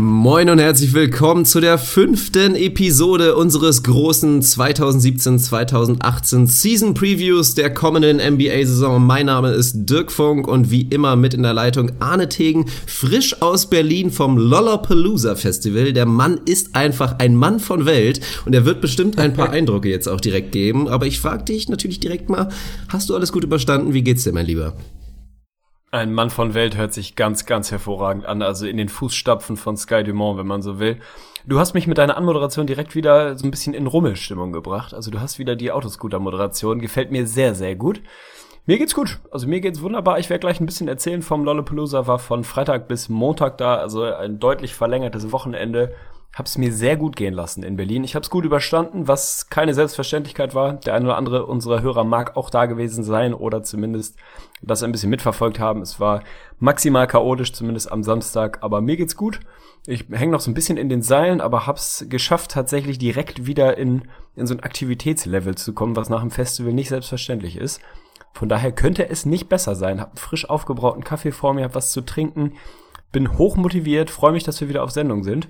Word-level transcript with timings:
Moin 0.00 0.48
und 0.48 0.60
herzlich 0.60 0.94
willkommen 0.94 1.44
zu 1.44 1.60
der 1.60 1.76
fünften 1.76 2.54
Episode 2.54 3.34
unseres 3.34 3.82
großen 3.82 4.42
2017-2018 4.42 6.46
Season 6.46 6.94
Previews 6.94 7.56
der 7.56 7.74
kommenden 7.74 8.18
NBA-Saison. 8.18 9.04
Mein 9.04 9.26
Name 9.26 9.50
ist 9.50 9.90
Dirk 9.90 10.12
Funk 10.12 10.46
und 10.46 10.70
wie 10.70 10.82
immer 10.82 11.16
mit 11.16 11.34
in 11.34 11.42
der 11.42 11.52
Leitung 11.52 11.90
Arne 11.98 12.28
Tegen, 12.28 12.66
frisch 12.86 13.42
aus 13.42 13.68
Berlin 13.68 14.12
vom 14.12 14.38
Lollapalooza 14.38 15.34
Festival. 15.34 15.92
Der 15.92 16.06
Mann 16.06 16.42
ist 16.44 16.76
einfach 16.76 17.18
ein 17.18 17.34
Mann 17.34 17.58
von 17.58 17.84
Welt 17.84 18.20
und 18.46 18.54
er 18.54 18.64
wird 18.64 18.80
bestimmt 18.80 19.18
ein 19.18 19.34
paar 19.34 19.50
Eindrücke 19.50 19.88
jetzt 19.88 20.06
auch 20.06 20.20
direkt 20.20 20.52
geben. 20.52 20.86
Aber 20.86 21.06
ich 21.06 21.18
frage 21.18 21.42
dich 21.42 21.68
natürlich 21.68 21.98
direkt 21.98 22.28
mal, 22.28 22.50
hast 22.86 23.10
du 23.10 23.16
alles 23.16 23.32
gut 23.32 23.42
überstanden? 23.42 23.94
Wie 23.94 24.02
geht's 24.02 24.22
dir, 24.22 24.32
mein 24.32 24.46
Lieber? 24.46 24.74
Ein 25.90 26.12
Mann 26.12 26.28
von 26.28 26.52
Welt 26.52 26.76
hört 26.76 26.92
sich 26.92 27.16
ganz, 27.16 27.46
ganz 27.46 27.70
hervorragend 27.70 28.26
an, 28.26 28.42
also 28.42 28.66
in 28.66 28.76
den 28.76 28.90
Fußstapfen 28.90 29.56
von 29.56 29.78
Sky 29.78 30.04
Dumont, 30.04 30.38
wenn 30.38 30.46
man 30.46 30.60
so 30.60 30.78
will. 30.78 30.98
Du 31.46 31.58
hast 31.58 31.72
mich 31.72 31.86
mit 31.86 31.96
deiner 31.96 32.18
Anmoderation 32.18 32.66
direkt 32.66 32.94
wieder 32.94 33.38
so 33.38 33.46
ein 33.46 33.50
bisschen 33.50 33.72
in 33.72 33.86
Rummelstimmung 33.86 34.52
gebracht. 34.52 34.92
Also 34.92 35.10
du 35.10 35.18
hast 35.18 35.38
wieder 35.38 35.56
die 35.56 35.72
Autoscooter-Moderation, 35.72 36.80
gefällt 36.80 37.10
mir 37.10 37.26
sehr, 37.26 37.54
sehr 37.54 37.74
gut. 37.74 38.02
Mir 38.66 38.76
geht's 38.76 38.94
gut, 38.94 39.18
also 39.30 39.48
mir 39.48 39.62
geht's 39.62 39.80
wunderbar. 39.80 40.18
Ich 40.18 40.28
werde 40.28 40.40
gleich 40.40 40.60
ein 40.60 40.66
bisschen 40.66 40.88
erzählen 40.88 41.22
vom 41.22 41.42
Lollapalooza, 41.42 42.06
war 42.06 42.18
von 42.18 42.44
Freitag 42.44 42.86
bis 42.86 43.08
Montag 43.08 43.56
da, 43.56 43.76
also 43.76 44.02
ein 44.02 44.38
deutlich 44.38 44.74
verlängertes 44.74 45.32
Wochenende 45.32 45.94
hab's 46.38 46.56
mir 46.56 46.72
sehr 46.72 46.96
gut 46.96 47.16
gehen 47.16 47.34
lassen 47.34 47.62
in 47.62 47.76
Berlin. 47.76 48.04
Ich 48.04 48.14
hab's 48.14 48.30
gut 48.30 48.44
überstanden, 48.44 49.08
was 49.08 49.48
keine 49.50 49.74
Selbstverständlichkeit 49.74 50.54
war. 50.54 50.74
Der 50.74 50.94
eine 50.94 51.06
oder 51.06 51.16
andere 51.16 51.46
unserer 51.46 51.82
Hörer 51.82 52.04
mag 52.04 52.36
auch 52.36 52.48
da 52.48 52.66
gewesen 52.66 53.02
sein 53.02 53.34
oder 53.34 53.62
zumindest 53.62 54.16
das 54.62 54.82
ein 54.82 54.92
bisschen 54.92 55.10
mitverfolgt 55.10 55.58
haben. 55.58 55.82
Es 55.82 55.98
war 55.98 56.22
maximal 56.60 57.06
chaotisch, 57.06 57.52
zumindest 57.52 57.90
am 57.90 58.02
Samstag, 58.02 58.58
aber 58.62 58.80
mir 58.80 58.96
geht's 58.96 59.16
gut. 59.16 59.40
Ich 59.86 60.06
hänge 60.10 60.32
noch 60.32 60.40
so 60.40 60.50
ein 60.50 60.54
bisschen 60.54 60.76
in 60.76 60.88
den 60.88 61.02
Seilen, 61.02 61.40
aber 61.40 61.66
hab's 61.66 62.06
geschafft, 62.08 62.52
tatsächlich 62.52 62.98
direkt 62.98 63.46
wieder 63.46 63.76
in, 63.76 64.02
in 64.36 64.46
so 64.46 64.54
ein 64.54 64.60
Aktivitätslevel 64.60 65.56
zu 65.56 65.72
kommen, 65.72 65.96
was 65.96 66.08
nach 66.08 66.20
dem 66.20 66.30
Festival 66.30 66.72
nicht 66.72 66.88
selbstverständlich 66.88 67.56
ist. 67.56 67.80
Von 68.32 68.48
daher 68.48 68.70
könnte 68.70 69.08
es 69.08 69.26
nicht 69.26 69.48
besser 69.48 69.74
sein. 69.74 70.00
Hab 70.00 70.10
einen 70.10 70.18
frisch 70.18 70.48
aufgebrauten 70.48 71.02
Kaffee 71.02 71.32
vor 71.32 71.54
mir, 71.54 71.64
hab 71.64 71.74
was 71.74 71.90
zu 71.90 72.02
trinken, 72.02 72.52
bin 73.10 73.38
hochmotiviert, 73.38 74.10
freue 74.10 74.32
mich, 74.32 74.44
dass 74.44 74.60
wir 74.60 74.68
wieder 74.68 74.84
auf 74.84 74.90
Sendung 74.90 75.24
sind. 75.24 75.48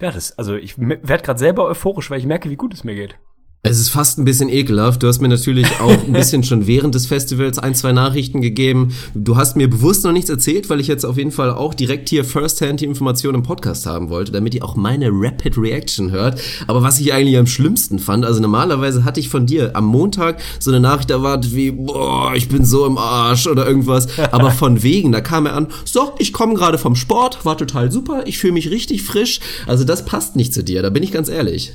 Ja, 0.00 0.10
das, 0.10 0.36
also 0.38 0.56
ich 0.56 0.78
werde 0.78 1.22
gerade 1.22 1.38
selber 1.38 1.64
euphorisch, 1.66 2.10
weil 2.10 2.18
ich 2.18 2.26
merke, 2.26 2.50
wie 2.50 2.56
gut 2.56 2.74
es 2.74 2.84
mir 2.84 2.94
geht. 2.94 3.18
Es 3.66 3.80
ist 3.80 3.88
fast 3.88 4.18
ein 4.18 4.26
bisschen 4.26 4.50
ekelhaft. 4.50 5.02
Du 5.02 5.06
hast 5.06 5.22
mir 5.22 5.28
natürlich 5.28 5.66
auch 5.80 6.04
ein 6.06 6.12
bisschen 6.12 6.44
schon 6.44 6.66
während 6.66 6.94
des 6.94 7.06
Festivals 7.06 7.58
ein, 7.58 7.74
zwei 7.74 7.92
Nachrichten 7.92 8.42
gegeben. 8.42 8.94
Du 9.14 9.38
hast 9.38 9.56
mir 9.56 9.70
bewusst 9.70 10.04
noch 10.04 10.12
nichts 10.12 10.28
erzählt, 10.28 10.68
weil 10.68 10.80
ich 10.80 10.86
jetzt 10.86 11.06
auf 11.06 11.16
jeden 11.16 11.30
Fall 11.30 11.50
auch 11.50 11.72
direkt 11.72 12.10
hier 12.10 12.26
First-Hand 12.26 12.82
die 12.82 12.84
Information 12.84 13.34
im 13.34 13.42
Podcast 13.42 13.86
haben 13.86 14.10
wollte, 14.10 14.32
damit 14.32 14.54
ihr 14.54 14.62
auch 14.62 14.76
meine 14.76 15.08
Rapid 15.10 15.56
Reaction 15.56 16.10
hört. 16.10 16.42
Aber 16.66 16.82
was 16.82 17.00
ich 17.00 17.14
eigentlich 17.14 17.38
am 17.38 17.46
schlimmsten 17.46 17.98
fand, 17.98 18.26
also 18.26 18.38
normalerweise 18.38 19.02
hatte 19.02 19.18
ich 19.18 19.30
von 19.30 19.46
dir 19.46 19.74
am 19.74 19.86
Montag 19.86 20.42
so 20.60 20.70
eine 20.70 20.80
Nachricht 20.80 21.10
erwartet 21.10 21.56
wie, 21.56 21.70
boah, 21.70 22.34
ich 22.34 22.50
bin 22.50 22.66
so 22.66 22.84
im 22.84 22.98
Arsch 22.98 23.46
oder 23.46 23.66
irgendwas. 23.66 24.08
Aber 24.30 24.50
von 24.50 24.82
wegen, 24.82 25.10
da 25.10 25.22
kam 25.22 25.46
er 25.46 25.54
an, 25.54 25.68
so, 25.86 26.12
ich 26.18 26.34
komme 26.34 26.52
gerade 26.52 26.76
vom 26.76 26.96
Sport, 26.96 27.46
war 27.46 27.56
total 27.56 27.90
super, 27.90 28.24
ich 28.26 28.36
fühle 28.36 28.52
mich 28.52 28.68
richtig 28.68 29.02
frisch. 29.04 29.40
Also 29.66 29.84
das 29.84 30.04
passt 30.04 30.36
nicht 30.36 30.52
zu 30.52 30.62
dir, 30.62 30.82
da 30.82 30.90
bin 30.90 31.02
ich 31.02 31.12
ganz 31.12 31.30
ehrlich. 31.30 31.72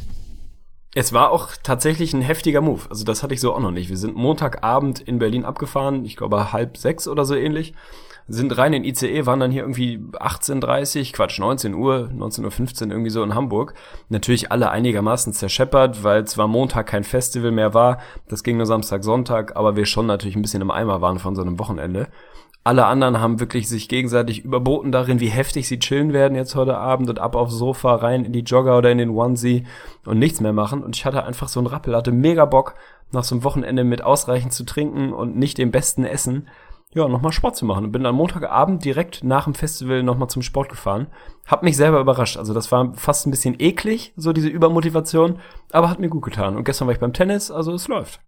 Es 0.96 1.14
war 1.14 1.30
auch 1.30 1.50
tatsächlich 1.62 2.14
ein 2.14 2.22
heftiger 2.22 2.62
Move. 2.62 2.82
Also 2.90 3.06
das 3.06 3.22
hatte 3.22 3.36
ich 3.36 3.42
so 3.42 3.54
auch 3.54 3.60
noch 3.60 3.72
nicht. 3.72 3.90
Wir 3.90 3.98
sind 3.98 4.16
Montagabend 4.16 5.00
in 5.00 5.20
Berlin 5.20 5.46
abgefahren, 5.46 6.04
ich 6.04 6.18
glaube 6.18 6.52
halb 6.52 6.78
sechs 6.78 7.08
oder 7.08 7.26
so 7.26 7.36
ähnlich. 7.36 7.74
Sind 8.28 8.56
rein 8.58 8.74
in 8.74 8.84
ICE, 8.84 9.26
waren 9.26 9.40
dann 9.40 9.50
hier 9.50 9.64
irgendwie 9.64 9.98
18.30, 9.98 11.14
Quatsch, 11.14 11.40
19 11.40 11.74
Uhr, 11.74 12.12
19.15 12.16 12.86
Uhr 12.86 12.92
irgendwie 12.92 13.10
so 13.10 13.24
in 13.24 13.34
Hamburg. 13.34 13.74
Natürlich 14.10 14.52
alle 14.52 14.70
einigermaßen 14.70 15.34
zerscheppert, 15.34 16.04
weil 16.04 16.26
zwar 16.26 16.48
Montag 16.48 16.88
kein 16.88 17.04
Festival 17.04 17.52
mehr 17.52 17.74
war, 17.74 18.00
das 18.28 18.44
ging 18.44 18.58
nur 18.58 18.68
Samstag, 18.68 19.04
Sonntag, 19.04 19.56
aber 19.56 19.76
wir 19.76 19.86
schon 19.86 20.06
natürlich 20.06 20.36
ein 20.36 20.44
bisschen 20.44 20.62
im 20.62 20.70
Eimer 20.70 21.02
waren 21.02 21.18
von 21.18 21.36
so 21.36 21.42
einem 21.42 21.58
Wochenende. 21.58 22.08
Alle 22.64 22.86
anderen 22.86 23.20
haben 23.20 23.40
wirklich 23.40 23.70
sich 23.70 23.88
gegenseitig 23.88 24.44
überboten 24.44 24.92
darin, 24.92 25.20
wie 25.20 25.30
heftig 25.30 25.68
sie 25.68 25.80
chillen 25.80 26.12
werden 26.12 26.36
jetzt 26.36 26.56
heute 26.56 26.78
Abend 26.78 27.10
und 27.10 27.18
ab 27.18 27.36
aufs 27.36 27.54
Sofa 27.54 27.96
rein 27.96 28.26
in 28.26 28.34
die 28.34 28.42
Jogger 28.42 28.78
oder 28.78 28.92
in 28.92 28.98
den 28.98 29.12
Onesie 29.12 29.66
und 30.06 30.20
nichts 30.20 30.42
mehr 30.42 30.54
machen. 30.54 30.84
Und 30.84 30.96
ich 30.96 31.06
hatte 31.06 31.24
einfach 31.24 31.48
so 31.48 31.60
einen 31.60 31.68
Rappel, 31.68 31.96
hatte 31.96 32.12
mega 32.12 32.46
Bock, 32.46 32.76
nach 33.12 33.24
so 33.24 33.34
einem 33.34 33.44
Wochenende 33.44 33.84
mit 33.84 34.04
ausreichend 34.04 34.54
zu 34.54 34.66
trinken 34.66 35.14
und 35.14 35.38
nicht 35.38 35.58
dem 35.58 35.72
besten 35.72 36.04
Essen, 36.04 36.48
ja, 36.94 37.08
nochmal 37.08 37.32
Sport 37.32 37.56
zu 37.56 37.66
machen. 37.66 37.86
Und 37.86 37.92
bin 37.92 38.04
dann 38.04 38.16
Montagabend 38.16 38.84
direkt 38.84 39.24
nach 39.24 39.46
dem 39.46 39.54
Festival 39.54 40.04
nochmal 40.04 40.30
zum 40.30 40.42
Sport 40.42 40.70
gefahren. 40.70 41.08
Hab 41.46 41.64
mich 41.64 41.78
selber 41.78 42.00
überrascht. 42.00 42.38
Also 42.38 42.54
das 42.54 42.72
war 42.72 42.94
fast 42.96 43.26
ein 43.26 43.32
bisschen 43.32 43.56
eklig, 43.60 44.14
so 44.18 44.34
diese 44.34 44.50
Übermotivation, 44.50 45.40
aber 45.72 45.90
hat 45.90 46.00
mir 46.00 46.10
gut 46.10 46.26
getan. 46.26 46.58
Und 46.58 46.66
gestern 46.66 46.88
war 46.88 46.94
ich 46.94 47.00
beim 47.00 47.14
Tennis, 47.14 47.52
also 47.52 47.74
es 47.74 47.88
läuft. 47.88 48.22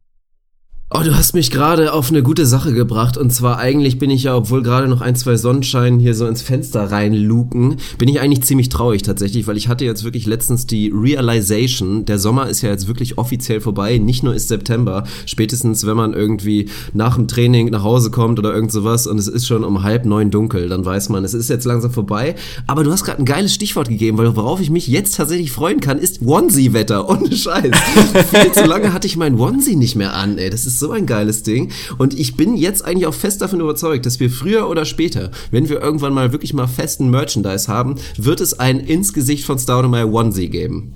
Oh, 0.94 1.04
du 1.06 1.16
hast 1.16 1.34
mich 1.36 1.52
gerade 1.52 1.94
auf 1.94 2.10
eine 2.10 2.22
gute 2.22 2.46
Sache 2.46 2.74
gebracht. 2.74 3.16
Und 3.16 3.32
zwar 3.32 3.60
eigentlich 3.60 3.98
bin 3.98 4.10
ich 4.10 4.24
ja, 4.24 4.36
obwohl 4.36 4.62
gerade 4.62 4.90
noch 4.90 5.00
ein, 5.00 5.16
zwei 5.16 5.38
Sonnenschein 5.38 6.00
hier 6.00 6.14
so 6.14 6.28
ins 6.28 6.42
Fenster 6.42 6.92
reinluken, 6.92 7.78
bin 7.98 8.10
ich 8.10 8.20
eigentlich 8.20 8.44
ziemlich 8.44 8.68
traurig 8.68 9.02
tatsächlich, 9.02 9.48
weil 9.48 9.56
ich 9.56 9.70
hatte 9.70 9.86
jetzt 9.86 10.04
wirklich 10.04 10.26
letztens 10.26 10.68
die 10.68 10.92
Realization, 10.94 12.04
der 12.04 12.20
Sommer 12.20 12.50
ist 12.50 12.62
ja 12.62 12.72
jetzt 12.72 12.90
wirklich 12.90 13.18
offiziell 13.18 13.62
vorbei. 13.62 14.00
Nicht 14.00 14.24
nur 14.24 14.36
ist 14.36 14.50
September, 14.50 15.06
spätestens 15.26 15.88
wenn 15.88 15.96
man 15.96 16.12
irgendwie 16.12 16.68
nach 16.92 17.16
dem 17.16 17.30
Training 17.30 17.70
nach 17.70 17.84
Hause 17.84 18.12
kommt 18.12 18.38
oder 18.38 18.54
irgend 18.54 18.74
sowas 18.74 19.08
und 19.08 19.18
es 19.18 19.30
ist 19.30 19.48
schon 19.48 19.64
um 19.64 19.84
halb 19.84 20.04
neun 20.04 20.30
dunkel, 20.30 20.68
dann 20.68 20.84
weiß 20.84 21.08
man, 21.08 21.24
es 21.24 21.34
ist 21.34 21.50
jetzt 21.50 21.64
langsam 21.64 21.92
vorbei. 21.92 22.36
Aber 22.68 22.84
du 22.84 22.92
hast 22.92 23.06
gerade 23.06 23.20
ein 23.20 23.26
geiles 23.26 23.54
Stichwort 23.54 23.88
gegeben, 23.88 24.18
weil 24.18 24.36
worauf 24.36 24.60
ich 24.60 24.70
mich 24.70 24.88
jetzt 24.88 25.16
tatsächlich 25.16 25.54
freuen 25.54 25.80
kann, 25.80 26.00
ist 26.00 26.22
Onesie-Wetter. 26.22 27.08
Ohne 27.10 27.34
Scheiß. 27.34 27.72
Viel 28.30 28.52
zu 28.52 28.66
lange 28.66 28.92
hatte 28.92 29.08
ich 29.08 29.16
mein 29.16 29.40
Onesie 29.40 29.78
nicht 29.78 29.96
mehr 29.96 30.16
an, 30.16 30.38
ey. 30.38 30.50
Das 30.50 30.66
ist 30.66 30.81
so 30.82 30.92
ein 30.92 31.06
geiles 31.06 31.44
Ding. 31.44 31.72
Und 31.98 32.14
ich 32.14 32.36
bin 32.36 32.58
jetzt 32.58 32.84
eigentlich 32.84 33.08
auch 33.08 33.14
fest 33.14 33.42
davon 33.42 33.62
überzeugt, 33.62 34.06
dass 34.06 34.20
wir 34.20 34.30
früher 34.30 34.68
oder 34.68 34.84
später, 34.84 35.32
wenn 35.52 35.70
wir 35.70 35.82
irgendwann 35.82 36.14
mal 36.14 36.34
wirklich 36.34 36.54
mal 36.54 36.68
festen 36.68 37.10
Merchandise 37.10 37.70
haben, 37.70 37.96
wird 38.18 38.42
es 38.42 38.60
ein 38.60 38.82
ins 38.82 39.14
Gesicht 39.14 39.46
von 39.46 39.58
Staudemeyer 39.58 40.12
Onesie 40.12 40.50
geben. 40.50 40.96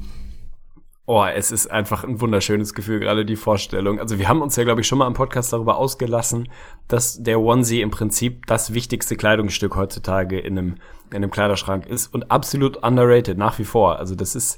Oh, 1.07 1.23
es 1.23 1.51
ist 1.51 1.69
einfach 1.69 2.03
ein 2.03 2.19
wunderschönes 2.19 2.73
Gefühl, 2.73 2.99
gerade 2.99 3.25
die 3.25 3.35
Vorstellung. 3.35 3.99
Also 3.99 4.17
wir 4.17 4.27
haben 4.27 4.41
uns 4.41 4.55
ja, 4.55 4.63
glaube 4.63 4.81
ich, 4.81 4.87
schon 4.87 4.97
mal 4.97 5.05
im 5.05 5.13
Podcast 5.13 5.53
darüber 5.53 5.77
ausgelassen, 5.77 6.49
dass 6.87 7.21
der 7.21 7.39
Onesie 7.39 7.81
im 7.81 7.91
Prinzip 7.91 8.47
das 8.47 8.73
wichtigste 8.73 9.15
Kleidungsstück 9.15 9.75
heutzutage 9.75 10.39
in 10.39 10.57
einem, 10.57 10.75
in 11.11 11.17
einem 11.17 11.29
Kleiderschrank 11.29 11.85
ist 11.85 12.11
und 12.11 12.31
absolut 12.31 12.77
underrated, 12.77 13.37
nach 13.37 13.59
wie 13.59 13.65
vor. 13.65 13.99
Also 13.99 14.15
das 14.15 14.35
ist, 14.35 14.57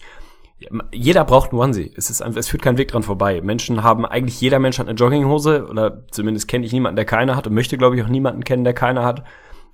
jeder 0.91 1.23
braucht 1.23 1.51
einen 1.51 1.61
Onesie. 1.61 1.93
Es 1.95 2.09
ist 2.09 2.21
einfach, 2.21 2.39
es 2.39 2.47
führt 2.47 2.63
kein 2.63 2.77
Weg 2.77 2.87
dran 2.87 3.03
vorbei. 3.03 3.41
Menschen 3.41 3.83
haben, 3.83 4.05
eigentlich 4.05 4.41
jeder 4.41 4.59
Mensch 4.59 4.79
hat 4.79 4.87
eine 4.87 4.97
Jogginghose 4.97 5.67
oder 5.67 6.03
zumindest 6.09 6.47
kenne 6.47 6.65
ich 6.65 6.73
niemanden, 6.73 6.95
der 6.95 7.05
keine 7.05 7.35
hat 7.35 7.45
und 7.45 7.53
möchte, 7.53 7.77
glaube 7.77 7.95
ich, 7.95 8.03
auch 8.03 8.07
niemanden 8.07 8.43
kennen, 8.43 8.63
der 8.63 8.73
keine 8.73 9.03
hat. 9.03 9.23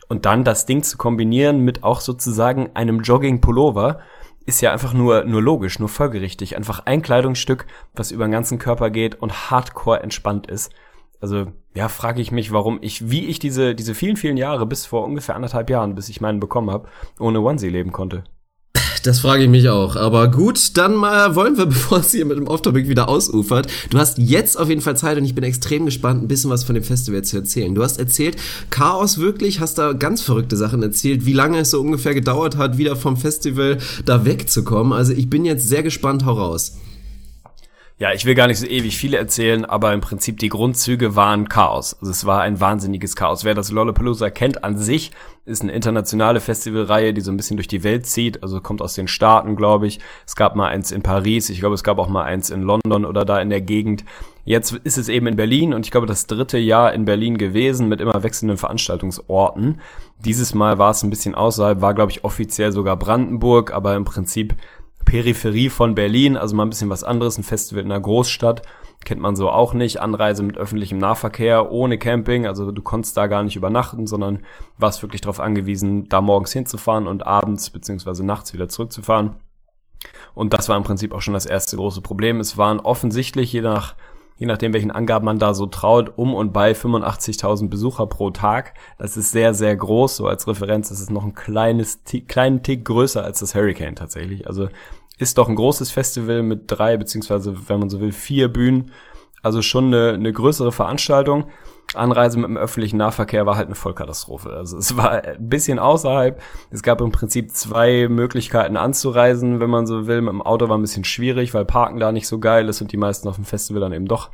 Und 0.09 0.25
dann 0.25 0.43
das 0.43 0.65
Ding 0.65 0.83
zu 0.83 0.97
kombinieren 0.97 1.59
mit 1.59 1.83
auch 1.83 2.01
sozusagen 2.01 2.71
einem 2.73 2.99
Jogging-Pullover 2.99 3.99
ist 4.45 4.61
ja 4.61 4.73
einfach 4.73 4.93
nur, 4.93 5.23
nur 5.23 5.41
logisch, 5.41 5.79
nur 5.79 5.87
folgerichtig. 5.87 6.57
Einfach 6.57 6.85
ein 6.85 7.01
Kleidungsstück, 7.01 7.65
was 7.95 8.11
über 8.11 8.27
den 8.27 8.31
ganzen 8.31 8.59
Körper 8.59 8.89
geht 8.89 9.15
und 9.15 9.49
hardcore 9.49 10.03
entspannt 10.03 10.47
ist. 10.47 10.73
Also, 11.21 11.47
ja, 11.73 11.87
frage 11.87 12.21
ich 12.21 12.33
mich, 12.33 12.51
warum 12.51 12.79
ich, 12.81 13.09
wie 13.09 13.25
ich 13.27 13.39
diese, 13.39 13.73
diese 13.73 13.95
vielen, 13.95 14.17
vielen 14.17 14.35
Jahre 14.35 14.65
bis 14.65 14.85
vor 14.85 15.05
ungefähr 15.05 15.35
anderthalb 15.35 15.69
Jahren, 15.69 15.95
bis 15.95 16.09
ich 16.09 16.19
meinen 16.19 16.41
bekommen 16.41 16.69
habe, 16.69 16.89
ohne 17.17 17.39
Onesie 17.39 17.69
leben 17.69 17.93
konnte. 17.93 18.25
Das 19.03 19.19
frage 19.19 19.43
ich 19.43 19.49
mich 19.49 19.67
auch. 19.67 19.97
Aber 19.97 20.31
gut, 20.31 20.77
dann 20.77 20.95
mal 20.95 21.35
wollen 21.35 21.57
wir, 21.57 21.65
bevor 21.73 21.99
es 21.99 22.11
hier 22.11 22.25
mit 22.25 22.37
dem 22.37 22.47
Off-Topic 22.47 22.87
wieder 22.87 23.09
ausufert. 23.09 23.67
Du 23.89 23.97
hast 23.97 24.17
jetzt 24.17 24.57
auf 24.57 24.69
jeden 24.69 24.79
Fall 24.79 24.95
Zeit 24.95 25.17
und 25.17 25.25
ich 25.25 25.35
bin 25.35 25.43
extrem 25.43 25.85
gespannt, 25.85 26.23
ein 26.23 26.29
bisschen 26.29 26.49
was 26.49 26.63
von 26.63 26.73
dem 26.73 26.85
Festival 26.85 27.21
zu 27.23 27.35
erzählen. 27.35 27.75
Du 27.75 27.83
hast 27.83 27.99
erzählt, 27.99 28.37
Chaos 28.69 29.17
wirklich, 29.17 29.59
hast 29.59 29.77
da 29.77 29.91
ganz 29.91 30.21
verrückte 30.21 30.55
Sachen 30.55 30.81
erzählt, 30.81 31.25
wie 31.25 31.33
lange 31.33 31.59
es 31.59 31.71
so 31.71 31.81
ungefähr 31.81 32.13
gedauert 32.13 32.55
hat, 32.55 32.77
wieder 32.77 32.95
vom 32.95 33.17
Festival 33.17 33.77
da 34.05 34.23
wegzukommen. 34.23 34.93
Also 34.93 35.11
ich 35.11 35.29
bin 35.29 35.43
jetzt 35.43 35.67
sehr 35.67 35.83
gespannt, 35.83 36.25
hau 36.25 36.33
raus. 36.33 36.77
Ja, 37.99 38.11
ich 38.11 38.25
will 38.25 38.33
gar 38.33 38.47
nicht 38.47 38.57
so 38.57 38.65
ewig 38.65 38.97
viele 38.97 39.17
erzählen, 39.17 39.65
aber 39.65 39.93
im 39.93 40.01
Prinzip 40.01 40.39
die 40.39 40.49
Grundzüge 40.49 41.15
waren 41.15 41.47
Chaos. 41.47 41.95
Also 41.99 42.11
es 42.11 42.25
war 42.25 42.41
ein 42.41 42.59
wahnsinniges 42.59 43.15
Chaos. 43.15 43.45
Wer 43.45 43.53
das 43.53 43.71
Lollapalooza 43.71 44.31
kennt 44.31 44.63
an 44.63 44.77
sich, 44.77 45.11
ist 45.45 45.61
eine 45.61 45.73
internationale 45.73 46.39
Festivalreihe, 46.39 47.13
die 47.13 47.21
so 47.21 47.31
ein 47.31 47.37
bisschen 47.37 47.57
durch 47.57 47.67
die 47.67 47.83
Welt 47.83 48.07
zieht. 48.07 48.41
Also 48.41 48.61
kommt 48.61 48.81
aus 48.81 48.95
den 48.95 49.07
Staaten, 49.07 49.55
glaube 49.55 49.85
ich. 49.85 49.99
Es 50.25 50.35
gab 50.35 50.55
mal 50.55 50.69
eins 50.69 50.91
in 50.91 51.03
Paris. 51.03 51.51
Ich 51.51 51.59
glaube, 51.59 51.75
es 51.75 51.83
gab 51.83 51.99
auch 51.99 52.09
mal 52.09 52.23
eins 52.23 52.49
in 52.49 52.63
London 52.63 53.05
oder 53.05 53.25
da 53.25 53.39
in 53.39 53.51
der 53.51 53.61
Gegend. 53.61 54.03
Jetzt 54.43 54.73
ist 54.73 54.97
es 54.97 55.07
eben 55.07 55.27
in 55.27 55.35
Berlin 55.35 55.73
und 55.73 55.85
ich 55.85 55.91
glaube 55.91 56.07
das 56.07 56.25
dritte 56.25 56.57
Jahr 56.57 56.93
in 56.93 57.05
Berlin 57.05 57.37
gewesen 57.37 57.87
mit 57.89 58.01
immer 58.01 58.23
wechselnden 58.23 58.57
Veranstaltungsorten. 58.57 59.79
Dieses 60.25 60.53
Mal 60.55 60.79
war 60.79 60.91
es 60.91 61.03
ein 61.03 61.09
bisschen 61.11 61.35
außerhalb, 61.35 61.79
war 61.79 61.93
glaube 61.93 62.11
ich 62.11 62.23
offiziell 62.23 62.71
sogar 62.71 62.97
Brandenburg, 62.97 63.71
aber 63.71 63.95
im 63.95 64.03
Prinzip 64.03 64.55
Peripherie 65.05 65.69
von 65.69 65.95
Berlin, 65.95 66.37
also 66.37 66.55
mal 66.55 66.63
ein 66.63 66.69
bisschen 66.69 66.89
was 66.89 67.03
anderes, 67.03 67.37
ein 67.37 67.43
Festival 67.43 67.83
in 67.83 67.91
einer 67.91 68.01
Großstadt. 68.01 68.61
Kennt 69.03 69.21
man 69.21 69.35
so 69.35 69.49
auch 69.49 69.73
nicht. 69.73 69.99
Anreise 69.99 70.43
mit 70.43 70.57
öffentlichem 70.57 70.97
Nahverkehr, 70.97 71.71
ohne 71.71 71.97
Camping. 71.97 72.47
Also 72.47 72.71
du 72.71 72.81
konntest 72.81 73.17
da 73.17 73.27
gar 73.27 73.43
nicht 73.43 73.55
übernachten, 73.55 74.07
sondern 74.07 74.39
warst 74.77 75.01
wirklich 75.01 75.21
darauf 75.21 75.39
angewiesen, 75.39 76.07
da 76.07 76.21
morgens 76.21 76.53
hinzufahren 76.53 77.07
und 77.07 77.25
abends 77.27 77.69
beziehungsweise 77.69 78.25
nachts 78.25 78.53
wieder 78.53 78.69
zurückzufahren. 78.69 79.35
Und 80.33 80.53
das 80.53 80.69
war 80.69 80.77
im 80.77 80.83
Prinzip 80.83 81.13
auch 81.13 81.21
schon 81.21 81.33
das 81.33 81.45
erste 81.45 81.75
große 81.75 82.01
Problem. 82.01 82.39
Es 82.39 82.57
waren 82.57 82.79
offensichtlich, 82.79 83.51
je 83.51 83.61
nach 83.61 83.95
je 84.37 84.47
nachdem, 84.47 84.73
welchen 84.73 84.91
Angaben 84.91 85.25
man 85.25 85.39
da 85.39 85.53
so 85.53 85.65
traut, 85.65 86.13
um 86.15 86.33
und 86.33 86.53
bei 86.53 86.71
85.000 86.71 87.69
Besucher 87.69 88.07
pro 88.07 88.29
Tag. 88.31 88.73
Das 88.97 89.17
ist 89.17 89.31
sehr, 89.31 89.53
sehr 89.53 89.75
groß. 89.75 90.17
So 90.17 90.27
als 90.27 90.47
Referenz 90.47 90.91
ist 90.91 91.11
noch 91.11 91.23
ein 91.23 91.33
kleines, 91.33 92.01
kleinen 92.27 92.63
Tick 92.63 92.85
größer 92.85 93.23
als 93.23 93.39
das 93.39 93.55
Hurricane 93.55 93.95
tatsächlich. 93.95 94.47
Also 94.47 94.69
ist 95.17 95.37
doch 95.37 95.47
ein 95.47 95.55
großes 95.55 95.91
Festival 95.91 96.43
mit 96.43 96.63
drei, 96.67 96.97
beziehungsweise, 96.97 97.69
wenn 97.69 97.79
man 97.79 97.89
so 97.89 97.99
will, 98.01 98.11
vier 98.11 98.47
Bühnen. 98.47 98.91
Also 99.41 99.61
schon 99.61 99.87
eine, 99.87 100.13
eine 100.13 100.33
größere 100.33 100.71
Veranstaltung. 100.71 101.45
Anreise 101.95 102.37
mit 102.39 102.47
dem 102.49 102.57
öffentlichen 102.57 102.97
Nahverkehr 102.97 103.45
war 103.45 103.55
halt 103.55 103.67
eine 103.67 103.75
Vollkatastrophe. 103.75 104.49
Also 104.51 104.77
es 104.77 104.97
war 104.97 105.11
ein 105.11 105.49
bisschen 105.49 105.79
außerhalb. 105.79 106.41
Es 106.71 106.83
gab 106.83 107.01
im 107.01 107.11
Prinzip 107.11 107.51
zwei 107.51 108.07
Möglichkeiten 108.09 108.77
anzureisen, 108.77 109.59
wenn 109.59 109.69
man 109.69 109.87
so 109.87 110.07
will. 110.07 110.21
Mit 110.21 110.33
dem 110.33 110.41
Auto 110.41 110.69
war 110.69 110.77
ein 110.77 110.81
bisschen 110.81 111.03
schwierig, 111.03 111.53
weil 111.53 111.65
Parken 111.65 111.99
da 111.99 112.11
nicht 112.11 112.27
so 112.27 112.39
geil 112.39 112.67
ist 112.69 112.81
und 112.81 112.91
die 112.91 112.97
meisten 112.97 113.27
auf 113.27 113.35
dem 113.35 113.45
Festival 113.45 113.81
dann 113.81 113.93
eben 113.93 114.07
doch 114.07 114.31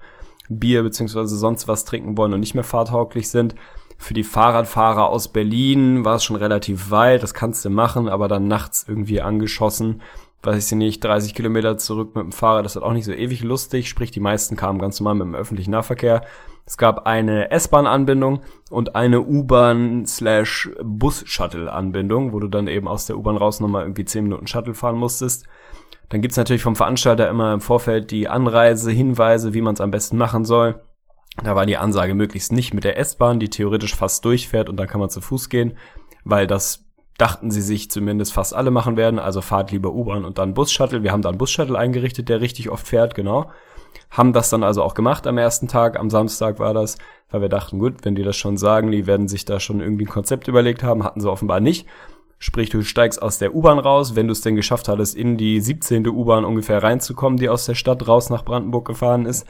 Bier 0.50 0.84
beziehungsweise 0.84 1.38
sonst 1.38 1.68
was 1.68 1.86
trinken 1.86 2.18
wollen 2.18 2.34
und 2.34 2.40
nicht 2.40 2.56
mehr 2.56 2.64
fahrtauglich 2.64 3.30
sind. 3.30 3.56
Für 3.98 4.14
die 4.14 4.24
Fahrradfahrer 4.24 5.10
aus 5.10 5.28
Berlin 5.28 6.06
war 6.06 6.16
es 6.16 6.24
schon 6.24 6.38
relativ 6.38 6.90
weit, 6.90 7.22
das 7.22 7.34
kannst 7.34 7.66
du 7.66 7.70
machen, 7.70 8.08
aber 8.08 8.30
dann 8.30 8.48
nachts 8.48 8.86
irgendwie 8.88 9.22
angeschossen 9.22 10.02
weiß 10.44 10.72
ich 10.72 10.78
nicht, 10.78 11.04
30 11.04 11.36
Kilometer 11.36 11.78
zurück 11.78 12.16
mit 12.16 12.24
dem 12.24 12.32
Fahrrad, 12.32 12.66
das 12.66 12.76
ist 12.76 12.82
auch 12.82 12.94
nicht 12.94 13.06
so 13.06 13.12
ewig 13.12 13.44
lustig, 13.44 13.90
sprich 13.90 14.12
die 14.12 14.20
meisten 14.20 14.56
kamen 14.56 14.80
ganz 14.80 15.00
normal 15.00 15.16
mit 15.16 15.28
dem 15.28 15.36
öffentlichen 15.36 15.72
Nahverkehr. 15.72 16.24
Es 16.66 16.78
gab 16.78 17.08
eine 17.08 17.52
S-Bahn-Anbindung 17.52 18.42
und 18.70 18.96
eine 18.96 19.22
U-Bahn 19.22 20.06
slash 20.06 20.70
Bus-Shuttle-Anbindung, 20.84 22.32
wo 22.32 22.40
du 22.40 22.48
dann 22.48 22.68
eben 22.68 22.88
aus 22.88 23.08
der 23.08 23.18
U-Bahn 23.18 23.38
raus 23.38 23.60
nochmal 23.60 23.84
irgendwie 23.84 24.06
10 24.06 24.24
Minuten 24.24 24.48
Shuttle 24.48 24.76
fahren 24.76 24.98
musstest. 24.98 25.48
Dann 26.10 26.22
gibt's 26.22 26.38
natürlich 26.38 26.62
vom 26.62 26.76
Veranstalter 26.76 27.28
immer 27.28 27.54
im 27.54 27.62
Vorfeld 27.62 28.12
die 28.12 28.28
Anreise, 28.28 28.92
Hinweise, 28.92 29.54
wie 29.54 29.62
man 29.62 29.74
es 29.74 29.82
am 29.82 29.92
besten 29.92 30.18
machen 30.18 30.46
soll. 30.46 30.82
Da 31.44 31.56
war 31.56 31.66
die 31.66 31.78
Ansage 31.78 32.16
möglichst 32.16 32.52
nicht 32.52 32.74
mit 32.74 32.84
der 32.84 32.98
S-Bahn, 32.98 33.40
die 33.40 33.50
theoretisch 33.50 33.96
fast 33.96 34.26
durchfährt 34.26 34.70
und 34.70 34.78
dann 34.78 34.88
kann 34.88 35.00
man 35.00 35.10
zu 35.10 35.22
Fuß 35.22 35.50
gehen, 35.50 35.78
weil 36.24 36.48
das 36.48 36.89
dachten 37.20 37.52
sie 37.52 37.62
sich 37.62 37.92
zumindest 37.92 38.34
fast 38.34 38.56
alle 38.56 38.72
machen 38.72 38.98
werden. 38.98 39.20
Also 39.20 39.42
fahrt 39.42 39.72
lieber 39.72 39.92
U-Bahn 39.92 40.26
und 40.26 40.38
dann 40.38 40.54
Bus-Shuttle. 40.54 41.04
Wir 41.04 41.12
haben 41.12 41.22
da 41.22 41.30
einen 41.30 41.38
Bus-Shuttle 41.38 41.78
eingerichtet, 41.78 42.30
der 42.30 42.42
richtig 42.42 42.70
oft 42.70 42.88
fährt, 42.88 43.14
genau. 43.14 43.52
Haben 44.10 44.34
das 44.34 44.50
dann 44.50 44.64
also 44.64 44.82
auch 44.82 44.94
gemacht 44.94 45.28
am 45.28 45.38
ersten 45.38 45.68
Tag. 45.68 46.00
Am 46.00 46.10
Samstag 46.10 46.60
war 46.60 46.74
das, 46.74 46.98
weil 47.30 47.42
wir 47.42 47.50
dachten, 47.50 47.80
gut, 47.80 48.04
wenn 48.04 48.16
die 48.16 48.24
das 48.24 48.38
schon 48.38 48.58
sagen, 48.58 48.92
die 48.92 49.06
werden 49.06 49.28
sich 49.28 49.46
da 49.46 49.60
schon 49.60 49.82
irgendwie 49.82 50.06
ein 50.06 50.10
Konzept 50.10 50.48
überlegt 50.48 50.82
haben. 50.82 51.04
Hatten 51.04 51.22
sie 51.22 51.30
offenbar 51.30 51.60
nicht. 51.60 51.88
Sprich, 52.40 52.70
du 52.70 52.82
steigst 52.84 53.22
aus 53.22 53.38
der 53.38 53.54
U-Bahn 53.54 53.80
raus, 53.80 54.16
wenn 54.16 54.28
du 54.28 54.32
es 54.32 54.42
denn 54.42 54.56
geschafft 54.56 54.88
hattest, 54.88 55.16
in 55.16 55.36
die 55.36 55.60
17. 55.60 56.08
U-Bahn 56.08 56.46
ungefähr 56.46 56.82
reinzukommen, 56.82 57.38
die 57.38 57.50
aus 57.50 57.66
der 57.66 57.76
Stadt 57.76 58.08
raus 58.08 58.30
nach 58.30 58.46
Brandenburg 58.46 58.88
gefahren 58.88 59.26
ist 59.26 59.46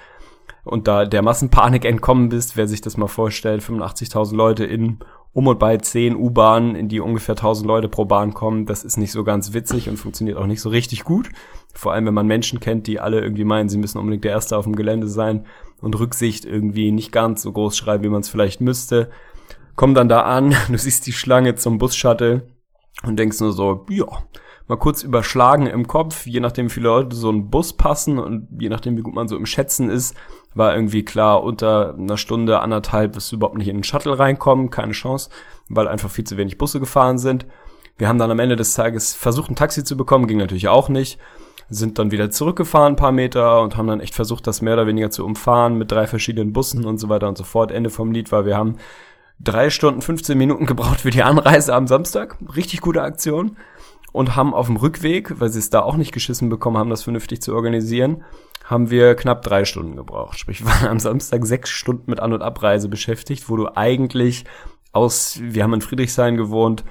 und 0.64 0.88
da 0.88 1.06
der 1.06 1.22
Massenpanik 1.22 1.86
entkommen 1.86 2.30
bist, 2.30 2.58
wer 2.58 2.68
sich 2.68 2.82
das 2.82 2.98
mal 2.98 3.08
vorstellt, 3.08 3.62
85.000 3.62 4.36
Leute 4.36 4.66
in 4.66 5.00
um 5.32 5.48
und 5.48 5.60
bei 5.60 5.78
10 5.78 6.16
U-Bahnen, 6.16 6.76
in 6.76 6.90
die 6.90 7.00
ungefähr 7.00 7.36
1000 7.36 7.68
Leute 7.68 7.88
pro 7.88 8.06
Bahn 8.06 8.34
kommen, 8.34 8.66
das 8.66 8.84
ist 8.84 8.98
nicht 8.98 9.12
so 9.12 9.24
ganz 9.24 9.54
witzig 9.54 9.88
und 9.88 9.98
funktioniert 9.98 10.38
auch 10.38 10.48
nicht 10.48 10.62
so 10.62 10.70
richtig 10.70 11.04
gut. 11.04 11.30
Vor 11.74 11.94
allem, 11.94 12.08
wenn 12.08 12.14
man 12.14 12.28
Menschen 12.28 12.60
kennt, 12.60 12.88
die 12.88 13.00
alle 13.00 13.22
irgendwie 13.22 13.44
meinen, 13.44 13.70
sie 13.70 13.78
müssen 13.78 14.00
unbedingt 14.00 14.24
der 14.24 14.32
Erste 14.32 14.58
auf 14.58 14.66
dem 14.66 14.76
Gelände 14.76 15.08
sein 15.08 15.46
und 15.82 15.98
Rücksicht 16.00 16.46
irgendwie 16.46 16.92
nicht 16.92 17.12
ganz 17.12 17.44
so 17.44 17.52
groß 17.52 17.78
schreiben, 17.78 18.04
wie 18.04 18.10
man 18.10 18.22
es 18.22 18.30
vielleicht 18.30 18.60
müsste. 18.60 19.12
Komm 19.76 19.94
dann 19.94 20.10
da 20.10 20.24
an, 20.24 20.56
du 20.68 20.78
siehst 20.78 21.06
die 21.06 21.14
Schlange 21.14 21.56
zum 21.56 21.78
Bus-Shuttle 21.78 22.48
und 23.04 23.18
denkst 23.18 23.40
nur 23.40 23.54
so, 23.54 23.86
ja, 23.90 24.08
mal 24.68 24.78
kurz 24.78 25.04
überschlagen 25.04 25.68
im 25.68 25.88
Kopf, 25.88 26.26
je 26.26 26.40
nachdem 26.40 26.68
wie 26.68 26.74
viele 26.74 26.90
Leute 26.90 27.16
so 27.16 27.30
einen 27.30 27.50
Bus 27.50 27.74
passen 27.74 28.20
und 28.20 28.48
je 28.60 28.70
nachdem 28.70 28.98
wie 28.98 29.02
gut 29.02 29.14
man 29.14 29.28
so 29.28 29.38
im 29.38 29.46
Schätzen 29.46 29.90
ist, 29.90 30.16
war 30.54 30.76
irgendwie 30.76 31.04
klar, 31.04 31.44
unter 31.44 31.96
einer 31.96 32.18
Stunde, 32.18 32.60
anderthalb 32.60 33.16
wirst 33.16 33.32
du 33.32 33.36
überhaupt 33.36 33.58
nicht 33.58 33.68
in 33.68 33.78
den 33.78 33.84
Shuttle 33.84 34.18
reinkommen, 34.18 34.70
keine 34.70 34.94
Chance, 34.94 35.30
weil 35.68 35.88
einfach 35.88 36.10
viel 36.10 36.26
zu 36.26 36.38
wenig 36.38 36.58
Busse 36.58 36.80
gefahren 36.80 37.18
sind. 37.18 37.46
Wir 37.98 38.08
haben 38.08 38.18
dann 38.18 38.32
am 38.32 38.40
Ende 38.40 38.56
des 38.56 38.74
Tages 38.74 39.14
versucht, 39.14 39.52
ein 39.52 39.56
Taxi 39.56 39.84
zu 39.84 39.98
bekommen, 39.98 40.28
ging 40.28 40.38
natürlich 40.38 40.68
auch 40.68 40.90
nicht. 40.90 41.20
Sind 41.70 42.00
dann 42.00 42.12
wieder 42.12 42.32
zurückgefahren, 42.32 42.94
ein 42.94 42.96
paar 42.96 43.12
Meter, 43.12 43.62
und 43.62 43.78
haben 43.78 43.88
dann 43.88 44.00
echt 44.00 44.16
versucht, 44.16 44.48
das 44.48 44.62
mehr 44.62 44.74
oder 44.74 44.88
weniger 44.88 45.12
zu 45.12 45.24
umfahren 45.24 45.78
mit 45.78 45.92
drei 45.92 46.08
verschiedenen 46.08 46.52
Bussen 46.52 46.86
und 46.86 46.98
so 46.98 47.10
weiter 47.10 47.28
und 47.28 47.38
so 47.38 47.44
fort. 47.44 47.72
Ende 47.72 47.92
vom 47.92 48.12
Lied 48.12 48.32
war, 48.32 48.46
wir 48.46 48.58
haben 48.58 48.78
drei 49.40 49.70
Stunden, 49.70 50.02
15 50.02 50.38
Minuten 50.38 50.66
gebraucht 50.66 51.02
für 51.02 51.12
die 51.12 51.24
Anreise 51.24 51.76
am 51.76 51.86
Samstag. 51.86 52.38
Richtig 52.56 52.82
gute 52.82 53.04
Aktion 53.04 53.58
und 54.12 54.36
haben 54.36 54.54
auf 54.54 54.68
dem 54.68 54.78
Rückweg, 54.78 55.40
weil 55.40 55.50
sie 55.50 55.60
es 55.60 55.70
da 55.70 55.82
auch 55.82 55.96
nicht 55.96 56.12
geschissen 56.12 56.50
bekommen 56.50 56.78
haben, 56.78 56.90
das 56.90 57.04
vernünftig 57.04 57.42
zu 57.42 57.54
organisieren, 57.54 58.24
haben 58.66 58.90
wir 58.90 59.16
knapp 59.16 59.42
drei 59.42 59.66
Stunden 59.66 59.96
gebraucht. 59.96 60.38
Sprich, 60.38 60.62
wir 60.62 60.68
waren 60.68 60.88
am 60.88 61.00
Samstag 61.00 61.46
sechs 61.46 61.70
Stunden 61.70 62.10
mit 62.10 62.20
An- 62.20 62.34
und 62.34 62.42
Abreise 62.42 62.90
beschäftigt, 62.90 63.50
wo 63.50 63.56
du 63.56 63.76
eigentlich 63.76 64.46
aus, 64.92 65.40
wir 65.42 65.64
haben 65.64 65.74
in 65.74 65.82
Friedrichshain 65.82 66.38
gewohnt, 66.38 66.84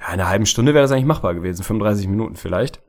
ja, 0.00 0.08
in 0.08 0.20
einer 0.20 0.28
halben 0.28 0.46
Stunde 0.46 0.74
wäre 0.74 0.82
das 0.82 0.92
eigentlich 0.92 1.06
machbar 1.06 1.34
gewesen, 1.34 1.62
35 1.62 2.08
Minuten 2.08 2.36
vielleicht. 2.36 2.82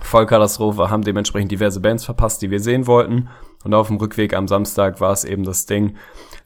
Vollkatastrophe, 0.00 0.90
haben 0.90 1.02
dementsprechend 1.02 1.50
diverse 1.50 1.80
Bands 1.80 2.04
verpasst, 2.04 2.42
die 2.42 2.50
wir 2.50 2.60
sehen 2.60 2.86
wollten. 2.86 3.28
Und 3.64 3.74
auf 3.74 3.88
dem 3.88 3.96
Rückweg 3.96 4.34
am 4.34 4.46
Samstag 4.46 5.00
war 5.00 5.12
es 5.12 5.24
eben 5.24 5.42
das 5.42 5.66
Ding, 5.66 5.96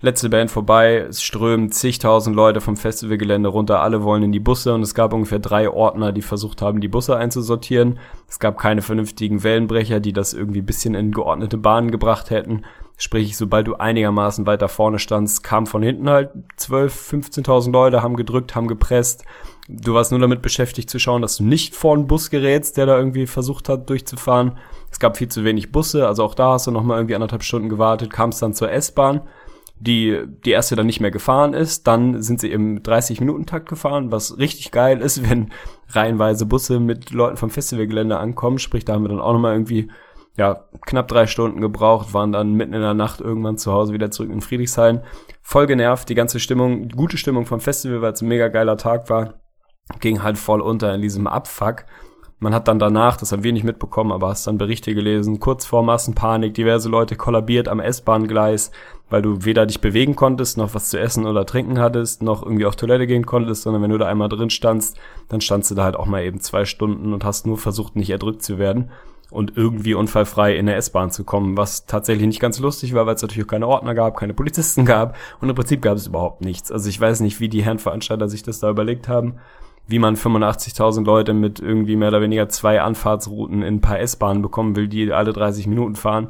letzte 0.03 0.31
Band 0.31 0.51
vorbei, 0.51 1.07
es 1.09 1.23
strömen 1.23 1.71
zigtausend 1.71 2.35
Leute 2.35 2.61
vom 2.61 2.77
Festivalgelände 2.77 3.49
runter, 3.49 3.83
alle 3.83 4.03
wollen 4.03 4.23
in 4.23 4.33
die 4.33 4.41
Busse 4.41 4.75
und 4.75 4.83
es 4.83 4.95
gab 4.95 5.13
ungefähr 5.13 5.39
drei 5.39 5.69
Ordner, 5.69 6.13
die 6.13 6.23
versucht 6.23 6.63
haben, 6.63 6.81
die 6.81 6.89
Busse 6.89 7.17
einzusortieren. 7.17 7.99
Es 8.29 8.39
gab 8.39 8.59
keine 8.59 8.83
vernünftigen 8.83 9.43
Wellenbrecher, 9.43 10.01
die 10.01 10.13
das 10.13 10.33
irgendwie 10.33 10.63
bisschen 10.63 10.95
in 10.95 11.13
geordnete 11.13 11.59
Bahnen 11.59 11.91
gebracht 11.91 12.31
hätten. 12.31 12.65
Sprich, 12.97 13.37
sobald 13.37 13.67
du 13.67 13.77
einigermaßen 13.77 14.47
weiter 14.47 14.69
vorne 14.69 14.99
standst, 14.99 15.43
kam 15.43 15.67
von 15.67 15.83
hinten 15.83 16.11
halt 16.11 16.31
12, 16.57 17.13
15.000 17.13 17.73
Leute, 17.73 18.03
haben 18.03 18.17
gedrückt, 18.17 18.55
haben 18.55 18.69
gepresst. 18.69 19.25
Du 19.69 19.95
warst 19.95 20.11
nur 20.11 20.21
damit 20.21 20.43
beschäftigt 20.43 20.91
zu 20.91 20.99
schauen, 20.99 21.23
dass 21.23 21.37
du 21.37 21.45
nicht 21.45 21.75
vor 21.75 21.95
einen 21.95 22.07
Bus 22.07 22.29
gerätst, 22.29 22.77
der 22.77 22.87
da 22.87 22.99
irgendwie 22.99 23.27
versucht 23.27 23.69
hat 23.69 23.89
durchzufahren. 23.89 24.59
Es 24.91 24.99
gab 24.99 25.17
viel 25.17 25.29
zu 25.29 25.45
wenig 25.45 25.73
Busse, 25.73 26.07
also 26.07 26.25
auch 26.25 26.35
da 26.35 26.53
hast 26.53 26.67
du 26.67 26.73
nochmal 26.73 26.99
irgendwie 26.99 27.15
anderthalb 27.15 27.43
Stunden 27.43 27.69
gewartet, 27.69 28.11
kamst 28.11 28.43
dann 28.43 28.53
zur 28.53 28.71
S-Bahn 28.71 29.23
die 29.81 30.23
die 30.45 30.51
erste 30.51 30.77
dann 30.77 30.87
nicht 30.87 31.01
mehr 31.01 31.11
gefahren 31.11 31.55
ist. 31.55 31.87
Dann 31.87 32.23
sind 32.23 32.41
sie 32.41 32.51
im 32.51 32.83
30-Minuten-Takt 32.83 33.69
gefahren, 33.69 34.13
was 34.13 34.39
richtig 34.39 34.71
geil 34.71 35.01
ist, 35.01 35.29
wenn 35.31 35.51
reihenweise 35.89 36.47
Busse 36.47 36.79
mit 36.79 37.11
Leuten 37.11 37.37
vom 37.37 37.51
Festivalgelände 37.51 38.19
ankommen. 38.19 38.59
Sprich, 38.59 38.85
da 38.85 38.93
haben 38.93 39.05
wir 39.05 39.09
dann 39.09 39.21
auch 39.21 39.33
nochmal 39.33 39.55
irgendwie 39.55 39.91
ja, 40.37 40.65
knapp 40.87 41.09
drei 41.09 41.27
Stunden 41.27 41.61
gebraucht, 41.61 42.15
waren 42.15 42.33
dann 42.33 42.55
mitten 42.55 42.73
in 42.73 42.81
der 42.81 42.95
Nacht 42.95 43.21
irgendwann 43.21 43.59
zu 43.59 43.73
Hause 43.73 43.93
wieder 43.93 44.11
zurück 44.11 44.31
in 44.31 44.41
Friedrichshain. 44.41 45.03
Voll 45.43 45.67
genervt, 45.67 46.09
die 46.09 46.15
ganze 46.15 46.41
Stimmung, 46.41 46.89
gute 46.89 47.17
Stimmung 47.17 47.47
vom 47.47 47.61
Festival, 47.61 48.01
weil 48.01 48.13
es 48.13 48.23
ein 48.23 48.29
mega 48.29 48.49
geiler 48.49 48.77
Tag 48.77 49.11
war, 49.11 49.41
ging 49.99 50.23
halt 50.23 50.39
voll 50.39 50.61
unter 50.61 50.95
in 50.95 51.03
diesem 51.03 51.27
Abfuck. 51.27 51.85
Man 52.43 52.55
hat 52.55 52.69
dann 52.69 52.79
danach, 52.79 53.19
das 53.19 53.33
haben 53.33 53.45
wir 53.45 53.53
nicht 53.53 53.65
mitbekommen, 53.65 54.13
aber 54.13 54.29
hast 54.29 54.47
dann 54.47 54.57
Berichte 54.57 54.95
gelesen, 54.95 55.41
kurz 55.41 55.67
vor 55.67 55.83
Massenpanik, 55.83 56.55
diverse 56.55 56.89
Leute 56.89 57.15
kollabiert 57.15 57.69
am 57.69 57.81
S-Bahn-Gleis, 57.81 58.71
weil 59.11 59.21
du 59.21 59.45
weder 59.45 59.67
dich 59.67 59.83
bewegen 59.83 60.17
konntest, 60.17 60.57
noch 60.57 60.75
was 60.75 60.89
zu 60.89 60.99
essen 60.99 61.27
oder 61.27 61.45
trinken 61.45 61.79
hattest, 61.79 62.23
noch 62.23 62.43
irgendwie 62.43 62.65
auf 62.65 62.77
Toilette 62.77 63.07
gehen 63.07 63.27
konntest, 63.27 63.63
sondern 63.63 63.83
wenn 63.83 63.91
du 63.91 63.99
da 63.99 64.07
einmal 64.07 64.31
drin 64.31 64.49
standst, 64.49 64.99
dann 65.29 65.43
standst 65.43 65.71
du 65.71 65.75
da 65.75 65.85
halt 65.85 65.97
auch 65.97 66.07
mal 66.07 66.25
eben 66.25 66.41
zwei 66.41 66.65
Stunden 66.65 67.13
und 67.13 67.25
hast 67.25 67.47
nur 67.47 67.59
versucht, 67.59 67.95
nicht 67.95 68.09
erdrückt 68.09 68.43
zu 68.43 68.59
werden 68.59 68.91
und 69.31 69.59
irgendwie 69.59 69.93
unfallfrei 69.93 70.57
in 70.57 70.65
der 70.65 70.79
S-Bahn 70.79 71.11
zu 71.11 71.25
kommen, 71.25 71.59
was 71.59 71.85
tatsächlich 71.85 72.27
nicht 72.27 72.41
ganz 72.41 72.59
lustig 72.59 72.95
war, 72.95 73.05
weil 73.05 73.17
es 73.17 73.23
natürlich 73.23 73.45
auch 73.45 73.51
keine 73.51 73.69
Ordner 73.69 73.95
gab, 73.95 74.17
keine 74.17 74.33
Polizisten 74.33 74.87
gab 74.87 75.15
und 75.43 75.51
im 75.51 75.55
Prinzip 75.55 75.83
gab 75.83 75.99
es 75.99 76.07
überhaupt 76.07 76.41
nichts. 76.41 76.73
Also 76.73 76.89
ich 76.89 76.99
weiß 76.99 77.21
nicht, 77.21 77.39
wie 77.39 77.51
die 77.51 77.63
Herren 77.63 77.79
Veranstalter 77.79 78.31
sich 78.31 78.43
das 78.43 78.61
da 78.61 78.71
überlegt 78.71 79.09
haben 79.09 79.35
wie 79.91 79.99
man 79.99 80.17
85.000 80.17 81.05
Leute 81.05 81.35
mit 81.35 81.59
irgendwie 81.59 81.97
mehr 81.97 82.09
oder 82.09 82.21
weniger 82.21 82.49
zwei 82.49 82.81
Anfahrtsrouten 82.81 83.63
in 83.63 83.77
ein 83.77 83.81
paar 83.81 83.99
S-Bahnen 83.99 84.41
bekommen 84.41 84.77
will, 84.77 84.87
die 84.87 85.13
alle 85.13 85.33
30 85.33 85.67
Minuten 85.67 85.97
fahren, 85.97 86.29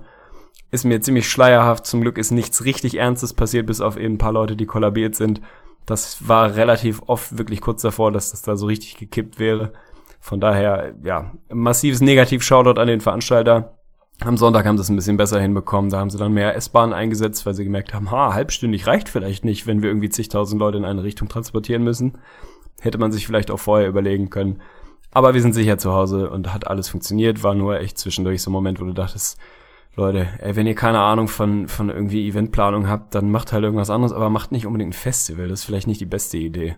ist 0.70 0.84
mir 0.84 1.00
ziemlich 1.00 1.28
schleierhaft. 1.28 1.86
Zum 1.86 2.00
Glück 2.00 2.16
ist 2.16 2.30
nichts 2.30 2.64
richtig 2.64 2.96
Ernstes 2.96 3.34
passiert, 3.34 3.66
bis 3.66 3.80
auf 3.80 3.98
eben 3.98 4.14
ein 4.14 4.18
paar 4.18 4.32
Leute, 4.32 4.56
die 4.56 4.66
kollabiert 4.66 5.14
sind. 5.14 5.42
Das 5.84 6.26
war 6.26 6.54
relativ 6.54 7.02
oft 7.06 7.36
wirklich 7.36 7.60
kurz 7.60 7.82
davor, 7.82 8.12
dass 8.12 8.30
das 8.30 8.42
da 8.42 8.56
so 8.56 8.66
richtig 8.66 8.96
gekippt 8.96 9.38
wäre. 9.38 9.72
Von 10.20 10.40
daher, 10.40 10.94
ja, 11.02 11.32
massives 11.52 12.00
Negativ-Shoutout 12.00 12.80
an 12.80 12.88
den 12.88 13.00
Veranstalter. 13.00 13.76
Am 14.20 14.36
Sonntag 14.36 14.66
haben 14.66 14.76
sie 14.76 14.82
es 14.82 14.90
ein 14.90 14.96
bisschen 14.96 15.16
besser 15.16 15.40
hinbekommen. 15.40 15.90
Da 15.90 15.98
haben 15.98 16.10
sie 16.10 16.18
dann 16.18 16.32
mehr 16.32 16.54
S-Bahn 16.54 16.92
eingesetzt, 16.92 17.46
weil 17.46 17.54
sie 17.54 17.64
gemerkt 17.64 17.94
haben, 17.94 18.10
ha, 18.10 18.34
halbstündig 18.34 18.86
reicht 18.86 19.08
vielleicht 19.08 19.44
nicht, 19.44 19.66
wenn 19.66 19.82
wir 19.82 19.90
irgendwie 19.90 20.10
zigtausend 20.10 20.60
Leute 20.60 20.78
in 20.78 20.84
eine 20.84 21.02
Richtung 21.02 21.28
transportieren 21.28 21.82
müssen. 21.82 22.18
Hätte 22.80 22.98
man 22.98 23.12
sich 23.12 23.26
vielleicht 23.26 23.50
auch 23.50 23.58
vorher 23.58 23.88
überlegen 23.88 24.30
können. 24.30 24.60
Aber 25.12 25.34
wir 25.34 25.42
sind 25.42 25.54
sicher 25.54 25.78
zu 25.78 25.92
Hause 25.92 26.30
und 26.30 26.52
hat 26.52 26.66
alles 26.66 26.88
funktioniert. 26.88 27.42
War 27.42 27.54
nur 27.54 27.80
echt 27.80 27.98
zwischendurch 27.98 28.42
so 28.42 28.50
ein 28.50 28.52
Moment, 28.52 28.80
wo 28.80 28.84
du 28.84 28.92
dachtest, 28.92 29.38
Leute, 29.96 30.28
ey, 30.38 30.54
wenn 30.54 30.66
ihr 30.66 30.74
keine 30.74 31.00
Ahnung 31.00 31.28
von, 31.28 31.66
von 31.66 31.90
irgendwie 31.90 32.28
Eventplanung 32.28 32.88
habt, 32.88 33.14
dann 33.14 33.30
macht 33.30 33.52
halt 33.52 33.64
irgendwas 33.64 33.90
anderes, 33.90 34.12
aber 34.12 34.30
macht 34.30 34.52
nicht 34.52 34.66
unbedingt 34.66 34.90
ein 34.90 34.92
Festival. 34.94 35.48
Das 35.48 35.60
ist 35.60 35.64
vielleicht 35.66 35.88
nicht 35.88 36.00
die 36.00 36.06
beste 36.06 36.38
Idee. 36.38 36.76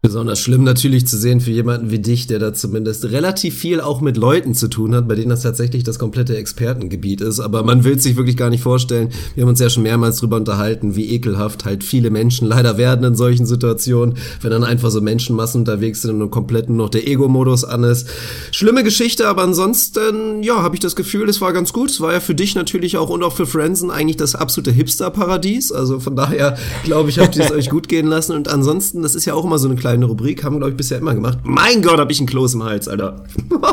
Besonders 0.00 0.38
schlimm 0.38 0.62
natürlich 0.62 1.08
zu 1.08 1.18
sehen 1.18 1.40
für 1.40 1.50
jemanden 1.50 1.90
wie 1.90 1.98
dich, 1.98 2.28
der 2.28 2.38
da 2.38 2.54
zumindest 2.54 3.06
relativ 3.06 3.58
viel 3.58 3.80
auch 3.80 4.00
mit 4.00 4.16
Leuten 4.16 4.54
zu 4.54 4.68
tun 4.68 4.94
hat, 4.94 5.08
bei 5.08 5.16
denen 5.16 5.30
das 5.30 5.42
tatsächlich 5.42 5.82
das 5.82 5.98
komplette 5.98 6.36
Expertengebiet 6.36 7.20
ist. 7.20 7.40
Aber 7.40 7.64
man 7.64 7.82
will 7.82 7.98
sich 7.98 8.14
wirklich 8.14 8.36
gar 8.36 8.48
nicht 8.48 8.62
vorstellen. 8.62 9.08
Wir 9.34 9.42
haben 9.42 9.48
uns 9.48 9.58
ja 9.58 9.68
schon 9.68 9.82
mehrmals 9.82 10.18
drüber 10.18 10.36
unterhalten, 10.36 10.94
wie 10.94 11.10
ekelhaft 11.10 11.64
halt 11.64 11.82
viele 11.82 12.10
Menschen 12.10 12.46
leider 12.46 12.78
werden 12.78 13.04
in 13.04 13.16
solchen 13.16 13.44
Situationen, 13.44 14.14
wenn 14.40 14.52
dann 14.52 14.62
einfach 14.62 14.92
so 14.92 15.00
Menschenmassen 15.00 15.62
unterwegs 15.62 16.02
sind 16.02 16.22
und 16.22 16.30
komplett 16.30 16.68
nur 16.68 16.78
noch 16.78 16.90
der 16.90 17.08
Ego-Modus 17.08 17.64
an 17.64 17.82
ist. 17.82 18.06
Schlimme 18.52 18.84
Geschichte, 18.84 19.26
aber 19.26 19.42
ansonsten, 19.42 20.44
ja, 20.44 20.62
habe 20.62 20.76
ich 20.76 20.80
das 20.80 20.94
Gefühl, 20.94 21.28
es 21.28 21.40
war 21.40 21.52
ganz 21.52 21.72
gut. 21.72 21.90
Es 21.90 22.00
war 22.00 22.12
ja 22.12 22.20
für 22.20 22.36
dich 22.36 22.54
natürlich 22.54 22.98
auch 22.98 23.10
und 23.10 23.24
auch 23.24 23.34
für 23.34 23.46
Frenzen 23.46 23.90
eigentlich 23.90 24.16
das 24.16 24.36
absolute 24.36 24.70
Hipster-Paradies. 24.70 25.72
Also 25.72 25.98
von 25.98 26.14
daher, 26.14 26.56
glaube 26.84 27.10
ich, 27.10 27.18
habt 27.18 27.34
ihr 27.34 27.44
es 27.44 27.50
euch 27.50 27.68
gut 27.68 27.88
gehen 27.88 28.06
lassen. 28.06 28.36
Und 28.36 28.46
ansonsten, 28.46 29.02
das 29.02 29.16
ist 29.16 29.24
ja 29.24 29.34
auch 29.34 29.44
immer 29.44 29.58
so 29.58 29.66
eine 29.66 29.74
kleine 29.74 29.87
Rubrik, 29.94 30.44
haben 30.44 30.54
wir, 30.54 30.58
glaube 30.58 30.72
ich, 30.72 30.76
bisher 30.76 30.98
immer 30.98 31.14
gemacht. 31.14 31.38
Mein 31.44 31.82
Gott, 31.82 31.98
hab 31.98 32.10
ich 32.10 32.20
ein 32.20 32.26
Kloß 32.26 32.54
im 32.54 32.64
Hals, 32.64 32.88
Alter. 32.88 33.24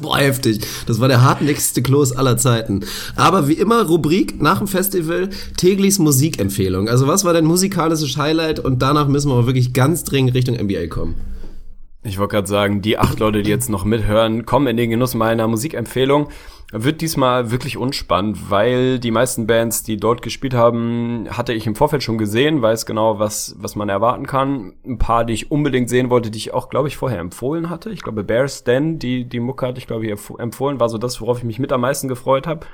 Boah, 0.00 0.18
heftig. 0.18 0.60
Das 0.86 1.00
war 1.00 1.08
der 1.08 1.22
hartnäckigste 1.22 1.82
Kloß 1.82 2.12
aller 2.12 2.36
Zeiten. 2.36 2.80
Aber 3.16 3.48
wie 3.48 3.54
immer, 3.54 3.86
Rubrik 3.86 4.40
nach 4.40 4.58
dem 4.58 4.66
Festival, 4.66 5.28
Teglis 5.56 5.98
Musikempfehlung. 5.98 6.88
Also 6.88 7.06
was 7.06 7.24
war 7.24 7.32
dein 7.32 7.44
musikalisches 7.44 8.16
Highlight? 8.16 8.60
Und 8.60 8.82
danach 8.82 9.08
müssen 9.08 9.28
wir 9.28 9.34
aber 9.34 9.46
wirklich 9.46 9.72
ganz 9.72 10.04
dringend 10.04 10.34
Richtung 10.34 10.56
NBA 10.56 10.88
kommen. 10.88 11.14
Ich 12.06 12.18
wollte 12.18 12.32
gerade 12.32 12.46
sagen, 12.46 12.82
die 12.82 12.98
acht 12.98 13.18
Leute, 13.18 13.42
die 13.42 13.48
jetzt 13.48 13.70
noch 13.70 13.86
mithören, 13.86 14.44
kommen 14.44 14.66
in 14.66 14.76
den 14.76 14.90
Genuss 14.90 15.14
meiner 15.14 15.48
Musikempfehlung. 15.48 16.28
Wird 16.70 17.00
diesmal 17.00 17.50
wirklich 17.50 17.78
unspannend, 17.78 18.50
weil 18.50 18.98
die 18.98 19.10
meisten 19.10 19.46
Bands, 19.46 19.84
die 19.84 19.96
dort 19.96 20.20
gespielt 20.20 20.52
haben, 20.52 21.26
hatte 21.30 21.54
ich 21.54 21.66
im 21.66 21.74
Vorfeld 21.74 22.02
schon 22.02 22.18
gesehen, 22.18 22.60
weiß 22.60 22.84
genau, 22.84 23.18
was, 23.18 23.56
was 23.58 23.74
man 23.74 23.88
erwarten 23.88 24.26
kann. 24.26 24.74
Ein 24.84 24.98
paar, 24.98 25.24
die 25.24 25.32
ich 25.32 25.50
unbedingt 25.50 25.88
sehen 25.88 26.10
wollte, 26.10 26.30
die 26.30 26.36
ich 26.36 26.52
auch, 26.52 26.68
glaube 26.68 26.88
ich, 26.88 26.98
vorher 26.98 27.20
empfohlen 27.20 27.70
hatte. 27.70 27.88
Ich 27.88 28.02
glaube, 28.02 28.22
Bears 28.22 28.64
Den, 28.64 28.98
die, 28.98 29.24
die 29.24 29.40
Mucke 29.40 29.66
hatte 29.66 29.78
ich, 29.78 29.86
glaube 29.86 30.04
ich, 30.04 30.12
empfohlen, 30.38 30.80
war 30.80 30.90
so 30.90 30.98
das, 30.98 31.22
worauf 31.22 31.38
ich 31.38 31.44
mich 31.44 31.58
mit 31.58 31.72
am 31.72 31.80
meisten 31.80 32.08
gefreut 32.08 32.46
habe. 32.46 32.66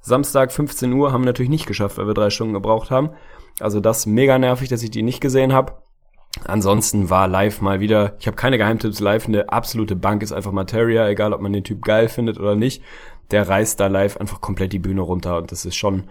Samstag 0.00 0.50
15 0.50 0.90
Uhr 0.94 1.12
haben 1.12 1.22
wir 1.22 1.26
natürlich 1.26 1.50
nicht 1.50 1.66
geschafft, 1.66 1.98
weil 1.98 2.06
wir 2.06 2.14
drei 2.14 2.30
Stunden 2.30 2.54
gebraucht 2.54 2.90
haben. 2.90 3.10
Also 3.60 3.80
das 3.80 4.06
mega 4.06 4.38
nervig, 4.38 4.70
dass 4.70 4.82
ich 4.82 4.90
die 4.90 5.02
nicht 5.02 5.20
gesehen 5.20 5.52
habe. 5.52 5.74
Ansonsten 6.44 7.10
war 7.10 7.28
live 7.28 7.60
mal 7.60 7.80
wieder, 7.80 8.14
ich 8.20 8.26
habe 8.26 8.36
keine 8.36 8.58
Geheimtipps 8.58 9.00
live, 9.00 9.26
eine 9.26 9.50
absolute 9.50 9.96
Bank 9.96 10.22
ist 10.22 10.32
einfach 10.32 10.52
Materia, 10.52 11.08
egal 11.08 11.32
ob 11.32 11.40
man 11.40 11.52
den 11.52 11.64
Typ 11.64 11.84
geil 11.84 12.08
findet 12.08 12.38
oder 12.38 12.54
nicht 12.54 12.82
der 13.30 13.48
reißt 13.48 13.78
da 13.78 13.86
live 13.88 14.16
einfach 14.16 14.40
komplett 14.40 14.72
die 14.72 14.78
Bühne 14.78 15.02
runter 15.02 15.38
und 15.38 15.52
das 15.52 15.64
ist 15.64 15.76
schon 15.76 16.04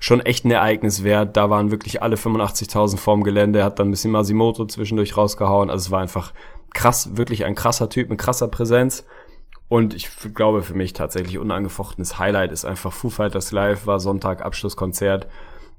schon 0.00 0.20
echt 0.20 0.44
ein 0.44 0.50
Ereignis 0.50 1.02
wert. 1.02 1.36
Da 1.36 1.48
waren 1.48 1.70
wirklich 1.70 2.02
alle 2.02 2.16
85.000 2.16 2.98
vorm 2.98 3.22
Gelände, 3.22 3.64
hat 3.64 3.78
dann 3.78 3.88
ein 3.88 3.90
bisschen 3.90 4.10
Masimoto 4.10 4.66
zwischendurch 4.66 5.16
rausgehauen. 5.16 5.70
Also 5.70 5.86
es 5.86 5.90
war 5.90 6.00
einfach 6.00 6.34
krass, 6.74 7.16
wirklich 7.16 7.46
ein 7.46 7.54
krasser 7.54 7.88
Typ 7.88 8.10
mit 8.10 8.18
krasser 8.18 8.48
Präsenz. 8.48 9.06
Und 9.68 9.94
ich 9.94 10.10
glaube 10.34 10.62
für 10.62 10.74
mich 10.74 10.92
tatsächlich 10.92 11.38
unangefochtenes 11.38 12.18
Highlight 12.18 12.52
ist 12.52 12.66
einfach 12.66 12.92
Foo 12.92 13.08
Fighters 13.08 13.50
Live, 13.52 13.86
war 13.86 13.98
Sonntag 13.98 14.44
Abschlusskonzert. 14.44 15.26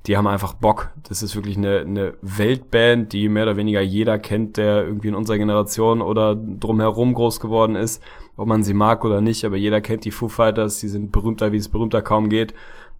Die 0.07 0.17
haben 0.17 0.27
einfach 0.27 0.53
Bock. 0.53 0.91
Das 1.07 1.23
ist 1.23 1.35
wirklich 1.35 1.57
eine, 1.57 1.79
eine 1.79 2.13
Weltband, 2.21 3.13
die 3.13 3.29
mehr 3.29 3.43
oder 3.43 3.57
weniger 3.57 3.81
jeder 3.81 4.19
kennt, 4.19 4.57
der 4.57 4.85
irgendwie 4.85 5.07
in 5.07 5.15
unserer 5.15 5.37
Generation 5.37 6.01
oder 6.01 6.35
drumherum 6.35 7.13
groß 7.13 7.39
geworden 7.39 7.75
ist 7.75 8.01
ob 8.37 8.47
man 8.47 8.63
sie 8.63 8.73
mag 8.73 9.05
oder 9.05 9.21
nicht, 9.21 9.45
aber 9.45 9.55
jeder 9.55 9.81
kennt 9.81 10.05
die 10.05 10.11
Foo 10.11 10.27
Fighters, 10.27 10.79
die 10.79 10.87
sind 10.87 11.11
berühmter, 11.11 11.51
wie 11.51 11.57
es 11.57 11.69
berühmter 11.69 12.01
kaum 12.01 12.29
geht 12.29 12.53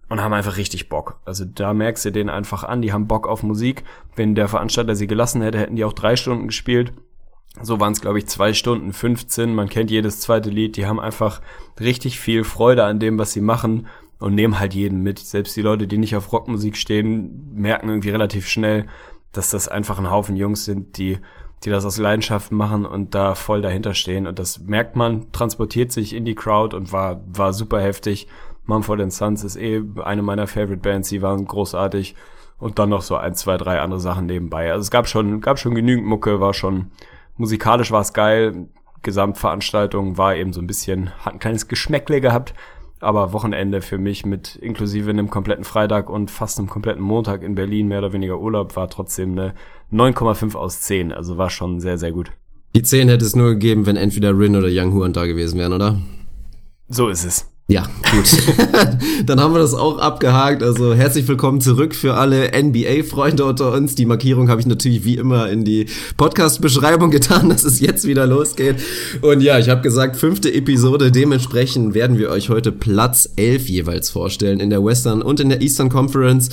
und 0.08 0.22
haben 0.22 0.32
einfach 0.32 0.56
richtig 0.56 0.88
Bock. 0.88 1.20
Also 1.24 1.44
da 1.44 1.74
merkst 1.74 2.04
du 2.04 2.12
denen 2.12 2.30
einfach 2.30 2.64
an, 2.64 2.82
die 2.82 2.92
haben 2.92 3.08
Bock 3.08 3.26
auf 3.26 3.42
Musik. 3.42 3.84
Wenn 4.14 4.34
der 4.34 4.48
Veranstalter 4.48 4.94
sie 4.94 5.06
gelassen 5.06 5.42
hätte, 5.42 5.58
hätten 5.58 5.76
die 5.76 5.84
auch 5.84 5.92
drei 5.92 6.16
Stunden 6.16 6.46
gespielt. 6.46 6.92
So 7.60 7.80
waren 7.80 7.92
es, 7.92 8.02
glaube 8.02 8.18
ich, 8.18 8.26
zwei 8.26 8.52
Stunden 8.52 8.92
15. 8.92 9.54
Man 9.54 9.68
kennt 9.68 9.90
jedes 9.90 10.20
zweite 10.20 10.50
Lied. 10.50 10.76
Die 10.76 10.86
haben 10.86 11.00
einfach 11.00 11.40
richtig 11.80 12.20
viel 12.20 12.44
Freude 12.44 12.84
an 12.84 13.00
dem, 13.00 13.18
was 13.18 13.32
sie 13.32 13.40
machen 13.40 13.86
und 14.18 14.34
nehmen 14.34 14.58
halt 14.58 14.74
jeden 14.74 15.02
mit. 15.02 15.18
Selbst 15.18 15.56
die 15.56 15.62
Leute, 15.62 15.86
die 15.86 15.98
nicht 15.98 16.16
auf 16.16 16.32
Rockmusik 16.32 16.76
stehen, 16.76 17.52
merken 17.54 17.88
irgendwie 17.88 18.10
relativ 18.10 18.48
schnell, 18.48 18.86
dass 19.32 19.50
das 19.50 19.68
einfach 19.68 19.98
ein 19.98 20.10
Haufen 20.10 20.36
Jungs 20.36 20.64
sind, 20.64 20.96
die 20.98 21.18
die 21.64 21.70
das 21.70 21.84
aus 21.84 21.98
Leidenschaft 21.98 22.52
machen 22.52 22.84
und 22.84 23.14
da 23.14 23.34
voll 23.34 23.62
dahinter 23.62 23.94
stehen. 23.94 24.26
Und 24.26 24.38
das 24.38 24.60
merkt 24.60 24.94
man, 24.94 25.32
transportiert 25.32 25.90
sich 25.90 26.14
in 26.14 26.24
die 26.24 26.34
Crowd 26.34 26.76
und 26.76 26.92
war, 26.92 27.20
war 27.26 27.52
super 27.52 27.80
heftig. 27.80 28.28
Mumford 28.66 29.10
Sons 29.12 29.44
ist 29.44 29.56
eh 29.56 29.82
eine 30.04 30.22
meiner 30.22 30.46
Favorite 30.46 30.78
Bands, 30.78 31.08
die 31.08 31.22
waren 31.22 31.46
großartig. 31.46 32.14
Und 32.58 32.78
dann 32.78 32.88
noch 32.88 33.02
so 33.02 33.16
ein, 33.16 33.34
zwei, 33.34 33.58
drei 33.58 33.80
andere 33.80 34.00
Sachen 34.00 34.26
nebenbei. 34.26 34.72
Also 34.72 34.80
es 34.80 34.90
gab 34.90 35.08
schon, 35.08 35.40
gab 35.40 35.58
schon 35.58 35.74
genügend 35.74 36.06
Mucke, 36.06 36.40
war 36.40 36.54
schon, 36.54 36.90
musikalisch 37.36 37.90
war 37.90 38.00
es 38.00 38.12
geil. 38.12 38.68
Gesamtveranstaltung 39.02 40.16
war 40.16 40.34
eben 40.36 40.52
so 40.52 40.60
ein 40.60 40.66
bisschen, 40.66 41.10
hat 41.24 41.34
ein 41.34 41.38
kleines 41.38 41.68
Geschmäckle 41.68 42.20
gehabt. 42.20 42.54
Aber 43.00 43.32
Wochenende 43.32 43.82
für 43.82 43.98
mich 43.98 44.24
mit 44.24 44.56
inklusive 44.56 45.10
einem 45.10 45.28
kompletten 45.28 45.64
Freitag 45.64 46.08
und 46.08 46.30
fast 46.30 46.58
einem 46.58 46.68
kompletten 46.68 47.02
Montag 47.02 47.42
in 47.42 47.54
Berlin, 47.54 47.88
mehr 47.88 47.98
oder 47.98 48.12
weniger 48.12 48.40
Urlaub, 48.40 48.74
war 48.76 48.88
trotzdem 48.88 49.32
eine 49.32 49.54
9,5 49.92 50.54
aus 50.54 50.80
10. 50.80 51.12
Also 51.12 51.36
war 51.36 51.50
schon 51.50 51.80
sehr, 51.80 51.98
sehr 51.98 52.12
gut. 52.12 52.32
Die 52.74 52.82
10 52.82 53.08
hätte 53.08 53.24
es 53.24 53.36
nur 53.36 53.50
gegeben, 53.50 53.86
wenn 53.86 53.96
entweder 53.96 54.38
Rin 54.38 54.56
oder 54.56 54.68
Young 54.70 54.92
Huan 54.94 55.12
da 55.12 55.26
gewesen 55.26 55.58
wären, 55.58 55.72
oder? 55.72 55.98
So 56.88 57.08
ist 57.08 57.24
es. 57.24 57.55
Ja, 57.68 57.88
gut. 58.12 58.28
Dann 59.26 59.40
haben 59.40 59.52
wir 59.52 59.58
das 59.58 59.74
auch 59.74 59.98
abgehakt. 59.98 60.62
Also 60.62 60.94
herzlich 60.94 61.26
willkommen 61.26 61.60
zurück 61.60 61.96
für 61.96 62.14
alle 62.14 62.52
NBA-Freunde 62.56 63.44
unter 63.44 63.72
uns. 63.72 63.96
Die 63.96 64.06
Markierung 64.06 64.48
habe 64.48 64.60
ich 64.60 64.68
natürlich 64.68 65.04
wie 65.04 65.16
immer 65.16 65.50
in 65.50 65.64
die 65.64 65.86
Podcast-Beschreibung 66.16 67.10
getan, 67.10 67.48
dass 67.48 67.64
es 67.64 67.80
jetzt 67.80 68.06
wieder 68.06 68.24
losgeht. 68.24 68.76
Und 69.20 69.40
ja, 69.40 69.58
ich 69.58 69.68
habe 69.68 69.82
gesagt, 69.82 70.16
fünfte 70.16 70.54
Episode. 70.54 71.10
Dementsprechend 71.10 71.94
werden 71.94 72.18
wir 72.18 72.30
euch 72.30 72.50
heute 72.50 72.70
Platz 72.70 73.28
11 73.34 73.68
jeweils 73.68 74.10
vorstellen 74.10 74.60
in 74.60 74.70
der 74.70 74.84
Western 74.84 75.20
und 75.20 75.40
in 75.40 75.48
der 75.48 75.60
Eastern 75.60 75.88
Conference. 75.88 76.50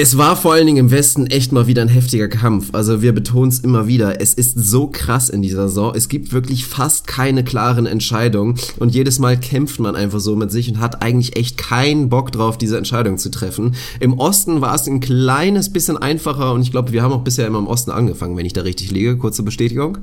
Es 0.00 0.16
war 0.16 0.36
vor 0.36 0.52
allen 0.52 0.66
Dingen 0.66 0.78
im 0.78 0.90
Westen 0.92 1.26
echt 1.26 1.50
mal 1.50 1.66
wieder 1.66 1.82
ein 1.82 1.88
heftiger 1.88 2.28
Kampf. 2.28 2.68
Also 2.72 3.02
wir 3.02 3.12
betonen 3.12 3.48
es 3.48 3.58
immer 3.58 3.88
wieder. 3.88 4.20
Es 4.20 4.32
ist 4.32 4.56
so 4.56 4.86
krass 4.86 5.28
in 5.28 5.42
dieser 5.42 5.66
Saison. 5.66 5.92
Es 5.92 6.08
gibt 6.08 6.32
wirklich 6.32 6.66
fast 6.66 7.08
keine 7.08 7.42
klaren 7.42 7.84
Entscheidungen. 7.84 8.54
Und 8.78 8.94
jedes 8.94 9.18
Mal 9.18 9.36
kämpft 9.36 9.80
man 9.80 9.96
einfach 9.96 10.20
so 10.20 10.36
mit 10.36 10.52
sich 10.52 10.68
und 10.68 10.78
hat 10.78 11.02
eigentlich 11.02 11.36
echt 11.36 11.58
keinen 11.58 12.10
Bock 12.10 12.30
drauf, 12.30 12.56
diese 12.56 12.78
Entscheidung 12.78 13.18
zu 13.18 13.28
treffen. 13.28 13.74
Im 13.98 14.20
Osten 14.20 14.60
war 14.60 14.76
es 14.76 14.86
ein 14.86 15.00
kleines 15.00 15.72
bisschen 15.72 15.96
einfacher 15.96 16.52
und 16.52 16.62
ich 16.62 16.70
glaube, 16.70 16.92
wir 16.92 17.02
haben 17.02 17.12
auch 17.12 17.24
bisher 17.24 17.48
immer 17.48 17.58
im 17.58 17.66
Osten 17.66 17.90
angefangen, 17.90 18.36
wenn 18.36 18.46
ich 18.46 18.52
da 18.52 18.60
richtig 18.60 18.92
liege. 18.92 19.16
Kurze 19.16 19.42
Bestätigung. 19.42 19.98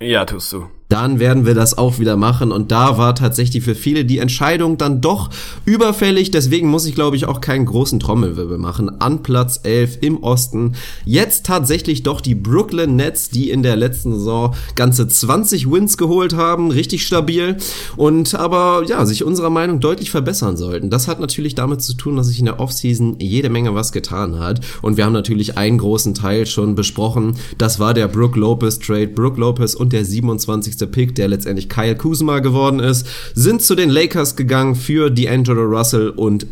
Ja, 0.00 0.26
tust 0.26 0.52
du 0.52 0.66
dann 0.88 1.18
werden 1.18 1.46
wir 1.46 1.54
das 1.54 1.76
auch 1.76 1.98
wieder 1.98 2.16
machen. 2.16 2.52
Und 2.52 2.70
da 2.70 2.98
war 2.98 3.14
tatsächlich 3.14 3.64
für 3.64 3.74
viele 3.74 4.04
die 4.04 4.18
Entscheidung 4.18 4.76
dann 4.78 5.00
doch 5.00 5.30
überfällig. 5.64 6.30
Deswegen 6.30 6.68
muss 6.68 6.86
ich, 6.86 6.94
glaube 6.94 7.16
ich, 7.16 7.26
auch 7.26 7.40
keinen 7.40 7.66
großen 7.66 8.00
Trommelwirbel 8.00 8.58
machen. 8.58 9.00
An 9.00 9.22
Platz 9.22 9.60
11 9.62 9.98
im 10.02 10.22
Osten. 10.22 10.74
Jetzt 11.04 11.46
tatsächlich 11.46 12.02
doch 12.02 12.20
die 12.20 12.34
Brooklyn 12.34 12.96
Nets, 12.96 13.30
die 13.30 13.50
in 13.50 13.62
der 13.62 13.76
letzten 13.76 14.14
Saison 14.14 14.54
ganze 14.74 15.08
20 15.08 15.70
Wins 15.70 15.96
geholt 15.96 16.34
haben. 16.34 16.70
Richtig 16.70 17.06
stabil. 17.06 17.56
Und 17.96 18.34
aber 18.34 18.84
ja, 18.86 19.04
sich 19.06 19.24
unserer 19.24 19.50
Meinung 19.50 19.80
deutlich 19.80 20.10
verbessern 20.10 20.56
sollten. 20.56 20.90
Das 20.90 21.08
hat 21.08 21.18
natürlich 21.18 21.54
damit 21.54 21.82
zu 21.82 21.94
tun, 21.94 22.16
dass 22.16 22.28
sich 22.28 22.38
in 22.38 22.44
der 22.44 22.60
Offseason 22.60 23.16
jede 23.18 23.48
Menge 23.48 23.74
was 23.74 23.92
getan 23.92 24.38
hat. 24.38 24.60
Und 24.82 24.96
wir 24.96 25.06
haben 25.06 25.12
natürlich 25.12 25.56
einen 25.56 25.78
großen 25.78 26.14
Teil 26.14 26.46
schon 26.46 26.74
besprochen. 26.74 27.36
Das 27.58 27.80
war 27.80 27.94
der 27.94 28.08
Brook 28.08 28.36
Lopez 28.36 28.78
Trade. 28.78 29.08
Brook 29.08 29.38
Lopez 29.38 29.74
und 29.74 29.92
der 29.92 30.04
27 30.04 30.74
Pick, 30.86 31.14
der 31.14 31.28
letztendlich 31.28 31.68
Kyle 31.68 31.96
Kuzma 31.96 32.40
geworden 32.40 32.80
ist, 32.80 33.06
sind 33.34 33.62
zu 33.62 33.74
den 33.74 33.90
Lakers 33.90 34.36
gegangen 34.36 34.74
für 34.74 35.08
D'Angelo 35.08 35.64
Russell 35.64 36.10
und 36.10 36.46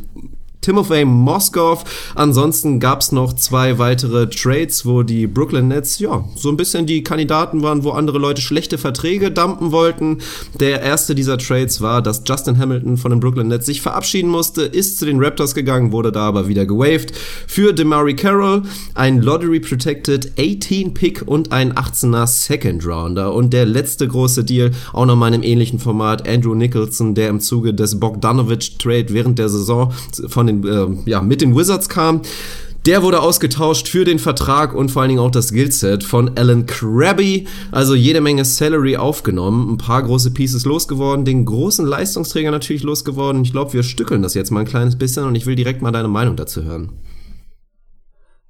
Timofey 0.62 1.04
Moskov. 1.04 1.84
Ansonsten 2.14 2.80
gab's 2.80 3.12
noch 3.12 3.34
zwei 3.34 3.78
weitere 3.78 4.28
Trades, 4.28 4.86
wo 4.86 5.02
die 5.02 5.26
Brooklyn 5.26 5.68
Nets 5.68 5.98
ja 5.98 6.24
so 6.36 6.48
ein 6.48 6.56
bisschen 6.56 6.86
die 6.86 7.02
Kandidaten 7.02 7.62
waren, 7.62 7.84
wo 7.84 7.90
andere 7.90 8.18
Leute 8.18 8.40
schlechte 8.40 8.78
Verträge 8.78 9.30
dumpen 9.30 9.72
wollten. 9.72 10.18
Der 10.58 10.80
erste 10.80 11.14
dieser 11.14 11.36
Trades 11.36 11.80
war, 11.80 12.00
dass 12.00 12.22
Justin 12.26 12.58
Hamilton 12.58 12.96
von 12.96 13.10
den 13.10 13.20
Brooklyn 13.20 13.48
Nets 13.48 13.66
sich 13.66 13.82
verabschieden 13.82 14.30
musste, 14.30 14.62
ist 14.62 14.98
zu 14.98 15.04
den 15.04 15.22
Raptors 15.22 15.54
gegangen, 15.54 15.92
wurde 15.92 16.12
da 16.12 16.28
aber 16.28 16.48
wieder 16.48 16.64
gewaved. 16.64 17.12
Für 17.46 17.72
DeMarie 17.72 18.14
Carroll 18.14 18.62
ein 18.94 19.20
Lottery 19.20 19.60
Protected 19.60 20.32
18 20.38 20.94
Pick 20.94 21.22
und 21.26 21.50
ein 21.50 21.72
18er 21.72 22.26
Second 22.26 22.86
Rounder. 22.86 23.34
Und 23.34 23.52
der 23.52 23.66
letzte 23.66 24.06
große 24.06 24.44
Deal, 24.44 24.70
auch 24.92 25.06
nochmal 25.06 25.30
in 25.30 25.34
einem 25.34 25.42
ähnlichen 25.42 25.80
Format, 25.80 26.28
Andrew 26.28 26.54
Nicholson, 26.54 27.14
der 27.14 27.28
im 27.28 27.40
Zuge 27.40 27.74
des 27.74 27.98
Bogdanovich 27.98 28.78
Trade 28.78 29.06
während 29.08 29.38
der 29.38 29.48
Saison 29.48 29.92
von 30.28 30.46
den 30.46 30.51
den, 30.60 31.04
äh, 31.06 31.10
ja, 31.10 31.22
mit 31.22 31.40
den 31.40 31.56
Wizards 31.56 31.88
kam. 31.88 32.22
Der 32.84 33.04
wurde 33.04 33.20
ausgetauscht 33.20 33.86
für 33.86 34.04
den 34.04 34.18
Vertrag 34.18 34.74
und 34.74 34.90
vor 34.90 35.02
allen 35.02 35.10
Dingen 35.10 35.20
auch 35.20 35.30
das 35.30 35.48
Skillset 35.48 36.02
von 36.02 36.36
Alan 36.36 36.66
Krabby. 36.66 37.46
Also 37.70 37.94
jede 37.94 38.20
Menge 38.20 38.44
Salary 38.44 38.96
aufgenommen, 38.96 39.74
ein 39.74 39.78
paar 39.78 40.02
große 40.02 40.32
Pieces 40.32 40.64
losgeworden, 40.64 41.24
den 41.24 41.44
großen 41.44 41.86
Leistungsträger 41.86 42.50
natürlich 42.50 42.82
losgeworden. 42.82 43.44
Ich 43.44 43.52
glaube, 43.52 43.72
wir 43.72 43.84
stückeln 43.84 44.22
das 44.22 44.34
jetzt 44.34 44.50
mal 44.50 44.60
ein 44.60 44.66
kleines 44.66 44.96
bisschen 44.96 45.24
und 45.24 45.36
ich 45.36 45.46
will 45.46 45.54
direkt 45.54 45.80
mal 45.80 45.92
deine 45.92 46.08
Meinung 46.08 46.34
dazu 46.34 46.64
hören. 46.64 46.88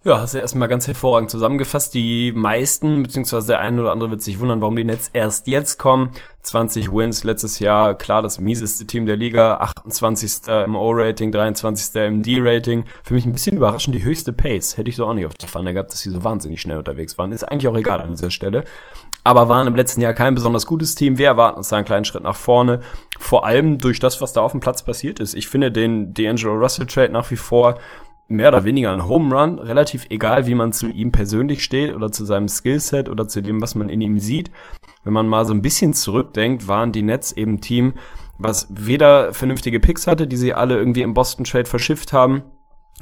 Ja, 0.04 0.18
hast 0.18 0.34
du 0.34 0.38
ja 0.38 0.42
erstmal 0.42 0.66
ganz 0.66 0.88
hervorragend 0.88 1.30
zusammengefasst. 1.30 1.94
Die 1.94 2.32
meisten, 2.32 3.04
beziehungsweise 3.04 3.46
der 3.46 3.60
eine 3.60 3.80
oder 3.82 3.92
andere 3.92 4.10
wird 4.10 4.20
sich 4.20 4.40
wundern, 4.40 4.60
warum 4.60 4.74
die 4.74 4.82
Nets 4.82 5.10
erst 5.12 5.46
jetzt 5.46 5.78
kommen. 5.78 6.10
20 6.42 6.92
Wins 6.92 7.22
letztes 7.22 7.60
Jahr, 7.60 7.94
klar 7.94 8.20
das 8.20 8.40
mieseste 8.40 8.84
Team 8.84 9.06
der 9.06 9.14
Liga, 9.14 9.58
28. 9.58 10.48
im 10.64 10.74
O-Rating, 10.74 11.30
23. 11.30 11.94
im 12.02 12.22
D-Rating. 12.24 12.84
Für 13.04 13.14
mich 13.14 13.26
ein 13.26 13.32
bisschen 13.32 13.56
überraschend 13.56 13.94
die 13.94 14.02
höchste 14.02 14.32
Pace. 14.32 14.76
Hätte 14.76 14.90
ich 14.90 14.96
so 14.96 15.06
auch 15.06 15.14
nicht 15.14 15.26
auf 15.26 15.34
der 15.34 15.48
Pfanne 15.48 15.72
gehabt, 15.72 15.92
dass 15.92 16.00
sie 16.00 16.10
so 16.10 16.24
wahnsinnig 16.24 16.60
schnell 16.60 16.78
unterwegs 16.78 17.16
waren. 17.16 17.30
Ist 17.30 17.44
eigentlich 17.44 17.68
auch 17.68 17.76
egal 17.76 18.00
an 18.00 18.10
dieser 18.10 18.32
Stelle. 18.32 18.64
Aber 19.22 19.48
waren 19.48 19.68
im 19.68 19.76
letzten 19.76 20.00
Jahr 20.00 20.14
kein 20.14 20.34
besonders 20.34 20.66
gutes 20.66 20.96
Team. 20.96 21.16
Wir 21.16 21.28
erwarten 21.28 21.58
uns 21.58 21.68
da 21.68 21.76
einen 21.76 21.84
kleinen 21.84 22.04
Schritt 22.04 22.24
nach 22.24 22.34
vorne. 22.34 22.80
Vor 23.20 23.46
allem 23.46 23.78
durch 23.78 24.00
das, 24.00 24.20
was 24.20 24.32
da 24.32 24.40
auf 24.40 24.50
dem 24.50 24.58
Platz 24.58 24.82
passiert 24.82 25.20
ist. 25.20 25.34
Ich 25.34 25.46
finde 25.46 25.70
den 25.70 26.12
D'Angelo 26.12 26.58
Russell 26.58 26.86
Trade 26.86 27.12
nach 27.12 27.30
wie 27.30 27.36
vor 27.36 27.78
mehr 28.32 28.48
oder 28.48 28.64
weniger 28.64 28.92
ein 28.92 29.06
Home 29.06 29.34
Run, 29.34 29.58
relativ 29.58 30.06
egal, 30.10 30.46
wie 30.46 30.54
man 30.54 30.72
zu 30.72 30.88
ihm 30.88 31.12
persönlich 31.12 31.62
steht 31.62 31.94
oder 31.94 32.10
zu 32.10 32.24
seinem 32.24 32.48
Skillset 32.48 33.08
oder 33.08 33.28
zu 33.28 33.42
dem, 33.42 33.60
was 33.60 33.74
man 33.74 33.88
in 33.88 34.00
ihm 34.00 34.18
sieht. 34.18 34.50
Wenn 35.04 35.12
man 35.12 35.28
mal 35.28 35.44
so 35.44 35.52
ein 35.52 35.62
bisschen 35.62 35.94
zurückdenkt, 35.94 36.68
waren 36.68 36.92
die 36.92 37.02
Nets 37.02 37.32
eben 37.32 37.60
Team, 37.60 37.94
was 38.38 38.66
weder 38.70 39.32
vernünftige 39.32 39.80
Picks 39.80 40.06
hatte, 40.06 40.26
die 40.26 40.36
sie 40.36 40.54
alle 40.54 40.76
irgendwie 40.76 41.02
im 41.02 41.14
Boston 41.14 41.44
Trade 41.44 41.66
verschifft 41.66 42.12
haben, 42.12 42.42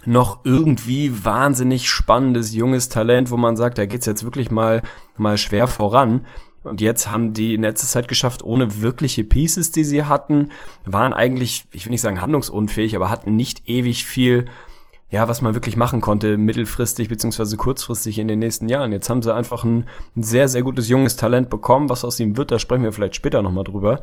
noch 0.04 0.40
irgendwie 0.44 1.24
wahnsinnig 1.24 1.88
spannendes 1.88 2.54
junges 2.54 2.88
Talent, 2.88 3.30
wo 3.30 3.36
man 3.36 3.56
sagt, 3.56 3.78
da 3.78 3.86
geht's 3.86 4.06
jetzt 4.06 4.24
wirklich 4.24 4.50
mal 4.50 4.82
mal 5.16 5.38
schwer 5.38 5.66
voran. 5.66 6.26
Und 6.62 6.80
jetzt 6.80 7.10
haben 7.10 7.32
die 7.32 7.56
Nets 7.56 7.82
es 7.82 7.94
halt 7.94 8.08
geschafft, 8.08 8.42
ohne 8.42 8.82
wirkliche 8.82 9.24
Pieces, 9.24 9.72
die 9.72 9.84
sie 9.84 10.04
hatten, 10.04 10.50
waren 10.84 11.14
eigentlich, 11.14 11.64
ich 11.72 11.86
will 11.86 11.90
nicht 11.90 12.02
sagen 12.02 12.20
handlungsunfähig, 12.20 12.96
aber 12.96 13.08
hatten 13.08 13.34
nicht 13.34 13.66
ewig 13.68 14.04
viel 14.04 14.46
ja, 15.10 15.26
was 15.28 15.42
man 15.42 15.54
wirklich 15.54 15.76
machen 15.76 16.00
konnte, 16.00 16.38
mittelfristig 16.38 17.08
beziehungsweise 17.08 17.56
kurzfristig 17.56 18.18
in 18.18 18.28
den 18.28 18.38
nächsten 18.38 18.68
Jahren. 18.68 18.92
Jetzt 18.92 19.10
haben 19.10 19.22
sie 19.22 19.34
einfach 19.34 19.64
ein, 19.64 19.86
sehr, 20.14 20.48
sehr 20.48 20.62
gutes 20.62 20.88
junges 20.88 21.16
Talent 21.16 21.50
bekommen. 21.50 21.90
Was 21.90 22.04
aus 22.04 22.20
ihm 22.20 22.36
wird, 22.36 22.52
da 22.52 22.58
sprechen 22.60 22.84
wir 22.84 22.92
vielleicht 22.92 23.16
später 23.16 23.42
nochmal 23.42 23.64
drüber. 23.64 24.00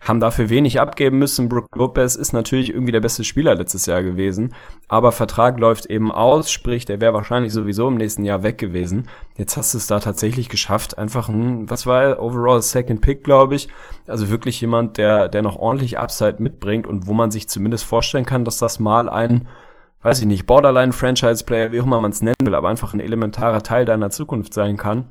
Haben 0.00 0.20
dafür 0.20 0.50
wenig 0.50 0.80
abgeben 0.80 1.18
müssen. 1.18 1.48
Brook 1.48 1.68
Lopez 1.74 2.16
ist 2.16 2.32
natürlich 2.32 2.70
irgendwie 2.70 2.92
der 2.92 3.00
beste 3.00 3.24
Spieler 3.24 3.54
letztes 3.54 3.86
Jahr 3.86 4.02
gewesen. 4.02 4.52
Aber 4.88 5.12
Vertrag 5.12 5.58
läuft 5.58 5.86
eben 5.86 6.12
aus, 6.12 6.50
sprich, 6.50 6.84
der 6.84 7.00
wäre 7.00 7.14
wahrscheinlich 7.14 7.52
sowieso 7.52 7.88
im 7.88 7.94
nächsten 7.94 8.24
Jahr 8.24 8.42
weg 8.42 8.58
gewesen. 8.58 9.08
Jetzt 9.38 9.56
hast 9.56 9.72
du 9.72 9.78
es 9.78 9.86
da 9.86 10.00
tatsächlich 10.00 10.48
geschafft. 10.50 10.98
Einfach 10.98 11.28
ein, 11.28 11.70
was 11.70 11.86
war 11.86 12.02
er? 12.02 12.22
Overall 12.22 12.60
Second 12.60 13.00
Pick, 13.00 13.24
glaube 13.24 13.54
ich. 13.54 13.68
Also 14.06 14.28
wirklich 14.28 14.60
jemand, 14.60 14.98
der, 14.98 15.28
der 15.28 15.40
noch 15.40 15.56
ordentlich 15.56 15.98
Upside 15.98 16.42
mitbringt 16.42 16.86
und 16.86 17.06
wo 17.06 17.14
man 17.14 17.30
sich 17.30 17.48
zumindest 17.48 17.84
vorstellen 17.84 18.26
kann, 18.26 18.44
dass 18.44 18.58
das 18.58 18.80
mal 18.80 19.08
ein 19.08 19.46
weiß 20.02 20.20
ich 20.20 20.26
nicht, 20.26 20.46
Borderline-Franchise-Player, 20.46 21.72
wie 21.72 21.80
auch 21.80 21.86
immer 21.86 22.00
man 22.00 22.10
es 22.10 22.22
nennen 22.22 22.36
will, 22.42 22.54
aber 22.54 22.68
einfach 22.68 22.94
ein 22.94 23.00
elementarer 23.00 23.62
Teil 23.62 23.84
deiner 23.84 24.10
Zukunft 24.10 24.54
sein 24.54 24.76
kann. 24.76 25.06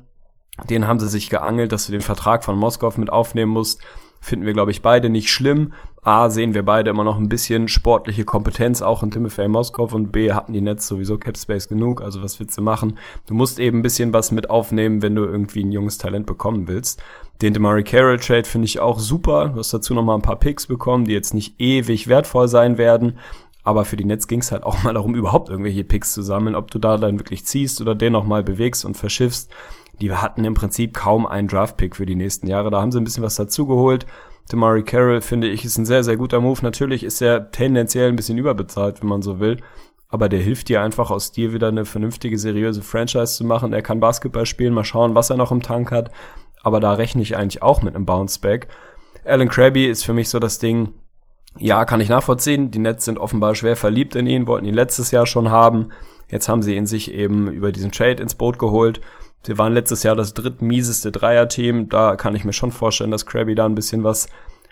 Den 0.68 0.86
haben 0.86 1.00
sie 1.00 1.08
sich 1.08 1.30
geangelt, 1.30 1.72
dass 1.72 1.86
du 1.86 1.92
den 1.92 2.02
Vertrag 2.02 2.44
von 2.44 2.58
Moskau 2.58 2.92
mit 2.96 3.10
aufnehmen 3.10 3.52
musst. 3.52 3.80
Finden 4.20 4.46
wir, 4.46 4.52
glaube 4.52 4.70
ich, 4.70 4.82
beide 4.82 5.08
nicht 5.08 5.30
schlimm. 5.30 5.72
A, 6.02 6.30
sehen 6.30 6.54
wir 6.54 6.64
beide 6.64 6.90
immer 6.90 7.04
noch 7.04 7.18
ein 7.18 7.28
bisschen 7.28 7.68
sportliche 7.68 8.24
Kompetenz 8.24 8.82
auch 8.82 9.02
in 9.02 9.10
Timothy 9.10 9.48
Moskau 9.48 9.88
und 9.92 10.12
B, 10.12 10.32
hatten 10.32 10.52
die 10.52 10.60
Netz 10.60 10.86
sowieso 10.86 11.16
Capspace 11.18 11.68
genug. 11.68 12.02
Also 12.02 12.22
was 12.22 12.38
willst 12.38 12.56
du 12.58 12.62
machen? 12.62 12.98
Du 13.26 13.34
musst 13.34 13.58
eben 13.58 13.78
ein 13.78 13.82
bisschen 13.82 14.12
was 14.12 14.30
mit 14.30 14.50
aufnehmen, 14.50 15.02
wenn 15.02 15.14
du 15.14 15.24
irgendwie 15.24 15.64
ein 15.64 15.72
junges 15.72 15.98
Talent 15.98 16.26
bekommen 16.26 16.68
willst. 16.68 17.02
Den 17.40 17.54
DeMarie 17.54 17.82
Carroll 17.82 18.18
Trade 18.18 18.44
finde 18.44 18.66
ich 18.66 18.78
auch 18.78 19.00
super. 19.00 19.48
Du 19.48 19.58
hast 19.58 19.72
dazu 19.72 19.94
noch 19.94 20.04
mal 20.04 20.14
ein 20.14 20.22
paar 20.22 20.38
Picks 20.38 20.66
bekommen, 20.66 21.06
die 21.06 21.12
jetzt 21.12 21.34
nicht 21.34 21.60
ewig 21.60 22.06
wertvoll 22.06 22.46
sein 22.46 22.78
werden, 22.78 23.18
aber 23.62 23.84
für 23.84 23.96
die 23.96 24.04
Netz 24.04 24.26
ging 24.26 24.40
es 24.40 24.52
halt 24.52 24.64
auch 24.64 24.82
mal 24.84 24.94
darum, 24.94 25.14
überhaupt 25.14 25.48
irgendwelche 25.48 25.84
Picks 25.84 26.12
zu 26.12 26.22
sammeln, 26.22 26.54
ob 26.54 26.70
du 26.70 26.78
da 26.78 26.96
dann 26.96 27.18
wirklich 27.18 27.44
ziehst 27.46 27.80
oder 27.80 27.94
den 27.94 28.12
nochmal 28.12 28.42
bewegst 28.42 28.84
und 28.84 28.96
verschiffst. 28.96 29.50
Die 30.00 30.12
hatten 30.12 30.44
im 30.44 30.54
Prinzip 30.54 30.94
kaum 30.94 31.26
einen 31.26 31.48
Draft-Pick 31.48 31.96
für 31.96 32.06
die 32.06 32.16
nächsten 32.16 32.46
Jahre. 32.46 32.70
Da 32.70 32.80
haben 32.80 32.90
sie 32.90 33.00
ein 33.00 33.04
bisschen 33.04 33.22
was 33.22 33.36
dazugeholt. 33.36 34.06
Demari 34.50 34.82
Carroll, 34.82 35.20
finde 35.20 35.48
ich, 35.48 35.64
ist 35.64 35.78
ein 35.78 35.86
sehr, 35.86 36.02
sehr 36.02 36.16
guter 36.16 36.40
Move. 36.40 36.60
Natürlich 36.62 37.04
ist 37.04 37.22
er 37.22 37.50
tendenziell 37.52 38.08
ein 38.08 38.16
bisschen 38.16 38.38
überbezahlt, 38.38 39.00
wenn 39.00 39.08
man 39.08 39.22
so 39.22 39.38
will. 39.38 39.58
Aber 40.08 40.28
der 40.28 40.40
hilft 40.40 40.68
dir 40.68 40.82
einfach 40.82 41.10
aus 41.10 41.32
dir 41.32 41.52
wieder 41.52 41.68
eine 41.68 41.84
vernünftige, 41.84 42.38
seriöse 42.38 42.82
Franchise 42.82 43.36
zu 43.36 43.44
machen. 43.44 43.72
Er 43.72 43.82
kann 43.82 44.00
Basketball 44.00 44.44
spielen, 44.44 44.74
mal 44.74 44.84
schauen, 44.84 45.14
was 45.14 45.30
er 45.30 45.36
noch 45.36 45.52
im 45.52 45.62
Tank 45.62 45.90
hat. 45.90 46.10
Aber 46.62 46.80
da 46.80 46.92
rechne 46.94 47.22
ich 47.22 47.36
eigentlich 47.36 47.62
auch 47.62 47.82
mit 47.82 47.94
einem 47.94 48.04
Bounceback. 48.04 48.68
Alan 49.24 49.48
Krabby 49.48 49.86
ist 49.86 50.04
für 50.04 50.12
mich 50.12 50.28
so 50.28 50.38
das 50.38 50.58
Ding, 50.58 50.92
ja, 51.58 51.84
kann 51.84 52.00
ich 52.00 52.08
nachvollziehen. 52.08 52.70
Die 52.70 52.78
Nets 52.78 53.04
sind 53.04 53.18
offenbar 53.18 53.54
schwer 53.54 53.76
verliebt 53.76 54.14
in 54.16 54.26
ihn, 54.26 54.46
wollten 54.46 54.66
ihn 54.66 54.74
letztes 54.74 55.10
Jahr 55.10 55.26
schon 55.26 55.50
haben. 55.50 55.88
Jetzt 56.30 56.48
haben 56.48 56.62
sie 56.62 56.76
ihn 56.76 56.86
sich 56.86 57.12
eben 57.12 57.48
über 57.48 57.72
diesen 57.72 57.92
Trade 57.92 58.22
ins 58.22 58.34
Boot 58.34 58.58
geholt. 58.58 59.00
Sie 59.44 59.58
waren 59.58 59.72
letztes 59.74 60.02
Jahr 60.02 60.16
das 60.16 60.34
drittmieseste 60.34 61.12
Dreierteam. 61.12 61.88
Da 61.88 62.16
kann 62.16 62.34
ich 62.34 62.44
mir 62.44 62.52
schon 62.52 62.70
vorstellen, 62.70 63.10
dass 63.10 63.26
Krabby 63.26 63.54
da 63.54 63.66
ein 63.66 63.74
bisschen 63.74 64.04
was 64.04 64.28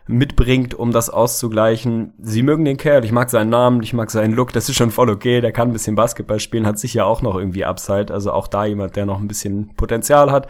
mitbringt, 0.06 0.74
um 0.74 0.90
das 0.92 1.10
auszugleichen. 1.10 2.14
Sie 2.18 2.42
mögen 2.42 2.64
den 2.64 2.76
Kerl, 2.76 3.04
ich 3.04 3.12
mag 3.12 3.30
seinen 3.30 3.50
Namen, 3.50 3.82
ich 3.82 3.92
mag 3.92 4.10
seinen 4.10 4.34
Look, 4.34 4.52
das 4.52 4.68
ist 4.68 4.76
schon 4.76 4.90
voll 4.90 5.10
okay. 5.10 5.40
Der 5.40 5.52
kann 5.52 5.68
ein 5.68 5.72
bisschen 5.72 5.96
Basketball 5.96 6.40
spielen, 6.40 6.66
hat 6.66 6.78
sicher 6.78 7.06
auch 7.06 7.22
noch 7.22 7.36
irgendwie 7.36 7.64
Upside. 7.64 8.12
Also 8.12 8.32
auch 8.32 8.48
da 8.48 8.64
jemand, 8.64 8.96
der 8.96 9.06
noch 9.06 9.20
ein 9.20 9.28
bisschen 9.28 9.74
Potenzial 9.76 10.32
hat. 10.32 10.48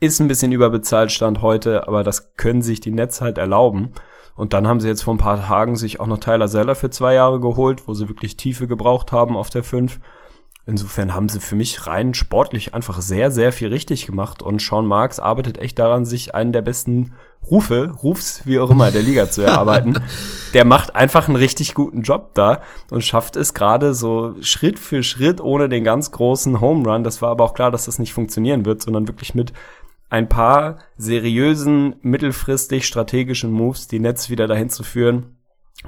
Ist 0.00 0.20
ein 0.20 0.28
bisschen 0.28 0.52
überbezahlt 0.52 1.10
Stand 1.10 1.42
heute, 1.42 1.88
aber 1.88 2.04
das 2.04 2.34
können 2.36 2.62
sich 2.62 2.80
die 2.80 2.90
Nets 2.90 3.20
halt 3.20 3.38
erlauben. 3.38 3.92
Und 4.38 4.52
dann 4.52 4.68
haben 4.68 4.78
sie 4.78 4.86
jetzt 4.86 5.02
vor 5.02 5.14
ein 5.14 5.18
paar 5.18 5.44
Tagen 5.44 5.74
sich 5.74 5.98
auch 5.98 6.06
noch 6.06 6.18
Tyler 6.18 6.46
Zeller 6.46 6.76
für 6.76 6.90
zwei 6.90 7.14
Jahre 7.14 7.40
geholt, 7.40 7.88
wo 7.88 7.94
sie 7.94 8.08
wirklich 8.08 8.36
Tiefe 8.36 8.68
gebraucht 8.68 9.10
haben 9.10 9.36
auf 9.36 9.50
der 9.50 9.64
5. 9.64 9.98
Insofern 10.64 11.12
haben 11.12 11.28
sie 11.28 11.40
für 11.40 11.56
mich 11.56 11.88
rein 11.88 12.14
sportlich 12.14 12.72
einfach 12.72 13.00
sehr, 13.00 13.32
sehr 13.32 13.50
viel 13.50 13.68
richtig 13.68 14.06
gemacht. 14.06 14.40
Und 14.40 14.62
Sean 14.62 14.86
Marks 14.86 15.18
arbeitet 15.18 15.58
echt 15.58 15.80
daran, 15.80 16.04
sich 16.04 16.36
einen 16.36 16.52
der 16.52 16.62
besten 16.62 17.14
Rufe, 17.50 17.90
Rufs, 18.02 18.42
wie 18.44 18.60
auch 18.60 18.70
immer, 18.70 18.92
der 18.92 19.02
Liga 19.02 19.28
zu 19.28 19.42
erarbeiten. 19.42 19.98
der 20.54 20.64
macht 20.64 20.94
einfach 20.94 21.26
einen 21.26 21.36
richtig 21.36 21.74
guten 21.74 22.02
Job 22.02 22.30
da 22.34 22.60
und 22.90 23.02
schafft 23.02 23.34
es 23.34 23.54
gerade 23.54 23.92
so 23.92 24.34
Schritt 24.40 24.78
für 24.78 25.02
Schritt 25.02 25.40
ohne 25.40 25.68
den 25.68 25.82
ganz 25.82 26.12
großen 26.12 26.60
Home 26.60 26.88
Run. 26.88 27.02
Das 27.02 27.22
war 27.22 27.30
aber 27.30 27.44
auch 27.44 27.54
klar, 27.54 27.72
dass 27.72 27.86
das 27.86 27.98
nicht 27.98 28.12
funktionieren 28.12 28.66
wird, 28.66 28.82
sondern 28.82 29.08
wirklich 29.08 29.34
mit 29.34 29.52
ein 30.10 30.28
paar 30.28 30.78
seriösen, 30.96 31.96
mittelfristig 32.02 32.86
strategischen 32.86 33.52
Moves, 33.52 33.88
die 33.88 34.00
Netz 34.00 34.30
wieder 34.30 34.46
dahin 34.46 34.70
zu 34.70 34.82
führen, 34.82 35.36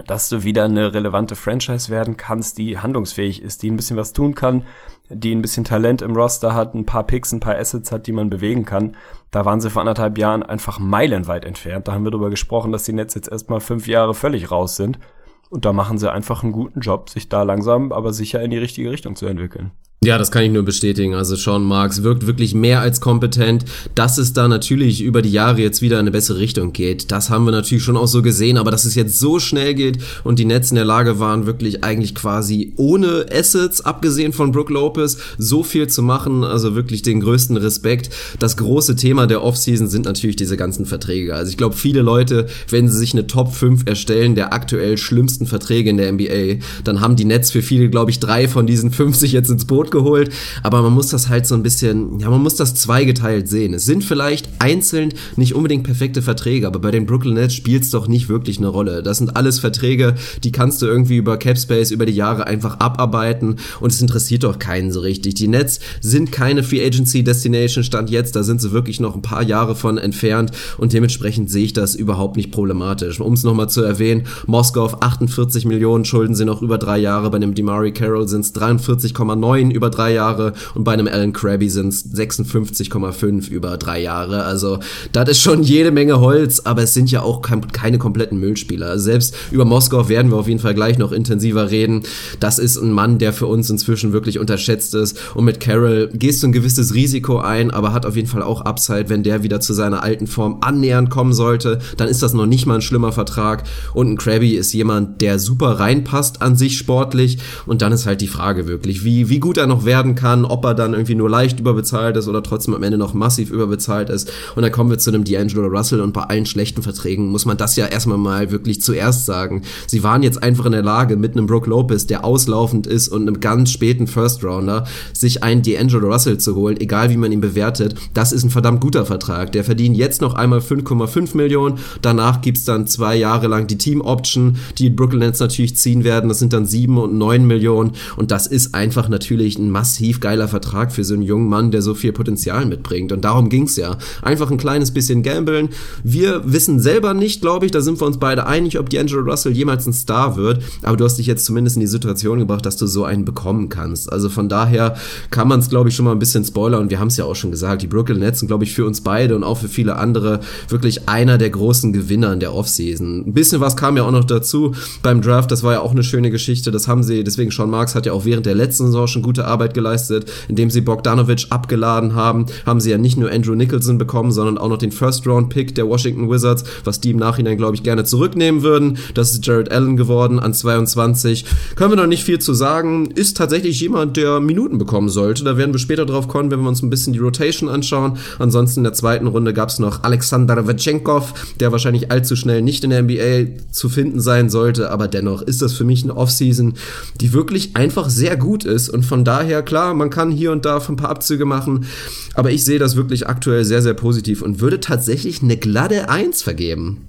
dass 0.06 0.28
du 0.28 0.44
wieder 0.44 0.64
eine 0.64 0.94
relevante 0.94 1.34
Franchise 1.34 1.90
werden 1.90 2.16
kannst, 2.16 2.58
die 2.58 2.78
handlungsfähig 2.78 3.42
ist, 3.42 3.62
die 3.62 3.70
ein 3.70 3.76
bisschen 3.76 3.96
was 3.96 4.12
tun 4.12 4.34
kann, 4.34 4.64
die 5.08 5.34
ein 5.34 5.42
bisschen 5.42 5.64
Talent 5.64 6.02
im 6.02 6.14
Roster 6.14 6.54
hat, 6.54 6.74
ein 6.74 6.86
paar 6.86 7.04
Picks, 7.04 7.32
ein 7.32 7.40
paar 7.40 7.56
Assets 7.56 7.90
hat, 7.90 8.06
die 8.06 8.12
man 8.12 8.30
bewegen 8.30 8.64
kann. 8.64 8.96
Da 9.32 9.44
waren 9.44 9.60
sie 9.60 9.70
vor 9.70 9.80
anderthalb 9.80 10.16
Jahren 10.18 10.44
einfach 10.44 10.78
meilenweit 10.78 11.44
entfernt. 11.44 11.88
Da 11.88 11.92
haben 11.92 12.04
wir 12.04 12.12
darüber 12.12 12.30
gesprochen, 12.30 12.70
dass 12.70 12.84
die 12.84 12.92
Nets 12.92 13.14
jetzt 13.14 13.30
erstmal 13.30 13.60
fünf 13.60 13.88
Jahre 13.88 14.14
völlig 14.14 14.50
raus 14.50 14.76
sind. 14.76 15.00
Und 15.48 15.64
da 15.64 15.72
machen 15.72 15.98
sie 15.98 16.12
einfach 16.12 16.44
einen 16.44 16.52
guten 16.52 16.80
Job, 16.80 17.10
sich 17.10 17.28
da 17.28 17.42
langsam, 17.42 17.90
aber 17.90 18.12
sicher 18.12 18.40
in 18.40 18.52
die 18.52 18.58
richtige 18.58 18.92
Richtung 18.92 19.16
zu 19.16 19.26
entwickeln. 19.26 19.72
Ja, 20.02 20.16
das 20.16 20.30
kann 20.30 20.44
ich 20.44 20.50
nur 20.50 20.62
bestätigen. 20.62 21.12
Also 21.12 21.36
Sean 21.36 21.62
Marks 21.62 22.02
wirkt 22.02 22.26
wirklich 22.26 22.54
mehr 22.54 22.80
als 22.80 23.02
kompetent. 23.02 23.66
Dass 23.94 24.16
es 24.16 24.32
da 24.32 24.48
natürlich 24.48 25.02
über 25.02 25.20
die 25.20 25.30
Jahre 25.30 25.60
jetzt 25.60 25.82
wieder 25.82 25.96
in 25.96 26.04
eine 26.04 26.10
bessere 26.10 26.38
Richtung 26.38 26.72
geht, 26.72 27.12
das 27.12 27.28
haben 27.28 27.44
wir 27.44 27.50
natürlich 27.50 27.84
schon 27.84 27.98
auch 27.98 28.06
so 28.06 28.22
gesehen. 28.22 28.56
Aber 28.56 28.70
dass 28.70 28.86
es 28.86 28.94
jetzt 28.94 29.18
so 29.18 29.38
schnell 29.38 29.74
geht 29.74 29.98
und 30.24 30.38
die 30.38 30.46
Nets 30.46 30.70
in 30.70 30.76
der 30.76 30.86
Lage 30.86 31.18
waren, 31.18 31.44
wirklich 31.44 31.84
eigentlich 31.84 32.14
quasi 32.14 32.72
ohne 32.76 33.26
Assets, 33.30 33.82
abgesehen 33.82 34.32
von 34.32 34.52
Brook 34.52 34.70
Lopez, 34.70 35.18
so 35.36 35.62
viel 35.62 35.86
zu 35.86 36.02
machen, 36.02 36.44
also 36.44 36.74
wirklich 36.74 37.02
den 37.02 37.20
größten 37.20 37.58
Respekt. 37.58 38.08
Das 38.38 38.56
große 38.56 38.96
Thema 38.96 39.26
der 39.26 39.44
Offseason 39.44 39.86
sind 39.86 40.06
natürlich 40.06 40.36
diese 40.36 40.56
ganzen 40.56 40.86
Verträge. 40.86 41.34
Also 41.34 41.50
ich 41.50 41.58
glaube, 41.58 41.76
viele 41.76 42.00
Leute, 42.00 42.46
wenn 42.70 42.88
sie 42.88 42.96
sich 42.96 43.12
eine 43.12 43.26
Top 43.26 43.52
5 43.52 43.82
erstellen 43.84 44.34
der 44.34 44.54
aktuell 44.54 44.96
schlimmsten 44.96 45.44
Verträge 45.44 45.90
in 45.90 45.98
der 45.98 46.10
NBA, 46.10 46.64
dann 46.84 47.02
haben 47.02 47.16
die 47.16 47.26
Nets 47.26 47.50
für 47.50 47.60
viele, 47.60 47.90
glaube 47.90 48.10
ich, 48.10 48.18
drei 48.18 48.48
von 48.48 48.66
diesen 48.66 48.92
50 48.92 49.32
jetzt 49.32 49.50
ins 49.50 49.66
Boot 49.66 49.89
geholt, 49.90 50.30
aber 50.62 50.82
man 50.82 50.92
muss 50.92 51.08
das 51.08 51.28
halt 51.28 51.46
so 51.46 51.54
ein 51.54 51.62
bisschen, 51.62 52.18
ja, 52.18 52.30
man 52.30 52.42
muss 52.42 52.56
das 52.56 52.74
zweigeteilt 52.74 53.48
sehen. 53.48 53.74
Es 53.74 53.84
sind 53.84 54.04
vielleicht 54.04 54.48
einzeln 54.58 55.12
nicht 55.36 55.54
unbedingt 55.54 55.84
perfekte 55.84 56.22
Verträge, 56.22 56.66
aber 56.66 56.78
bei 56.78 56.90
den 56.90 57.06
Brooklyn 57.06 57.34
Nets 57.34 57.54
spielt 57.54 57.82
es 57.82 57.90
doch 57.90 58.08
nicht 58.08 58.28
wirklich 58.28 58.58
eine 58.58 58.68
Rolle. 58.68 59.02
Das 59.02 59.18
sind 59.18 59.36
alles 59.36 59.58
Verträge, 59.58 60.14
die 60.44 60.52
kannst 60.52 60.82
du 60.82 60.86
irgendwie 60.86 61.16
über 61.16 61.36
Capspace 61.36 61.90
über 61.90 62.06
die 62.06 62.14
Jahre 62.14 62.46
einfach 62.46 62.80
abarbeiten 62.80 63.56
und 63.80 63.92
es 63.92 64.00
interessiert 64.00 64.44
doch 64.44 64.58
keinen 64.58 64.92
so 64.92 65.00
richtig. 65.00 65.34
Die 65.34 65.48
Nets 65.48 65.80
sind 66.00 66.32
keine 66.32 66.62
Free 66.62 66.84
Agency 66.84 67.24
Destination 67.24 67.84
Stand 67.84 68.10
jetzt, 68.10 68.36
da 68.36 68.42
sind 68.42 68.60
sie 68.60 68.72
wirklich 68.72 69.00
noch 69.00 69.14
ein 69.14 69.22
paar 69.22 69.42
Jahre 69.42 69.74
von 69.74 69.98
entfernt 69.98 70.52
und 70.78 70.92
dementsprechend 70.92 71.50
sehe 71.50 71.64
ich 71.64 71.72
das 71.72 71.94
überhaupt 71.94 72.36
nicht 72.36 72.50
problematisch. 72.50 73.20
Um 73.20 73.32
es 73.32 73.44
nochmal 73.44 73.68
zu 73.68 73.82
erwähnen, 73.82 74.24
Moskau 74.46 74.84
auf 74.84 75.02
48 75.02 75.64
Millionen 75.64 76.04
schulden 76.04 76.34
sie 76.34 76.44
noch 76.44 76.62
über 76.62 76.78
drei 76.78 76.98
Jahre, 76.98 77.30
bei 77.30 77.36
einem 77.36 77.54
Demari 77.54 77.92
Carroll 77.92 78.28
sind 78.28 78.44
es 78.44 78.54
43,9 78.54 79.70
über 79.80 79.88
drei 79.88 80.12
Jahre 80.12 80.52
und 80.74 80.84
bei 80.84 80.92
einem 80.92 81.08
Alan 81.08 81.32
Krabby 81.32 81.70
sind 81.70 81.88
es 81.88 82.04
56,5 82.14 83.48
über 83.48 83.78
drei 83.78 84.02
Jahre. 84.02 84.44
Also 84.44 84.78
das 85.12 85.30
ist 85.30 85.40
schon 85.40 85.62
jede 85.62 85.90
Menge 85.90 86.20
Holz, 86.20 86.60
aber 86.60 86.82
es 86.82 86.92
sind 86.92 87.10
ja 87.10 87.22
auch 87.22 87.40
keine 87.40 87.96
kompletten 87.96 88.38
Müllspieler. 88.38 88.88
Also 88.88 89.04
selbst 89.04 89.34
über 89.50 89.64
Moskau 89.64 90.10
werden 90.10 90.30
wir 90.30 90.36
auf 90.36 90.48
jeden 90.48 90.60
Fall 90.60 90.74
gleich 90.74 90.98
noch 90.98 91.12
intensiver 91.12 91.70
reden. 91.70 92.02
Das 92.40 92.58
ist 92.58 92.76
ein 92.76 92.92
Mann, 92.92 93.18
der 93.18 93.32
für 93.32 93.46
uns 93.46 93.70
inzwischen 93.70 94.12
wirklich 94.12 94.38
unterschätzt 94.38 94.94
ist. 94.94 95.18
Und 95.34 95.46
mit 95.46 95.60
Carroll 95.60 96.10
gehst 96.12 96.42
du 96.42 96.48
ein 96.48 96.52
gewisses 96.52 96.92
Risiko 96.92 97.38
ein, 97.38 97.70
aber 97.70 97.94
hat 97.94 98.04
auf 98.04 98.16
jeden 98.16 98.28
Fall 98.28 98.42
auch 98.42 98.60
Upside, 98.60 99.08
wenn 99.08 99.22
der 99.22 99.42
wieder 99.42 99.60
zu 99.60 99.72
seiner 99.72 100.02
alten 100.02 100.26
Form 100.26 100.58
annähernd 100.60 101.08
kommen 101.08 101.32
sollte. 101.32 101.78
Dann 101.96 102.08
ist 102.08 102.22
das 102.22 102.34
noch 102.34 102.44
nicht 102.44 102.66
mal 102.66 102.74
ein 102.74 102.82
schlimmer 102.82 103.12
Vertrag. 103.12 103.64
Und 103.94 104.10
ein 104.10 104.18
Krabby 104.18 104.56
ist 104.56 104.74
jemand, 104.74 105.22
der 105.22 105.38
super 105.38 105.80
reinpasst 105.80 106.42
an 106.42 106.54
sich 106.56 106.76
sportlich. 106.76 107.38
Und 107.64 107.80
dann 107.80 107.92
ist 107.92 108.04
halt 108.04 108.20
die 108.20 108.28
Frage 108.28 108.66
wirklich, 108.66 109.04
wie, 109.04 109.30
wie 109.30 109.40
gut 109.40 109.56
er 109.56 109.69
noch 109.70 109.86
werden 109.86 110.14
kann, 110.14 110.44
ob 110.44 110.64
er 110.64 110.74
dann 110.74 110.92
irgendwie 110.92 111.14
nur 111.14 111.30
leicht 111.30 111.60
überbezahlt 111.60 112.16
ist 112.16 112.28
oder 112.28 112.42
trotzdem 112.42 112.74
am 112.74 112.82
Ende 112.82 112.98
noch 112.98 113.14
massiv 113.14 113.50
überbezahlt 113.50 114.10
ist. 114.10 114.30
Und 114.54 114.62
dann 114.62 114.72
kommen 114.72 114.90
wir 114.90 114.98
zu 114.98 115.10
einem 115.10 115.24
D'Angelo 115.24 115.68
Russell 115.68 116.02
und 116.02 116.12
bei 116.12 116.24
allen 116.24 116.44
schlechten 116.44 116.82
Verträgen 116.82 117.28
muss 117.28 117.46
man 117.46 117.56
das 117.56 117.76
ja 117.76 117.86
erstmal 117.86 118.18
mal 118.18 118.50
wirklich 118.50 118.82
zuerst 118.82 119.24
sagen. 119.24 119.62
Sie 119.86 120.02
waren 120.02 120.22
jetzt 120.22 120.42
einfach 120.42 120.66
in 120.66 120.72
der 120.72 120.82
Lage, 120.82 121.16
mit 121.16 121.32
einem 121.32 121.46
Brook 121.46 121.66
Lopez, 121.66 122.06
der 122.06 122.24
auslaufend 122.24 122.86
ist 122.86 123.08
und 123.08 123.22
einem 123.22 123.40
ganz 123.40 123.70
späten 123.70 124.06
First 124.06 124.44
Rounder, 124.44 124.84
sich 125.12 125.42
einen 125.42 125.62
D'Angelo 125.62 126.12
Russell 126.12 126.38
zu 126.38 126.54
holen, 126.54 126.78
egal 126.78 127.10
wie 127.10 127.16
man 127.16 127.32
ihn 127.32 127.40
bewertet. 127.40 127.94
Das 128.12 128.32
ist 128.32 128.44
ein 128.44 128.50
verdammt 128.50 128.80
guter 128.80 129.06
Vertrag. 129.06 129.52
Der 129.52 129.64
verdient 129.64 129.96
jetzt 129.96 130.20
noch 130.20 130.34
einmal 130.34 130.58
5,5 130.58 131.36
Millionen. 131.36 131.78
Danach 132.02 132.40
gibt's 132.40 132.64
dann 132.64 132.86
zwei 132.86 133.16
Jahre 133.16 133.46
lang 133.46 133.66
die 133.66 133.78
Team 133.78 134.00
Option, 134.00 134.56
die 134.78 134.90
Brooklyn 134.90 135.20
Nets 135.20 135.38
natürlich 135.38 135.76
ziehen 135.76 136.02
werden. 136.02 136.28
Das 136.28 136.40
sind 136.40 136.52
dann 136.52 136.66
sieben 136.66 136.98
und 136.98 137.16
neun 137.16 137.46
Millionen. 137.46 137.92
Und 138.16 138.32
das 138.32 138.46
ist 138.46 138.74
einfach 138.74 139.08
natürlich 139.08 139.58
ein 139.60 139.70
massiv 139.70 140.20
geiler 140.20 140.48
Vertrag 140.48 140.92
für 140.92 141.04
so 141.04 141.14
einen 141.14 141.22
jungen 141.22 141.48
Mann, 141.48 141.70
der 141.70 141.82
so 141.82 141.94
viel 141.94 142.12
Potenzial 142.12 142.66
mitbringt. 142.66 143.12
Und 143.12 143.24
darum 143.24 143.48
ging's 143.48 143.76
ja. 143.76 143.98
Einfach 144.22 144.50
ein 144.50 144.56
kleines 144.56 144.92
bisschen 144.92 145.22
gambeln. 145.22 145.68
Wir 146.02 146.42
wissen 146.44 146.80
selber 146.80 147.14
nicht, 147.14 147.40
glaube 147.40 147.66
ich, 147.66 147.72
da 147.72 147.80
sind 147.80 148.00
wir 148.00 148.06
uns 148.06 148.18
beide 148.18 148.46
einig, 148.46 148.78
ob 148.78 148.88
D'Angelo 148.88 149.22
Russell 149.28 149.52
jemals 149.52 149.86
ein 149.86 149.92
Star 149.92 150.36
wird. 150.36 150.62
Aber 150.82 150.96
du 150.96 151.04
hast 151.04 151.16
dich 151.16 151.26
jetzt 151.26 151.44
zumindest 151.44 151.76
in 151.76 151.80
die 151.80 151.86
Situation 151.86 152.38
gebracht, 152.38 152.66
dass 152.66 152.76
du 152.76 152.86
so 152.86 153.04
einen 153.04 153.24
bekommen 153.24 153.68
kannst. 153.68 154.12
Also 154.12 154.28
von 154.28 154.48
daher 154.48 154.96
kann 155.30 155.48
man 155.48 155.60
es, 155.60 155.68
glaube 155.68 155.88
ich, 155.88 155.96
schon 155.96 156.04
mal 156.04 156.12
ein 156.12 156.18
bisschen 156.18 156.44
spoilern. 156.44 156.82
Und 156.82 156.90
wir 156.90 156.98
haben 156.98 157.08
es 157.08 157.16
ja 157.16 157.24
auch 157.24 157.36
schon 157.36 157.50
gesagt. 157.50 157.82
Die 157.82 157.86
Brooklyn 157.86 158.18
Nets 158.18 158.40
sind, 158.40 158.48
glaube 158.48 158.64
ich, 158.64 158.74
für 158.74 158.86
uns 158.86 159.00
beide 159.00 159.36
und 159.36 159.44
auch 159.44 159.58
für 159.58 159.68
viele 159.68 159.96
andere 159.96 160.40
wirklich 160.68 161.08
einer 161.08 161.38
der 161.38 161.50
großen 161.50 161.92
Gewinner 161.92 162.32
in 162.32 162.40
der 162.40 162.54
Offseason. 162.54 163.26
Ein 163.26 163.32
bisschen 163.32 163.60
was 163.60 163.76
kam 163.76 163.96
ja 163.96 164.04
auch 164.04 164.10
noch 164.10 164.24
dazu 164.24 164.74
beim 165.02 165.22
Draft. 165.22 165.50
Das 165.50 165.62
war 165.62 165.72
ja 165.74 165.80
auch 165.80 165.92
eine 165.92 166.02
schöne 166.02 166.30
Geschichte. 166.30 166.70
Das 166.70 166.88
haben 166.88 167.02
sie, 167.02 167.24
deswegen 167.24 167.50
Sean 167.50 167.70
Marks 167.70 167.94
hat 167.94 168.06
ja 168.06 168.12
auch 168.12 168.24
während 168.24 168.46
der 168.46 168.54
letzten 168.54 168.86
Saison 168.86 169.06
schon 169.06 169.22
gute 169.22 169.44
Arbeit 169.50 169.74
geleistet, 169.74 170.30
indem 170.48 170.70
sie 170.70 170.80
Bogdanovic 170.80 171.46
abgeladen 171.50 172.14
haben. 172.14 172.46
Haben 172.64 172.80
sie 172.80 172.90
ja 172.90 172.98
nicht 172.98 173.18
nur 173.18 173.30
Andrew 173.30 173.54
Nicholson 173.54 173.98
bekommen, 173.98 174.32
sondern 174.32 174.58
auch 174.58 174.68
noch 174.68 174.78
den 174.78 174.92
First-Round-Pick 174.92 175.74
der 175.74 175.88
Washington 175.88 176.30
Wizards, 176.30 176.64
was 176.84 177.00
die 177.00 177.10
im 177.10 177.18
Nachhinein, 177.18 177.56
glaube 177.56 177.74
ich, 177.74 177.82
gerne 177.82 178.04
zurücknehmen 178.04 178.62
würden. 178.62 178.98
Das 179.14 179.32
ist 179.32 179.46
Jared 179.46 179.70
Allen 179.70 179.96
geworden 179.96 180.38
an 180.38 180.54
22. 180.54 181.44
Können 181.76 181.92
wir 181.92 181.96
noch 181.96 182.06
nicht 182.06 182.24
viel 182.24 182.38
zu 182.38 182.54
sagen. 182.54 183.10
Ist 183.10 183.36
tatsächlich 183.36 183.80
jemand, 183.80 184.16
der 184.16 184.40
Minuten 184.40 184.78
bekommen 184.78 185.08
sollte. 185.08 185.44
Da 185.44 185.56
werden 185.56 185.72
wir 185.72 185.78
später 185.78 186.06
drauf 186.06 186.28
kommen, 186.28 186.50
wenn 186.50 186.60
wir 186.60 186.68
uns 186.68 186.82
ein 186.82 186.90
bisschen 186.90 187.12
die 187.12 187.18
Rotation 187.18 187.68
anschauen. 187.68 188.18
Ansonsten 188.38 188.80
in 188.80 188.84
der 188.84 188.92
zweiten 188.92 189.26
Runde 189.26 189.52
gab 189.52 189.68
es 189.68 189.78
noch 189.78 190.02
Alexander 190.02 190.66
Vechenkov, 190.66 191.54
der 191.60 191.72
wahrscheinlich 191.72 192.10
allzu 192.10 192.36
schnell 192.36 192.62
nicht 192.62 192.84
in 192.84 192.90
der 192.90 193.02
NBA 193.02 193.70
zu 193.70 193.88
finden 193.88 194.20
sein 194.20 194.50
sollte, 194.50 194.90
aber 194.90 195.08
dennoch 195.08 195.42
ist 195.42 195.62
das 195.62 195.72
für 195.72 195.84
mich 195.84 196.02
eine 196.02 196.16
Offseason, 196.16 196.74
die 197.20 197.32
wirklich 197.32 197.76
einfach 197.76 198.08
sehr 198.10 198.36
gut 198.36 198.64
ist 198.64 198.88
und 198.88 199.04
von 199.04 199.24
daher 199.30 199.62
klar, 199.62 199.94
man 199.94 200.10
kann 200.10 200.32
hier 200.32 200.50
und 200.50 200.64
da 200.64 200.78
ein 200.78 200.96
paar 200.96 201.10
Abzüge 201.10 201.44
machen, 201.44 201.86
aber 202.34 202.50
ich 202.50 202.64
sehe 202.64 202.80
das 202.80 202.96
wirklich 202.96 203.28
aktuell 203.28 203.64
sehr, 203.64 203.80
sehr 203.80 203.94
positiv 203.94 204.42
und 204.42 204.60
würde 204.60 204.80
tatsächlich 204.80 205.40
eine 205.40 205.56
glatte 205.56 206.08
Eins 206.08 206.42
vergeben. 206.42 207.06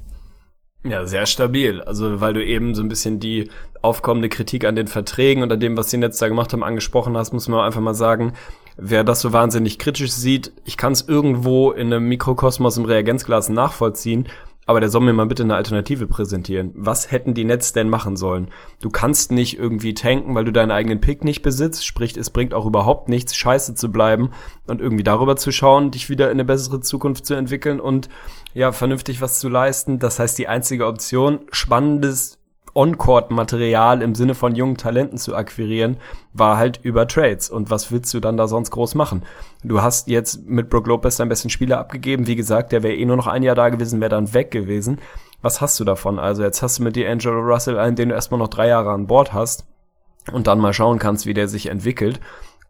Ja, 0.84 1.06
sehr 1.06 1.26
stabil. 1.26 1.82
Also, 1.82 2.22
weil 2.22 2.34
du 2.34 2.46
eben 2.46 2.76
so 2.76 2.82
ein 2.82 2.90
bisschen 2.90 3.20
die 3.20 3.50
aufkommende 3.82 4.30
Kritik 4.30 4.66
an 4.66 4.76
den 4.76 4.88
Verträgen 4.88 5.42
und 5.42 5.52
an 5.52 5.60
dem, 5.60 5.78
was 5.78 5.90
sie 5.90 5.98
jetzt 5.98 6.22
da 6.22 6.28
gemacht 6.28 6.54
haben, 6.54 6.64
angesprochen 6.64 7.18
hast, 7.18 7.34
muss 7.34 7.48
man 7.48 7.66
einfach 7.66 7.82
mal 7.82 7.96
sagen, 7.96 8.34
wer 8.78 9.04
das 9.04 9.22
so 9.22 9.34
wahnsinnig 9.34 9.80
kritisch 9.80 10.12
sieht, 10.12 10.52
ich 10.66 10.78
kann 10.78 10.94
es 10.94 11.08
irgendwo 11.08 11.72
in 11.72 11.92
einem 11.92 12.08
Mikrokosmos 12.08 12.78
im 12.78 12.86
Reagenzglas 12.86 13.50
nachvollziehen, 13.50 14.28
aber 14.72 14.80
der 14.80 14.90
soll 14.90 15.02
mir 15.02 15.14
mal 15.14 15.28
bitte 15.28 15.44
eine 15.44 15.56
Alternative 15.56 16.08
präsentieren. 16.08 16.72
Was 16.76 17.12
hätten 17.12 17.34
die 17.34 17.44
Nets 17.44 17.74
denn 17.74 17.90
machen 17.90 18.16
sollen? 18.16 18.48
Du 18.82 18.90
kannst 18.90 19.32
nicht 19.32 19.60
irgendwie 19.60 19.94
tanken, 19.94 20.34
weil 20.34 20.46
du 20.46 20.52
deinen 20.52 20.72
eigenen 20.72 21.02
Pick 21.02 21.24
nicht 21.24 21.42
besitzt, 21.42 21.86
sprich, 21.86 22.18
es 22.18 22.30
bringt 22.32 22.54
auch 22.54 22.66
überhaupt 22.66 23.10
nichts, 23.10 23.36
scheiße 23.36 23.76
zu 23.76 23.92
bleiben 23.92 24.32
und 24.68 24.82
irgendwie 24.82 25.04
darüber 25.04 25.36
zu 25.36 25.52
schauen, 25.52 25.92
dich 25.92 26.10
wieder 26.10 26.28
in 26.28 26.32
eine 26.32 26.46
bessere 26.46 26.80
Zukunft 26.80 27.26
zu 27.26 27.36
entwickeln 27.36 27.80
und 27.80 28.10
ja, 28.54 28.72
vernünftig 28.72 29.22
was 29.22 29.40
zu 29.40 29.50
leisten. 29.50 30.00
Das 30.00 30.18
heißt, 30.18 30.38
die 30.38 30.48
einzige 30.48 30.88
Option, 30.88 31.42
spannendes 31.52 32.41
On-Court-Material 32.74 34.02
im 34.02 34.16
Sinne 34.16 34.36
von 34.36 34.56
jungen 34.56 34.78
Talenten 34.78 35.18
zu 35.18 35.36
akquirieren, 35.36 35.98
war 36.34 36.58
halt 36.58 36.80
über 36.84 37.08
Trades. 37.08 37.50
Und 37.50 37.70
was 37.70 37.92
willst 37.92 38.14
du 38.14 38.20
dann 38.20 38.38
da 38.38 38.48
sonst 38.48 38.72
groß 38.72 38.96
machen? 38.96 39.24
Du 39.64 39.82
hast 39.82 40.08
jetzt 40.08 40.48
mit 40.48 40.70
Brook 40.70 40.88
Lopez 40.88 41.18
deinen 41.18 41.30
besten 41.30 41.50
Spieler 41.50 41.80
abgegeben. 41.80 42.28
Wie 42.28 42.36
gesagt, 42.36 42.72
der 42.72 42.84
wäre 42.84 42.96
eh 42.96 43.06
nur 43.06 43.18
noch 43.18 43.28
ein 43.28 43.44
Jahr 43.44 43.56
da 43.56 43.70
gewesen, 43.70 44.00
wäre 44.00 44.10
dann 44.10 44.34
weg 44.34 44.52
gewesen. 44.52 45.00
Was 45.42 45.60
hast 45.60 45.80
du 45.80 45.84
davon? 45.84 46.20
Also 46.20 46.44
jetzt 46.44 46.62
hast 46.62 46.80
du 46.80 46.84
mit 46.84 46.96
dir 46.96 47.10
Angelo 47.10 47.40
Russell 47.40 47.80
einen, 47.80 47.96
den 47.96 48.10
du 48.10 48.16
erstmal 48.16 48.40
noch 48.40 48.48
drei 48.48 48.68
Jahre 48.68 48.92
an 48.92 49.08
Bord 49.08 49.34
hast 49.34 49.66
und 50.32 50.48
dann 50.48 50.60
mal 50.60 50.74
schauen 50.74 51.00
kannst, 51.00 51.26
wie 51.26 51.34
der 51.34 51.48
sich 51.48 51.68
entwickelt. 51.68 52.20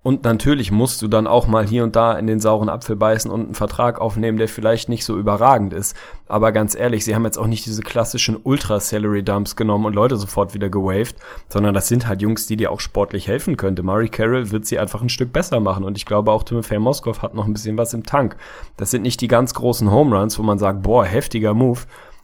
Und 0.03 0.23
natürlich 0.23 0.71
musst 0.71 1.03
du 1.03 1.07
dann 1.07 1.27
auch 1.27 1.45
mal 1.45 1.67
hier 1.67 1.83
und 1.83 1.95
da 1.95 2.17
in 2.17 2.25
den 2.25 2.39
sauren 2.39 2.69
Apfel 2.69 2.95
beißen 2.95 3.29
und 3.29 3.45
einen 3.45 3.53
Vertrag 3.53 4.01
aufnehmen, 4.01 4.39
der 4.39 4.47
vielleicht 4.47 4.89
nicht 4.89 5.05
so 5.05 5.15
überragend 5.15 5.73
ist. 5.73 5.95
Aber 6.27 6.51
ganz 6.51 6.73
ehrlich, 6.73 7.05
sie 7.05 7.13
haben 7.13 7.25
jetzt 7.25 7.37
auch 7.37 7.45
nicht 7.45 7.67
diese 7.67 7.83
klassischen 7.83 8.35
Ultra-Salary-Dumps 8.41 9.55
genommen 9.55 9.85
und 9.85 9.93
Leute 9.93 10.17
sofort 10.17 10.55
wieder 10.55 10.69
gewaved, 10.69 11.17
sondern 11.49 11.75
das 11.75 11.87
sind 11.87 12.07
halt 12.07 12.23
Jungs, 12.23 12.47
die 12.47 12.57
dir 12.57 12.71
auch 12.71 12.79
sportlich 12.79 13.27
helfen 13.27 13.57
könnte. 13.57 13.83
Murray 13.83 14.09
Carroll 14.09 14.49
wird 14.49 14.65
sie 14.65 14.79
einfach 14.79 15.03
ein 15.03 15.09
Stück 15.09 15.31
besser 15.33 15.59
machen 15.59 15.83
und 15.83 15.97
ich 15.97 16.07
glaube 16.07 16.31
auch 16.31 16.43
Timothy 16.43 16.79
Moskov 16.79 17.21
hat 17.21 17.35
noch 17.35 17.45
ein 17.45 17.53
bisschen 17.53 17.77
was 17.77 17.93
im 17.93 18.03
Tank. 18.03 18.37
Das 18.77 18.89
sind 18.89 19.03
nicht 19.03 19.21
die 19.21 19.27
ganz 19.27 19.53
großen 19.53 19.91
Home 19.91 20.17
Runs, 20.17 20.39
wo 20.39 20.43
man 20.43 20.57
sagt, 20.57 20.81
boah, 20.81 21.05
heftiger 21.05 21.53
Move, 21.53 21.81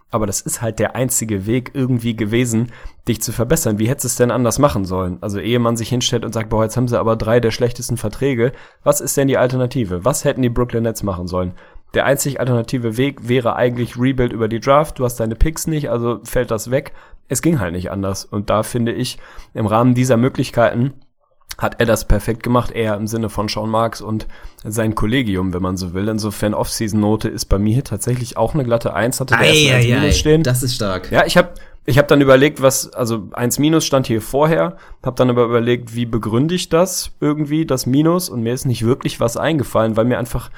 aber 0.10 0.26
das 0.26 0.42
ist 0.42 0.62
halt 0.62 0.80
der 0.80 0.96
einzige 0.96 1.46
Weg 1.46 1.72
irgendwie 1.74 2.16
gewesen, 2.16 2.72
dich 3.08 3.22
zu 3.22 3.32
verbessern. 3.32 3.80
Wie 3.80 3.90
hättest 3.90 4.06
du 4.06 4.08
es 4.08 4.16
denn 4.16 4.32
anders 4.32 4.60
machen 4.60 4.86
sollen? 4.86 5.18
Also 5.22 5.40
ehe 5.40 5.60
man 5.60 5.78
sich 5.78 5.90
hinstellt 5.90 6.24
und 6.24 6.34
sagt, 6.34 6.50
boah, 6.50 6.64
jetzt 6.64 6.78
haben 6.78 6.88
sie 6.88 7.00
aber 7.00 7.16
drei 7.16 7.40
der 7.40 7.52
schlechtesten 7.52 7.98
Verträge. 7.98 8.54
Was 8.84 9.02
ist 9.02 9.18
denn 9.18 9.28
die 9.28 9.38
Alternative? 9.38 10.06
Was 10.06 10.24
hätten 10.24 10.42
die 10.42 10.50
Brooklyn 10.50 10.84
Nets 10.84 11.04
machen 11.04 11.28
sollen? 11.28 11.54
Der 11.94 12.06
einzig 12.06 12.40
alternative 12.40 12.98
Weg 12.98 13.28
wäre 13.28 13.56
eigentlich 13.56 13.98
Rebuild 13.98 14.34
über 14.34 14.48
die 14.48 14.60
Draft. 14.60 15.00
Du 15.00 15.06
hast 15.06 15.20
deine 15.20 15.36
Picks 15.36 15.68
nicht, 15.68 15.90
also 15.90 16.20
fällt 16.24 16.52
das 16.52 16.72
weg. 16.72 16.94
Es 17.30 17.42
ging 17.42 17.60
halt 17.60 17.74
nicht 17.74 17.92
anders. 17.92 18.26
Und 18.26 18.50
da 18.50 18.64
finde 18.64 18.94
ich, 18.94 19.18
im 19.54 19.66
Rahmen 19.66 19.94
dieser 19.94 20.18
Möglichkeiten 20.18 20.94
hat 21.58 21.80
er 21.80 21.88
das 21.88 22.08
perfekt 22.08 22.44
gemacht, 22.44 22.72
eher 22.72 22.96
im 22.96 23.08
Sinne 23.08 23.30
von 23.30 23.48
Sean 23.48 23.70
Marks 23.70 24.00
und 24.02 24.28
sein 24.64 24.94
Kollegium, 24.94 25.54
wenn 25.54 25.62
man 25.62 25.76
so 25.76 25.94
will. 25.94 26.08
Insofern 26.08 26.54
Off-Season-Note 26.54 27.30
ist 27.30 27.46
bei 27.46 27.58
mir 27.58 27.84
tatsächlich 27.84 28.38
auch 28.38 28.54
eine 28.54 28.64
glatte 28.64 28.94
Eins, 28.94 29.20
hatte 29.20 29.36
der 29.36 29.48
ei, 29.48 29.74
ei, 29.74 30.00
ei, 30.00 30.12
stehen. 30.12 30.44
Das 30.44 30.62
ist 30.62 30.76
stark. 30.76 31.12
Ja, 31.12 31.26
ich 31.26 31.36
habe 31.36 31.50
ich 31.90 31.98
habe 31.98 32.08
dann 32.10 32.20
überlegt, 32.20 32.62
was, 32.62 32.92
also 32.94 33.30
eins 33.32 33.60
Minus 33.60 33.86
stand 33.86 34.08
hier 34.08 34.22
vorher, 34.22 34.76
habe 35.04 35.16
dann 35.16 35.30
aber 35.30 35.46
überlegt, 35.46 35.96
wie 35.96 36.06
begründe 36.06 36.54
ich 36.54 36.68
das 36.68 37.12
irgendwie, 37.22 37.66
das 37.66 37.86
Minus, 37.86 38.28
und 38.28 38.44
mir 38.44 38.54
ist 38.54 38.66
nicht 38.66 38.86
wirklich 38.86 39.22
was 39.22 39.38
eingefallen, 39.38 39.96
weil 39.96 40.04
mir 40.04 40.20
einfach 40.20 40.52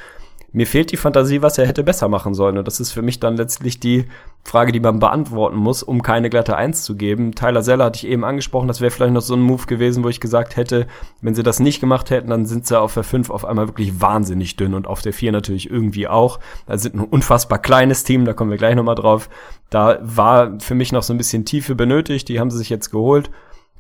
mir 0.52 0.66
fehlt 0.66 0.92
die 0.92 0.98
Fantasie, 0.98 1.42
was 1.42 1.58
er 1.58 1.68
hätte 1.68 1.84
besser 1.84 2.08
machen 2.08 2.34
sollen. 2.34 2.58
Und 2.58 2.68
das 2.68 2.80
ist 2.80 2.92
für 2.92 3.02
mich 3.02 3.20
dann 3.20 3.38
letztlich 3.38 3.80
die 3.80 4.06
Frage, 4.44 4.72
die 4.72 4.80
man 4.80 5.00
beantworten 5.00 5.58
muss, 5.58 5.84
um 5.84 6.02
keine 6.02 6.30
glatte 6.30 6.56
Eins 6.56 6.84
zu 6.84 6.96
geben. 6.96 7.36
Tyler 7.36 7.62
Zeller 7.62 7.86
hatte 7.86 7.98
ich 7.98 8.12
eben 8.12 8.24
angesprochen, 8.24 8.68
das 8.68 8.82
wäre 8.82 8.90
vielleicht 8.90 9.14
noch 9.14 9.22
so 9.22 9.36
ein 9.36 9.42
Move 9.42 9.68
gewesen, 9.68 10.04
wo 10.04 10.10
ich 10.10 10.20
gesagt 10.20 10.56
hätte, 10.56 10.88
wenn 11.22 11.36
sie 11.36 11.44
das 11.44 11.60
nicht 11.60 11.80
gemacht 11.80 12.10
hätten, 12.10 12.30
dann 12.30 12.46
sind 12.46 12.66
sie 12.66 12.80
auf 12.80 12.94
der 12.94 13.04
5 13.04 13.30
auf 13.30 13.46
einmal 13.46 13.68
wirklich 13.68 14.02
wahnsinnig 14.02 14.56
dünn 14.56 14.74
und 14.74 14.88
auf 14.88 15.02
der 15.02 15.14
4 15.14 15.32
natürlich 15.32 15.70
irgendwie 15.70 16.08
auch. 16.08 16.40
Da 16.66 16.78
sind 16.78 16.96
ein 16.96 17.02
unfassbar 17.04 17.60
kleines 17.60 18.04
Team, 18.04 18.26
da 18.26 18.34
kommen 18.34 18.52
wir 18.52 18.58
gleich 18.58 18.76
nochmal 18.76 18.96
drauf. 18.96 19.30
Da 19.70 20.00
war 20.02 20.60
für 20.60 20.76
mich 20.76 20.92
noch 20.92 21.04
so 21.04 21.14
ein 21.14 21.18
bisschen 21.18 21.46
Tiefe 21.46 21.76
benötigt, 21.76 22.28
die 22.28 22.40
haben 22.40 22.50
sie 22.50 22.58
sich 22.58 22.70
jetzt 22.70 22.90
geholt. 22.90 23.30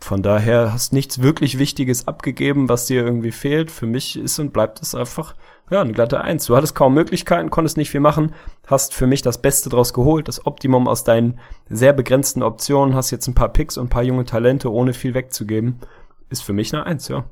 Von 0.02 0.22
daher 0.22 0.72
hast 0.72 0.94
nichts 0.94 1.22
wirklich 1.22 1.60
Wichtiges 1.60 2.08
abgegeben, 2.08 2.70
was 2.70 2.86
dir 2.86 3.04
irgendwie 3.04 3.32
fehlt. 3.32 3.70
Für 3.70 3.86
mich 3.86 4.18
ist 4.18 4.40
und 4.40 4.54
bleibt 4.54 4.82
es 4.82 4.96
einfach 4.96 5.36
ja, 5.70 5.82
eine 5.82 5.94
glatte 5.94 6.22
Eins. 6.22 6.46
Du 6.46 6.56
hattest 6.56 6.76
kaum 6.76 6.94
Möglichkeiten, 6.94 7.50
konntest 7.50 7.78
nicht 7.78 7.90
viel 7.90 8.00
machen, 8.00 8.34
hast 8.68 8.94
für 8.94 9.08
mich 9.08 9.22
das 9.22 9.42
Beste 9.42 9.70
draus 9.70 9.94
geholt, 9.94 10.28
das 10.28 10.46
Optimum 10.46 10.88
aus 10.88 11.04
deinen 11.04 11.40
sehr 11.70 11.94
begrenzten 11.94 12.44
Optionen, 12.44 12.96
hast 12.96 13.12
jetzt 13.12 13.28
ein 13.28 13.36
paar 13.36 13.50
Picks 13.50 13.78
und 13.78 13.88
ein 13.88 13.90
paar 13.90 14.04
junge 14.04 14.26
Talente, 14.26 14.72
ohne 14.72 14.94
viel 14.94 15.14
wegzugeben. 15.14 15.80
Ist 16.30 16.44
für 16.44 16.54
mich 16.54 16.74
eine 16.74 16.86
Eins, 16.86 17.08
ja. 17.08 17.26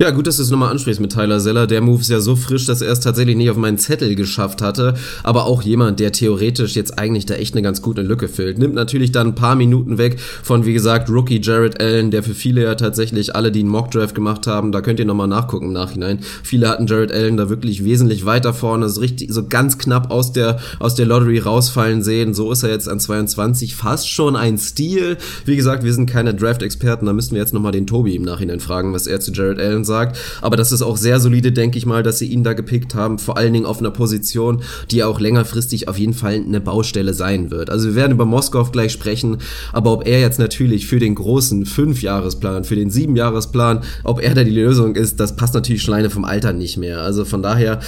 Ja, 0.00 0.12
gut, 0.12 0.28
dass 0.28 0.36
du 0.36 0.44
es 0.44 0.50
nochmal 0.50 0.70
ansprichst 0.70 1.00
mit 1.00 1.10
Tyler 1.10 1.40
Seller. 1.40 1.66
Der 1.66 1.80
Move 1.80 2.00
ist 2.00 2.08
ja 2.08 2.20
so 2.20 2.36
frisch, 2.36 2.66
dass 2.66 2.82
er 2.82 2.92
es 2.92 3.00
tatsächlich 3.00 3.34
nicht 3.34 3.50
auf 3.50 3.56
meinen 3.56 3.78
Zettel 3.78 4.14
geschafft 4.14 4.62
hatte. 4.62 4.94
Aber 5.24 5.46
auch 5.46 5.62
jemand, 5.62 5.98
der 5.98 6.12
theoretisch 6.12 6.76
jetzt 6.76 7.00
eigentlich 7.00 7.26
da 7.26 7.34
echt 7.34 7.54
eine 7.54 7.62
ganz 7.62 7.82
gute 7.82 8.02
Lücke 8.02 8.28
füllt. 8.28 8.58
Nimmt 8.58 8.74
natürlich 8.74 9.10
dann 9.10 9.26
ein 9.26 9.34
paar 9.34 9.56
Minuten 9.56 9.98
weg 9.98 10.20
von, 10.20 10.64
wie 10.64 10.72
gesagt, 10.72 11.10
Rookie 11.10 11.40
Jared 11.42 11.80
Allen, 11.82 12.12
der 12.12 12.22
für 12.22 12.34
viele 12.34 12.62
ja 12.62 12.76
tatsächlich 12.76 13.34
alle, 13.34 13.50
die 13.50 13.58
einen 13.58 13.70
Mockdraft 13.70 14.14
gemacht 14.14 14.46
haben, 14.46 14.70
da 14.70 14.82
könnt 14.82 15.00
ihr 15.00 15.04
nochmal 15.04 15.26
nachgucken 15.26 15.66
im 15.66 15.72
Nachhinein. 15.72 16.20
Viele 16.44 16.68
hatten 16.68 16.86
Jared 16.86 17.10
Allen 17.10 17.36
da 17.36 17.50
wirklich 17.50 17.82
wesentlich 17.82 18.24
weiter 18.24 18.54
vorne, 18.54 18.88
so 18.88 19.00
richtig, 19.00 19.32
so 19.32 19.48
ganz 19.48 19.78
knapp 19.78 20.12
aus 20.12 20.32
der, 20.32 20.60
aus 20.78 20.94
der 20.94 21.06
Lottery 21.06 21.40
rausfallen 21.40 22.04
sehen. 22.04 22.34
So 22.34 22.52
ist 22.52 22.62
er 22.62 22.70
jetzt 22.70 22.88
an 22.88 23.00
22 23.00 23.74
fast 23.74 24.08
schon 24.08 24.36
ein 24.36 24.58
Stil. 24.58 25.16
Wie 25.44 25.56
gesagt, 25.56 25.82
wir 25.82 25.92
sind 25.92 26.08
keine 26.08 26.34
Draft-Experten, 26.34 27.04
da 27.04 27.12
müssten 27.12 27.34
wir 27.34 27.42
jetzt 27.42 27.52
nochmal 27.52 27.72
den 27.72 27.88
Tobi 27.88 28.14
im 28.14 28.22
Nachhinein 28.22 28.60
fragen, 28.60 28.94
was 28.94 29.08
er 29.08 29.18
zu 29.18 29.32
Jared 29.32 29.58
Allen 29.58 29.87
sagt. 29.88 30.16
Aber 30.40 30.56
das 30.56 30.70
ist 30.70 30.82
auch 30.82 30.96
sehr 30.96 31.18
solide, 31.18 31.50
denke 31.50 31.76
ich 31.78 31.86
mal, 31.86 32.04
dass 32.04 32.20
sie 32.20 32.26
ihn 32.26 32.44
da 32.44 32.52
gepickt 32.52 32.94
haben. 32.94 33.18
Vor 33.18 33.36
allen 33.36 33.52
Dingen 33.52 33.66
auf 33.66 33.80
einer 33.80 33.90
Position, 33.90 34.62
die 34.92 35.02
auch 35.02 35.18
längerfristig 35.18 35.88
auf 35.88 35.98
jeden 35.98 36.14
Fall 36.14 36.34
eine 36.34 36.60
Baustelle 36.60 37.14
sein 37.14 37.50
wird. 37.50 37.70
Also 37.70 37.88
wir 37.88 37.94
werden 37.96 38.12
über 38.12 38.26
Moskau 38.26 38.62
gleich 38.64 38.92
sprechen, 38.92 39.38
aber 39.72 39.92
ob 39.92 40.06
er 40.06 40.20
jetzt 40.20 40.38
natürlich 40.38 40.86
für 40.86 41.00
den 41.00 41.14
großen 41.14 41.66
Fünfjahresplan, 41.66 42.64
für 42.64 42.76
den 42.76 42.90
Siebenjahresplan, 42.90 43.82
ob 44.04 44.22
er 44.22 44.34
da 44.34 44.44
die 44.44 44.50
Lösung 44.50 44.94
ist, 44.94 45.18
das 45.18 45.34
passt 45.34 45.54
natürlich 45.54 45.82
Schleine 45.82 46.10
vom 46.10 46.24
Alter 46.24 46.52
nicht 46.52 46.76
mehr. 46.76 47.00
Also 47.00 47.24
von 47.24 47.42
daher 47.42 47.80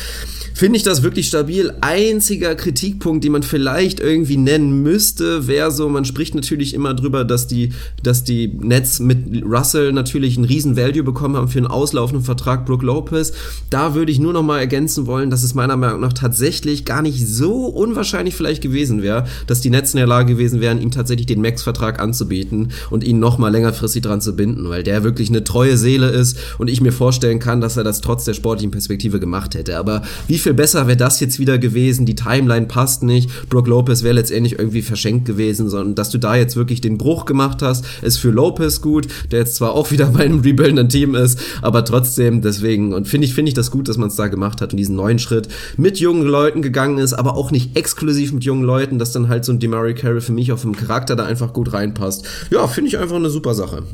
finde 0.55 0.77
ich 0.77 0.83
das 0.83 1.03
wirklich 1.03 1.29
stabil. 1.29 1.73
Einziger 1.81 2.55
Kritikpunkt, 2.55 3.25
den 3.25 3.33
man 3.33 3.43
vielleicht 3.43 4.01
irgendwie 4.01 4.37
nennen 4.37 4.83
müsste, 4.83 5.47
wäre 5.47 5.71
so, 5.71 5.89
man 5.89 6.05
spricht 6.05 6.35
natürlich 6.35 6.75
immer 6.75 6.95
drüber, 6.95 7.25
dass 7.25 7.47
die, 7.47 7.73
dass 8.03 8.25
die 8.25 8.49
Nets 8.49 9.01
mit 9.01 9.45
Russell 9.45 9.93
natürlich 9.93 10.37
einen 10.37 10.47
riesen 10.47 10.77
Value 10.77 11.03
bekommen 11.03 11.37
haben 11.37 11.49
für 11.49 11.59
einen 11.59 11.67
auslaufenden 11.91 12.25
Vertrag 12.25 12.67
Brook 12.67 12.83
Lopez. 12.83 13.33
Da 13.69 13.95
würde 13.97 14.13
ich 14.13 14.21
nur 14.21 14.33
noch 14.33 14.45
mal 14.45 14.61
ergänzen 14.61 15.07
wollen, 15.07 15.29
dass 15.29 15.43
es 15.43 15.55
meiner 15.55 15.77
Meinung 15.77 16.01
nach 16.01 16.13
tatsächlich 16.13 16.85
gar 16.85 17.03
nicht 17.03 17.27
so 17.27 17.67
unwahrscheinlich 17.67 18.37
vielleicht 18.37 18.63
gewesen 18.63 19.03
wäre, 19.03 19.25
dass 19.49 19.61
die 19.61 19.71
Nets 19.71 19.93
in 19.93 19.99
der 19.99 20.07
Lage 20.07 20.35
gewesen 20.35 20.61
wären, 20.61 20.81
ihm 20.81 20.93
tatsächlich 20.93 21.27
den 21.27 21.41
Max-Vertrag 21.41 22.01
anzubieten 22.01 22.69
und 22.91 23.03
ihn 23.03 23.19
noch 23.19 23.39
mal 23.39 23.49
längerfristig 23.49 24.03
dran 24.03 24.21
zu 24.21 24.37
binden, 24.37 24.69
weil 24.69 24.85
der 24.85 25.03
wirklich 25.03 25.31
eine 25.31 25.43
treue 25.43 25.77
Seele 25.77 26.11
ist 26.11 26.39
und 26.59 26.71
ich 26.71 26.81
mir 26.81 26.93
vorstellen 26.93 27.41
kann, 27.41 27.61
dass 27.61 27.77
er 27.77 27.83
das 27.83 28.01
trotz 28.01 28.25
der 28.25 28.35
sportlichen 28.35 28.71
Perspektive 28.71 29.19
gemacht 29.19 29.57
hätte. 29.57 29.77
Aber 29.77 30.03
wie 30.29 30.39
viel 30.39 30.55
besser 30.55 30.87
wäre 30.87 30.97
das 30.97 31.19
jetzt 31.19 31.41
wieder 31.41 31.59
gewesen? 31.59 32.07
Die 32.07 32.15
Timeline 32.15 32.67
passt 32.67 33.03
nicht. 33.03 33.49
Brook 33.49 33.67
Lopez 33.67 34.05
wäre 34.05 34.15
letztendlich 34.15 34.59
irgendwie 34.59 34.83
verschenkt 34.83 35.25
gewesen, 35.25 35.69
sondern 35.69 35.97
dass 35.97 36.11
du 36.11 36.19
da 36.19 36.37
jetzt 36.37 36.55
wirklich 36.55 36.81
den 36.81 36.99
Bruch 36.99 37.25
gemacht 37.25 37.63
hast, 37.63 37.85
ist 38.03 38.19
für 38.19 38.31
Lopez 38.31 38.81
gut, 38.81 39.09
der 39.33 39.41
jetzt 39.41 39.57
zwar 39.57 39.73
auch 39.73 39.91
wieder 39.91 40.07
bei 40.07 40.25
einem 40.25 40.41
rebuildenden 40.41 40.89
Team 40.89 41.15
ist, 41.15 41.41
aber 41.63 41.80
trotzdem 41.85 42.43
deswegen 42.43 42.93
und 42.93 43.09
finde 43.09 43.27
ich 43.27 43.35
finde 43.35 43.51
ich 43.51 43.55
das 43.55 43.71
gut, 43.71 43.89
dass 43.89 43.97
man 43.97 44.09
es 44.09 44.17
da 44.17 44.29
gemacht 44.29 44.61
hat 44.61 44.73
und 44.73 44.77
diesen 44.77 44.97
neuen 44.97 45.19
Schritt 45.19 45.49
mit 45.77 45.99
jungen 45.99 46.27
Leuten 46.27 46.63
gegangen 46.63 46.99
ist, 46.99 47.13
aber 47.13 47.37
auch 47.37 47.51
nicht 47.51 47.77
exklusiv 47.77 48.33
mit 48.33 48.45
jungen 48.45 48.65
Leuten, 48.65 48.99
dass 48.99 49.13
dann 49.13 49.29
halt 49.29 49.45
so 49.45 49.53
ein 49.53 49.59
Demary 49.59 49.95
Carroll 49.95 50.21
für 50.21 50.33
mich 50.33 50.53
auf 50.53 50.63
dem 50.63 50.77
Charakter 50.77 51.17
da 51.17 51.25
einfach 51.25 51.53
gut 51.53 51.73
reinpasst. 51.73 52.27
Ja, 52.51 52.67
finde 52.67 52.89
ich 52.89 52.99
einfach 52.99 53.17
eine 53.17 53.31
super 53.31 53.55
Sache. 53.55 53.85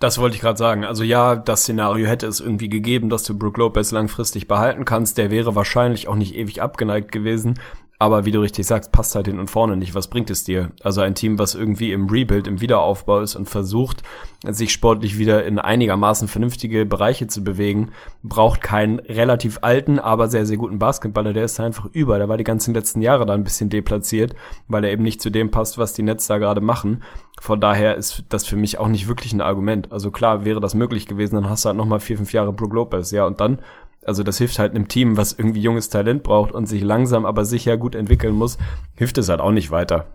Das 0.00 0.16
wollte 0.16 0.34
ich 0.34 0.40
gerade 0.40 0.58
sagen. 0.58 0.86
Also 0.86 1.04
ja, 1.04 1.36
das 1.36 1.60
Szenario 1.60 2.06
hätte 2.06 2.26
es 2.26 2.40
irgendwie 2.40 2.70
gegeben, 2.70 3.10
dass 3.10 3.22
du 3.24 3.36
Brook 3.36 3.58
Lopez 3.58 3.90
langfristig 3.90 4.48
behalten 4.48 4.86
kannst. 4.86 5.18
Der 5.18 5.30
wäre 5.30 5.54
wahrscheinlich 5.54 6.08
auch 6.08 6.14
nicht 6.14 6.34
ewig 6.34 6.62
abgeneigt 6.62 7.12
gewesen. 7.12 7.60
Aber 8.00 8.24
wie 8.24 8.30
du 8.30 8.40
richtig 8.40 8.66
sagst, 8.66 8.92
passt 8.92 9.14
halt 9.14 9.26
hin 9.26 9.38
und 9.38 9.50
vorne 9.50 9.76
nicht. 9.76 9.94
Was 9.94 10.08
bringt 10.08 10.30
es 10.30 10.42
dir? 10.42 10.72
Also 10.82 11.02
ein 11.02 11.14
Team, 11.14 11.38
was 11.38 11.54
irgendwie 11.54 11.92
im 11.92 12.08
Rebuild, 12.08 12.46
im 12.46 12.62
Wiederaufbau 12.62 13.20
ist 13.20 13.36
und 13.36 13.46
versucht, 13.46 14.02
sich 14.42 14.72
sportlich 14.72 15.18
wieder 15.18 15.44
in 15.44 15.58
einigermaßen 15.58 16.26
vernünftige 16.26 16.86
Bereiche 16.86 17.26
zu 17.26 17.44
bewegen, 17.44 17.90
braucht 18.22 18.62
keinen 18.62 19.00
relativ 19.00 19.58
alten, 19.60 19.98
aber 19.98 20.28
sehr, 20.28 20.46
sehr 20.46 20.56
guten 20.56 20.78
Basketballer. 20.78 21.34
Der 21.34 21.44
ist 21.44 21.60
einfach 21.60 21.90
über. 21.92 22.16
Der 22.16 22.30
war 22.30 22.38
die 22.38 22.44
ganzen 22.44 22.72
letzten 22.72 23.02
Jahre 23.02 23.26
da 23.26 23.34
ein 23.34 23.44
bisschen 23.44 23.68
deplatziert, 23.68 24.34
weil 24.66 24.82
er 24.82 24.92
eben 24.92 25.02
nicht 25.02 25.20
zu 25.20 25.28
dem 25.28 25.50
passt, 25.50 25.76
was 25.76 25.92
die 25.92 26.02
Nets 26.02 26.26
da 26.26 26.38
gerade 26.38 26.62
machen. 26.62 27.02
Von 27.38 27.60
daher 27.60 27.96
ist 27.96 28.24
das 28.30 28.46
für 28.46 28.56
mich 28.56 28.78
auch 28.78 28.88
nicht 28.88 29.08
wirklich 29.08 29.34
ein 29.34 29.42
Argument. 29.42 29.92
Also 29.92 30.10
klar 30.10 30.46
wäre 30.46 30.60
das 30.60 30.72
möglich 30.72 31.06
gewesen, 31.06 31.34
dann 31.34 31.50
hast 31.50 31.66
du 31.66 31.68
halt 31.68 31.76
nochmal 31.76 32.00
vier, 32.00 32.16
fünf 32.16 32.32
Jahre 32.32 32.54
Brook 32.54 32.72
Lopez. 32.72 33.10
Ja, 33.10 33.26
und 33.26 33.40
dann 33.40 33.58
also 34.04 34.22
das 34.22 34.38
hilft 34.38 34.58
halt 34.58 34.74
einem 34.74 34.88
Team, 34.88 35.16
was 35.16 35.32
irgendwie 35.32 35.60
junges 35.60 35.88
Talent 35.88 36.22
braucht 36.22 36.52
und 36.52 36.66
sich 36.66 36.82
langsam 36.82 37.26
aber 37.26 37.44
sicher 37.44 37.76
gut 37.76 37.94
entwickeln 37.94 38.34
muss, 38.34 38.58
hilft 38.96 39.18
es 39.18 39.28
halt 39.28 39.40
auch 39.40 39.52
nicht 39.52 39.70
weiter. 39.70 40.06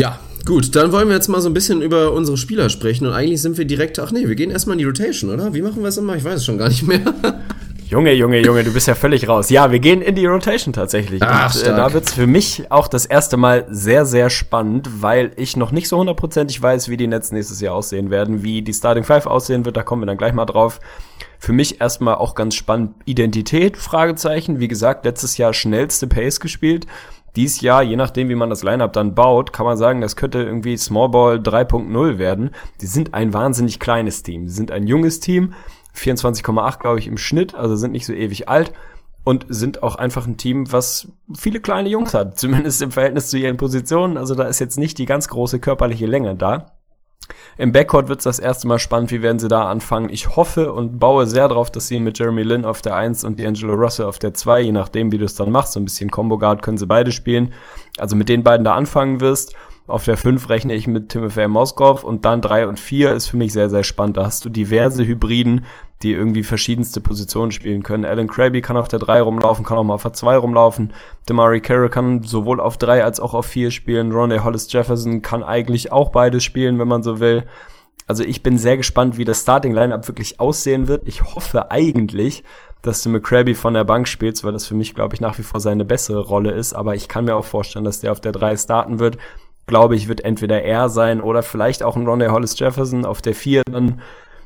Ja, 0.00 0.20
gut, 0.44 0.76
dann 0.76 0.92
wollen 0.92 1.08
wir 1.08 1.16
jetzt 1.16 1.28
mal 1.28 1.40
so 1.40 1.50
ein 1.50 1.54
bisschen 1.54 1.82
über 1.82 2.12
unsere 2.12 2.36
Spieler 2.36 2.70
sprechen 2.70 3.06
und 3.06 3.12
eigentlich 3.12 3.42
sind 3.42 3.58
wir 3.58 3.64
direkt, 3.64 3.98
ach 3.98 4.12
nee, 4.12 4.28
wir 4.28 4.36
gehen 4.36 4.50
erstmal 4.50 4.74
in 4.74 4.78
die 4.78 4.84
Rotation, 4.84 5.30
oder? 5.30 5.52
Wie 5.54 5.62
machen 5.62 5.82
wir 5.82 5.88
es 5.88 5.96
immer? 5.96 6.14
Ich 6.14 6.22
weiß 6.22 6.36
es 6.36 6.44
schon 6.44 6.58
gar 6.58 6.68
nicht 6.68 6.84
mehr. 6.84 7.00
Junge, 7.88 8.12
Junge, 8.12 8.40
Junge, 8.40 8.64
du 8.64 8.72
bist 8.74 8.86
ja 8.86 8.94
völlig 8.94 9.26
raus. 9.28 9.48
Ja, 9.48 9.72
wir 9.72 9.78
gehen 9.78 10.02
in 10.02 10.14
die 10.14 10.26
Rotation 10.26 10.74
tatsächlich. 10.74 11.22
Ach, 11.22 11.54
und 11.54 11.62
äh, 11.62 11.74
da 11.74 11.90
wird's 11.94 12.12
für 12.12 12.26
mich 12.26 12.70
auch 12.70 12.86
das 12.86 13.06
erste 13.06 13.38
Mal 13.38 13.64
sehr, 13.70 14.04
sehr 14.04 14.28
spannend, 14.28 15.02
weil 15.02 15.32
ich 15.36 15.56
noch 15.56 15.72
nicht 15.72 15.88
so 15.88 15.96
hundertprozentig 15.96 16.60
weiß, 16.60 16.90
wie 16.90 16.98
die 16.98 17.06
Nets 17.06 17.32
nächstes 17.32 17.62
Jahr 17.62 17.74
aussehen 17.74 18.10
werden, 18.10 18.42
wie 18.42 18.60
die 18.60 18.74
Starting 18.74 19.04
Five 19.04 19.24
aussehen 19.24 19.64
wird, 19.64 19.78
da 19.78 19.82
kommen 19.84 20.02
wir 20.02 20.06
dann 20.06 20.18
gleich 20.18 20.34
mal 20.34 20.44
drauf. 20.44 20.80
Für 21.38 21.54
mich 21.54 21.80
erstmal 21.80 22.16
auch 22.16 22.34
ganz 22.34 22.56
spannend 22.56 22.94
Identität, 23.06 23.78
Fragezeichen. 23.78 24.60
Wie 24.60 24.68
gesagt, 24.68 25.06
letztes 25.06 25.38
Jahr 25.38 25.54
schnellste 25.54 26.06
Pace 26.06 26.40
gespielt. 26.40 26.86
Dies 27.36 27.62
Jahr, 27.62 27.82
je 27.82 27.96
nachdem, 27.96 28.28
wie 28.28 28.34
man 28.34 28.50
das 28.50 28.64
Lineup 28.64 28.92
dann 28.92 29.14
baut, 29.14 29.52
kann 29.52 29.64
man 29.64 29.78
sagen, 29.78 30.02
das 30.02 30.16
könnte 30.16 30.42
irgendwie 30.42 30.76
Smallball 30.76 31.36
3.0 31.36 32.18
werden. 32.18 32.50
Die 32.82 32.86
sind 32.86 33.14
ein 33.14 33.32
wahnsinnig 33.32 33.78
kleines 33.78 34.22
Team. 34.22 34.46
Sie 34.46 34.54
sind 34.54 34.72
ein 34.72 34.86
junges 34.86 35.20
Team. 35.20 35.54
24,8 35.98 36.78
glaube 36.80 36.98
ich 36.98 37.06
im 37.06 37.18
Schnitt, 37.18 37.54
also 37.54 37.76
sind 37.76 37.92
nicht 37.92 38.06
so 38.06 38.12
ewig 38.12 38.48
alt 38.48 38.72
und 39.24 39.46
sind 39.48 39.82
auch 39.82 39.96
einfach 39.96 40.26
ein 40.26 40.36
Team, 40.36 40.72
was 40.72 41.08
viele 41.36 41.60
kleine 41.60 41.88
Jungs 41.88 42.14
hat, 42.14 42.38
zumindest 42.38 42.80
im 42.80 42.92
Verhältnis 42.92 43.28
zu 43.28 43.36
ihren 43.36 43.56
Positionen. 43.56 44.16
Also 44.16 44.34
da 44.34 44.44
ist 44.44 44.58
jetzt 44.58 44.78
nicht 44.78 44.96
die 44.98 45.06
ganz 45.06 45.28
große 45.28 45.60
körperliche 45.60 46.06
Länge 46.06 46.34
da. 46.34 46.72
Im 47.58 47.72
Backcourt 47.72 48.08
wird 48.08 48.20
es 48.20 48.24
das 48.24 48.38
erste 48.38 48.66
Mal 48.68 48.78
spannend, 48.78 49.10
wie 49.10 49.20
werden 49.20 49.38
sie 49.38 49.48
da 49.48 49.68
anfangen. 49.68 50.08
Ich 50.10 50.36
hoffe 50.36 50.72
und 50.72 50.98
baue 50.98 51.26
sehr 51.26 51.48
darauf, 51.48 51.70
dass 51.70 51.88
sie 51.88 52.00
mit 52.00 52.18
Jeremy 52.18 52.42
Lin 52.42 52.64
auf 52.64 52.80
der 52.80 52.94
1 52.94 53.24
und 53.24 53.38
D'Angelo 53.38 53.74
Russell 53.74 54.06
auf 54.06 54.18
der 54.18 54.32
2, 54.32 54.60
je 54.62 54.72
nachdem, 54.72 55.12
wie 55.12 55.18
du 55.18 55.24
es 55.24 55.34
dann 55.34 55.50
machst, 55.50 55.72
so 55.72 55.80
ein 55.80 55.84
bisschen 55.84 56.10
Combo 56.10 56.38
Guard 56.38 56.62
können 56.62 56.78
sie 56.78 56.86
beide 56.86 57.12
spielen. 57.12 57.52
Also 57.98 58.16
mit 58.16 58.28
den 58.28 58.44
beiden 58.44 58.64
da 58.64 58.74
anfangen 58.74 59.20
wirst. 59.20 59.54
Auf 59.88 60.04
der 60.04 60.18
5 60.18 60.50
rechne 60.50 60.74
ich 60.74 60.86
mit 60.86 61.08
Timothy 61.08 61.48
Moskov 61.48 62.04
und 62.04 62.26
dann 62.26 62.42
3 62.42 62.68
und 62.68 62.78
4 62.78 63.14
ist 63.14 63.28
für 63.28 63.38
mich 63.38 63.54
sehr, 63.54 63.70
sehr 63.70 63.84
spannend. 63.84 64.18
Da 64.18 64.26
hast 64.26 64.44
du 64.44 64.50
diverse 64.50 65.06
Hybriden, 65.06 65.64
die 66.02 66.12
irgendwie 66.12 66.42
verschiedenste 66.42 67.00
Positionen 67.00 67.52
spielen 67.52 67.82
können. 67.82 68.04
Alan 68.04 68.28
Krabby 68.28 68.60
kann 68.60 68.76
auf 68.76 68.88
der 68.88 68.98
3 68.98 69.22
rumlaufen, 69.22 69.64
kann 69.64 69.78
auch 69.78 69.84
mal 69.84 69.94
auf 69.94 70.02
der 70.02 70.12
2 70.12 70.36
rumlaufen. 70.36 70.92
Demari 71.26 71.62
Carroll 71.62 71.88
kann 71.88 72.22
sowohl 72.22 72.60
auf 72.60 72.76
3 72.76 73.02
als 73.02 73.18
auch 73.18 73.32
auf 73.32 73.46
4 73.46 73.70
spielen. 73.70 74.12
Ronnie 74.12 74.40
Hollis 74.40 74.70
Jefferson 74.70 75.22
kann 75.22 75.42
eigentlich 75.42 75.90
auch 75.90 76.10
beides 76.10 76.44
spielen, 76.44 76.78
wenn 76.78 76.88
man 76.88 77.02
so 77.02 77.18
will. 77.18 77.44
Also 78.06 78.24
ich 78.24 78.42
bin 78.42 78.58
sehr 78.58 78.76
gespannt, 78.76 79.16
wie 79.16 79.24
das 79.24 79.40
Starting 79.40 79.72
Lineup 79.72 80.06
wirklich 80.06 80.38
aussehen 80.38 80.86
wird. 80.86 81.08
Ich 81.08 81.22
hoffe 81.34 81.70
eigentlich, 81.70 82.44
dass 82.82 83.02
du 83.02 83.08
McCraby 83.08 83.54
von 83.54 83.72
der 83.72 83.84
Bank 83.84 84.06
spielst, 84.06 84.44
weil 84.44 84.52
das 84.52 84.66
für 84.66 84.74
mich, 84.74 84.94
glaube 84.94 85.14
ich, 85.14 85.22
nach 85.22 85.38
wie 85.38 85.42
vor 85.42 85.60
seine 85.60 85.86
bessere 85.86 86.20
Rolle 86.20 86.50
ist. 86.50 86.74
Aber 86.74 86.94
ich 86.94 87.08
kann 87.08 87.24
mir 87.24 87.36
auch 87.36 87.46
vorstellen, 87.46 87.86
dass 87.86 88.00
der 88.00 88.12
auf 88.12 88.20
der 88.20 88.32
3 88.32 88.56
starten 88.58 88.98
wird. 88.98 89.16
Glaube 89.68 89.94
ich, 89.94 90.08
wird 90.08 90.24
entweder 90.24 90.62
er 90.62 90.88
sein 90.88 91.20
oder 91.20 91.44
vielleicht 91.44 91.84
auch 91.84 91.94
ein 91.94 92.06
Ronnie 92.08 92.28
Hollis 92.28 92.58
Jefferson 92.58 93.04
auf 93.04 93.22
der 93.22 93.36
4 93.36 93.62
dann 93.70 94.00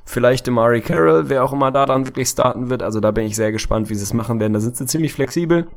vielleicht 0.04 0.46
Demari 0.46 0.82
Carroll, 0.82 1.30
wer 1.30 1.44
auch 1.44 1.52
immer 1.54 1.70
da 1.70 1.86
dann 1.86 2.06
wirklich 2.06 2.28
starten 2.28 2.68
wird. 2.68 2.82
Also 2.82 3.00
da 3.00 3.12
bin 3.12 3.24
ich 3.24 3.36
sehr 3.36 3.52
gespannt, 3.52 3.88
wie 3.88 3.94
sie 3.94 4.02
es 4.02 4.12
machen 4.12 4.40
werden. 4.40 4.52
Da 4.52 4.60
sind 4.60 4.76
sie 4.76 4.84
ziemlich 4.84 5.14
flexibel. 5.14 5.68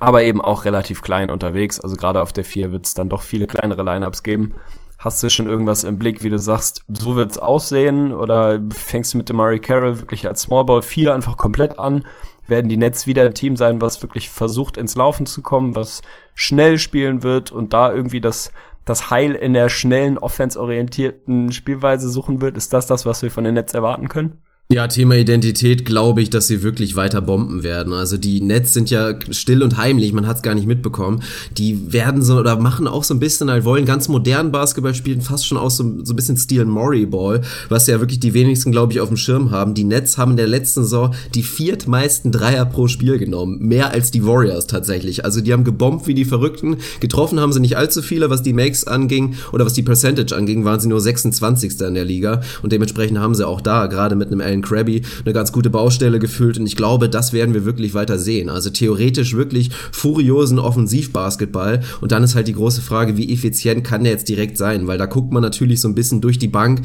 aber 0.00 0.22
eben 0.22 0.40
auch 0.40 0.64
relativ 0.64 1.02
klein 1.02 1.30
unterwegs. 1.30 1.80
Also 1.80 1.96
gerade 1.96 2.22
auf 2.22 2.32
der 2.32 2.44
4 2.44 2.72
wird 2.72 2.86
es 2.86 2.94
dann 2.94 3.08
doch 3.08 3.22
viele 3.22 3.46
kleinere 3.46 3.82
Lineups 3.82 4.22
geben. 4.22 4.54
Hast 4.98 5.22
du 5.22 5.28
schon 5.28 5.48
irgendwas 5.48 5.84
im 5.84 5.98
Blick, 5.98 6.22
wie 6.22 6.30
du 6.30 6.38
sagst, 6.38 6.84
so 6.88 7.16
wird's 7.16 7.38
aussehen? 7.38 8.12
Oder 8.12 8.60
fängst 8.70 9.12
du 9.12 9.18
mit 9.18 9.28
dem 9.28 9.36
Murray 9.36 9.58
Carroll 9.58 9.98
wirklich 9.98 10.26
als 10.26 10.42
Small 10.42 10.64
Ball 10.64 10.82
4 10.82 11.14
einfach 11.14 11.36
komplett 11.36 11.78
an? 11.78 12.04
Werden 12.46 12.68
die 12.68 12.76
Nets 12.76 13.06
wieder 13.06 13.24
ein 13.24 13.34
Team 13.34 13.56
sein, 13.56 13.80
was 13.80 14.02
wirklich 14.02 14.30
versucht 14.30 14.76
ins 14.76 14.96
Laufen 14.96 15.26
zu 15.26 15.42
kommen, 15.42 15.74
was 15.74 16.02
schnell 16.34 16.78
spielen 16.78 17.22
wird 17.22 17.52
und 17.52 17.72
da 17.72 17.92
irgendwie 17.92 18.20
das, 18.20 18.52
das 18.84 19.10
Heil 19.10 19.34
in 19.34 19.54
der 19.54 19.68
schnellen, 19.68 20.18
offensorientierten 20.18 21.52
Spielweise 21.52 22.08
suchen 22.08 22.40
wird? 22.40 22.56
Ist 22.56 22.72
das 22.72 22.86
das, 22.86 23.06
was 23.06 23.22
wir 23.22 23.30
von 23.30 23.44
den 23.44 23.54
Nets 23.54 23.74
erwarten 23.74 24.08
können? 24.08 24.42
Ja, 24.72 24.88
Thema 24.88 25.16
Identität 25.16 25.84
glaube 25.84 26.22
ich, 26.22 26.30
dass 26.30 26.46
sie 26.46 26.62
wirklich 26.62 26.96
weiter 26.96 27.20
bomben 27.20 27.62
werden. 27.62 27.92
Also 27.92 28.16
die 28.16 28.40
Nets 28.40 28.72
sind 28.72 28.88
ja 28.88 29.12
still 29.30 29.62
und 29.62 29.76
heimlich, 29.76 30.14
man 30.14 30.26
hat 30.26 30.36
es 30.36 30.42
gar 30.42 30.54
nicht 30.54 30.66
mitbekommen. 30.66 31.22
Die 31.58 31.92
werden 31.92 32.22
so 32.22 32.38
oder 32.38 32.56
machen 32.56 32.88
auch 32.88 33.04
so 33.04 33.12
ein 33.12 33.20
bisschen, 33.20 33.50
halt 33.50 33.66
wollen 33.66 33.84
ganz 33.84 34.08
modern 34.08 34.52
Basketball 34.52 34.94
spielen, 34.94 35.20
fast 35.20 35.46
schon 35.46 35.58
aus 35.58 35.76
so, 35.76 35.84
so 36.02 36.14
ein 36.14 36.16
bisschen 36.16 36.38
Steel 36.38 36.64
Murray 36.64 37.04
Ball, 37.04 37.42
was 37.68 37.86
ja 37.88 38.00
wirklich 38.00 38.20
die 38.20 38.32
wenigsten, 38.32 38.72
glaube 38.72 38.94
ich, 38.94 39.00
auf 39.00 39.08
dem 39.08 39.18
Schirm 39.18 39.50
haben. 39.50 39.74
Die 39.74 39.84
Nets 39.84 40.16
haben 40.16 40.30
in 40.30 40.38
der 40.38 40.46
letzten 40.46 40.84
Saison 40.84 41.14
die 41.34 41.42
viertmeisten 41.42 42.32
Dreier 42.32 42.64
pro 42.64 42.88
Spiel 42.88 43.18
genommen, 43.18 43.58
mehr 43.58 43.90
als 43.90 44.12
die 44.12 44.24
Warriors 44.24 44.66
tatsächlich. 44.66 45.26
Also 45.26 45.42
die 45.42 45.52
haben 45.52 45.64
gebombt 45.64 46.06
wie 46.06 46.14
die 46.14 46.24
Verrückten. 46.24 46.78
Getroffen 47.00 47.38
haben 47.38 47.52
sie 47.52 47.60
nicht 47.60 47.76
allzu 47.76 48.00
viele, 48.00 48.30
was 48.30 48.42
die 48.42 48.54
Makes 48.54 48.86
anging 48.86 49.34
oder 49.52 49.66
was 49.66 49.74
die 49.74 49.82
Percentage 49.82 50.34
anging, 50.34 50.64
waren 50.64 50.80
sie 50.80 50.88
nur 50.88 51.02
26. 51.02 51.82
in 51.82 51.94
der 51.94 52.06
Liga 52.06 52.40
und 52.62 52.72
dementsprechend 52.72 53.18
haben 53.18 53.34
sie 53.34 53.46
auch 53.46 53.60
da 53.60 53.88
gerade 53.88 54.16
mit 54.16 54.32
einem 54.32 54.53
Allen 54.54 54.62
Krabby 54.62 55.02
eine 55.24 55.34
ganz 55.34 55.52
gute 55.52 55.70
Baustelle 55.70 56.18
gefüllt 56.18 56.58
und 56.58 56.66
ich 56.66 56.76
glaube, 56.76 57.08
das 57.08 57.32
werden 57.32 57.54
wir 57.54 57.64
wirklich 57.64 57.94
weiter 57.94 58.18
sehen. 58.18 58.48
Also 58.48 58.70
theoretisch 58.70 59.34
wirklich 59.34 59.70
furiosen 59.92 60.58
Offensivbasketball 60.58 61.82
und 62.00 62.12
dann 62.12 62.22
ist 62.22 62.34
halt 62.34 62.48
die 62.48 62.54
große 62.54 62.80
Frage, 62.80 63.16
wie 63.16 63.32
effizient 63.32 63.84
kann 63.84 64.04
der 64.04 64.12
jetzt 64.12 64.28
direkt 64.28 64.56
sein, 64.56 64.86
weil 64.86 64.98
da 64.98 65.06
guckt 65.06 65.32
man 65.32 65.42
natürlich 65.42 65.80
so 65.80 65.88
ein 65.88 65.94
bisschen 65.94 66.20
durch 66.20 66.38
die 66.38 66.48
Bank 66.48 66.82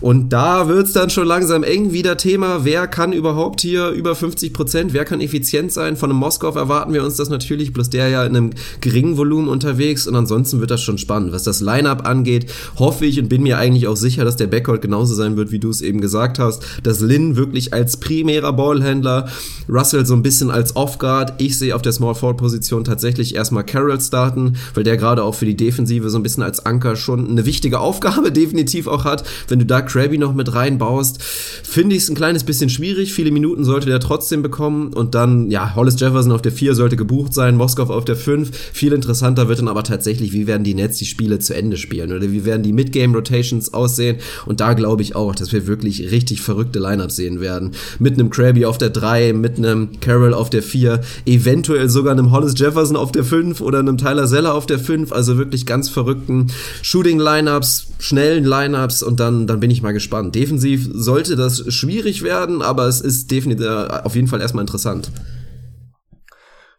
und 0.00 0.32
da 0.32 0.68
wird's 0.68 0.92
dann 0.92 1.10
schon 1.10 1.26
langsam 1.26 1.64
eng 1.64 1.92
wieder 1.92 2.16
Thema, 2.16 2.64
wer 2.64 2.86
kann 2.86 3.12
überhaupt 3.12 3.60
hier 3.60 3.90
über 3.90 4.14
50 4.14 4.52
Prozent, 4.52 4.92
wer 4.92 5.04
kann 5.04 5.20
effizient 5.20 5.72
sein? 5.72 5.96
Von 5.96 6.10
einem 6.10 6.20
Moskau 6.20 6.48
erwarten 6.54 6.92
wir 6.92 7.04
uns 7.04 7.16
das 7.16 7.28
natürlich, 7.28 7.72
bloß 7.72 7.90
der 7.90 8.08
ja 8.08 8.24
in 8.24 8.36
einem 8.36 8.50
geringen 8.80 9.16
Volumen 9.16 9.48
unterwegs 9.48 10.06
und 10.06 10.14
ansonsten 10.14 10.60
wird 10.60 10.70
das 10.70 10.82
schon 10.82 10.98
spannend. 10.98 11.32
Was 11.32 11.42
das 11.42 11.60
Lineup 11.60 12.06
angeht, 12.06 12.46
hoffe 12.78 13.04
ich 13.04 13.18
und 13.18 13.28
bin 13.28 13.42
mir 13.42 13.58
eigentlich 13.58 13.88
auch 13.88 13.96
sicher, 13.96 14.24
dass 14.24 14.36
der 14.36 14.46
Backcourt 14.46 14.82
genauso 14.82 15.14
sein 15.14 15.36
wird, 15.36 15.50
wie 15.50 15.58
du 15.58 15.70
es 15.70 15.82
eben 15.82 16.00
gesagt 16.00 16.38
hast, 16.38 16.62
dass 16.82 17.00
Lin 17.08 17.36
wirklich 17.36 17.72
als 17.72 17.96
primärer 17.96 18.52
Ballhändler, 18.52 19.28
Russell 19.68 20.06
so 20.06 20.14
ein 20.14 20.22
bisschen 20.22 20.50
als 20.50 20.76
Off-Guard. 20.76 21.40
Ich 21.40 21.58
sehe 21.58 21.74
auf 21.74 21.82
der 21.82 21.92
Small 21.92 22.14
Forward 22.14 22.38
Position 22.38 22.84
tatsächlich 22.84 23.34
erstmal 23.34 23.64
Carroll 23.64 24.00
starten, 24.00 24.56
weil 24.74 24.84
der 24.84 24.96
gerade 24.96 25.24
auch 25.24 25.34
für 25.34 25.46
die 25.46 25.56
Defensive 25.56 26.08
so 26.10 26.18
ein 26.18 26.22
bisschen 26.22 26.42
als 26.42 26.64
Anker 26.64 26.96
schon 26.96 27.28
eine 27.28 27.46
wichtige 27.46 27.80
Aufgabe 27.80 28.30
definitiv 28.38 28.86
auch 28.86 29.04
hat. 29.04 29.24
Wenn 29.48 29.58
du 29.58 29.66
da 29.66 29.80
Krabby 29.80 30.18
noch 30.18 30.34
mit 30.34 30.54
reinbaust, 30.54 31.22
finde 31.22 31.96
ich 31.96 32.02
es 32.02 32.08
ein 32.10 32.14
kleines 32.14 32.44
bisschen 32.44 32.70
schwierig. 32.70 33.12
Viele 33.12 33.30
Minuten 33.30 33.64
sollte 33.64 33.86
der 33.86 34.00
trotzdem 34.00 34.42
bekommen 34.42 34.92
und 34.92 35.14
dann, 35.14 35.50
ja, 35.50 35.74
Hollis 35.74 35.98
Jefferson 35.98 36.32
auf 36.32 36.42
der 36.42 36.52
4 36.52 36.74
sollte 36.74 36.96
gebucht 36.96 37.32
sein, 37.34 37.56
Moskov 37.56 37.90
auf 37.90 38.04
der 38.04 38.16
5. 38.16 38.50
Viel 38.72 38.92
interessanter 38.92 39.48
wird 39.48 39.58
dann 39.58 39.68
aber 39.68 39.82
tatsächlich, 39.82 40.32
wie 40.32 40.46
werden 40.46 40.64
die 40.64 40.74
Nets 40.74 40.98
die 40.98 41.06
Spiele 41.06 41.38
zu 41.38 41.54
Ende 41.54 41.76
spielen 41.76 42.12
oder 42.12 42.30
wie 42.30 42.44
werden 42.44 42.62
die 42.62 42.72
Mid-Game 42.72 43.14
Rotations 43.14 43.72
aussehen 43.72 44.18
und 44.46 44.60
da 44.60 44.74
glaube 44.74 45.02
ich 45.02 45.16
auch, 45.16 45.34
dass 45.34 45.52
wir 45.52 45.66
wirklich 45.66 46.10
richtig 46.10 46.42
verrückte 46.42 46.78
Line 46.78 46.97
Lineup 46.98 47.12
sehen 47.12 47.40
werden. 47.40 47.72
Mit 47.98 48.14
einem 48.14 48.30
Krabby 48.30 48.64
auf 48.64 48.78
der 48.78 48.90
3, 48.90 49.32
mit 49.32 49.58
einem 49.58 50.00
Carroll 50.00 50.34
auf 50.34 50.50
der 50.50 50.62
4, 50.62 51.00
eventuell 51.26 51.88
sogar 51.88 52.12
einem 52.12 52.30
Hollis 52.30 52.54
Jefferson 52.56 52.96
auf 52.96 53.12
der 53.12 53.24
5 53.24 53.60
oder 53.60 53.78
einem 53.78 53.98
Tyler 53.98 54.26
Zeller 54.26 54.54
auf 54.54 54.66
der 54.66 54.78
5. 54.78 55.12
Also 55.12 55.38
wirklich 55.38 55.66
ganz 55.66 55.88
verrückten 55.88 56.48
Shooting-Lineups, 56.82 57.88
schnellen 57.98 58.44
Lineups 58.44 59.02
und 59.02 59.20
dann, 59.20 59.46
dann 59.46 59.60
bin 59.60 59.70
ich 59.70 59.82
mal 59.82 59.92
gespannt. 59.92 60.34
Defensiv 60.34 60.88
sollte 60.92 61.36
das 61.36 61.72
schwierig 61.72 62.22
werden, 62.22 62.62
aber 62.62 62.86
es 62.86 63.00
ist 63.00 63.30
definitiv 63.30 63.66
äh, 63.66 64.02
auf 64.04 64.14
jeden 64.14 64.28
Fall 64.28 64.40
erstmal 64.40 64.62
interessant. 64.62 65.10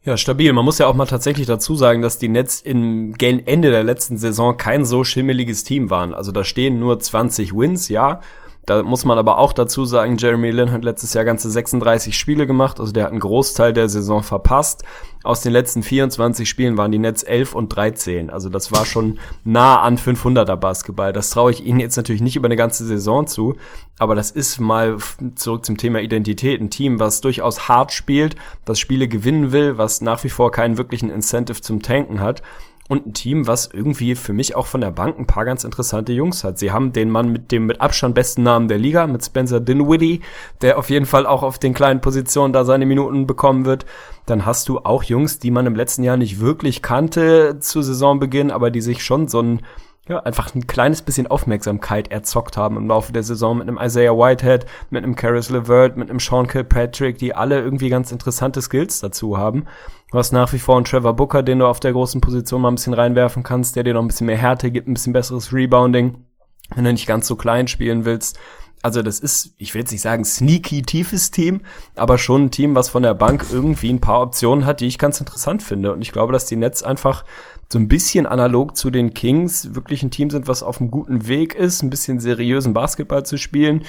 Ja, 0.01 0.15
stabil. 0.15 0.51
Man 0.53 0.63
muss 0.63 0.77
ja 0.77 0.87
auch 0.87 0.95
mal 0.95 1.05
tatsächlich 1.05 1.45
dazu 1.45 1.75
sagen, 1.75 2.01
dass 2.01 2.17
die 2.17 2.29
Nets 2.29 2.61
im 2.61 3.13
Ende 3.19 3.69
der 3.69 3.83
letzten 3.83 4.17
Saison 4.17 4.55
kein 4.55 4.85
so 4.85 5.03
schimmeliges 5.03 5.65
Team 5.65 5.89
waren. 5.89 6.13
Also 6.13 6.31
da 6.31 6.45
stehen 6.45 6.79
nur 6.79 6.99
20 6.99 7.53
Wins, 7.53 7.89
ja. 7.89 8.21
Da 8.69 8.83
muss 8.83 9.03
man 9.03 9.17
aber 9.17 9.39
auch 9.39 9.51
dazu 9.51 9.83
sagen, 9.83 10.17
Jeremy 10.17 10.51
Lin 10.51 10.71
hat 10.71 10.83
letztes 10.83 11.15
Jahr 11.15 11.25
ganze 11.25 11.49
36 11.49 12.15
Spiele 12.15 12.45
gemacht, 12.45 12.79
also 12.79 12.91
der 12.91 13.05
hat 13.05 13.09
einen 13.09 13.19
Großteil 13.19 13.73
der 13.73 13.89
Saison 13.89 14.21
verpasst. 14.21 14.83
Aus 15.23 15.41
den 15.41 15.53
letzten 15.53 15.81
24 15.81 16.47
Spielen 16.47 16.77
waren 16.77 16.91
die 16.91 16.99
Nets 16.99 17.23
11 17.23 17.55
und 17.55 17.75
13, 17.75 18.29
also 18.29 18.47
das 18.47 18.71
war 18.71 18.85
schon 18.85 19.17
nah 19.43 19.81
an 19.81 19.97
500er 19.97 20.55
Basketball. 20.55 21.13
Das 21.13 21.31
traue 21.31 21.49
ich 21.49 21.65
ihnen 21.65 21.79
jetzt 21.79 21.97
natürlich 21.97 22.21
nicht 22.21 22.35
über 22.35 22.45
eine 22.45 22.57
ganze 22.57 22.85
Saison 22.85 23.25
zu, 23.25 23.55
aber 23.97 24.13
das 24.13 24.29
ist 24.29 24.59
mal 24.59 24.97
zurück 25.33 25.65
zum 25.65 25.77
Thema 25.77 26.01
Identität, 26.01 26.61
ein 26.61 26.69
Team, 26.69 26.99
was 26.99 27.21
durchaus 27.21 27.67
hart 27.67 27.91
spielt, 27.91 28.35
was 28.67 28.77
Spiele 28.77 29.07
gewinnen 29.07 29.51
will, 29.51 29.79
was 29.79 30.01
nach 30.01 30.23
wie 30.23 30.29
vor 30.29 30.51
keinen 30.51 30.77
wirklichen 30.77 31.09
Incentive 31.09 31.61
zum 31.61 31.81
Tanken 31.81 32.19
hat 32.19 32.43
und 32.89 33.05
ein 33.05 33.13
Team, 33.13 33.47
was 33.47 33.69
irgendwie 33.71 34.15
für 34.15 34.33
mich 34.33 34.55
auch 34.55 34.65
von 34.65 34.81
der 34.81 34.89
Bank 34.89 35.17
ein 35.17 35.27
paar 35.27 35.45
ganz 35.45 35.63
interessante 35.63 36.11
Jungs 36.11 36.43
hat. 36.43 36.57
Sie 36.57 36.71
haben 36.71 36.91
den 36.91 37.11
Mann 37.11 37.31
mit 37.31 37.51
dem 37.51 37.67
mit 37.67 37.79
Abstand 37.79 38.15
besten 38.15 38.41
Namen 38.41 38.67
der 38.67 38.79
Liga, 38.79 39.05
mit 39.05 39.23
Spencer 39.23 39.59
Dinwiddie, 39.59 40.21
der 40.61 40.79
auf 40.79 40.89
jeden 40.89 41.05
Fall 41.05 41.27
auch 41.27 41.43
auf 41.43 41.59
den 41.59 41.75
kleinen 41.75 42.01
Positionen 42.01 42.51
da 42.51 42.65
seine 42.65 42.87
Minuten 42.87 43.27
bekommen 43.27 43.65
wird. 43.65 43.85
Dann 44.25 44.43
hast 44.45 44.67
du 44.69 44.79
auch 44.79 45.03
Jungs, 45.03 45.37
die 45.37 45.51
man 45.51 45.67
im 45.67 45.75
letzten 45.75 46.03
Jahr 46.03 46.17
nicht 46.17 46.39
wirklich 46.39 46.81
kannte 46.81 47.59
zu 47.59 47.83
Saisonbeginn, 47.83 48.49
aber 48.49 48.71
die 48.71 48.81
sich 48.81 49.03
schon 49.03 49.27
so 49.27 49.39
ein 49.39 49.61
ja, 50.07 50.17
einfach 50.21 50.55
ein 50.55 50.65
kleines 50.65 51.03
bisschen 51.03 51.27
Aufmerksamkeit 51.27 52.09
erzockt 52.09 52.57
haben 52.57 52.77
im 52.77 52.87
Laufe 52.87 53.13
der 53.13 53.21
Saison 53.21 53.59
mit 53.59 53.67
einem 53.67 53.77
Isaiah 53.79 54.17
Whitehead, 54.17 54.65
mit 54.89 55.03
einem 55.03 55.15
Karis 55.15 55.51
LeVert, 55.51 55.97
mit 55.97 56.09
einem 56.09 56.19
Sean 56.19 56.47
Kilpatrick, 56.47 57.19
die 57.19 57.35
alle 57.35 57.61
irgendwie 57.61 57.89
ganz 57.89 58.11
interessante 58.11 58.59
Skills 58.63 58.99
dazu 59.01 59.37
haben. 59.37 59.65
Du 60.11 60.17
hast 60.17 60.31
nach 60.31 60.51
wie 60.53 60.59
vor 60.59 60.75
einen 60.75 60.85
Trevor 60.85 61.15
Booker, 61.15 61.43
den 61.43 61.59
du 61.59 61.67
auf 61.67 61.79
der 61.79 61.91
großen 61.91 62.19
Position 62.19 62.61
mal 62.61 62.69
ein 62.69 62.75
bisschen 62.75 62.95
reinwerfen 62.95 63.43
kannst, 63.43 63.75
der 63.75 63.83
dir 63.83 63.93
noch 63.93 64.01
ein 64.01 64.07
bisschen 64.07 64.25
mehr 64.25 64.37
Härte 64.37 64.71
gibt, 64.71 64.87
ein 64.87 64.95
bisschen 64.95 65.13
besseres 65.13 65.53
Rebounding, 65.53 66.25
wenn 66.73 66.83
du 66.83 66.91
nicht 66.91 67.05
ganz 67.05 67.27
so 67.27 67.35
klein 67.35 67.67
spielen 67.67 68.05
willst. 68.05 68.39
Also 68.81 69.03
das 69.03 69.19
ist, 69.19 69.53
ich 69.57 69.73
will 69.73 69.81
jetzt 69.81 69.91
nicht 69.91 70.01
sagen 70.01 70.25
sneaky 70.25 70.81
tiefes 70.81 71.29
Team, 71.29 71.61
aber 71.95 72.17
schon 72.17 72.45
ein 72.45 72.51
Team, 72.51 72.75
was 72.75 72.89
von 72.89 73.03
der 73.03 73.13
Bank 73.13 73.45
irgendwie 73.51 73.91
ein 73.91 74.01
paar 74.01 74.21
Optionen 74.21 74.65
hat, 74.65 74.79
die 74.79 74.87
ich 74.87 74.97
ganz 74.97 75.19
interessant 75.19 75.61
finde. 75.61 75.93
Und 75.93 76.01
ich 76.01 76.11
glaube, 76.11 76.33
dass 76.33 76.45
die 76.45 76.55
Nets 76.55 76.81
einfach 76.81 77.23
so 77.71 77.77
ein 77.77 77.87
bisschen 77.87 78.25
analog 78.25 78.75
zu 78.75 78.89
den 78.89 79.13
Kings 79.13 79.75
wirklich 79.75 80.01
ein 80.01 80.11
Team 80.11 80.29
sind, 80.29 80.47
was 80.47 80.63
auf 80.63 80.81
einem 80.81 80.89
guten 80.89 81.27
Weg 81.27 81.53
ist, 81.53 81.83
ein 81.83 81.89
bisschen 81.89 82.19
seriösen 82.19 82.73
Basketball 82.73 83.25
zu 83.25 83.37
spielen 83.37 83.83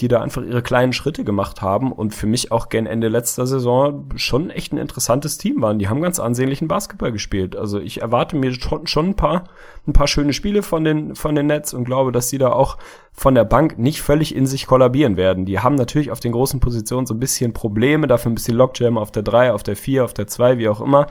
die 0.00 0.08
da 0.08 0.20
einfach 0.20 0.42
ihre 0.42 0.62
kleinen 0.62 0.92
Schritte 0.92 1.22
gemacht 1.22 1.62
haben 1.62 1.92
und 1.92 2.14
für 2.14 2.26
mich 2.26 2.50
auch 2.50 2.68
gen 2.68 2.86
Ende 2.86 3.08
letzter 3.08 3.46
Saison 3.46 4.08
schon 4.16 4.50
echt 4.50 4.72
ein 4.72 4.78
interessantes 4.78 5.38
Team 5.38 5.62
waren. 5.62 5.78
Die 5.78 5.88
haben 5.88 6.02
ganz 6.02 6.18
ansehnlichen 6.18 6.66
Basketball 6.66 7.12
gespielt. 7.12 7.54
Also 7.54 7.78
ich 7.78 8.00
erwarte 8.00 8.36
mir 8.36 8.52
schon, 8.54 8.88
schon 8.88 9.10
ein 9.10 9.14
paar, 9.14 9.44
ein 9.86 9.92
paar 9.92 10.08
schöne 10.08 10.32
Spiele 10.32 10.62
von 10.62 10.82
den, 10.82 11.14
von 11.14 11.36
den 11.36 11.46
Nets 11.46 11.74
und 11.74 11.84
glaube, 11.84 12.10
dass 12.10 12.28
die 12.28 12.38
da 12.38 12.50
auch 12.50 12.76
von 13.12 13.36
der 13.36 13.44
Bank 13.44 13.78
nicht 13.78 14.02
völlig 14.02 14.34
in 14.34 14.46
sich 14.46 14.66
kollabieren 14.66 15.16
werden. 15.16 15.44
Die 15.44 15.60
haben 15.60 15.76
natürlich 15.76 16.10
auf 16.10 16.18
den 16.18 16.32
großen 16.32 16.58
Positionen 16.58 17.06
so 17.06 17.14
ein 17.14 17.20
bisschen 17.20 17.52
Probleme, 17.52 18.08
dafür 18.08 18.32
ein 18.32 18.34
bisschen 18.34 18.56
Lockjam 18.56 18.98
auf 18.98 19.12
der 19.12 19.22
3, 19.22 19.52
auf 19.52 19.62
der 19.62 19.76
4, 19.76 20.04
auf 20.04 20.14
der 20.14 20.26
2, 20.26 20.58
wie 20.58 20.68
auch 20.68 20.80
immer. 20.80 21.06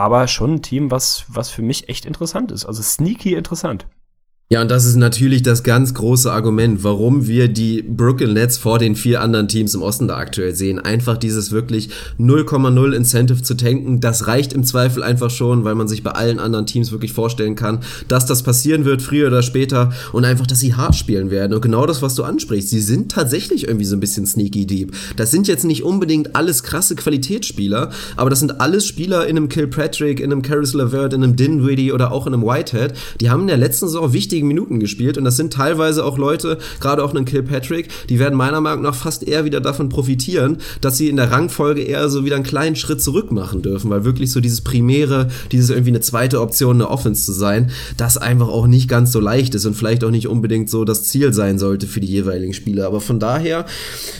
Aber 0.00 0.28
schon 0.28 0.54
ein 0.54 0.62
Team, 0.62 0.90
was, 0.90 1.26
was 1.28 1.50
für 1.50 1.60
mich 1.60 1.90
echt 1.90 2.06
interessant 2.06 2.52
ist. 2.52 2.64
Also 2.64 2.82
sneaky 2.82 3.34
interessant. 3.34 3.86
Ja, 4.52 4.62
und 4.62 4.68
das 4.68 4.84
ist 4.84 4.96
natürlich 4.96 5.44
das 5.44 5.62
ganz 5.62 5.94
große 5.94 6.32
Argument, 6.32 6.82
warum 6.82 7.28
wir 7.28 7.46
die 7.46 7.82
Brooklyn 7.82 8.32
Nets 8.32 8.58
vor 8.58 8.80
den 8.80 8.96
vier 8.96 9.20
anderen 9.20 9.46
Teams 9.46 9.74
im 9.74 9.82
Osten 9.82 10.08
da 10.08 10.16
aktuell 10.16 10.56
sehen. 10.56 10.80
Einfach 10.80 11.16
dieses 11.16 11.52
wirklich 11.52 11.90
0,0 12.18 12.92
Incentive 12.92 13.42
zu 13.42 13.54
tanken, 13.54 14.00
das 14.00 14.26
reicht 14.26 14.52
im 14.52 14.64
Zweifel 14.64 15.04
einfach 15.04 15.30
schon, 15.30 15.62
weil 15.62 15.76
man 15.76 15.86
sich 15.86 16.02
bei 16.02 16.10
allen 16.10 16.40
anderen 16.40 16.66
Teams 16.66 16.90
wirklich 16.90 17.12
vorstellen 17.12 17.54
kann, 17.54 17.78
dass 18.08 18.26
das 18.26 18.42
passieren 18.42 18.84
wird, 18.84 19.02
früher 19.02 19.28
oder 19.28 19.42
später, 19.42 19.92
und 20.12 20.24
einfach, 20.24 20.48
dass 20.48 20.58
sie 20.58 20.74
hart 20.74 20.96
spielen 20.96 21.30
werden. 21.30 21.54
Und 21.54 21.60
genau 21.60 21.86
das, 21.86 22.02
was 22.02 22.16
du 22.16 22.24
ansprichst, 22.24 22.70
sie 22.70 22.80
sind 22.80 23.12
tatsächlich 23.12 23.68
irgendwie 23.68 23.86
so 23.86 23.94
ein 23.94 24.00
bisschen 24.00 24.26
sneaky 24.26 24.66
deep. 24.66 24.96
Das 25.14 25.30
sind 25.30 25.46
jetzt 25.46 25.64
nicht 25.64 25.84
unbedingt 25.84 26.34
alles 26.34 26.64
krasse 26.64 26.96
Qualitätsspieler, 26.96 27.90
aber 28.16 28.30
das 28.30 28.40
sind 28.40 28.60
alles 28.60 28.84
Spieler 28.84 29.28
in 29.28 29.36
einem 29.36 29.48
Kilpatrick, 29.48 30.18
in 30.18 30.32
einem 30.32 30.42
Caris 30.42 30.74
LeVert, 30.74 31.12
in 31.12 31.22
einem 31.22 31.36
Dinwiddie 31.36 31.92
oder 31.92 32.10
auch 32.10 32.26
in 32.26 32.34
einem 32.34 32.42
Whitehead. 32.42 32.94
Die 33.20 33.30
haben 33.30 33.42
in 33.42 33.46
der 33.46 33.56
letzten 33.56 33.86
Saison 33.86 34.12
wichtige 34.12 34.39
dreckigen 34.40 34.48
Minuten 34.48 34.80
gespielt 34.80 35.18
und 35.18 35.24
das 35.24 35.36
sind 35.36 35.52
teilweise 35.52 36.04
auch 36.04 36.18
Leute, 36.18 36.58
gerade 36.80 37.04
auch 37.04 37.14
einen 37.14 37.24
Kilpatrick, 37.24 37.88
die 38.08 38.18
werden 38.18 38.36
meiner 38.36 38.60
Meinung 38.60 38.82
nach 38.82 38.94
fast 38.94 39.26
eher 39.26 39.44
wieder 39.44 39.60
davon 39.60 39.88
profitieren, 39.88 40.58
dass 40.80 40.96
sie 40.96 41.08
in 41.08 41.16
der 41.16 41.30
Rangfolge 41.30 41.82
eher 41.82 42.08
so 42.08 42.24
wieder 42.24 42.36
einen 42.36 42.44
kleinen 42.44 42.76
Schritt 42.76 43.02
zurück 43.02 43.30
machen 43.32 43.62
dürfen, 43.62 43.90
weil 43.90 44.04
wirklich 44.04 44.32
so 44.32 44.40
dieses 44.40 44.62
Primäre, 44.62 45.28
dieses 45.52 45.70
irgendwie 45.70 45.90
eine 45.90 46.00
zweite 46.00 46.40
Option, 46.40 46.76
eine 46.76 46.88
Offense 46.88 47.24
zu 47.24 47.32
sein, 47.32 47.70
das 47.96 48.16
einfach 48.16 48.48
auch 48.48 48.66
nicht 48.66 48.88
ganz 48.88 49.12
so 49.12 49.20
leicht 49.20 49.54
ist 49.54 49.66
und 49.66 49.74
vielleicht 49.74 50.04
auch 50.04 50.10
nicht 50.10 50.28
unbedingt 50.28 50.70
so 50.70 50.84
das 50.84 51.04
Ziel 51.04 51.32
sein 51.32 51.58
sollte 51.58 51.86
für 51.86 52.00
die 52.00 52.08
jeweiligen 52.08 52.54
Spieler. 52.54 52.86
Aber 52.86 53.00
von 53.00 53.20
daher, 53.20 53.66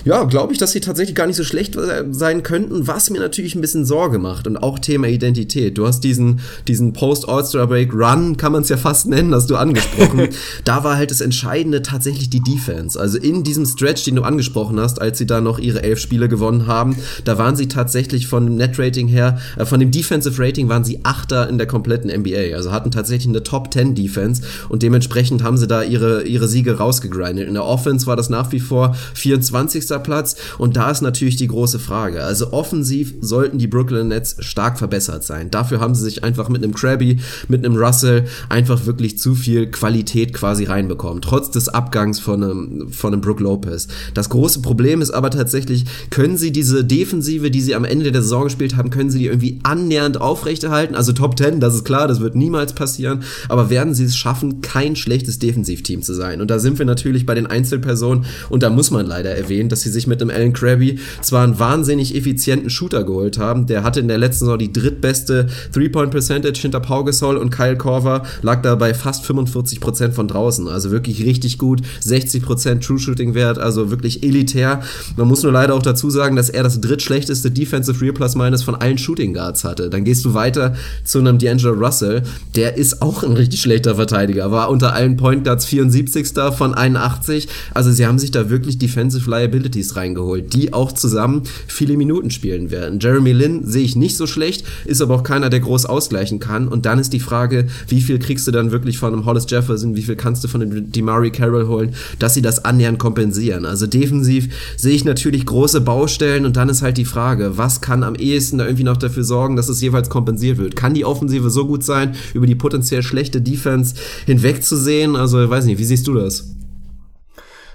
ja, 0.04 0.24
glaube 0.24 0.52
ich, 0.52 0.59
dass 0.59 0.72
sie 0.72 0.80
tatsächlich 0.80 1.14
gar 1.14 1.26
nicht 1.26 1.37
so 1.37 1.44
schlecht 1.44 1.76
sein 2.11 2.42
könnten, 2.42 2.87
was 2.87 3.11
mir 3.11 3.20
natürlich 3.20 3.54
ein 3.54 3.61
bisschen 3.61 3.85
Sorge 3.85 4.18
macht 4.18 4.46
und 4.46 4.56
auch 4.56 4.78
Thema 4.78 5.09
Identität. 5.09 5.78
Du 5.78 5.87
hast 5.87 6.00
diesen, 6.00 6.40
diesen 6.68 6.92
Post-All-Star-Break-Run, 6.92 8.37
kann 8.37 8.52
man 8.52 8.62
es 8.62 8.68
ja 8.68 8.76
fast 8.76 9.06
nennen, 9.06 9.35
hast 9.35 9.48
du 9.48 9.56
angesprochen. 9.56 10.10
da 10.64 10.85
war 10.85 10.96
halt 10.96 11.11
das 11.11 11.20
Entscheidende 11.20 11.83
tatsächlich 11.83 12.31
die 12.31 12.40
Defense. 12.40 12.99
Also 12.99 13.18
in 13.18 13.44
diesem 13.44 13.66
Stretch, 13.66 14.05
den 14.05 14.16
du 14.16 14.23
angesprochen 14.23 14.79
hast, 14.81 15.01
als 15.01 15.18
sie 15.18 15.27
da 15.27 15.40
noch 15.40 15.59
ihre 15.59 15.83
elf 15.83 15.99
Spiele 15.99 16.29
gewonnen 16.29 16.66
haben, 16.66 16.96
da 17.25 17.38
waren 17.38 17.57
sie 17.57 17.68
tatsächlich 17.68 18.27
von 18.27 18.46
dem 18.46 18.57
Net-Rating 18.57 19.09
her, 19.09 19.38
äh, 19.57 19.64
von 19.64 19.81
dem 19.81 19.90
Defensive 19.90 20.42
Rating 20.42 20.68
waren 20.68 20.85
sie 20.85 21.01
Achter 21.03 21.49
in 21.49 21.59
der 21.59 21.66
kompletten 21.66 22.11
NBA. 22.11 22.55
Also 22.55 22.73
hatten 22.73 22.90
tatsächlich 22.90 23.29
eine 23.29 23.42
Top 23.42 23.73
10 23.73 23.94
Defense 23.94 24.42
und 24.68 24.83
dementsprechend 24.83 25.42
haben 25.42 25.57
sie 25.57 25.66
da 25.66 25.83
ihre, 25.83 26.23
ihre 26.23 26.49
Siege 26.49 26.79
rausgegrindet. 26.79 27.49
In 27.49 27.55
der 27.55 27.64
Offense 27.64 28.07
war 28.07 28.16
das 28.16 28.31
nach 28.31 28.53
wie 28.53 28.61
vor 28.61 28.94
24. 29.14 29.87
Platz 30.02 30.37
und 30.58 30.77
da 30.77 30.90
ist 30.90 31.02
natürlich 31.02 31.37
die 31.37 31.48
große 31.48 31.79
Frage. 31.79 32.23
Also 32.23 32.52
offensiv 32.52 33.15
sollten 33.21 33.58
die 33.58 33.67
Brooklyn 33.67 34.08
Nets 34.08 34.37
stark 34.40 34.79
verbessert 34.79 35.25
sein. 35.25 35.50
Dafür 35.50 35.81
haben 35.81 35.94
sie 35.94 36.04
sich 36.04 36.25
einfach 36.25 36.48
mit 36.48 36.63
einem 36.63 36.75
Krabby, 36.75 37.19
mit 37.48 37.65
einem 37.65 37.77
Russell 37.77 38.25
einfach 38.48 38.87
wirklich 38.87 39.19
zu 39.19 39.35
viel 39.35 39.71
Qualität 39.71 40.00
quasi 40.05 40.65
reinbekommen. 40.65 41.23
Trotz 41.23 41.51
des 41.51 41.69
Abgangs 41.69 42.19
von 42.19 42.42
einem, 42.42 42.88
von 42.90 43.13
einem 43.13 43.21
Brook 43.21 43.40
Lopez. 43.40 43.88
Das 44.15 44.29
große 44.29 44.61
Problem 44.63 45.01
ist 45.01 45.11
aber 45.11 45.31
tatsächlich, 45.31 45.85
können 46.11 46.37
sie 46.37 46.53
diese 46.53 46.85
Defensive, 46.85 47.51
die 47.51 47.61
sie 47.61 47.75
am 47.75 47.85
Ende 47.85 48.13
der 48.13 48.23
Saison 48.23 48.44
gespielt 48.44 48.77
haben, 48.77 48.90
können 48.90 49.11
sie 49.11 49.19
die 49.19 49.27
irgendwie 49.27 49.59
annähernd 49.63 50.21
aufrechterhalten? 50.21 50.94
Also 50.94 51.13
Top 51.13 51.38
10, 51.38 51.61
das 51.61 51.75
ist 51.75 51.85
klar, 51.85 52.09
das 52.09 52.21
wird 52.21 52.35
niemals 52.35 52.73
passieren. 52.73 53.23
Aber 53.48 53.71
werden 53.71 53.94
sie 53.94 54.05
es 54.05 54.17
schaffen, 54.17 54.61
kein 54.61 54.96
schlechtes 54.96 55.38
Defensivteam 55.38 56.03
zu 56.03 56.15
sein? 56.15 56.40
Und 56.40 56.51
da 56.51 56.59
sind 56.59 56.79
wir 56.79 56.87
natürlich 56.87 57.27
bei 57.27 57.35
den 57.35 57.46
Einzelpersonen 57.46 58.25
und 58.48 58.63
da 58.63 58.71
muss 58.71 58.90
man 58.90 59.07
leider 59.07 59.31
erwähnen, 59.31 59.69
dass 59.69 59.83
sie 59.83 59.90
sich 59.90 60.07
mit 60.07 60.21
einem 60.21 60.31
Alan 60.31 60.53
Krabby 60.53 60.98
zwar 61.23 61.44
einen 61.44 61.59
wahnsinnig 61.59 62.17
effizienten 62.17 62.71
Shooter 62.71 63.05
geholt 63.05 63.38
haben, 63.38 63.67
der 63.67 63.83
hatte 63.83 64.01
in 64.01 64.09
der 64.09 64.19
letzten 64.19 64.46
Saison 64.46 64.59
die 64.59 64.73
drittbeste 64.73 65.46
Three-Point-Percentage 65.73 66.61
hinter 66.61 66.81
Pau 66.81 67.05
Gasol 67.05 67.37
und 67.37 67.51
Kyle 67.51 67.77
Korver 67.77 68.25
lag 68.42 68.63
da 68.63 68.75
bei 68.75 68.94
fast 68.94 69.25
45% 69.25 69.79
von 70.12 70.28
draußen. 70.28 70.68
Also 70.68 70.90
wirklich 70.90 71.24
richtig 71.24 71.58
gut. 71.58 71.83
60% 72.04 72.81
True 72.81 72.98
Shooting 72.98 73.35
Wert, 73.35 73.58
also 73.58 73.90
wirklich 73.90 74.22
elitär. 74.22 74.83
Man 75.16 75.28
muss 75.28 75.42
nur 75.42 75.52
leider 75.52 75.74
auch 75.74 75.83
dazu 75.83 76.10
sagen, 76.10 76.37
dass 76.37 76.50
er 76.50 76.62
das 76.62 76.81
drittschlechteste 76.81 77.50
Defensive 77.50 78.00
Real 78.00 78.12
Plus 78.12 78.35
Minus 78.35 78.62
von 78.62 78.74
allen 78.74 78.98
Shooting 78.98 79.35
Guards 79.35 79.64
hatte. 79.64 79.90
Dann 79.90 80.04
gehst 80.04 80.24
du 80.24 80.35
weiter 80.35 80.74
zu 81.04 81.18
einem 81.18 81.38
D'Angelo 81.38 81.72
Russell, 81.72 82.22
der 82.54 82.76
ist 82.76 83.02
auch 83.02 83.22
ein 83.22 83.33
richtig 83.33 83.60
schlechter 83.60 83.94
Verteidiger, 83.96 84.50
war 84.50 84.70
unter 84.70 84.92
allen 84.92 85.16
Point 85.16 85.44
Guards 85.44 85.66
74. 85.66 86.28
von 86.56 86.74
81. 86.74 87.48
Also 87.74 87.90
sie 87.90 88.06
haben 88.06 88.18
sich 88.18 88.31
da 88.31 88.50
wirklich 88.50 88.78
Defensive 88.78 89.28
Liabilities 89.31 89.96
reingeholt, 89.96 90.52
die 90.54 90.72
auch 90.72 90.92
zusammen 90.92 91.42
viele 91.66 91.96
Minuten 91.96 92.31
spielen 92.31 92.70
werden. 92.70 93.00
Jeremy 93.00 93.33
Lin 93.33 93.64
sehe 93.64 93.85
ich 93.85 93.96
nicht 93.96 94.16
so 94.16 94.26
schlecht, 94.26 94.64
ist 94.85 95.00
aber 95.00 95.14
auch 95.14 95.22
keiner, 95.22 95.50
der 95.50 95.60
groß 95.60 95.87
ausgleichen 95.87 96.40
kann. 96.40 96.68
Und 96.68 96.87
dann 96.87 96.98
ist 96.98 97.12
die 97.12 97.20
Frage, 97.20 97.66
wie 97.88 98.00
viel 98.00 98.18
kriegst 98.18 98.46
du 98.46 98.50
dann 98.50 98.70
wirklich 98.70 98.98
von 98.98 99.12
einem 99.12 99.24
Hollis 99.24 99.46
Jefferson, 99.48 99.69
wie 99.71 100.02
viel 100.02 100.16
kannst 100.16 100.44
du 100.44 100.48
von 100.48 100.60
dem 100.60 100.90
Demari 100.92 101.31
Carroll 101.31 101.66
holen, 101.66 101.94
dass 102.18 102.35
sie 102.35 102.42
das 102.42 102.64
annähernd 102.64 102.98
kompensieren. 102.98 103.66
Also 103.66 103.87
defensiv 103.87 104.54
sehe 104.77 104.94
ich 104.94 105.04
natürlich 105.04 105.46
große 105.46 105.81
Baustellen 105.81 106.46
und 106.46 106.56
dann 106.56 106.68
ist 106.68 106.83
halt 106.83 106.98
die 106.98 107.04
Frage, 107.04 107.58
was 107.58 107.81
kann 107.81 108.02
am 108.04 108.14
ehesten 108.14 108.58
da 108.58 108.64
irgendwie 108.64 108.85
noch 108.85 108.96
dafür 108.96 109.25
sorgen, 109.25 109.56
dass 109.56 109.68
es 109.68 109.81
jeweils 109.81 110.10
kompensiert 110.10 110.58
wird? 110.58 110.77
Kann 110.77 110.94
die 110.94 111.04
Offensive 111.04 111.50
so 111.50 111.66
gut 111.66 111.85
sein, 111.85 112.14
über 112.35 112.46
die 112.46 112.54
potenziell 112.54 113.02
schlechte 113.02 113.40
Defense 113.40 113.94
hinwegzusehen? 114.27 115.16
Also, 115.16 115.48
weiß 115.48 115.64
nicht, 115.64 115.79
wie 115.79 115.85
siehst 115.85 116.06
du 116.06 116.14
das? 116.14 116.56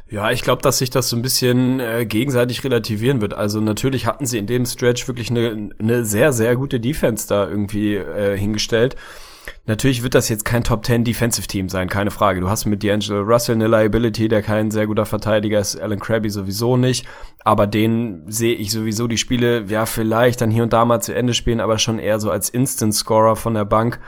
Ja, 0.10 0.32
ich 0.32 0.44
glaube, 0.44 0.62
dass 0.62 0.78
sich 0.78 0.92
das 0.92 1.10
so 1.10 1.16
ein 1.16 1.24
bisschen 1.24 1.80
äh, 1.80 2.06
gegenseitig 2.06 2.64
relativieren 2.64 3.22
wird. 3.22 3.34
Also 3.34 3.60
natürlich 3.60 4.06
hatten 4.06 4.26
sie 4.26 4.38
in 4.38 4.46
dem 4.46 4.66
Stretch 4.66 5.08
wirklich 5.08 5.32
eine, 5.32 5.72
eine 5.80 6.06
sehr, 6.06 6.32
sehr 6.32 6.56
gute 6.56 6.80
Defense 6.80 7.28
da 7.28 7.50
irgendwie 7.50 7.96
äh, 7.96 8.38
hingestellt. 8.38 8.96
Natürlich 9.66 10.04
wird 10.04 10.16
das 10.16 10.30
jetzt 10.30 10.46
kein 10.46 10.64
Top 10.64 10.86
10 10.86 11.04
Defensive 11.04 11.48
Team 11.48 11.70
sein, 11.70 11.90
keine 11.90 12.12
Frage. 12.12 12.42
Du 12.42 12.50
hast 12.50 12.66
mit 12.66 12.84
D'Angelo 12.84 13.22
Russell 13.22 13.56
eine 13.56 13.68
Liability, 13.68 14.28
der 14.28 14.42
kein 14.42 14.72
sehr 14.72 14.88
guter 14.88 15.06
Verteidiger 15.06 15.60
ist, 15.60 15.80
Alan 15.80 16.00
Krabby 16.00 16.30
sowieso 16.30 16.78
nicht. 16.78 17.06
Aber 17.44 17.68
den 17.68 18.24
sehe 18.28 18.56
ich 18.56 18.72
sowieso 18.72 19.08
die 19.08 19.18
Spiele, 19.18 19.66
ja, 19.68 19.86
vielleicht 19.86 20.42
dann 20.42 20.52
hier 20.52 20.64
und 20.64 20.74
da 20.74 20.86
mal 20.86 21.02
zu 21.02 21.14
Ende 21.14 21.34
spielen, 21.34 21.60
aber 21.60 21.78
schon 21.78 22.00
eher 22.00 22.20
so 22.20 22.32
als 22.32 22.50
Instant 22.50 22.94
Scorer 22.94 23.36
von 23.36 23.54
der 23.54 23.66
Bank. 23.66 24.00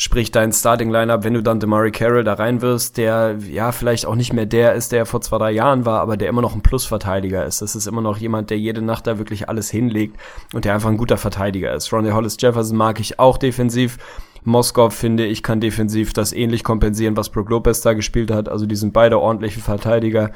Sprich, 0.00 0.30
dein 0.30 0.52
Starting 0.52 0.90
Lineup, 0.90 1.24
wenn 1.24 1.34
du 1.34 1.42
dann 1.42 1.58
DeMarie 1.58 1.90
Carroll 1.90 2.22
da 2.22 2.34
rein 2.34 2.62
wirst, 2.62 2.98
der 2.98 3.36
ja 3.50 3.72
vielleicht 3.72 4.06
auch 4.06 4.14
nicht 4.14 4.32
mehr 4.32 4.46
der 4.46 4.74
ist, 4.74 4.92
der 4.92 5.06
vor 5.06 5.20
zwei, 5.22 5.38
drei 5.38 5.50
Jahren 5.50 5.86
war, 5.86 6.00
aber 6.00 6.16
der 6.16 6.28
immer 6.28 6.40
noch 6.40 6.54
ein 6.54 6.62
Plusverteidiger 6.62 7.44
ist. 7.44 7.62
Das 7.62 7.74
ist 7.74 7.88
immer 7.88 8.00
noch 8.00 8.16
jemand, 8.16 8.50
der 8.50 8.60
jede 8.60 8.80
Nacht 8.80 9.08
da 9.08 9.18
wirklich 9.18 9.48
alles 9.48 9.70
hinlegt 9.70 10.16
und 10.54 10.64
der 10.64 10.74
einfach 10.74 10.88
ein 10.88 10.98
guter 10.98 11.16
Verteidiger 11.16 11.74
ist. 11.74 11.92
Ronnie 11.92 12.12
Hollis 12.12 12.36
Jefferson 12.38 12.76
mag 12.76 13.00
ich 13.00 13.18
auch 13.18 13.38
defensiv. 13.38 13.98
Moskov, 14.44 14.94
finde 14.94 15.26
ich, 15.26 15.42
kann 15.42 15.60
defensiv 15.60 16.12
das 16.12 16.32
ähnlich 16.32 16.64
kompensieren, 16.64 17.16
was 17.16 17.30
Brook 17.30 17.50
Lopez 17.50 17.80
da 17.80 17.92
gespielt 17.92 18.30
hat. 18.30 18.48
Also 18.48 18.66
die 18.66 18.76
sind 18.76 18.92
beide 18.92 19.20
ordentliche 19.20 19.60
Verteidiger. 19.60 20.32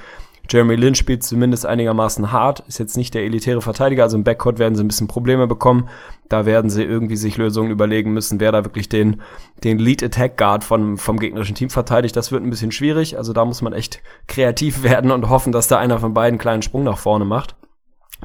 Jeremy 0.50 0.74
Lin 0.74 0.94
spielt 0.94 1.22
zumindest 1.22 1.64
einigermaßen 1.64 2.32
hart, 2.32 2.61
ist 2.66 2.78
jetzt 2.78 2.96
nicht 2.96 3.14
der 3.14 3.22
elitäre 3.22 3.62
Verteidiger, 3.62 4.03
also 4.03 4.16
im 4.16 4.24
Backcourt 4.24 4.59
werden 4.59 4.74
sie 4.74 4.82
ein 4.82 4.88
bisschen 4.88 5.07
Probleme 5.07 5.46
bekommen. 5.46 5.88
Da 6.28 6.46
werden 6.46 6.70
sie 6.70 6.82
irgendwie 6.82 7.16
sich 7.16 7.36
Lösungen 7.36 7.70
überlegen 7.70 8.12
müssen, 8.12 8.40
wer 8.40 8.53
da 8.53 8.64
wirklich 8.64 8.88
den, 8.88 9.22
den 9.64 9.78
Lead 9.78 10.03
Attack 10.03 10.36
Guard 10.36 10.64
von, 10.64 10.96
vom 10.96 11.18
gegnerischen 11.18 11.55
Team 11.55 11.70
verteidigt. 11.70 12.16
Das 12.16 12.32
wird 12.32 12.42
ein 12.42 12.50
bisschen 12.50 12.72
schwierig, 12.72 13.16
also 13.16 13.32
da 13.32 13.44
muss 13.44 13.62
man 13.62 13.72
echt 13.72 14.03
kreativ 14.26 14.82
werden 14.82 15.11
und 15.11 15.28
hoffen, 15.28 15.53
dass 15.53 15.68
da 15.68 15.78
einer 15.78 15.98
von 15.98 16.14
beiden 16.14 16.32
einen 16.32 16.38
kleinen 16.38 16.62
Sprung 16.62 16.84
nach 16.84 16.98
vorne 16.98 17.24
macht. 17.24 17.57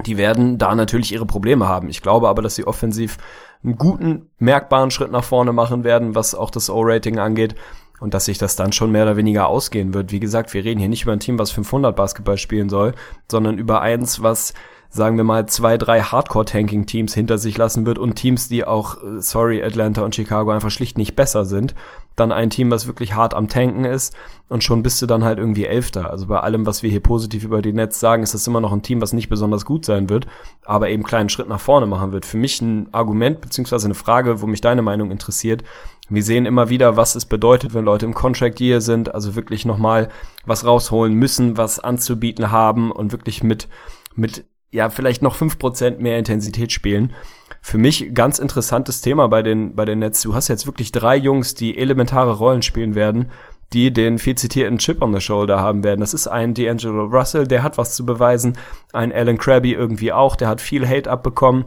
Die 0.05 0.17
werden 0.17 0.57
da 0.57 0.75
natürlich 0.75 1.11
ihre 1.11 1.25
Probleme 1.25 1.67
haben. 1.67 1.89
Ich 1.89 2.01
glaube 2.01 2.29
aber, 2.29 2.41
dass 2.41 2.55
sie 2.55 2.67
offensiv 2.67 3.17
einen 3.63 3.77
guten, 3.77 4.29
merkbaren 4.39 4.91
Schritt 4.91 5.11
nach 5.11 5.23
vorne 5.23 5.53
machen 5.53 5.83
werden, 5.83 6.15
was 6.15 6.35
auch 6.35 6.51
das 6.51 6.69
O-Rating 6.69 7.19
angeht 7.19 7.55
und 7.99 8.13
dass 8.13 8.25
sich 8.25 8.37
das 8.37 8.55
dann 8.55 8.71
schon 8.71 8.91
mehr 8.91 9.03
oder 9.03 9.17
weniger 9.17 9.47
ausgehen 9.47 9.93
wird. 9.93 10.11
Wie 10.11 10.19
gesagt, 10.19 10.53
wir 10.53 10.63
reden 10.63 10.79
hier 10.79 10.89
nicht 10.89 11.03
über 11.03 11.13
ein 11.13 11.19
Team, 11.19 11.39
was 11.39 11.51
500 11.51 11.95
Basketball 11.95 12.37
spielen 12.37 12.69
soll, 12.69 12.93
sondern 13.29 13.57
über 13.57 13.81
eins, 13.81 14.21
was 14.21 14.53
sagen 14.89 15.17
wir 15.17 15.23
mal, 15.23 15.45
zwei, 15.47 15.77
drei 15.77 16.01
Hardcore-Tanking-Teams 16.01 17.13
hinter 17.13 17.37
sich 17.37 17.57
lassen 17.57 17.85
wird 17.85 17.99
und 17.99 18.15
Teams, 18.15 18.47
die 18.47 18.65
auch, 18.65 19.03
äh, 19.03 19.21
sorry, 19.21 19.63
Atlanta 19.63 20.03
und 20.03 20.15
Chicago 20.15 20.51
einfach 20.51 20.71
schlicht 20.71 20.97
nicht 20.97 21.15
besser 21.15 21.45
sind. 21.45 21.75
Dann 22.15 22.31
ein 22.31 22.49
Team, 22.49 22.71
was 22.71 22.87
wirklich 22.87 23.13
hart 23.13 23.35
am 23.35 23.47
Tanken 23.47 23.85
ist 23.85 24.15
und 24.49 24.63
schon 24.63 24.81
bist 24.81 25.01
du 25.01 25.05
dann 25.05 25.23
halt 25.23 25.37
irgendwie 25.37 25.65
Elfter. 25.65 26.09
Also 26.09 26.27
bei 26.27 26.39
allem, 26.39 26.65
was 26.65 26.81
wir 26.81 26.89
hier 26.89 26.99
positiv 26.99 27.43
über 27.43 27.61
die 27.61 27.73
Nets 27.73 27.99
sagen, 27.99 28.23
ist 28.23 28.33
das 28.33 28.47
immer 28.47 28.61
noch 28.61 28.73
ein 28.73 28.81
Team, 28.81 29.01
was 29.01 29.13
nicht 29.13 29.29
besonders 29.29 29.65
gut 29.65 29.85
sein 29.85 30.09
wird, 30.09 30.25
aber 30.65 30.89
eben 30.89 31.03
kleinen 31.03 31.29
Schritt 31.29 31.47
nach 31.47 31.59
vorne 31.59 31.85
machen 31.85 32.11
wird. 32.11 32.25
Für 32.25 32.37
mich 32.37 32.59
ein 32.61 32.91
Argument 32.91 33.41
beziehungsweise 33.41 33.85
eine 33.85 33.93
Frage, 33.93 34.41
wo 34.41 34.47
mich 34.47 34.61
deine 34.61 34.81
Meinung 34.81 35.11
interessiert. 35.11 35.63
Wir 36.09 36.23
sehen 36.23 36.45
immer 36.45 36.69
wieder, 36.69 36.95
was 36.95 37.15
es 37.15 37.25
bedeutet, 37.25 37.73
wenn 37.73 37.85
Leute 37.85 38.05
im 38.05 38.13
Contract 38.13 38.61
Year 38.61 38.81
sind, 38.81 39.13
also 39.13 39.35
wirklich 39.35 39.65
nochmal 39.65 40.09
was 40.45 40.65
rausholen 40.65 41.13
müssen, 41.13 41.57
was 41.57 41.79
anzubieten 41.79 42.49
haben 42.49 42.91
und 42.91 43.11
wirklich 43.11 43.43
mit, 43.43 43.67
mit 44.15 44.45
ja, 44.71 44.89
vielleicht 44.89 45.21
noch 45.21 45.35
fünf 45.35 45.59
Prozent 45.59 45.99
mehr 45.99 46.17
Intensität 46.17 46.71
spielen. 46.71 47.13
Für 47.61 47.77
mich 47.77 48.13
ganz 48.13 48.39
interessantes 48.39 49.01
Thema 49.01 49.27
bei 49.27 49.41
den, 49.41 49.75
bei 49.75 49.85
den 49.85 49.99
Nets. 49.99 50.21
Du 50.21 50.35
hast 50.35 50.47
jetzt 50.47 50.65
wirklich 50.67 50.91
drei 50.91 51.15
Jungs, 51.15 51.55
die 51.55 51.77
elementare 51.77 52.33
Rollen 52.33 52.61
spielen 52.61 52.95
werden, 52.95 53.31
die 53.73 53.91
den 53.91 54.19
viel 54.19 54.35
zitierten 54.35 54.77
Chip 54.77 55.01
on 55.01 55.13
the 55.13 55.19
Shoulder 55.19 55.59
haben 55.59 55.83
werden. 55.83 55.99
Das 55.99 56.13
ist 56.13 56.27
ein 56.27 56.53
D'Angelo 56.53 57.11
Russell, 57.11 57.47
der 57.47 57.63
hat 57.63 57.77
was 57.77 57.95
zu 57.95 58.05
beweisen. 58.05 58.57
Ein 58.93 59.11
Alan 59.11 59.37
Krabby 59.37 59.73
irgendwie 59.73 60.13
auch, 60.13 60.35
der 60.35 60.47
hat 60.47 60.61
viel 60.61 60.87
Hate 60.87 61.09
abbekommen, 61.09 61.65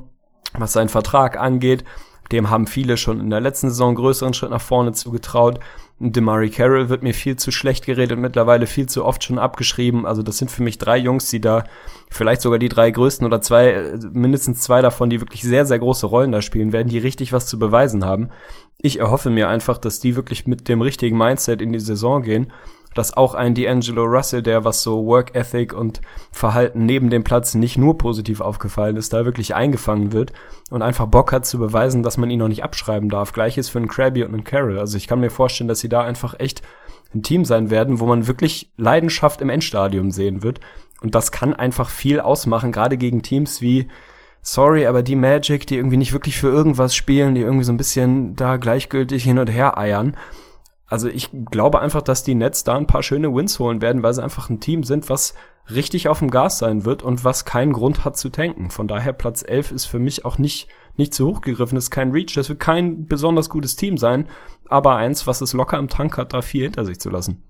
was 0.55 0.73
seinen 0.73 0.89
Vertrag 0.89 1.39
angeht. 1.39 1.85
Dem 2.33 2.49
haben 2.49 2.67
viele 2.67 2.97
schon 2.97 3.21
in 3.21 3.31
der 3.31 3.41
letzten 3.41 3.71
Saison 3.71 3.95
größeren 3.95 4.35
Schritt 4.35 4.51
nach 4.51 4.61
vorne 4.61 4.93
zugetraut. 4.93 5.59
Demari 6.03 6.49
Carroll 6.49 6.89
wird 6.89 7.03
mir 7.03 7.13
viel 7.13 7.37
zu 7.37 7.51
schlecht 7.51 7.85
geredet, 7.85 8.19
mittlerweile 8.19 8.67
viel 8.67 8.87
zu 8.87 9.05
oft 9.05 9.23
schon 9.23 9.39
abgeschrieben. 9.39 10.07
Also 10.07 10.23
das 10.23 10.39
sind 10.39 10.51
für 10.51 10.63
mich 10.63 10.79
drei 10.79 10.97
Jungs, 10.97 11.29
die 11.29 11.43
da 11.43 11.65
vielleicht 12.11 12.41
sogar 12.41 12.59
die 12.59 12.71
drei 12.71 12.91
größten 12.91 13.27
oder 13.27 13.43
zwei, 13.43 13.99
mindestens 14.11 14.63
zwei 14.63 14.81
davon, 14.81 15.11
die 15.11 15.21
wirklich 15.21 15.43
sehr, 15.43 15.67
sehr 15.67 15.79
große 15.79 16.07
Rollen 16.07 16.33
da 16.33 16.41
spielen 16.41 16.73
werden, 16.73 16.89
die 16.89 16.99
richtig 16.99 17.35
was 17.35 17.47
zu 17.47 17.59
beweisen 17.59 18.07
haben. 18.07 18.31
Ich 18.79 18.99
erhoffe 18.99 19.29
mir 19.29 19.51
einfach, 19.51 19.77
dass 19.77 20.01
die 20.01 20.17
wirklich 20.17 20.47
mit 20.47 20.69
dem 20.71 20.81
richtigen 20.81 21.19
Mindset 21.19 21.61
in 21.61 21.75
die 21.75 21.81
Saison 21.81 22.23
gehen 22.23 22.51
dass 22.95 23.17
auch 23.17 23.35
ein 23.35 23.55
D'Angelo 23.55 24.05
Russell, 24.05 24.43
der 24.43 24.65
was 24.65 24.83
so 24.83 25.05
Work 25.07 25.35
Ethic 25.35 25.73
und 25.73 26.01
Verhalten 26.33 26.87
neben 26.87 27.11
dem 27.11 27.25
Platz 27.25 27.55
nicht 27.55 27.79
nur 27.79 27.97
positiv 27.99 28.41
aufgefallen 28.41 28.97
ist, 28.97 29.13
da 29.13 29.25
wirklich 29.25 29.55
eingefangen 29.55 30.13
wird 30.13 30.33
und 30.71 30.83
einfach 30.83 31.07
Bock 31.07 31.33
hat 31.33 31.47
zu 31.47 31.59
beweisen, 31.59 32.03
dass 32.03 32.17
man 32.17 32.31
ihn 32.31 32.41
noch 32.41 32.49
nicht 32.49 32.65
abschreiben 32.65 33.09
darf. 33.09 33.33
Gleiches 33.33 33.69
für 33.69 33.79
einen 33.79 33.89
Krabby 33.89 34.25
und 34.25 34.35
einen 34.35 34.45
Carroll. 34.45 34.79
Also 34.79 34.97
ich 34.97 35.07
kann 35.07 35.21
mir 35.21 35.31
vorstellen, 35.31 35.69
dass 35.69 35.81
sie 35.81 35.89
da 35.89 36.03
einfach 36.03 36.35
echt 36.39 36.63
ein 37.15 37.23
Team 37.23 37.45
sein 37.45 37.71
werden, 37.71 38.01
wo 38.01 38.07
man 38.07 38.27
wirklich 38.27 38.71
Leidenschaft 38.77 39.41
im 39.41 39.51
Endstadium 39.51 40.11
sehen 40.11 40.43
wird. 40.43 40.61
Und 41.01 41.15
das 41.15 41.33
kann 41.33 41.55
einfach 41.55 41.89
viel 41.89 42.21
ausmachen, 42.21 42.73
gerade 42.73 42.97
gegen 42.97 43.23
Teams 43.23 43.61
wie, 43.61 43.89
sorry, 44.43 44.87
aber 44.87 45.03
die 45.03 45.17
Magic, 45.17 45.67
die 45.67 45.77
irgendwie 45.77 45.97
nicht 45.97 46.13
wirklich 46.13 46.39
für 46.39 46.49
irgendwas 46.49 46.95
spielen, 46.95 47.35
die 47.35 47.41
irgendwie 47.41 47.65
so 47.65 47.73
ein 47.73 47.79
bisschen 47.79 48.37
da 48.37 48.57
gleichgültig 48.57 49.25
hin 49.25 49.39
und 49.39 49.49
her 49.49 49.79
eiern. 49.79 50.17
Also 50.91 51.09
ich 51.09 51.31
glaube 51.51 51.81
einfach, 51.81 52.03
dass 52.03 52.25
die 52.25 52.35
Nets 52.35 52.65
da 52.65 52.77
ein 52.77 52.89
paar 52.89 53.05
schöne 53.05 53.33
Wins 53.33 53.61
holen 53.61 53.81
werden, 53.81 54.03
weil 54.03 54.13
sie 54.13 54.25
einfach 54.25 54.51
ein 54.51 54.59
Team 54.59 54.83
sind, 54.83 55.09
was 55.09 55.35
richtig 55.71 56.09
auf 56.09 56.19
dem 56.19 56.33
Gas 56.33 56.59
sein 56.59 56.85
wird 56.85 57.05
und 57.05 57.25
was 57.25 57.45
keinen 57.45 57.73
Grund 57.73 58.05
hat 58.05 58.17
zu 58.17 58.29
tanken. 58.29 58.71
Von 58.71 58.89
daher 58.89 59.13
Platz 59.13 59.45
11 59.47 59.71
ist 59.71 59.87
für 59.87 60.01
mich 60.01 60.25
auch 60.25 60.39
nicht, 60.39 60.69
nicht 60.97 61.15
zu 61.15 61.29
hoch 61.29 61.43
gegriffen, 61.43 61.79
ist 61.79 61.93
kein 61.93 62.11
Reach, 62.11 62.35
das 62.35 62.49
wird 62.49 62.59
kein 62.59 63.07
besonders 63.07 63.49
gutes 63.49 63.77
Team 63.77 63.99
sein, 63.99 64.27
aber 64.69 64.97
eins, 64.97 65.29
was 65.29 65.41
es 65.41 65.53
locker 65.53 65.79
im 65.79 65.89
Tank 65.89 66.19
hat, 66.19 66.33
da 66.33 66.43
viel 66.43 66.65
hinter 66.65 66.85
sich 66.85 66.99
zu 66.99 67.09
lassen. 67.09 67.50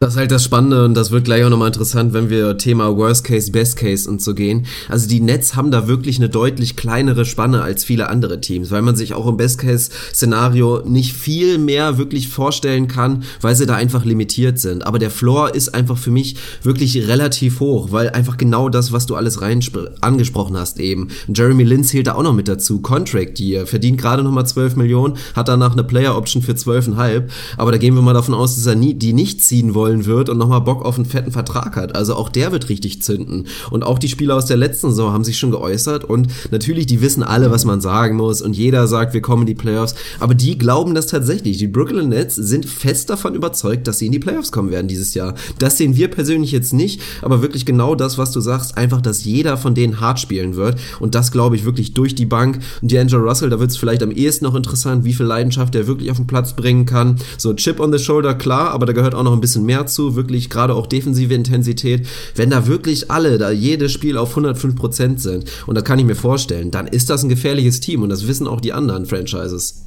Das 0.00 0.12
ist 0.12 0.16
halt 0.16 0.30
das 0.30 0.44
Spannende 0.44 0.84
und 0.84 0.94
das 0.94 1.10
wird 1.10 1.24
gleich 1.24 1.42
auch 1.42 1.50
nochmal 1.50 1.66
interessant, 1.66 2.12
wenn 2.12 2.30
wir 2.30 2.56
Thema 2.56 2.96
Worst 2.96 3.24
Case, 3.24 3.50
Best 3.50 3.76
Case 3.76 4.08
und 4.08 4.22
so 4.22 4.32
gehen. 4.32 4.64
Also 4.88 5.08
die 5.08 5.18
Nets 5.18 5.56
haben 5.56 5.72
da 5.72 5.88
wirklich 5.88 6.18
eine 6.18 6.28
deutlich 6.28 6.76
kleinere 6.76 7.24
Spanne 7.24 7.62
als 7.62 7.82
viele 7.82 8.08
andere 8.08 8.40
Teams, 8.40 8.70
weil 8.70 8.82
man 8.82 8.94
sich 8.94 9.14
auch 9.14 9.26
im 9.26 9.36
Best 9.36 9.58
Case 9.58 9.90
Szenario 10.14 10.82
nicht 10.86 11.14
viel 11.14 11.58
mehr 11.58 11.98
wirklich 11.98 12.28
vorstellen 12.28 12.86
kann, 12.86 13.24
weil 13.40 13.56
sie 13.56 13.66
da 13.66 13.74
einfach 13.74 14.04
limitiert 14.04 14.60
sind. 14.60 14.86
Aber 14.86 15.00
der 15.00 15.10
Floor 15.10 15.52
ist 15.56 15.74
einfach 15.74 15.98
für 15.98 16.12
mich 16.12 16.36
wirklich 16.62 17.08
relativ 17.08 17.58
hoch, 17.58 17.88
weil 17.90 18.10
einfach 18.10 18.36
genau 18.36 18.68
das, 18.68 18.92
was 18.92 19.06
du 19.06 19.16
alles 19.16 19.42
rein 19.42 19.60
angesprochen 20.00 20.56
hast 20.56 20.78
eben. 20.78 21.08
Jeremy 21.26 21.64
Lin 21.64 21.82
zählt 21.82 22.06
da 22.06 22.14
auch 22.14 22.22
noch 22.22 22.34
mit 22.34 22.46
dazu. 22.46 22.80
Contract 22.80 23.40
Year, 23.40 23.66
verdient 23.66 24.00
gerade 24.00 24.22
nochmal 24.22 24.46
12 24.46 24.76
Millionen, 24.76 25.16
hat 25.34 25.48
danach 25.48 25.72
eine 25.72 25.82
Player 25.82 26.16
Option 26.16 26.40
für 26.40 26.52
12,5. 26.52 27.24
Aber 27.56 27.72
da 27.72 27.78
gehen 27.78 27.96
wir 27.96 28.02
mal 28.02 28.14
davon 28.14 28.34
aus, 28.34 28.54
dass 28.54 28.66
er 28.66 28.76
nie, 28.76 28.94
die 28.94 29.12
nicht 29.12 29.42
ziehen 29.42 29.74
wollen 29.74 29.87
wollen 29.88 30.06
wird 30.06 30.28
und 30.28 30.38
nochmal 30.38 30.60
Bock 30.60 30.84
auf 30.84 30.96
einen 30.96 31.06
fetten 31.06 31.32
Vertrag 31.32 31.76
hat. 31.76 31.96
Also 31.96 32.14
auch 32.14 32.28
der 32.28 32.52
wird 32.52 32.68
richtig 32.68 33.02
zünden. 33.02 33.46
Und 33.70 33.84
auch 33.84 33.98
die 33.98 34.08
Spieler 34.08 34.36
aus 34.36 34.46
der 34.46 34.56
letzten 34.56 34.90
Saison 34.90 35.12
haben 35.12 35.24
sich 35.24 35.38
schon 35.38 35.50
geäußert 35.50 36.04
und 36.04 36.28
natürlich, 36.50 36.86
die 36.86 37.00
wissen 37.00 37.22
alle, 37.22 37.50
was 37.50 37.64
man 37.64 37.80
sagen 37.80 38.16
muss 38.16 38.42
und 38.42 38.56
jeder 38.56 38.86
sagt, 38.86 39.14
wir 39.14 39.22
kommen 39.22 39.42
in 39.42 39.46
die 39.46 39.54
Playoffs. 39.54 39.94
Aber 40.20 40.34
die 40.34 40.58
glauben 40.58 40.94
das 40.94 41.06
tatsächlich. 41.06 41.58
Die 41.58 41.68
Brooklyn 41.68 42.10
Nets 42.10 42.34
sind 42.34 42.66
fest 42.66 43.08
davon 43.10 43.34
überzeugt, 43.34 43.86
dass 43.86 43.98
sie 43.98 44.06
in 44.06 44.12
die 44.12 44.18
Playoffs 44.18 44.52
kommen 44.52 44.70
werden 44.70 44.88
dieses 44.88 45.14
Jahr. 45.14 45.34
Das 45.58 45.78
sehen 45.78 45.96
wir 45.96 46.08
persönlich 46.08 46.52
jetzt 46.52 46.72
nicht, 46.72 47.00
aber 47.22 47.40
wirklich 47.40 47.64
genau 47.64 47.94
das, 47.94 48.18
was 48.18 48.30
du 48.32 48.40
sagst, 48.40 48.76
einfach, 48.76 49.00
dass 49.00 49.24
jeder 49.24 49.56
von 49.56 49.74
denen 49.74 50.00
hart 50.00 50.20
spielen 50.20 50.56
wird. 50.56 50.78
Und 51.00 51.14
das 51.14 51.32
glaube 51.32 51.56
ich 51.56 51.64
wirklich 51.64 51.94
durch 51.94 52.14
die 52.14 52.26
Bank. 52.26 52.58
Und 52.82 52.92
D'Angelo 52.92 53.22
Russell, 53.26 53.50
da 53.50 53.58
wird 53.58 53.70
es 53.70 53.76
vielleicht 53.76 54.02
am 54.02 54.10
ehesten 54.10 54.44
noch 54.44 54.54
interessant, 54.54 55.04
wie 55.04 55.14
viel 55.14 55.26
Leidenschaft 55.26 55.74
er 55.74 55.86
wirklich 55.86 56.10
auf 56.10 56.18
den 56.18 56.26
Platz 56.26 56.54
bringen 56.54 56.84
kann. 56.84 57.16
So 57.38 57.54
Chip 57.54 57.80
on 57.80 57.92
the 57.92 57.98
Shoulder, 57.98 58.34
klar, 58.34 58.70
aber 58.70 58.86
da 58.86 58.92
gehört 58.92 59.14
auch 59.14 59.22
noch 59.22 59.32
ein 59.32 59.40
bisschen 59.40 59.64
mehr 59.64 59.77
zu, 59.86 60.16
wirklich 60.16 60.50
gerade 60.50 60.74
auch 60.74 60.86
defensive 60.86 61.34
Intensität. 61.34 62.06
Wenn 62.34 62.50
da 62.50 62.66
wirklich 62.66 63.10
alle, 63.10 63.38
da 63.38 63.50
jedes 63.50 63.92
Spiel 63.92 64.18
auf 64.18 64.30
105 64.30 64.76
Prozent 64.76 65.20
sind, 65.20 65.44
und 65.66 65.74
da 65.74 65.82
kann 65.82 65.98
ich 65.98 66.04
mir 66.04 66.16
vorstellen, 66.16 66.70
dann 66.70 66.86
ist 66.86 67.10
das 67.10 67.22
ein 67.22 67.28
gefährliches 67.28 67.80
Team 67.80 68.02
und 68.02 68.08
das 68.08 68.26
wissen 68.26 68.46
auch 68.46 68.60
die 68.60 68.72
anderen 68.72 69.06
Franchises. 69.06 69.84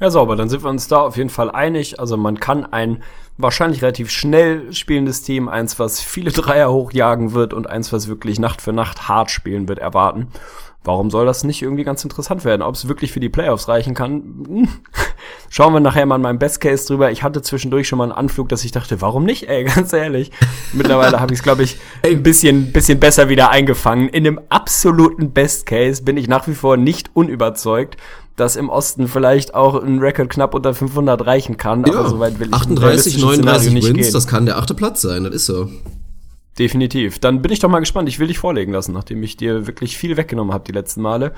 Ja, 0.00 0.10
sauber, 0.10 0.34
dann 0.34 0.48
sind 0.48 0.64
wir 0.64 0.70
uns 0.70 0.88
da 0.88 0.98
auf 0.98 1.16
jeden 1.16 1.30
Fall 1.30 1.50
einig. 1.50 2.00
Also 2.00 2.16
man 2.16 2.40
kann 2.40 2.64
ein 2.64 3.02
wahrscheinlich 3.38 3.82
relativ 3.82 4.10
schnell 4.10 4.72
spielendes 4.72 5.22
Team, 5.22 5.48
eins, 5.48 5.78
was 5.78 6.00
viele 6.00 6.30
Dreier 6.32 6.72
hochjagen 6.72 7.32
wird 7.32 7.54
und 7.54 7.68
eins, 7.68 7.92
was 7.92 8.08
wirklich 8.08 8.38
Nacht 8.38 8.60
für 8.60 8.72
Nacht 8.72 9.08
hart 9.08 9.30
spielen 9.30 9.68
wird, 9.68 9.78
erwarten. 9.78 10.28
Warum 10.84 11.10
soll 11.10 11.24
das 11.24 11.44
nicht 11.44 11.62
irgendwie 11.62 11.82
ganz 11.82 12.04
interessant 12.04 12.44
werden? 12.44 12.60
Ob 12.60 12.74
es 12.74 12.88
wirklich 12.88 13.10
für 13.10 13.20
die 13.20 13.30
Playoffs 13.30 13.68
reichen 13.68 13.94
kann, 13.94 14.44
hm. 14.46 14.68
schauen 15.48 15.72
wir 15.72 15.80
nachher 15.80 16.04
mal 16.04 16.16
in 16.16 16.22
meinem 16.22 16.38
Best 16.38 16.60
Case 16.60 16.86
drüber. 16.86 17.10
Ich 17.10 17.22
hatte 17.22 17.40
zwischendurch 17.40 17.88
schon 17.88 17.96
mal 17.96 18.04
einen 18.04 18.12
Anflug, 18.12 18.50
dass 18.50 18.64
ich 18.64 18.72
dachte, 18.72 19.00
warum 19.00 19.24
nicht? 19.24 19.48
Ey, 19.48 19.64
ganz 19.74 19.94
ehrlich. 19.94 20.30
Mittlerweile 20.74 21.20
habe 21.20 21.32
ich 21.32 21.40
es, 21.40 21.42
glaube 21.42 21.62
ich, 21.62 21.78
ein 22.02 22.22
bisschen, 22.22 22.70
bisschen 22.70 23.00
besser 23.00 23.30
wieder 23.30 23.50
eingefangen. 23.50 24.10
In 24.10 24.24
dem 24.24 24.38
absoluten 24.50 25.30
Best 25.30 25.64
Case 25.64 26.02
bin 26.02 26.18
ich 26.18 26.28
nach 26.28 26.46
wie 26.48 26.54
vor 26.54 26.76
nicht 26.76 27.10
unüberzeugt, 27.14 27.96
dass 28.36 28.56
im 28.56 28.68
Osten 28.68 29.08
vielleicht 29.08 29.54
auch 29.54 29.82
ein 29.82 30.00
Rekord 30.00 30.28
knapp 30.28 30.54
unter 30.54 30.74
500 30.74 31.24
reichen 31.24 31.56
kann. 31.56 31.84
Ja, 31.86 32.00
aber 32.00 32.10
soweit 32.10 32.38
will 32.40 32.48
ich 32.48 32.54
38, 32.54 33.18
39 33.22 33.72
nicht 33.72 33.88
Wins, 33.88 34.10
das 34.10 34.26
kann 34.26 34.44
der 34.44 34.58
achte 34.58 34.74
Platz 34.74 35.00
sein, 35.00 35.24
das 35.24 35.34
ist 35.34 35.46
so. 35.46 35.70
Definitiv. 36.58 37.18
Dann 37.18 37.42
bin 37.42 37.50
ich 37.50 37.58
doch 37.58 37.68
mal 37.68 37.80
gespannt. 37.80 38.08
Ich 38.08 38.18
will 38.18 38.28
dich 38.28 38.38
vorlegen 38.38 38.72
lassen, 38.72 38.92
nachdem 38.92 39.22
ich 39.22 39.36
dir 39.36 39.66
wirklich 39.66 39.96
viel 39.96 40.16
weggenommen 40.16 40.54
habe 40.54 40.64
die 40.64 40.72
letzten 40.72 41.02
Male. 41.02 41.32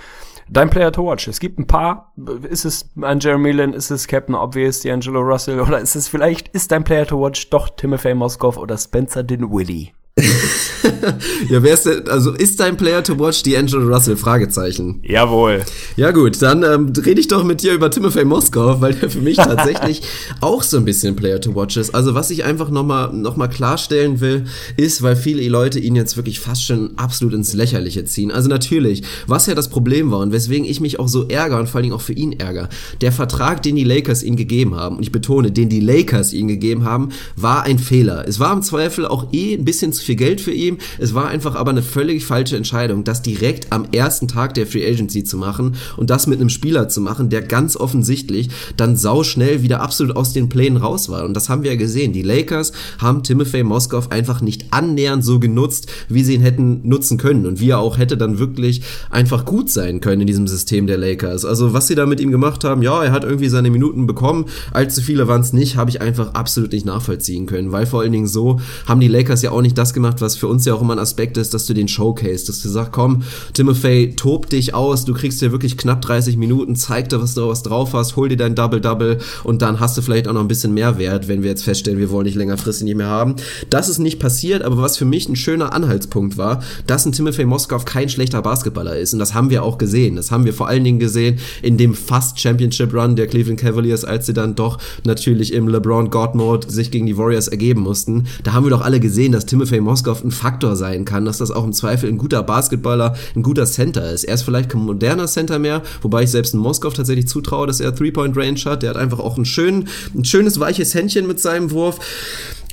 Dein 0.49 0.71
Player 0.71 0.93
to 0.93 1.05
watch. 1.05 1.27
Es 1.27 1.41
gibt 1.41 1.59
ein 1.59 1.67
paar. 1.67 2.12
Ist 2.49 2.64
es 2.64 2.91
ein 3.01 3.21
Jeremy 3.21 3.53
Lin? 3.53 3.73
Ist 3.73 3.91
es 3.91 4.07
Captain 4.07 4.35
Obvious, 4.35 4.85
D'Angelo 4.85 5.21
Russell? 5.21 5.61
Oder 5.61 5.81
ist 5.81 5.97
es 5.97 6.07
vielleicht, 6.07 6.49
ist 6.49 6.71
dein 6.71 6.85
Player 6.85 7.07
to 7.07 7.19
watch 7.19 7.49
doch 7.51 7.71
Timothy 7.71 8.14
Moskov 8.14 8.59
oder 8.59 8.77
Spencer 8.77 9.23
Dinwiddie? 9.23 9.93
ja, 11.51 11.62
wer 11.62 11.75
ist 11.75 11.85
denn, 11.85 12.09
also 12.09 12.33
ist 12.33 12.59
dein 12.59 12.79
Player 12.79 13.03
to 13.03 13.19
watch 13.19 13.43
die 13.43 13.55
Angelo 13.55 13.87
Russell? 13.87 14.17
Fragezeichen. 14.17 15.01
Jawohl. 15.03 15.62
Ja 15.97 16.11
gut, 16.11 16.41
dann 16.41 16.62
ähm, 16.62 16.93
rede 17.05 17.21
ich 17.21 17.29
doch 17.29 17.45
mit 17.45 17.62
dir 17.62 17.75
über 17.75 17.91
Timothy 17.91 18.25
Moskov, 18.25 18.81
weil 18.81 18.95
der 18.95 19.11
für 19.11 19.21
mich 19.21 19.37
tatsächlich 19.37 20.01
auch 20.41 20.62
so 20.62 20.79
ein 20.79 20.87
bisschen 20.87 21.17
Player 21.17 21.39
to 21.39 21.55
watch 21.55 21.77
ist. 21.77 21.95
Also 21.95 22.14
was 22.14 22.31
ich 22.31 22.45
einfach 22.45 22.71
nochmal 22.71 23.12
noch 23.12 23.37
mal 23.37 23.49
klarstellen 23.49 24.21
will, 24.21 24.47
ist, 24.79 25.03
weil 25.03 25.17
viele 25.17 25.47
Leute 25.51 25.81
ihn 25.81 25.95
jetzt 25.95 26.17
wirklich 26.17 26.41
fast 26.41 26.64
schon 26.64 26.97
absolut 26.97 27.35
ins 27.35 27.53
Lächerliche 27.53 28.07
ziehen. 28.07 28.31
Also 28.31 28.49
natürlich, 28.49 29.03
was 29.27 29.45
ja 29.47 29.55
das 29.55 29.69
Problem 29.69 30.11
war 30.11 30.21
und 30.21 30.33
weswegen 30.33 30.67
ich 30.67 30.81
mich 30.81 30.99
auch 30.99 31.09
so 31.09 31.29
ärgere 31.29 31.59
und 31.59 31.69
vor 31.69 31.77
allen 31.77 31.85
Dingen 31.85 31.95
auch 31.95 32.01
für 32.01 32.14
ihn 32.14 32.33
ärgere, 32.33 32.71
der 33.03 33.12
Vertrag, 33.12 33.62
den 33.62 33.77
die 33.77 33.85
Lakers 33.85 34.23
ihm 34.23 34.37
gegeben 34.37 34.77
haben, 34.77 34.97
und 34.97 35.03
ich 35.03 35.12
betone, 35.12 35.53
den 35.53 35.69
die 35.69 35.81
Lakers 35.81 36.33
ihm 36.33 36.49
gegeben 36.49 36.85
haben, 36.85 37.11
war 37.37 37.64
ein 37.64 37.79
Fehler. 37.79 38.25
Es 38.27 38.41
war 38.41 38.55
im 38.55 38.62
Zweifel 38.62 39.07
auch 39.07 39.35
eh 39.35 39.55
ein 39.55 39.67
bisschen 39.67 39.93
zu 39.93 40.06
viel 40.07 40.17
Geld 40.17 40.41
für 40.41 40.53
ihn. 40.53 40.79
Es 40.99 41.15
war 41.15 41.29
einfach 41.29 41.55
aber 41.55 41.71
eine 41.71 41.83
völlig 41.83 42.25
falsche 42.25 42.57
Entscheidung, 42.57 43.05
das 43.05 43.23
direkt 43.23 43.73
am 43.73 43.87
ersten 43.93 44.29
Tag 44.29 44.55
der 44.55 44.67
Free 44.67 44.87
Agency 44.87 45.25
zu 45.25 45.37
machen 45.37 45.77
und 45.97 46.11
das 46.11 46.27
mit 46.27 46.41
einem 46.41 46.49
Spieler 46.49 46.89
zu 46.89 47.01
machen, 47.01 47.29
der 47.29 47.43
ganz 47.43 47.77
offensichtlich 47.77 48.49
dann 48.77 48.97
sau 48.97 49.23
schnell 49.23 49.63
wieder 49.63 49.81
absolut 49.81 50.17
aus 50.17 50.33
den 50.33 50.49
Plänen 50.49 50.79
raus 50.79 51.09
war. 51.09 51.25
Und 51.25 51.35
das 51.35 51.49
haben 51.49 51.63
wir 51.63 51.73
ja 51.73 51.77
gesehen. 51.77 52.13
Die 52.13 52.23
Lakers 52.23 52.73
haben 52.99 53.23
Timothy 53.23 53.63
Moskov 53.63 54.11
einfach 54.11 54.41
nicht 54.41 54.67
annähernd 54.73 55.25
so 55.25 55.39
genutzt, 55.39 55.89
wie 56.09 56.23
sie 56.23 56.35
ihn 56.35 56.41
hätten 56.41 56.89
nutzen 56.89 57.19
können 57.19 57.47
und 57.47 57.61
wie 57.61 57.71
er 57.71 57.81
auch 57.81 57.99
hätte 57.99 58.17
dann 58.17 58.39
wirklich 58.39 58.83
einfach 59.11 59.45
gut 59.45 59.71
sein 59.71 60.01
können 60.01 60.23
in 60.23 60.27
diesem 60.27 60.47
System 60.47 60.87
der 60.87 60.99
Lakers. 60.99 61.45
Also 61.45 61.73
was 61.73 61.89
sie 61.89 61.95
da 61.95 62.07
mit 62.07 62.21
ihm 62.21 62.31
gemacht 62.31 62.65
haben, 62.65 62.83
ja, 62.83 63.03
er 63.03 63.13
hat 63.13 63.25
irgendwie 63.25 63.49
seine 63.49 63.71
Minuten 63.71 64.07
bekommen, 64.07 64.47
allzu 64.73 65.01
viele 65.01 65.29
waren 65.29 65.41
es 65.41 65.53
nicht, 65.53 65.77
habe 65.77 65.91
ich 65.91 66.01
einfach 66.01 66.35
absolut 66.35 66.73
nicht 66.73 66.87
nachvollziehen 66.87 67.47
können, 67.47 67.73
weil 67.73 67.87
vor 67.87 68.03
allen 68.03 68.13
Dingen 68.13 68.29
so 68.29 68.61
haben 68.87 69.01
die 69.01 69.09
Lakers 69.09 69.43
ja 69.43 69.51
auch 69.51 69.63
nicht 69.63 69.77
das 69.77 69.93
gemacht, 69.97 70.21
was 70.21 70.37
für 70.37 70.47
uns 70.47 70.65
ja 70.65 70.75
auch 70.75 70.83
immer 70.83 70.95
ein 70.95 71.01
Aspekt 71.01 71.37
ist, 71.39 71.55
dass 71.55 71.67
du 71.67 71.75
den 71.75 71.89
showcase, 71.89 72.47
dass 72.47 72.63
du 72.63 72.69
sagst, 72.69 72.93
komm, 72.93 73.23
Timothy, 73.55 74.15
tob 74.15 74.49
dich 74.51 74.75
aus, 74.75 75.05
du 75.05 75.15
kriegst 75.15 75.41
dir 75.43 75.51
wirklich 75.51 75.77
knapp 75.77 76.03
30 76.03 76.37
Minuten, 76.37 76.77
zeig 76.77 77.09
dir, 77.09 77.21
was 77.21 77.35
du 77.35 77.49
was 77.49 77.63
drauf 77.63 77.95
hast, 77.95 78.15
hol 78.15 78.29
dir 78.29 78.37
dein 78.37 78.55
Double-Double 78.55 79.19
und 79.43 79.63
dann 79.63 79.81
hast 79.81 79.97
du 79.97 80.03
vielleicht 80.03 80.29
auch 80.29 80.35
noch 80.35 80.43
ein 80.43 80.49
bisschen 80.49 80.75
mehr 80.75 80.99
Wert, 80.99 81.29
wenn 81.29 81.43
wir 81.43 81.51
jetzt 81.51 81.65
feststellen, 81.65 81.99
wir 81.99 82.11
wollen 82.11 82.27
nicht 82.27 82.37
längerfristig 82.37 82.85
nicht 82.85 82.97
mehr 82.97 83.09
haben. 83.09 83.37
Das 83.71 83.89
ist 83.89 83.99
nicht 83.99 84.21
passiert, 84.21 84.63
aber 84.63 84.77
was 84.79 84.97
für 84.99 85.07
mich 85.07 85.29
ein 85.29 85.37
schöner 85.37 85.73
Anhaltspunkt 85.73 86.37
war, 86.37 86.63
dass 86.87 87.07
ein 87.07 87.13
Timothy 87.13 87.47
Moskov 87.47 87.87
kein 87.87 88.09
schlechter 88.09 88.43
Basketballer 88.43 88.97
ist 88.97 89.15
und 89.15 89.19
das 89.19 89.33
haben 89.35 89.51
wir 89.51 89.63
auch 89.63 89.79
gesehen. 89.79 90.17
Das 90.17 90.31
haben 90.31 90.45
wir 90.45 90.53
vor 90.53 90.69
allen 90.69 90.85
Dingen 90.85 90.99
gesehen 90.99 91.39
in 91.63 91.79
dem 91.79 91.95
fast 91.95 92.39
Championship 92.39 92.93
Run 92.93 93.17
der 93.17 93.27
Cleveland 93.27 93.61
Cavaliers, 93.61 94.05
als 94.05 94.27
sie 94.27 94.35
dann 94.35 94.55
doch 94.55 94.79
natürlich 95.05 95.55
im 95.55 95.69
LeBron 95.69 96.11
God 96.11 96.35
Mode 96.35 96.71
sich 96.71 96.91
gegen 96.91 97.07
die 97.07 97.17
Warriors 97.17 97.49
ergeben 97.49 97.81
mussten. 97.81 98.27
Da 98.45 98.53
haben 98.53 98.65
wir 98.65 98.71
doch 98.71 98.83
alle 98.83 99.01
gesehen, 99.01 99.33
dass 99.33 99.47
Timothy 99.47 99.81
Moskov 99.87 100.22
ein 100.22 100.30
Faktor 100.30 100.76
sein 100.76 101.05
kann, 101.05 101.24
dass 101.24 101.39
das 101.39 101.51
auch 101.51 101.64
im 101.64 101.72
Zweifel 101.72 102.11
ein 102.11 102.18
guter 102.18 102.43
Basketballer, 102.43 103.14
ein 103.34 103.43
guter 103.43 103.64
Center 103.64 104.11
ist. 104.11 104.24
Er 104.24 104.34
ist 104.34 104.43
vielleicht 104.43 104.68
kein 104.68 104.82
moderner 104.82 105.26
Center 105.26 105.59
mehr, 105.59 105.82
wobei 106.03 106.24
ich 106.24 106.30
selbst 106.30 106.53
in 106.53 106.61
Moskov 106.61 106.93
tatsächlich 106.95 107.28
zutraue, 107.28 107.66
dass 107.66 107.80
er 107.80 107.95
Three-Point-Range 107.95 108.61
hat. 108.66 108.82
Der 108.82 108.91
hat 108.91 108.97
einfach 108.97 109.18
auch 109.18 109.39
ein, 109.39 109.47
schön, 109.47 109.89
ein 110.14 110.24
schönes, 110.24 110.61
weiches 110.61 110.95
Händchen 110.95 111.26
mit 111.26 111.41
seinem 111.41 111.70
Wurf. 111.70 111.99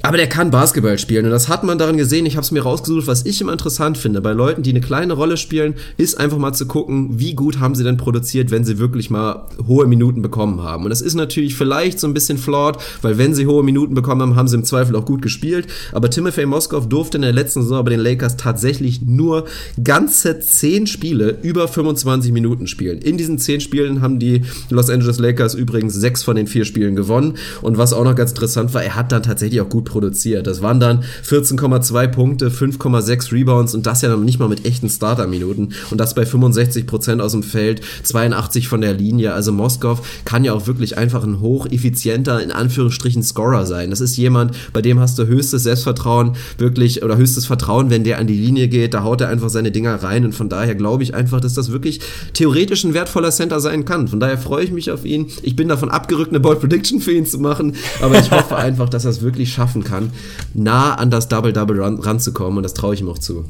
Aber 0.05 0.17
der 0.17 0.27
kann 0.27 0.51
Basketball 0.51 0.99
spielen 0.99 1.23
und 1.23 1.31
das 1.31 1.47
hat 1.47 1.63
man 1.63 1.77
darin 1.77 1.95
gesehen. 1.95 2.25
Ich 2.25 2.35
habe 2.35 2.43
es 2.43 2.51
mir 2.51 2.61
rausgesucht, 2.61 3.07
was 3.07 3.25
ich 3.25 3.39
immer 3.39 3.53
interessant 3.53 3.97
finde 3.97 4.19
bei 4.19 4.33
Leuten, 4.33 4.61
die 4.61 4.71
eine 4.71 4.81
kleine 4.81 5.13
Rolle 5.13 5.37
spielen, 5.37 5.75
ist 5.95 6.19
einfach 6.19 6.37
mal 6.37 6.51
zu 6.51 6.65
gucken, 6.65 7.19
wie 7.19 7.35
gut 7.35 7.61
haben 7.61 7.73
sie 7.73 7.85
denn 7.85 7.95
produziert, 7.95 8.51
wenn 8.51 8.65
sie 8.65 8.79
wirklich 8.79 9.09
mal 9.09 9.47
hohe 9.65 9.87
Minuten 9.87 10.21
bekommen 10.21 10.61
haben. 10.61 10.83
Und 10.83 10.89
das 10.89 10.99
ist 10.99 11.13
natürlich 11.13 11.55
vielleicht 11.55 12.01
so 12.01 12.07
ein 12.07 12.13
bisschen 12.13 12.37
flawed, 12.37 12.79
weil 13.01 13.17
wenn 13.17 13.33
sie 13.33 13.47
hohe 13.47 13.63
Minuten 13.63 13.95
bekommen 13.95 14.21
haben, 14.21 14.35
haben 14.35 14.49
sie 14.49 14.57
im 14.57 14.65
Zweifel 14.65 14.93
auch 14.97 15.05
gut 15.05 15.21
gespielt. 15.21 15.67
Aber 15.93 16.09
Timothy 16.09 16.45
Moskov 16.45 16.89
durfte 16.89 17.17
in 17.17 17.21
der 17.21 17.31
letzten 17.31 17.61
Saison 17.61 17.85
bei 17.85 17.91
den 17.91 18.01
Lakers 18.01 18.35
tatsächlich 18.35 19.03
nur 19.03 19.45
ganze 19.81 20.37
10 20.37 20.85
Spiele 20.85 21.37
über 21.43 21.69
25 21.69 22.33
Minuten 22.33 22.67
spielen. 22.67 22.99
In 22.99 23.17
diesen 23.17 23.39
10 23.39 23.61
Spielen 23.61 24.01
haben 24.01 24.19
die 24.19 24.41
Los 24.69 24.89
Angeles 24.89 25.19
Lakers 25.19 25.53
übrigens 25.53 25.93
sechs 25.93 26.23
von 26.23 26.35
den 26.35 26.47
vier 26.47 26.65
Spielen 26.65 26.97
gewonnen. 26.97 27.35
Und 27.61 27.77
was 27.77 27.93
auch 27.93 28.03
noch 28.03 28.15
ganz 28.15 28.31
interessant 28.31 28.73
war, 28.73 28.83
er 28.83 28.97
hat 28.97 29.13
dann 29.13 29.23
tatsächlich 29.23 29.61
auch 29.61 29.69
gut 29.69 29.92
produziert. 29.93 30.47
Das 30.47 30.61
waren 30.61 30.79
dann 30.79 31.03
14,2 31.25 32.07
Punkte, 32.07 32.49
5,6 32.49 33.31
Rebounds 33.31 33.75
und 33.75 33.85
das 33.85 34.01
ja 34.01 34.09
noch 34.09 34.17
nicht 34.17 34.39
mal 34.39 34.49
mit 34.49 34.65
echten 34.65 34.89
Starter-Minuten 34.89 35.69
und 35.91 35.97
das 35.99 36.15
bei 36.15 36.25
65 36.25 36.87
Prozent 36.87 37.21
aus 37.21 37.31
dem 37.31 37.43
Feld, 37.43 37.81
82 38.01 38.67
von 38.67 38.81
der 38.81 38.93
Linie. 38.93 39.33
Also 39.33 39.51
Moskov 39.51 40.01
kann 40.25 40.43
ja 40.43 40.53
auch 40.53 40.65
wirklich 40.65 40.97
einfach 40.97 41.23
ein 41.23 41.39
hocheffizienter, 41.39 42.41
in 42.41 42.51
Anführungsstrichen, 42.51 43.21
Scorer 43.23 43.65
sein. 43.67 43.91
Das 43.91 44.01
ist 44.01 44.17
jemand, 44.17 44.55
bei 44.73 44.81
dem 44.81 44.99
hast 44.99 45.19
du 45.19 45.27
höchstes 45.27 45.63
Selbstvertrauen, 45.63 46.35
wirklich, 46.57 47.03
oder 47.03 47.15
höchstes 47.15 47.45
Vertrauen, 47.45 47.91
wenn 47.91 48.03
der 48.03 48.17
an 48.17 48.25
die 48.25 48.37
Linie 48.37 48.67
geht, 48.67 48.95
da 48.95 49.03
haut 49.03 49.21
er 49.21 49.29
einfach 49.29 49.49
seine 49.49 49.71
Dinger 49.71 50.01
rein 50.01 50.25
und 50.25 50.33
von 50.33 50.49
daher 50.49 50.73
glaube 50.73 51.03
ich 51.03 51.13
einfach, 51.13 51.39
dass 51.39 51.53
das 51.53 51.71
wirklich 51.71 52.01
theoretisch 52.33 52.83
ein 52.83 52.95
wertvoller 52.95 53.29
Center 53.29 53.59
sein 53.59 53.85
kann. 53.85 54.07
Von 54.07 54.19
daher 54.19 54.39
freue 54.39 54.63
ich 54.63 54.71
mich 54.71 54.89
auf 54.89 55.05
ihn. 55.05 55.27
Ich 55.43 55.55
bin 55.55 55.67
davon 55.67 55.91
abgerückt, 55.91 56.29
eine 56.29 56.39
Ball 56.39 56.55
Prediction 56.55 56.99
für 56.99 57.11
ihn 57.11 57.27
zu 57.27 57.37
machen, 57.37 57.75
aber 58.01 58.17
ich 58.19 58.31
hoffe 58.31 58.55
einfach, 58.55 58.89
dass 58.89 59.05
er 59.05 59.11
es 59.11 59.21
wirklich 59.21 59.53
schaffen 59.53 59.82
kann, 59.83 60.11
nah 60.53 60.95
an 60.95 61.11
das 61.11 61.27
Double-Double 61.27 61.81
ranzukommen 61.81 62.57
und 62.57 62.63
das 62.63 62.73
traue 62.73 62.93
ich 62.93 63.01
ihm 63.01 63.09
auch 63.09 63.19
zu. 63.19 63.45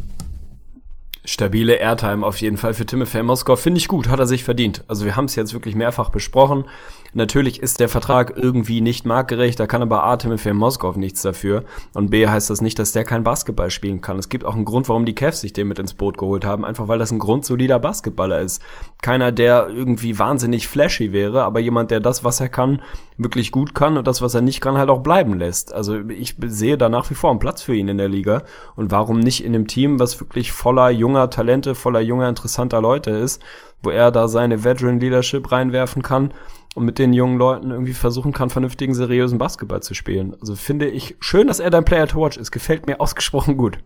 Stabile 1.25 1.75
Airtime 1.75 2.25
auf 2.25 2.41
jeden 2.41 2.57
Fall 2.57 2.73
für 2.73 2.85
Timothy 2.85 3.23
Moskau. 3.23 3.55
Finde 3.55 3.77
ich 3.77 3.87
gut, 3.87 4.09
hat 4.09 4.19
er 4.19 4.27
sich 4.27 4.43
verdient. 4.43 4.83
Also 4.89 5.05
wir 5.05 5.15
haben 5.15 5.25
es 5.25 5.35
jetzt 5.35 5.53
wirklich 5.53 5.73
mehrfach 5.73 6.09
besprochen. 6.09 6.65
Natürlich 7.13 7.61
ist 7.61 7.79
der 7.79 7.89
Vertrag 7.89 8.33
irgendwie 8.35 8.81
nicht 8.81 9.05
marktgerecht, 9.05 9.59
da 9.59 9.67
kann 9.67 9.83
aber 9.83 10.03
A, 10.03 10.17
Timothy 10.17 10.51
Moskov 10.51 10.97
nichts 10.97 11.21
dafür. 11.21 11.63
Und 11.93 12.09
B 12.09 12.27
heißt 12.27 12.49
das 12.49 12.59
nicht, 12.59 12.77
dass 12.79 12.91
der 12.91 13.05
kein 13.05 13.23
Basketball 13.23 13.69
spielen 13.69 14.01
kann. 14.01 14.17
Es 14.17 14.29
gibt 14.29 14.43
auch 14.43 14.55
einen 14.55 14.65
Grund, 14.65 14.89
warum 14.89 15.05
die 15.05 15.13
Cavs 15.13 15.41
sich 15.41 15.53
den 15.53 15.67
mit 15.67 15.79
ins 15.79 15.93
Boot 15.93 16.17
geholt 16.17 16.43
haben, 16.43 16.65
einfach 16.65 16.87
weil 16.87 16.99
das 16.99 17.11
ein 17.11 17.19
grundsolider 17.19 17.79
Basketballer 17.79 18.41
ist. 18.41 18.61
Keiner, 19.01 19.31
der 19.31 19.69
irgendwie 19.69 20.17
wahnsinnig 20.17 20.67
flashy 20.67 21.13
wäre, 21.13 21.43
aber 21.43 21.59
jemand, 21.59 21.91
der 21.91 21.99
das, 21.99 22.23
was 22.23 22.39
er 22.39 22.49
kann, 22.49 22.81
wirklich 23.17 23.51
gut 23.51 23.75
kann 23.75 23.97
und 23.97 24.07
das, 24.07 24.21
was 24.21 24.33
er 24.33 24.41
nicht 24.41 24.61
kann, 24.61 24.77
halt 24.77 24.89
auch 24.89 25.01
bleiben 25.01 25.37
lässt. 25.37 25.73
Also 25.73 25.99
ich 26.09 26.35
sehe 26.45 26.77
da 26.77 26.89
nach 26.89 27.09
wie 27.09 27.15
vor 27.15 27.29
einen 27.29 27.39
Platz 27.39 27.61
für 27.61 27.75
ihn 27.75 27.87
in 27.87 27.97
der 27.97 28.09
Liga. 28.09 28.43
Und 28.75 28.91
warum 28.91 29.19
nicht 29.19 29.43
in 29.43 29.53
einem 29.53 29.67
Team, 29.67 29.99
was 29.99 30.19
wirklich 30.19 30.51
voller 30.51 30.89
junger 30.89 31.29
Talente, 31.29 31.75
voller 31.75 32.01
junger, 32.01 32.29
interessanter 32.29 32.81
Leute 32.81 33.11
ist, 33.11 33.41
wo 33.81 33.89
er 33.89 34.11
da 34.11 34.27
seine 34.27 34.63
Veteran 34.63 34.99
Leadership 34.99 35.51
reinwerfen 35.51 36.01
kann 36.01 36.33
und 36.75 36.85
mit 36.85 36.99
den 36.99 37.13
jungen 37.13 37.37
Leuten 37.37 37.71
irgendwie 37.71 37.93
versuchen 37.93 38.33
kann, 38.33 38.49
vernünftigen, 38.49 38.93
seriösen 38.93 39.37
Basketball 39.37 39.83
zu 39.83 39.93
spielen. 39.93 40.35
Also 40.39 40.55
finde 40.55 40.87
ich 40.87 41.15
schön, 41.19 41.47
dass 41.47 41.59
er 41.59 41.69
dein 41.69 41.85
Player 41.85 42.07
to 42.07 42.19
watch 42.19 42.37
ist. 42.37 42.51
Gefällt 42.51 42.87
mir 42.87 42.99
ausgesprochen 42.99 43.57
gut. 43.57 43.79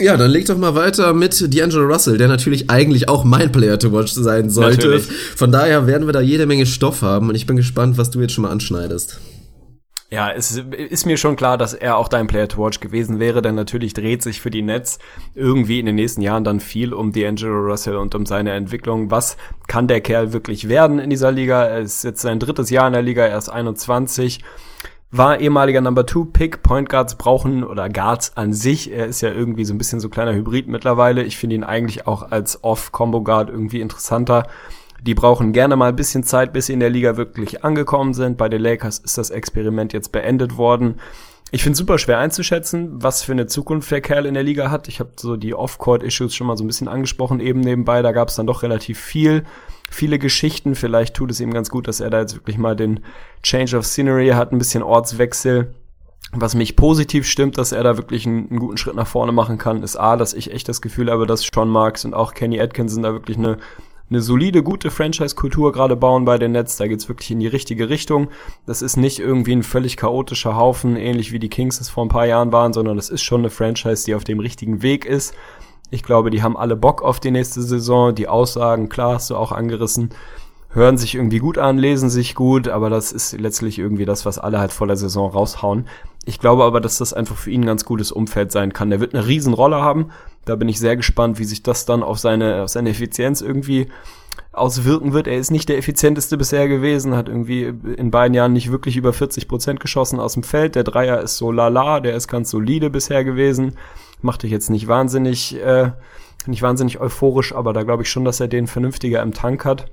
Ja, 0.00 0.16
dann 0.16 0.30
leg 0.30 0.46
doch 0.46 0.56
mal 0.56 0.74
weiter 0.74 1.12
mit 1.12 1.32
D'Angelo 1.34 1.86
Russell, 1.86 2.18
der 2.18 2.28
natürlich 2.28 2.70
eigentlich 2.70 3.08
auch 3.08 3.24
mein 3.24 3.50
Player 3.52 3.78
to 3.78 3.92
watch 3.92 4.12
sein 4.12 4.50
sollte. 4.50 4.86
Natürlich. 4.86 5.06
Von 5.36 5.52
daher 5.52 5.86
werden 5.86 6.06
wir 6.06 6.12
da 6.12 6.20
jede 6.20 6.46
Menge 6.46 6.66
Stoff 6.66 7.02
haben 7.02 7.28
und 7.28 7.34
ich 7.34 7.46
bin 7.46 7.56
gespannt, 7.56 7.98
was 7.98 8.10
du 8.10 8.20
jetzt 8.20 8.32
schon 8.32 8.42
mal 8.42 8.50
anschneidest. 8.50 9.20
Ja, 10.10 10.30
es 10.30 10.56
ist 10.56 11.04
mir 11.04 11.18
schon 11.18 11.36
klar, 11.36 11.58
dass 11.58 11.74
er 11.74 11.98
auch 11.98 12.08
dein 12.08 12.28
Player 12.28 12.48
to 12.48 12.64
watch 12.64 12.80
gewesen 12.80 13.20
wäre, 13.20 13.42
denn 13.42 13.54
natürlich 13.54 13.92
dreht 13.92 14.22
sich 14.22 14.40
für 14.40 14.50
die 14.50 14.62
Nets 14.62 14.98
irgendwie 15.34 15.80
in 15.80 15.84
den 15.84 15.96
nächsten 15.96 16.22
Jahren 16.22 16.44
dann 16.44 16.60
viel 16.60 16.94
um 16.94 17.12
D'Angelo 17.12 17.70
Russell 17.70 17.96
und 17.96 18.14
um 18.14 18.24
seine 18.24 18.52
Entwicklung. 18.52 19.10
Was 19.10 19.36
kann 19.66 19.86
der 19.86 20.00
Kerl 20.00 20.32
wirklich 20.32 20.70
werden 20.70 20.98
in 20.98 21.10
dieser 21.10 21.30
Liga? 21.30 21.62
Er 21.62 21.80
ist 21.80 22.04
jetzt 22.04 22.22
sein 22.22 22.40
drittes 22.40 22.70
Jahr 22.70 22.86
in 22.86 22.94
der 22.94 23.02
Liga, 23.02 23.26
er 23.26 23.36
ist 23.36 23.50
21 23.50 24.40
war 25.10 25.40
ehemaliger 25.40 25.80
Number 25.80 26.04
Two 26.04 26.26
Pick. 26.26 26.62
Point 26.62 26.88
Guards 26.88 27.14
brauchen 27.16 27.64
oder 27.64 27.88
Guards 27.88 28.36
an 28.36 28.52
sich. 28.52 28.92
Er 28.92 29.06
ist 29.06 29.20
ja 29.20 29.32
irgendwie 29.32 29.64
so 29.64 29.72
ein 29.72 29.78
bisschen 29.78 30.00
so 30.00 30.08
kleiner 30.08 30.34
Hybrid 30.34 30.68
mittlerweile. 30.68 31.22
Ich 31.22 31.38
finde 31.38 31.56
ihn 31.56 31.64
eigentlich 31.64 32.06
auch 32.06 32.30
als 32.30 32.62
Off-Combo 32.62 33.22
Guard 33.22 33.48
irgendwie 33.48 33.80
interessanter. 33.80 34.46
Die 35.00 35.14
brauchen 35.14 35.52
gerne 35.52 35.76
mal 35.76 35.90
ein 35.90 35.96
bisschen 35.96 36.24
Zeit, 36.24 36.52
bis 36.52 36.66
sie 36.66 36.72
in 36.72 36.80
der 36.80 36.90
Liga 36.90 37.16
wirklich 37.16 37.64
angekommen 37.64 38.14
sind. 38.14 38.36
Bei 38.36 38.48
den 38.48 38.60
Lakers 38.60 38.98
ist 38.98 39.16
das 39.16 39.30
Experiment 39.30 39.92
jetzt 39.92 40.12
beendet 40.12 40.56
worden. 40.56 40.96
Ich 41.50 41.62
finde 41.62 41.78
super 41.78 41.96
schwer 41.96 42.18
einzuschätzen, 42.18 43.02
was 43.02 43.22
für 43.22 43.32
eine 43.32 43.46
Zukunft 43.46 43.90
der 43.90 44.02
Kerl 44.02 44.26
in 44.26 44.34
der 44.34 44.42
Liga 44.42 44.70
hat. 44.70 44.88
Ich 44.88 45.00
habe 45.00 45.12
so 45.16 45.36
die 45.36 45.54
Off-Court-Issues 45.54 46.34
schon 46.34 46.46
mal 46.46 46.58
so 46.58 46.64
ein 46.64 46.66
bisschen 46.66 46.88
angesprochen 46.88 47.40
eben 47.40 47.60
nebenbei. 47.60 48.02
Da 48.02 48.12
gab 48.12 48.28
es 48.28 48.34
dann 48.34 48.46
doch 48.46 48.62
relativ 48.62 48.98
viel, 48.98 49.44
viele 49.90 50.18
Geschichten. 50.18 50.74
Vielleicht 50.74 51.14
tut 51.14 51.30
es 51.30 51.40
ihm 51.40 51.52
ganz 51.52 51.70
gut, 51.70 51.88
dass 51.88 52.00
er 52.00 52.10
da 52.10 52.20
jetzt 52.20 52.34
wirklich 52.34 52.58
mal 52.58 52.76
den 52.76 53.00
Change 53.42 53.76
of 53.76 53.86
Scenery 53.86 54.28
hat, 54.28 54.52
ein 54.52 54.58
bisschen 54.58 54.82
Ortswechsel. 54.82 55.74
Was 56.32 56.54
mich 56.54 56.76
positiv 56.76 57.26
stimmt, 57.26 57.56
dass 57.56 57.72
er 57.72 57.82
da 57.82 57.96
wirklich 57.96 58.26
einen, 58.26 58.50
einen, 58.50 58.58
guten 58.58 58.76
Schritt 58.76 58.96
nach 58.96 59.06
vorne 59.06 59.32
machen 59.32 59.56
kann, 59.56 59.82
ist 59.82 59.96
A, 59.96 60.16
dass 60.16 60.34
ich 60.34 60.52
echt 60.52 60.68
das 60.68 60.82
Gefühl 60.82 61.10
habe, 61.10 61.26
dass 61.26 61.42
Sean 61.42 61.68
Marks 61.68 62.04
und 62.04 62.12
auch 62.12 62.34
Kenny 62.34 62.60
Atkinson 62.60 63.02
da 63.02 63.12
wirklich 63.12 63.38
eine 63.38 63.58
eine 64.10 64.22
solide, 64.22 64.62
gute 64.62 64.90
Franchise-Kultur 64.90 65.72
gerade 65.72 65.96
bauen 65.96 66.24
bei 66.24 66.38
den 66.38 66.52
Nets. 66.52 66.76
Da 66.76 66.86
geht's 66.86 67.08
wirklich 67.08 67.30
in 67.30 67.40
die 67.40 67.46
richtige 67.46 67.88
Richtung. 67.88 68.28
Das 68.66 68.80
ist 68.80 68.96
nicht 68.96 69.18
irgendwie 69.18 69.52
ein 69.52 69.62
völlig 69.62 69.96
chaotischer 69.96 70.56
Haufen, 70.56 70.96
ähnlich 70.96 71.32
wie 71.32 71.38
die 71.38 71.50
Kings 71.50 71.80
es 71.80 71.90
vor 71.90 72.04
ein 72.04 72.08
paar 72.08 72.26
Jahren 72.26 72.52
waren, 72.52 72.72
sondern 72.72 72.96
das 72.96 73.10
ist 73.10 73.22
schon 73.22 73.42
eine 73.42 73.50
Franchise, 73.50 74.04
die 74.06 74.14
auf 74.14 74.24
dem 74.24 74.40
richtigen 74.40 74.82
Weg 74.82 75.04
ist. 75.04 75.34
Ich 75.90 76.02
glaube, 76.02 76.30
die 76.30 76.42
haben 76.42 76.56
alle 76.56 76.76
Bock 76.76 77.02
auf 77.02 77.20
die 77.20 77.30
nächste 77.30 77.62
Saison. 77.62 78.14
Die 78.14 78.28
Aussagen, 78.28 78.88
klar, 78.88 79.14
hast 79.14 79.30
du 79.30 79.36
auch 79.36 79.52
angerissen, 79.52 80.10
hören 80.70 80.98
sich 80.98 81.14
irgendwie 81.14 81.38
gut 81.38 81.58
an, 81.58 81.78
lesen 81.78 82.10
sich 82.10 82.34
gut, 82.34 82.68
aber 82.68 82.90
das 82.90 83.12
ist 83.12 83.38
letztlich 83.38 83.78
irgendwie 83.78 84.04
das, 84.04 84.26
was 84.26 84.38
alle 84.38 84.58
halt 84.58 84.72
vor 84.72 84.86
der 84.86 84.96
Saison 84.96 85.30
raushauen. 85.30 85.86
Ich 86.24 86.38
glaube 86.38 86.64
aber, 86.64 86.80
dass 86.80 86.98
das 86.98 87.14
einfach 87.14 87.36
für 87.36 87.50
ihn 87.50 87.62
ein 87.62 87.66
ganz 87.66 87.86
gutes 87.86 88.12
Umfeld 88.12 88.52
sein 88.52 88.74
kann. 88.74 88.90
Der 88.90 89.00
wird 89.00 89.14
eine 89.14 89.26
Riesenrolle 89.26 89.76
haben. 89.76 90.10
Da 90.44 90.56
bin 90.56 90.68
ich 90.68 90.78
sehr 90.78 90.96
gespannt, 90.96 91.38
wie 91.38 91.44
sich 91.44 91.62
das 91.62 91.86
dann 91.86 92.02
auf 92.02 92.18
seine, 92.18 92.62
auf 92.62 92.68
seine 92.68 92.90
Effizienz 92.90 93.40
irgendwie 93.40 93.88
auswirken 94.52 95.14
wird. 95.14 95.26
Er 95.26 95.38
ist 95.38 95.50
nicht 95.50 95.68
der 95.68 95.78
effizienteste 95.78 96.36
bisher 96.36 96.68
gewesen, 96.68 97.16
hat 97.16 97.28
irgendwie 97.28 97.62
in 97.96 98.10
beiden 98.10 98.34
Jahren 98.34 98.52
nicht 98.52 98.70
wirklich 98.70 98.96
über 98.96 99.12
40 99.12 99.48
Prozent 99.48 99.80
geschossen 99.80 100.20
aus 100.20 100.34
dem 100.34 100.42
Feld. 100.42 100.74
Der 100.74 100.84
Dreier 100.84 101.20
ist 101.20 101.38
so 101.38 101.50
lala, 101.50 102.00
der 102.00 102.14
ist 102.14 102.28
ganz 102.28 102.50
solide 102.50 102.90
bisher 102.90 103.24
gewesen. 103.24 103.76
Macht 104.20 104.42
dich 104.42 104.50
jetzt 104.50 104.70
nicht 104.70 104.88
wahnsinnig, 104.88 105.56
äh, 105.56 105.92
nicht 106.46 106.62
wahnsinnig 106.62 107.00
euphorisch, 107.00 107.54
aber 107.54 107.72
da 107.72 107.82
glaube 107.82 108.02
ich 108.02 108.10
schon, 108.10 108.24
dass 108.24 108.40
er 108.40 108.48
den 108.48 108.66
vernünftiger 108.66 109.22
im 109.22 109.32
Tank 109.32 109.64
hat. 109.64 109.86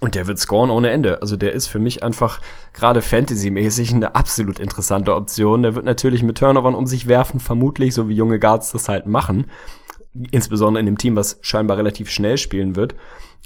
Und 0.00 0.14
der 0.14 0.26
wird 0.26 0.38
scoren 0.38 0.70
ohne 0.70 0.90
Ende. 0.90 1.22
Also 1.22 1.36
der 1.36 1.52
ist 1.52 1.66
für 1.66 1.78
mich 1.78 2.02
einfach 2.02 2.40
gerade 2.72 3.00
Fantasy-mäßig 3.00 3.94
eine 3.94 4.14
absolut 4.14 4.58
interessante 4.58 5.14
Option. 5.14 5.62
Der 5.62 5.74
wird 5.74 5.84
natürlich 5.84 6.22
mit 6.22 6.38
Turnovern 6.38 6.74
um 6.74 6.86
sich 6.86 7.06
werfen, 7.06 7.40
vermutlich, 7.40 7.94
so 7.94 8.08
wie 8.08 8.14
junge 8.14 8.38
Guards 8.38 8.72
das 8.72 8.88
halt 8.88 9.06
machen. 9.06 9.46
Insbesondere 10.30 10.80
in 10.80 10.86
dem 10.86 10.98
Team, 10.98 11.16
was 11.16 11.38
scheinbar 11.42 11.76
relativ 11.76 12.10
schnell 12.10 12.38
spielen 12.38 12.76
wird. 12.76 12.94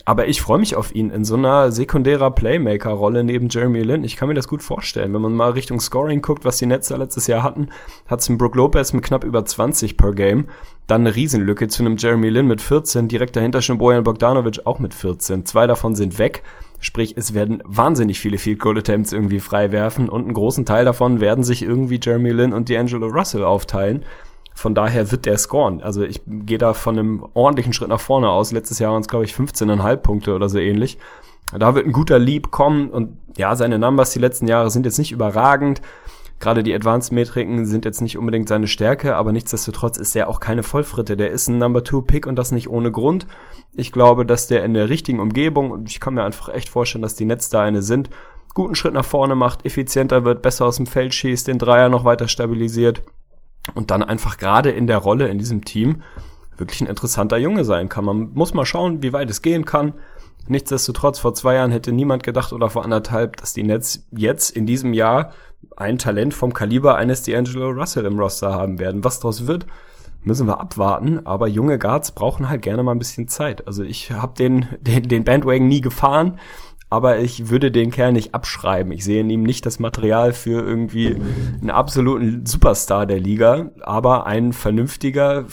Aber 0.05 0.29
ich 0.29 0.41
freue 0.41 0.59
mich 0.59 0.77
auf 0.77 0.95
ihn 0.95 1.11
in 1.11 1.25
so 1.25 1.35
einer 1.35 1.73
sekundärer 1.73 2.31
Playmaker-Rolle 2.31 3.25
neben 3.25 3.49
Jeremy 3.49 3.83
Lin. 3.83 4.05
Ich 4.05 4.17
kann 4.17 4.29
mir 4.29 4.35
das 4.35 4.49
gut 4.49 4.63
vorstellen. 4.63 5.13
Wenn 5.13 5.23
man 5.23 5.35
mal 5.35 5.51
Richtung 5.51 5.81
Scoring 5.81 6.23
guckt, 6.23 6.45
was 6.45 6.59
die 6.59 6.67
Netzer 6.67 6.99
letztes 6.99 7.27
Jahr 7.27 7.43
hatten, 7.43 7.69
hat 8.07 8.21
es 8.21 8.29
Brook 8.29 8.55
Lopez 8.55 8.93
mit 8.93 9.05
knapp 9.05 9.25
über 9.25 9.45
20 9.45 9.97
per 9.97 10.13
Game. 10.13 10.47
Dann 10.87 11.03
eine 11.03 11.15
Riesenlücke 11.15 11.69
zu 11.69 11.83
einem 11.83 11.97
Jeremy 11.97 12.31
Lin 12.31 12.47
mit 12.47 12.61
14. 12.61 13.09
Direkt 13.09 13.37
dahinter 13.37 13.61
schon 13.61 13.79
Bojan 13.79 14.05
Bogdanovic 14.05 14.61
auch 14.65 14.79
mit 14.79 14.95
14. 14.95 15.45
Zwei 15.45 15.67
davon 15.67 15.95
sind 15.95 16.19
weg. 16.19 16.43
Sprich, 16.81 17.17
es 17.17 17.35
werden 17.35 17.61
wahnsinnig 17.67 18.21
viele 18.21 18.39
Field 18.39 18.61
Goal 18.61 18.79
Attempts 18.79 19.13
irgendwie 19.13 19.41
frei 19.41 19.73
werfen 19.73 20.09
und 20.09 20.23
einen 20.23 20.33
großen 20.33 20.65
Teil 20.65 20.85
davon 20.85 21.21
werden 21.21 21.43
sich 21.43 21.63
irgendwie 21.63 21.99
Jeremy 22.01 22.31
Lin 22.31 22.53
und 22.53 22.71
D'Angelo 22.71 23.11
Russell 23.13 23.43
aufteilen. 23.43 24.05
Von 24.59 24.75
daher 24.75 25.13
wird 25.13 25.25
der 25.25 25.39
scoren. 25.39 25.83
Also 25.83 26.03
ich 26.03 26.21
gehe 26.27 26.59
da 26.59 26.75
von 26.75 26.99
einem 26.99 27.25
ordentlichen 27.35 27.73
Schritt 27.73 27.91
nach 27.91 28.01
vorne 28.01 28.29
aus. 28.29 28.51
Letztes 28.51 28.81
Jahr 28.81 28.91
waren 28.91 29.03
es, 29.03 29.07
glaube 29.07 29.25
ich, 29.25 29.33
15,5 29.33 29.97
Punkte 29.99 30.35
oder 30.35 30.49
so 30.49 30.59
ähnlich. 30.59 30.99
Da 31.57 31.77
wird 31.77 31.87
ein 31.87 31.93
guter 31.93 32.19
Leap 32.19 32.51
kommen 32.51 32.91
und 32.91 33.19
ja, 33.37 33.55
seine 33.55 33.79
Numbers 33.79 34.11
die 34.11 34.19
letzten 34.19 34.49
Jahre 34.49 34.73
sind 34.73 34.85
jetzt 34.85 34.99
nicht 34.99 35.13
überragend. 35.13 35.81
Gerade 36.41 36.65
die 36.65 36.75
Advanced-Metriken 36.75 37.67
sind 37.67 37.85
jetzt 37.85 38.01
nicht 38.01 38.19
unbedingt 38.19 38.49
seine 38.49 38.67
Stärke, 38.67 39.15
aber 39.15 39.31
nichtsdestotrotz 39.31 39.97
ist 39.97 40.17
er 40.17 40.29
auch 40.29 40.41
keine 40.41 40.65
Vollfritte. 40.65 41.17
Der 41.17 41.31
ist 41.31 41.47
ein 41.47 41.59
Number 41.59 41.85
Two 41.85 42.03
Pick 42.03 42.27
und 42.27 42.35
das 42.35 42.51
nicht 42.51 42.69
ohne 42.69 42.91
Grund. 42.91 43.29
Ich 43.77 43.93
glaube, 43.93 44.27
dass 44.27 44.49
der 44.49 44.65
in 44.65 44.75
der 44.75 44.89
richtigen 44.89 45.21
Umgebung, 45.21 45.71
und 45.71 45.89
ich 45.89 46.01
kann 46.01 46.15
mir 46.15 46.25
einfach 46.25 46.49
echt 46.49 46.69
vorstellen, 46.69 47.03
dass 47.03 47.15
die 47.15 47.27
Netz 47.27 47.49
da 47.49 47.63
eine 47.63 47.83
sind, 47.83 48.11
guten 48.55 48.75
Schritt 48.75 48.95
nach 48.95 49.05
vorne 49.05 49.37
macht, 49.37 49.65
effizienter 49.65 50.25
wird, 50.25 50.43
besser 50.43 50.67
aus 50.67 50.79
dem 50.79 50.87
Feld 50.87 51.15
schießt, 51.15 51.47
den 51.47 51.61
Dreier 51.61 51.89
noch 51.89 52.05
weiter 52.05 52.27
stabilisiert 52.27 53.05
und 53.75 53.91
dann 53.91 54.03
einfach 54.03 54.39
gerade 54.39 54.71
in 54.71 54.87
der 54.87 54.99
Rolle 54.99 55.29
in 55.29 55.39
diesem 55.39 55.65
Team 55.65 56.03
wirklich 56.57 56.81
ein 56.81 56.87
interessanter 56.87 57.39
Junge 57.39 57.65
sein 57.65 57.89
kann. 57.89 58.05
Man 58.05 58.33
muss 58.35 58.55
mal 58.55 58.67
schauen, 58.67 59.03
wie 59.03 59.13
weit 59.13 59.31
es 59.31 59.43
gehen 59.43 59.65
kann. 59.65 59.95
Nichtsdestotrotz, 60.49 61.19
vor 61.19 61.35
zwei 61.35 61.55
Jahren 61.55 61.71
hätte 61.71 61.93
niemand 61.93 62.23
gedacht 62.23 62.53
oder 62.53 62.71
vor 62.71 62.85
anderthalb, 62.85 63.37
dass 63.37 63.53
die 63.53 63.63
Nets 63.63 64.07
jetzt 64.11 64.51
in 64.51 64.67
diesem 64.67 64.93
Jahr 64.95 65.33
ein 65.77 65.99
Talent 65.99 66.35
vom 66.35 66.55
Kaliber 66.55 66.97
eines 66.97 67.27
D'Angelo 67.27 67.71
Russell 67.71 68.07
im 68.07 68.19
Roster 68.19 68.53
haben 68.53 68.79
werden. 68.79 69.05
Was 69.05 69.21
daraus 69.21 69.47
wird, 69.47 69.67
müssen 70.23 70.47
wir 70.47 70.61
abwarten. 70.61 71.27
Aber 71.27 71.49
junge 71.49 71.79
Guards 71.79 72.13
brauchen 72.13 72.49
halt 72.49 72.63
gerne 72.63 72.83
mal 72.83 72.93
ein 72.93 72.99
bisschen 72.99 73.29
Zeit. 73.29 73.67
Also 73.67 73.83
ich 73.83 74.11
habe 74.11 74.35
den, 74.37 74.67
den, 74.81 75.03
den 75.03 75.25
Bandwagon 75.25 75.69
nie 75.69 75.81
gefahren 75.81 76.39
aber 76.91 77.19
ich 77.19 77.51
würde 77.51 77.71
den 77.71 77.91
Kerl 77.91 78.13
nicht 78.13 78.35
abschreiben. 78.35 78.93
Ich 78.93 79.05
sehe 79.05 79.21
in 79.21 79.31
ihm 79.31 79.43
nicht 79.43 79.67
das 79.67 79.79
Material 79.79 80.33
für 80.33 80.63
irgendwie 80.63 81.17
einen 81.61 81.71
absoluten 81.71 82.47
Superstar 82.47 83.07
der 83.07 83.21
Liga, 83.21 83.71
aber 83.83 84.27
ein 84.27 84.53
vernünftiger, 84.53 85.47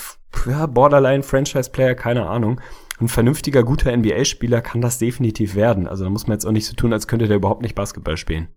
ja, 0.47 0.65
Borderline-Franchise-Player, 0.65 1.95
keine 1.95 2.27
Ahnung. 2.27 2.61
Ein 2.99 3.09
vernünftiger, 3.09 3.63
guter 3.63 3.95
NBA-Spieler 3.95 4.61
kann 4.61 4.79
das 4.79 4.97
definitiv 4.97 5.55
werden. 5.55 5.87
Also 5.87 6.05
da 6.05 6.09
muss 6.09 6.27
man 6.27 6.35
jetzt 6.35 6.45
auch 6.45 6.51
nicht 6.51 6.65
so 6.65 6.73
tun, 6.73 6.93
als 6.93 7.07
könnte 7.07 7.27
der 7.27 7.37
überhaupt 7.37 7.61
nicht 7.61 7.75
Basketball 7.75 8.15
spielen. 8.15 8.47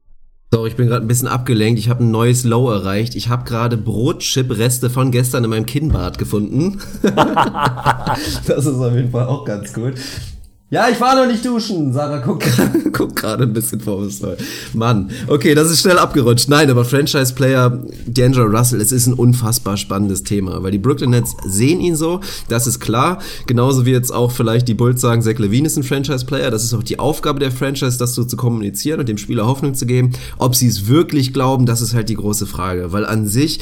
So, 0.51 0.65
ich 0.65 0.77
bin 0.77 0.87
gerade 0.87 1.05
ein 1.05 1.09
bisschen 1.09 1.29
abgelenkt. 1.29 1.79
Ich 1.79 1.91
habe 1.91 2.05
ein 2.05 2.11
neues 2.11 2.45
Low 2.45 2.71
erreicht. 2.71 3.17
Ich 3.17 3.29
habe 3.29 3.45
gerade 3.45 3.77
Brotchip-Reste 3.77 4.89
von 4.89 5.11
gestern 5.11 5.45
in 5.45 5.51
meinem 5.51 5.67
Kinnbad 5.67 6.17
gefunden. 6.17 6.81
das 7.03 8.65
ist 8.65 8.79
auf 8.79 8.95
jeden 8.95 9.11
Fall 9.11 9.27
auch 9.27 9.45
ganz 9.45 9.75
gut. 9.75 9.95
Ja, 10.71 10.87
ich 10.91 11.01
war 11.01 11.17
noch 11.17 11.27
nicht 11.27 11.43
duschen. 11.47 11.95
Sarah 11.95 12.19
guckt, 12.19 12.45
guckt 12.93 13.17
gerade 13.17 13.45
ein 13.45 13.55
bisschen 13.55 13.81
vorwurfsvoll. 13.81 14.37
Mann, 14.75 15.11
okay, 15.27 15.55
das 15.55 15.71
ist 15.71 15.81
schnell 15.81 15.99
abgerutscht. 15.99 16.51
Nein, 16.51 16.69
aber 16.69 16.85
Franchise-Player 16.85 17.83
D'Angelo 18.07 18.55
Russell, 18.55 18.83
es 18.83 18.93
ist 18.93 19.07
ein 19.07 19.15
unfassbar 19.15 19.79
spannendes 19.79 20.25
Thema, 20.25 20.63
weil 20.63 20.71
die 20.71 20.79
Brooklyn 20.79 21.09
Nets 21.09 21.35
sehen 21.47 21.81
ihn 21.81 21.97
so, 21.97 22.21
das 22.51 22.67
ist 22.67 22.81
klar. 22.81 23.23
Genauso 23.47 23.87
wie 23.87 23.93
jetzt 23.93 24.13
auch 24.13 24.31
vielleicht 24.31 24.69
die 24.69 24.75
Bulls 24.75 25.01
sagen, 25.01 25.23
Zach 25.23 25.39
Levine 25.39 25.67
ist 25.67 25.79
ein 25.79 25.85
Franchise-Player. 25.85 26.51
Das 26.51 26.65
ist 26.65 26.75
auch 26.75 26.83
die 26.83 26.99
Aufgabe 26.99 27.41
der 27.41 27.51
Franchise, 27.51 27.97
das 27.97 28.15
so 28.15 28.25
zu 28.25 28.37
kommunizieren 28.37 29.01
und 29.01 29.09
dem 29.09 29.17
Spieler 29.17 29.47
Hoffnung 29.47 29.75
zu 29.75 29.87
geben. 29.87 30.13
Ob 30.37 30.55
sie 30.55 30.69
es 30.69 30.87
wirklich 30.87 31.33
glauben, 31.33 31.65
das 31.65 31.81
ist 31.81 31.95
halt 31.95 32.11
die 32.11 32.17
große 32.17 32.47
Frage, 32.47 32.93
weil 32.93 33.07
an 33.07 33.27
sich 33.27 33.61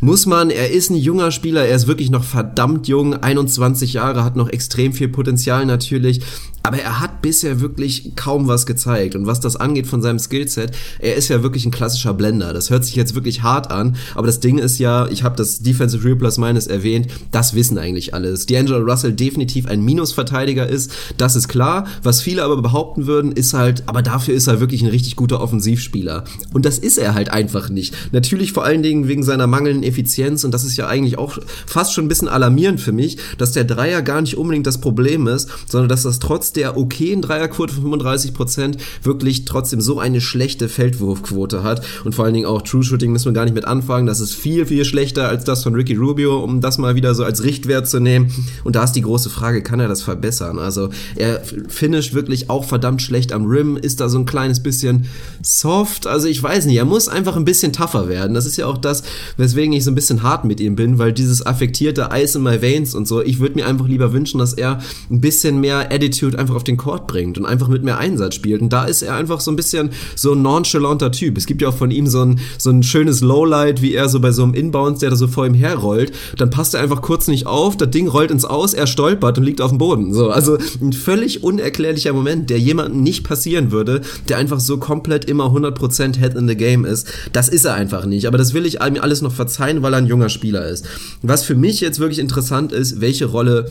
muss 0.00 0.26
man, 0.26 0.50
er 0.50 0.70
ist 0.70 0.90
ein 0.90 0.96
junger 0.96 1.30
Spieler, 1.30 1.64
er 1.66 1.76
ist 1.76 1.86
wirklich 1.86 2.10
noch 2.10 2.24
verdammt 2.24 2.88
jung, 2.88 3.14
21 3.14 3.94
Jahre, 3.94 4.24
hat 4.24 4.36
noch 4.36 4.48
extrem 4.48 4.92
viel 4.92 5.08
Potenzial 5.08 5.66
natürlich, 5.66 6.20
aber 6.62 6.78
er 6.78 7.00
hat 7.00 7.22
bisher 7.22 7.60
wirklich 7.60 8.12
kaum 8.14 8.48
was 8.48 8.66
gezeigt. 8.66 9.14
Und 9.14 9.26
was 9.26 9.40
das 9.40 9.56
angeht 9.56 9.86
von 9.86 10.02
seinem 10.02 10.18
Skillset, 10.18 10.72
er 10.98 11.14
ist 11.14 11.28
ja 11.28 11.42
wirklich 11.42 11.64
ein 11.64 11.70
klassischer 11.70 12.12
Blender. 12.14 12.52
Das 12.52 12.68
hört 12.68 12.84
sich 12.84 12.94
jetzt 12.94 13.14
wirklich 13.14 13.42
hart 13.42 13.70
an, 13.70 13.96
aber 14.14 14.26
das 14.26 14.40
Ding 14.40 14.58
ist 14.58 14.78
ja, 14.78 15.08
ich 15.08 15.22
habe 15.22 15.36
das 15.36 15.60
Defensive 15.60 16.04
Real 16.04 16.16
Plus 16.16 16.36
Minus 16.36 16.66
erwähnt, 16.66 17.08
das 17.30 17.54
wissen 17.54 17.78
eigentlich 17.78 18.12
alles. 18.12 18.46
D'Angelo 18.48 18.84
Russell 18.84 19.12
definitiv 19.12 19.66
ein 19.66 19.82
Minusverteidiger 19.82 20.66
ist, 20.66 20.92
das 21.16 21.36
ist 21.36 21.48
klar. 21.48 21.86
Was 22.02 22.20
viele 22.20 22.42
aber 22.42 22.60
behaupten 22.60 23.06
würden, 23.06 23.32
ist 23.32 23.54
halt, 23.54 23.84
aber 23.86 24.02
dafür 24.02 24.34
ist 24.34 24.46
er 24.46 24.60
wirklich 24.60 24.82
ein 24.82 24.88
richtig 24.88 25.16
guter 25.16 25.40
Offensivspieler. 25.40 26.24
Und 26.52 26.66
das 26.66 26.78
ist 26.78 26.98
er 26.98 27.14
halt 27.14 27.30
einfach 27.30 27.70
nicht. 27.70 27.94
Natürlich 28.12 28.52
vor 28.52 28.64
allen 28.64 28.82
Dingen 28.82 29.08
wegen 29.08 29.22
seiner 29.22 29.46
mangelnden 29.46 29.84
Effizienz 29.88 30.44
und 30.44 30.52
das 30.52 30.64
ist 30.64 30.76
ja 30.76 30.86
eigentlich 30.86 31.18
auch 31.18 31.38
fast 31.66 31.94
schon 31.94 32.04
ein 32.04 32.08
bisschen 32.08 32.28
alarmierend 32.28 32.80
für 32.80 32.92
mich, 32.92 33.18
dass 33.38 33.52
der 33.52 33.64
Dreier 33.64 34.02
gar 34.02 34.20
nicht 34.20 34.36
unbedingt 34.36 34.66
das 34.66 34.78
Problem 34.78 35.26
ist, 35.26 35.48
sondern 35.66 35.88
dass 35.88 36.02
das 36.02 36.18
trotz 36.18 36.52
der 36.52 36.76
okayen 36.76 37.22
Dreierquote 37.22 37.74
von 37.74 38.00
35% 38.00 38.76
wirklich 39.02 39.44
trotzdem 39.44 39.80
so 39.80 39.98
eine 39.98 40.20
schlechte 40.20 40.68
Feldwurfquote 40.68 41.62
hat 41.62 41.84
und 42.04 42.14
vor 42.14 42.24
allen 42.24 42.34
Dingen 42.34 42.46
auch 42.46 42.62
True 42.62 42.82
Shooting 42.82 43.12
müssen 43.12 43.26
wir 43.26 43.32
gar 43.32 43.44
nicht 43.44 43.54
mit 43.54 43.64
anfangen. 43.64 44.06
Das 44.06 44.20
ist 44.20 44.34
viel, 44.34 44.66
viel 44.66 44.84
schlechter 44.84 45.28
als 45.28 45.44
das 45.44 45.62
von 45.62 45.74
Ricky 45.74 45.94
Rubio, 45.94 46.42
um 46.42 46.60
das 46.60 46.78
mal 46.78 46.94
wieder 46.94 47.14
so 47.14 47.24
als 47.24 47.42
Richtwert 47.42 47.88
zu 47.88 48.00
nehmen. 48.00 48.32
Und 48.64 48.76
da 48.76 48.84
ist 48.84 48.92
die 48.92 49.02
große 49.02 49.30
Frage, 49.30 49.62
kann 49.62 49.80
er 49.80 49.88
das 49.88 50.02
verbessern? 50.02 50.58
Also 50.58 50.90
er 51.16 51.42
finisht 51.68 52.14
wirklich 52.14 52.50
auch 52.50 52.64
verdammt 52.64 53.02
schlecht 53.02 53.32
am 53.32 53.46
Rim, 53.46 53.76
ist 53.76 54.00
da 54.00 54.08
so 54.08 54.18
ein 54.18 54.26
kleines 54.26 54.62
bisschen 54.62 55.06
soft. 55.42 56.06
Also 56.06 56.28
ich 56.28 56.42
weiß 56.42 56.66
nicht, 56.66 56.76
er 56.76 56.84
muss 56.84 57.08
einfach 57.08 57.36
ein 57.36 57.44
bisschen 57.44 57.72
tougher 57.72 58.08
werden. 58.08 58.34
Das 58.34 58.46
ist 58.46 58.56
ja 58.56 58.66
auch 58.66 58.78
das, 58.78 59.02
weswegen 59.36 59.72
ich 59.72 59.77
so 59.84 59.90
ein 59.90 59.94
bisschen 59.94 60.22
hart 60.22 60.44
mit 60.44 60.60
ihm 60.60 60.76
bin, 60.76 60.98
weil 60.98 61.12
dieses 61.12 61.44
affektierte 61.44 62.10
Ice 62.12 62.38
in 62.38 62.44
my 62.44 62.60
veins 62.60 62.94
und 62.94 63.08
so, 63.08 63.22
ich 63.22 63.38
würde 63.40 63.56
mir 63.56 63.66
einfach 63.66 63.86
lieber 63.86 64.12
wünschen, 64.12 64.38
dass 64.38 64.52
er 64.52 64.78
ein 65.10 65.20
bisschen 65.20 65.60
mehr 65.60 65.92
Attitude 65.92 66.38
einfach 66.38 66.54
auf 66.54 66.64
den 66.64 66.76
Court 66.76 67.06
bringt 67.06 67.38
und 67.38 67.46
einfach 67.46 67.68
mit 67.68 67.82
mehr 67.82 67.98
Einsatz 67.98 68.34
spielt. 68.34 68.62
Und 68.62 68.72
da 68.72 68.84
ist 68.84 69.02
er 69.02 69.14
einfach 69.14 69.40
so 69.40 69.50
ein 69.50 69.56
bisschen 69.56 69.90
so 70.14 70.32
ein 70.32 70.42
nonchalanter 70.42 71.12
Typ. 71.12 71.36
Es 71.36 71.46
gibt 71.46 71.62
ja 71.62 71.68
auch 71.68 71.76
von 71.76 71.90
ihm 71.90 72.06
so 72.06 72.22
ein, 72.22 72.40
so 72.58 72.70
ein 72.70 72.82
schönes 72.82 73.20
Lowlight, 73.20 73.82
wie 73.82 73.94
er 73.94 74.08
so 74.08 74.20
bei 74.20 74.32
so 74.32 74.42
einem 74.42 74.54
Inbounds, 74.54 75.00
der 75.00 75.10
da 75.10 75.16
so 75.16 75.28
vor 75.28 75.46
ihm 75.46 75.54
herrollt. 75.54 76.12
Dann 76.36 76.50
passt 76.50 76.74
er 76.74 76.80
einfach 76.80 77.02
kurz 77.02 77.28
nicht 77.28 77.46
auf, 77.46 77.76
das 77.76 77.90
Ding 77.90 78.08
rollt 78.08 78.30
ins 78.30 78.44
Aus, 78.44 78.74
er 78.74 78.86
stolpert 78.86 79.38
und 79.38 79.44
liegt 79.44 79.60
auf 79.60 79.70
dem 79.70 79.78
Boden. 79.78 80.14
So, 80.14 80.30
also 80.30 80.58
ein 80.80 80.92
völlig 80.92 81.42
unerklärlicher 81.42 82.12
Moment, 82.12 82.50
der 82.50 82.58
jemandem 82.58 83.02
nicht 83.02 83.24
passieren 83.24 83.70
würde, 83.70 84.00
der 84.28 84.38
einfach 84.38 84.60
so 84.60 84.78
komplett 84.78 85.24
immer 85.24 85.46
100% 85.46 86.16
Head 86.16 86.34
in 86.34 86.48
the 86.48 86.56
Game 86.56 86.84
ist. 86.84 87.08
Das 87.32 87.48
ist 87.48 87.64
er 87.64 87.74
einfach 87.74 88.06
nicht. 88.06 88.26
Aber 88.26 88.38
das 88.38 88.54
will 88.54 88.66
ich 88.66 88.78
mir 88.78 89.02
alles 89.02 89.22
noch 89.22 89.32
verzeihen, 89.32 89.67
weil 89.82 89.94
er 89.94 89.98
ein 89.98 90.06
junger 90.06 90.28
Spieler 90.28 90.66
ist. 90.66 90.86
Was 91.22 91.44
für 91.44 91.54
mich 91.54 91.80
jetzt 91.80 92.00
wirklich 92.00 92.18
interessant 92.18 92.72
ist, 92.72 93.00
welche 93.00 93.26
Rolle 93.26 93.70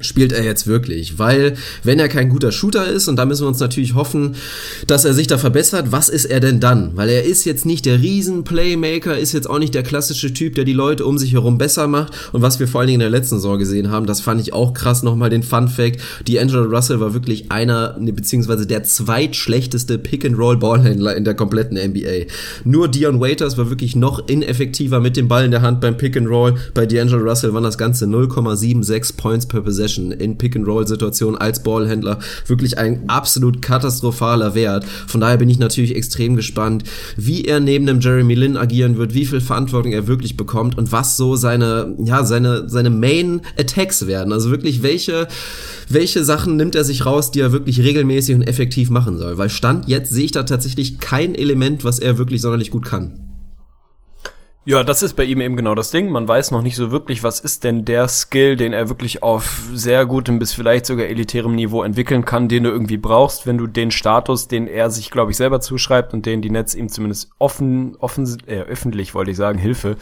spielt 0.00 0.32
er 0.32 0.44
jetzt 0.44 0.66
wirklich? 0.66 1.18
Weil, 1.18 1.56
wenn 1.82 1.98
er 1.98 2.08
kein 2.08 2.28
guter 2.28 2.52
Shooter 2.52 2.86
ist, 2.86 3.08
und 3.08 3.16
da 3.16 3.24
müssen 3.24 3.44
wir 3.44 3.48
uns 3.48 3.60
natürlich 3.60 3.94
hoffen, 3.94 4.36
dass 4.86 5.06
er 5.06 5.14
sich 5.14 5.26
da 5.26 5.38
verbessert, 5.38 5.86
was 5.90 6.08
ist 6.08 6.26
er 6.26 6.40
denn 6.40 6.60
dann? 6.60 6.96
Weil 6.96 7.08
er 7.08 7.24
ist 7.24 7.44
jetzt 7.44 7.64
nicht 7.64 7.86
der 7.86 8.02
Riesen-Playmaker, 8.02 9.18
ist 9.18 9.32
jetzt 9.32 9.48
auch 9.48 9.58
nicht 9.58 9.74
der 9.74 9.82
klassische 9.82 10.34
Typ, 10.34 10.54
der 10.54 10.64
die 10.64 10.74
Leute 10.74 11.06
um 11.06 11.16
sich 11.16 11.32
herum 11.32 11.56
besser 11.56 11.86
macht. 11.86 12.12
Und 12.32 12.42
was 12.42 12.60
wir 12.60 12.68
vor 12.68 12.80
allen 12.80 12.88
Dingen 12.88 13.00
in 13.00 13.10
der 13.10 13.18
letzten 13.18 13.36
Saison 13.36 13.58
gesehen 13.58 13.90
haben, 13.90 14.06
das 14.06 14.20
fand 14.20 14.40
ich 14.40 14.52
auch 14.52 14.74
krass, 14.74 15.02
nochmal 15.02 15.30
den 15.30 15.42
Fun-Fact. 15.42 15.98
Die 16.26 16.38
Angela 16.38 16.64
Russell 16.64 17.00
war 17.00 17.14
wirklich 17.14 17.50
einer, 17.50 17.96
ne, 17.98 18.12
beziehungsweise 18.12 18.66
der 18.66 18.82
zweitschlechteste 18.82 19.98
Pick-and-Roll-Ballhändler 19.98 21.16
in 21.16 21.24
der 21.24 21.34
kompletten 21.34 21.78
NBA. 21.78 22.26
Nur 22.64 22.88
Dion 22.88 23.20
Waiters 23.20 23.56
war 23.56 23.70
wirklich 23.70 23.96
noch 23.96 24.28
ineffektiver 24.28 25.00
mit 25.00 25.16
dem 25.16 25.28
Ball 25.28 25.46
in 25.46 25.52
der 25.52 25.62
Hand 25.62 25.80
beim 25.80 25.96
Pick-and-Roll. 25.96 26.56
Bei 26.74 26.84
D'Angelo 26.84 27.22
Russell 27.22 27.54
waren 27.54 27.64
das 27.64 27.78
Ganze 27.78 28.04
0,76 28.04 29.16
Points 29.16 29.46
per 29.46 29.62
Possession 29.62 29.85
Possession 29.86 30.10
in 30.10 30.36
Pick-and-Roll-Situationen 30.36 31.40
als 31.40 31.62
Ballhändler 31.62 32.18
wirklich 32.46 32.78
ein 32.78 33.08
absolut 33.08 33.62
katastrophaler 33.62 34.54
Wert. 34.54 34.84
Von 34.84 35.20
daher 35.20 35.36
bin 35.36 35.48
ich 35.48 35.58
natürlich 35.58 35.94
extrem 35.94 36.36
gespannt, 36.36 36.84
wie 37.16 37.44
er 37.44 37.60
neben 37.60 37.86
dem 37.86 38.00
Jeremy 38.00 38.34
Lin 38.34 38.56
agieren 38.56 38.98
wird, 38.98 39.14
wie 39.14 39.26
viel 39.26 39.40
Verantwortung 39.40 39.92
er 39.92 40.08
wirklich 40.08 40.36
bekommt 40.36 40.76
und 40.76 40.90
was 40.92 41.16
so 41.16 41.36
seine, 41.36 41.94
ja, 42.04 42.24
seine, 42.24 42.68
seine 42.68 42.90
Main 42.90 43.42
Attacks 43.56 44.06
werden. 44.06 44.32
Also 44.32 44.50
wirklich 44.50 44.82
welche, 44.82 45.28
welche 45.88 46.24
Sachen 46.24 46.56
nimmt 46.56 46.74
er 46.74 46.84
sich 46.84 47.06
raus, 47.06 47.30
die 47.30 47.40
er 47.40 47.52
wirklich 47.52 47.80
regelmäßig 47.80 48.34
und 48.34 48.42
effektiv 48.42 48.90
machen 48.90 49.18
soll. 49.18 49.38
Weil 49.38 49.50
Stand 49.50 49.88
jetzt 49.88 50.10
sehe 50.10 50.24
ich 50.24 50.32
da 50.32 50.42
tatsächlich 50.42 50.98
kein 50.98 51.34
Element, 51.34 51.84
was 51.84 51.98
er 51.98 52.18
wirklich 52.18 52.40
sonderlich 52.40 52.70
gut 52.70 52.84
kann. 52.84 53.25
Ja, 54.68 54.82
das 54.82 55.04
ist 55.04 55.14
bei 55.14 55.22
ihm 55.22 55.40
eben 55.40 55.54
genau 55.54 55.76
das 55.76 55.92
Ding. 55.92 56.10
Man 56.10 56.26
weiß 56.26 56.50
noch 56.50 56.60
nicht 56.60 56.74
so 56.74 56.90
wirklich, 56.90 57.22
was 57.22 57.38
ist 57.38 57.62
denn 57.62 57.84
der 57.84 58.08
Skill, 58.08 58.56
den 58.56 58.72
er 58.72 58.88
wirklich 58.88 59.22
auf 59.22 59.62
sehr 59.72 60.04
gutem 60.06 60.40
bis 60.40 60.54
vielleicht 60.54 60.86
sogar 60.86 61.06
elitärem 61.06 61.54
Niveau 61.54 61.84
entwickeln 61.84 62.24
kann, 62.24 62.48
den 62.48 62.64
du 62.64 62.70
irgendwie 62.70 62.96
brauchst, 62.96 63.46
wenn 63.46 63.58
du 63.58 63.68
den 63.68 63.92
Status, 63.92 64.48
den 64.48 64.66
er 64.66 64.90
sich, 64.90 65.12
glaube 65.12 65.30
ich, 65.30 65.36
selber 65.36 65.60
zuschreibt 65.60 66.12
und 66.14 66.26
den 66.26 66.42
die 66.42 66.50
Netz 66.50 66.74
ihm 66.74 66.88
zumindest 66.88 67.30
offen, 67.38 67.94
offen, 68.00 68.42
äh, 68.48 68.62
öffentlich, 68.62 69.14
wollte 69.14 69.30
ich 69.30 69.36
sagen, 69.36 69.56
Hilfe 69.56 69.98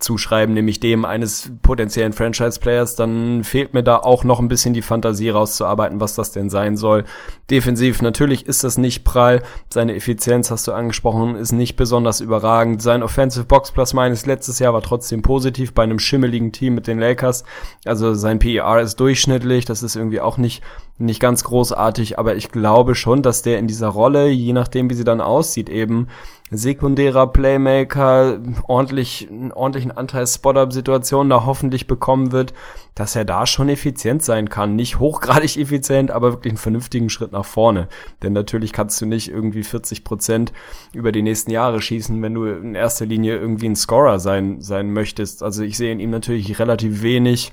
zuschreiben, 0.00 0.52
nämlich 0.52 0.80
dem 0.80 1.04
eines 1.04 1.52
potenziellen 1.62 2.12
Franchise-Players, 2.12 2.96
dann 2.96 3.44
fehlt 3.44 3.72
mir 3.72 3.84
da 3.84 3.98
auch 3.98 4.24
noch 4.24 4.40
ein 4.40 4.48
bisschen 4.48 4.74
die 4.74 4.82
Fantasie 4.82 5.30
rauszuarbeiten, 5.30 6.00
was 6.00 6.16
das 6.16 6.32
denn 6.32 6.50
sein 6.50 6.76
soll. 6.76 7.04
Defensiv, 7.50 8.02
natürlich 8.02 8.46
ist 8.46 8.64
das 8.64 8.78
nicht 8.78 9.04
prall. 9.04 9.44
Seine 9.72 9.94
Effizienz, 9.94 10.50
hast 10.50 10.66
du 10.66 10.72
angesprochen, 10.72 11.36
ist 11.36 11.52
nicht 11.52 11.76
besonders 11.76 12.20
überragend. 12.20 12.82
Sein 12.82 13.04
Offensive 13.04 13.44
Box 13.44 13.70
Plus 13.70 13.94
Minus 14.08 14.24
letztes 14.24 14.58
Jahr 14.58 14.72
war 14.72 14.80
trotzdem 14.80 15.20
positiv 15.20 15.74
bei 15.74 15.82
einem 15.82 15.98
schimmeligen 15.98 16.50
Team 16.50 16.74
mit 16.74 16.86
den 16.86 16.98
Lakers. 16.98 17.44
Also 17.84 18.14
sein 18.14 18.38
PER 18.38 18.80
ist 18.80 18.96
durchschnittlich. 18.96 19.66
Das 19.66 19.82
ist 19.82 19.96
irgendwie 19.96 20.22
auch 20.22 20.38
nicht, 20.38 20.62
nicht 20.98 21.20
ganz 21.20 21.44
großartig. 21.44 22.18
Aber 22.18 22.36
ich 22.36 22.50
glaube 22.50 22.94
schon, 22.94 23.22
dass 23.22 23.42
der 23.42 23.58
in 23.58 23.66
dieser 23.66 23.88
Rolle, 23.88 24.28
je 24.28 24.52
nachdem 24.52 24.90
wie 24.90 24.94
sie 24.94 25.04
dann 25.04 25.20
aussieht, 25.20 25.68
eben 25.68 26.08
sekundärer 26.50 27.26
Playmaker 27.26 28.40
ordentlich, 28.66 29.28
einen 29.30 29.52
ordentlichen 29.52 29.90
Anteil 29.90 30.26
Spot-Up-Situationen 30.26 31.30
da 31.30 31.44
hoffentlich 31.44 31.86
bekommen 31.86 32.32
wird, 32.32 32.54
dass 32.94 33.14
er 33.14 33.24
da 33.24 33.46
schon 33.46 33.68
effizient 33.68 34.22
sein 34.22 34.48
kann. 34.48 34.74
Nicht 34.74 34.98
hochgradig 34.98 35.56
effizient, 35.58 36.10
aber 36.10 36.32
wirklich 36.32 36.52
einen 36.52 36.58
vernünftigen 36.58 37.10
Schritt 37.10 37.32
nach 37.32 37.44
vorne. 37.44 37.88
Denn 38.22 38.32
natürlich 38.32 38.72
kannst 38.72 39.00
du 39.00 39.06
nicht 39.06 39.28
irgendwie 39.28 39.62
40 39.62 40.04
Prozent 40.04 40.52
über 40.92 41.12
die 41.12 41.22
nächsten 41.22 41.50
Jahre 41.50 41.80
schießen, 41.80 42.20
wenn 42.22 42.34
du 42.34 42.46
in 42.46 42.74
erster 42.74 43.06
Linie 43.06 43.36
irgendwie 43.36 43.68
ein 43.68 43.76
Scorer 43.76 44.18
sein, 44.18 44.60
sein 44.60 44.92
möchtest. 44.92 45.42
Also 45.42 45.62
ich 45.62 45.76
sehe 45.76 45.92
in 45.92 46.00
ihm 46.00 46.10
natürlich 46.10 46.58
relativ 46.58 47.02
wenig 47.02 47.52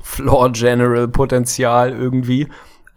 Floor 0.00 0.50
General 0.52 1.08
Potenzial 1.08 1.92
irgendwie 1.92 2.48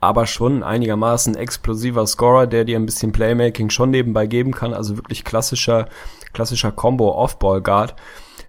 aber 0.05 0.27
schon 0.27 0.61
einigermaßen 0.61 1.35
explosiver 1.35 2.05
Scorer, 2.05 2.45
der 2.45 2.63
dir 2.63 2.77
ein 2.77 2.85
bisschen 2.85 3.11
Playmaking 3.11 3.71
schon 3.71 3.89
nebenbei 3.89 4.27
geben 4.27 4.51
kann, 4.51 4.73
also 4.73 4.97
wirklich 4.97 5.23
klassischer, 5.23 5.87
klassischer 6.31 6.71
Combo 6.71 7.11
Off-Ball 7.11 7.61
Guard 7.61 7.95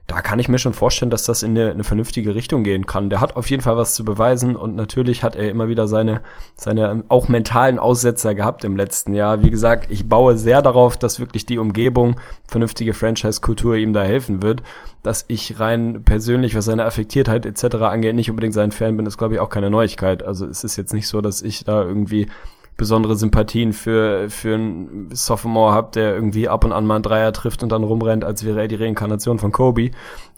da 0.07 0.21
kann 0.21 0.39
ich 0.39 0.49
mir 0.49 0.59
schon 0.59 0.73
vorstellen, 0.73 1.11
dass 1.11 1.25
das 1.25 1.43
in 1.43 1.51
eine, 1.59 1.71
eine, 1.71 1.83
vernünftige 1.83 2.37
Richtung 2.37 2.63
gehen 2.63 2.87
kann. 2.87 3.11
Der 3.11 3.21
hat 3.21 3.35
auf 3.35 3.51
jeden 3.51 3.63
Fall 3.63 3.77
was 3.77 3.95
zu 3.95 4.05
beweisen 4.05 4.55
und 4.55 4.77
natürlich 4.77 5.25
hat 5.25 5.35
er 5.35 5.51
immer 5.51 5.69
wieder 5.69 5.89
seine, 5.89 6.21
seine 6.55 7.03
auch 7.09 7.29
mentalen 7.29 7.81
Aussetzer 7.81 8.37
gehabt 8.37 8.63
im 8.63 8.77
letzten 8.77 9.15
Jahr. 9.15 9.43
Wie 9.43 9.51
gesagt, 9.51 9.91
ich 9.91 10.09
baue 10.09 10.37
sehr 10.37 10.63
darauf, 10.63 10.97
dass 10.97 11.19
wirklich 11.19 11.45
die 11.45 11.59
Umgebung, 11.59 12.21
vernünftige 12.47 12.95
Franchise-Kultur 12.95 13.75
ihm 13.77 13.93
da 13.93 14.05
helfen 14.05 14.43
wird. 14.43 14.63
Dass 15.03 15.25
ich 15.27 15.59
rein 15.59 16.03
persönlich, 16.05 16.55
was 16.55 16.67
seine 16.67 16.85
Affektiertheit 16.85 17.45
etc. 17.45 17.77
angeht, 17.77 18.15
nicht 18.15 18.31
unbedingt 18.31 18.55
sein 18.55 18.71
Fan 18.71 18.97
bin, 18.97 19.07
ist 19.07 19.19
glaube 19.19 19.35
ich 19.35 19.41
auch 19.41 19.51
keine 19.51 19.71
Neuigkeit. 19.71 20.23
Also 20.23 20.47
es 20.47 20.63
ist 20.63 20.77
jetzt 20.77 20.95
nicht 20.95 21.09
so, 21.09 21.21
dass 21.21 21.43
ich 21.43 21.65
da 21.65 21.83
irgendwie 21.83 22.29
besondere 22.77 23.17
Sympathien 23.17 23.73
für, 23.73 24.29
für 24.29 24.55
einen 24.55 25.09
Sophomore 25.13 25.73
habe, 25.73 25.91
der 25.95 26.15
irgendwie 26.15 26.49
ab 26.49 26.65
und 26.65 26.73
an 26.73 26.87
mal 26.87 26.97
einen 26.97 27.03
Dreier 27.03 27.33
trifft 27.33 27.63
und 27.63 27.73
dann 27.73 27.85
rumrennt, 27.85 28.25
als 28.25 28.45
wäre 28.45 28.61
er 28.61 28.69
die 28.69 28.75
Reinkarnation 28.75 29.39
von 29.39 29.53
Kobe. 29.53 29.91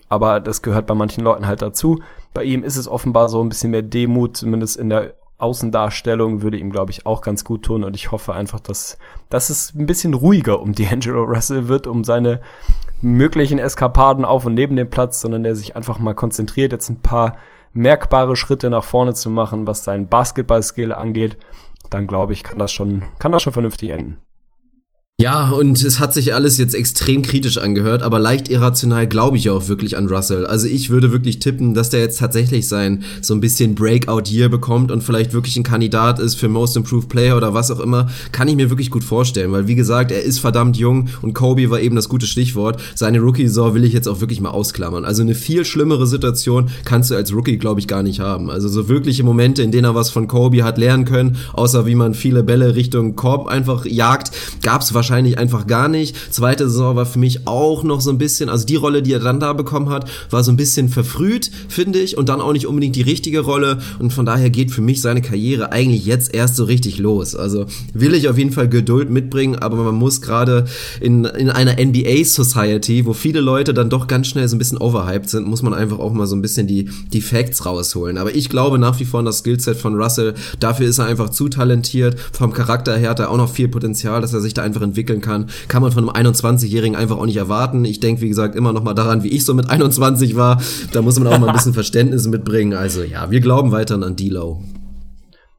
Aber 0.08 0.40
das 0.40 0.62
gehört 0.62 0.86
bei 0.86 0.94
manchen 0.94 1.24
Leuten 1.24 1.46
halt 1.46 1.62
dazu. 1.62 2.00
Bei 2.32 2.44
ihm 2.44 2.62
ist 2.62 2.76
es 2.76 2.88
offenbar 2.88 3.28
so 3.28 3.42
ein 3.42 3.48
bisschen 3.48 3.72
mehr 3.72 3.82
Demut, 3.82 4.36
zumindest 4.36 4.76
in 4.76 4.88
der 4.88 5.14
Außendarstellung 5.38 6.42
würde 6.42 6.58
ihm, 6.58 6.70
glaube 6.70 6.90
ich, 6.90 7.06
auch 7.06 7.20
ganz 7.20 7.44
gut 7.44 7.62
tun. 7.62 7.84
Und 7.84 7.94
ich 7.94 8.10
hoffe 8.10 8.34
einfach, 8.34 8.60
dass, 8.60 8.98
dass 9.28 9.50
es 9.50 9.72
ein 9.74 9.86
bisschen 9.86 10.14
ruhiger 10.14 10.60
um 10.60 10.72
D'Angelo 10.72 11.24
Russell 11.24 11.68
wird, 11.68 11.86
um 11.86 12.04
seine 12.04 12.40
möglichen 13.00 13.58
Eskapaden 13.58 14.24
auf 14.24 14.46
und 14.46 14.54
neben 14.54 14.74
dem 14.74 14.90
Platz, 14.90 15.20
sondern 15.20 15.44
der 15.44 15.54
sich 15.54 15.76
einfach 15.76 16.00
mal 16.00 16.14
konzentriert, 16.14 16.72
jetzt 16.72 16.88
ein 16.88 17.00
paar 17.00 17.36
merkbare 17.72 18.34
Schritte 18.34 18.70
nach 18.70 18.82
vorne 18.82 19.14
zu 19.14 19.30
machen, 19.30 19.66
was 19.66 19.84
seinen 19.84 20.08
Basketball-Skill 20.08 20.92
angeht. 20.92 21.36
Dann 21.90 22.06
glaube 22.06 22.32
ich, 22.32 22.42
kann 22.42 22.58
das 22.58 22.72
schon, 22.72 23.02
kann 23.18 23.32
das 23.32 23.42
schon 23.42 23.52
vernünftig 23.52 23.90
enden. 23.90 24.18
Ja, 25.20 25.50
und 25.50 25.82
es 25.82 25.98
hat 25.98 26.14
sich 26.14 26.32
alles 26.32 26.58
jetzt 26.58 26.76
extrem 26.76 27.22
kritisch 27.22 27.58
angehört, 27.58 28.04
aber 28.04 28.20
leicht 28.20 28.48
irrational 28.48 29.08
glaube 29.08 29.36
ich 29.36 29.50
auch 29.50 29.66
wirklich 29.66 29.96
an 29.96 30.06
Russell. 30.06 30.46
Also 30.46 30.68
ich 30.68 30.90
würde 30.90 31.10
wirklich 31.10 31.40
tippen, 31.40 31.74
dass 31.74 31.90
der 31.90 31.98
jetzt 31.98 32.20
tatsächlich 32.20 32.68
sein 32.68 33.02
so 33.20 33.34
ein 33.34 33.40
bisschen 33.40 33.74
Breakout 33.74 34.30
Year 34.30 34.48
bekommt 34.48 34.92
und 34.92 35.02
vielleicht 35.02 35.32
wirklich 35.32 35.56
ein 35.56 35.64
Kandidat 35.64 36.20
ist 36.20 36.36
für 36.36 36.48
Most 36.48 36.76
Improved 36.76 37.08
Player 37.08 37.36
oder 37.36 37.52
was 37.52 37.72
auch 37.72 37.80
immer, 37.80 38.08
kann 38.30 38.46
ich 38.46 38.54
mir 38.54 38.70
wirklich 38.70 38.92
gut 38.92 39.02
vorstellen, 39.02 39.50
weil 39.50 39.66
wie 39.66 39.74
gesagt, 39.74 40.12
er 40.12 40.22
ist 40.22 40.38
verdammt 40.38 40.76
jung 40.76 41.08
und 41.20 41.34
Kobe 41.34 41.68
war 41.68 41.80
eben 41.80 41.96
das 41.96 42.08
gute 42.08 42.28
Stichwort. 42.28 42.80
Seine 42.94 43.18
Rookie-Saison 43.18 43.74
will 43.74 43.82
ich 43.82 43.94
jetzt 43.94 44.06
auch 44.06 44.20
wirklich 44.20 44.40
mal 44.40 44.50
ausklammern. 44.50 45.04
Also 45.04 45.22
eine 45.22 45.34
viel 45.34 45.64
schlimmere 45.64 46.06
Situation 46.06 46.70
kannst 46.84 47.10
du 47.10 47.16
als 47.16 47.34
Rookie, 47.34 47.58
glaube 47.58 47.80
ich, 47.80 47.88
gar 47.88 48.04
nicht 48.04 48.20
haben. 48.20 48.50
Also 48.50 48.68
so 48.68 48.88
wirkliche 48.88 49.24
Momente, 49.24 49.64
in 49.64 49.72
denen 49.72 49.86
er 49.86 49.96
was 49.96 50.10
von 50.10 50.28
Kobe 50.28 50.62
hat 50.62 50.78
lernen 50.78 51.06
können, 51.06 51.38
außer 51.54 51.86
wie 51.86 51.96
man 51.96 52.14
viele 52.14 52.44
Bälle 52.44 52.76
Richtung 52.76 53.16
Korb 53.16 53.48
einfach 53.48 53.84
jagt, 53.84 54.30
gab 54.62 54.82
es 54.82 54.94
wahrscheinlich 54.94 55.07
wahrscheinlich 55.08 55.38
einfach 55.38 55.66
gar 55.66 55.88
nicht. 55.88 56.14
Zweite 56.32 56.68
Saison 56.68 56.94
war 56.94 57.06
für 57.06 57.18
mich 57.18 57.46
auch 57.46 57.82
noch 57.82 58.02
so 58.02 58.10
ein 58.10 58.18
bisschen, 58.18 58.50
also 58.50 58.66
die 58.66 58.76
Rolle, 58.76 59.02
die 59.02 59.14
er 59.14 59.20
dann 59.20 59.40
da 59.40 59.54
bekommen 59.54 59.88
hat, 59.88 60.10
war 60.30 60.44
so 60.44 60.52
ein 60.52 60.56
bisschen 60.56 60.90
verfrüht, 60.90 61.50
finde 61.68 61.98
ich, 61.98 62.18
und 62.18 62.28
dann 62.28 62.42
auch 62.42 62.52
nicht 62.52 62.66
unbedingt 62.66 62.94
die 62.94 63.02
richtige 63.02 63.40
Rolle. 63.40 63.78
Und 63.98 64.12
von 64.12 64.26
daher 64.26 64.50
geht 64.50 64.70
für 64.70 64.82
mich 64.82 65.00
seine 65.00 65.22
Karriere 65.22 65.72
eigentlich 65.72 66.04
jetzt 66.04 66.34
erst 66.34 66.56
so 66.56 66.64
richtig 66.64 66.98
los. 66.98 67.34
Also 67.34 67.64
will 67.94 68.12
ich 68.12 68.28
auf 68.28 68.36
jeden 68.36 68.52
Fall 68.52 68.68
Geduld 68.68 69.08
mitbringen, 69.08 69.56
aber 69.56 69.76
man 69.76 69.94
muss 69.94 70.20
gerade 70.20 70.66
in, 71.00 71.24
in 71.24 71.48
einer 71.48 71.82
NBA 71.82 72.24
Society, 72.24 73.06
wo 73.06 73.14
viele 73.14 73.40
Leute 73.40 73.72
dann 73.72 73.88
doch 73.88 74.08
ganz 74.08 74.26
schnell 74.26 74.46
so 74.46 74.56
ein 74.56 74.58
bisschen 74.58 74.78
overhyped 74.78 75.30
sind, 75.30 75.46
muss 75.46 75.62
man 75.62 75.72
einfach 75.72 75.98
auch 75.98 76.12
mal 76.12 76.26
so 76.26 76.36
ein 76.36 76.42
bisschen 76.42 76.66
die, 76.66 76.90
die 77.14 77.22
Facts 77.22 77.64
rausholen. 77.64 78.18
Aber 78.18 78.34
ich 78.34 78.50
glaube 78.50 78.78
nach 78.78 79.00
wie 79.00 79.06
vor 79.06 79.20
an 79.20 79.26
das 79.26 79.38
Skillset 79.38 79.78
von 79.78 79.94
Russell. 79.94 80.34
Dafür 80.60 80.86
ist 80.86 80.98
er 80.98 81.06
einfach 81.06 81.30
zu 81.30 81.48
talentiert. 81.48 82.18
Vom 82.32 82.52
Charakter 82.52 82.96
her 82.96 83.10
hat 83.10 83.20
er 83.20 83.30
auch 83.30 83.38
noch 83.38 83.50
viel 83.50 83.68
Potenzial, 83.68 84.20
dass 84.20 84.34
er 84.34 84.40
sich 84.40 84.52
da 84.52 84.62
einfach 84.62 84.82
entwickelt 84.82 84.97
entwickeln 84.98 85.20
kann, 85.20 85.48
kann 85.68 85.82
man 85.82 85.92
von 85.92 86.08
einem 86.08 86.32
21-Jährigen 86.32 86.96
einfach 86.96 87.18
auch 87.18 87.26
nicht 87.26 87.36
erwarten. 87.36 87.84
Ich 87.84 88.00
denke, 88.00 88.20
wie 88.22 88.28
gesagt, 88.28 88.56
immer 88.56 88.72
noch 88.72 88.82
mal 88.82 88.94
daran, 88.94 89.22
wie 89.22 89.28
ich 89.28 89.44
so 89.44 89.54
mit 89.54 89.70
21 89.70 90.36
war. 90.36 90.60
Da 90.92 91.02
muss 91.02 91.18
man 91.18 91.32
auch 91.32 91.38
mal 91.38 91.48
ein 91.48 91.54
bisschen 91.54 91.74
Verständnis 91.78 92.26
mitbringen. 92.26 92.74
Also 92.74 93.02
ja, 93.02 93.30
wir 93.30 93.40
glauben 93.40 93.70
weiterhin 93.70 94.02
an 94.02 94.16
D-Low. 94.16 94.60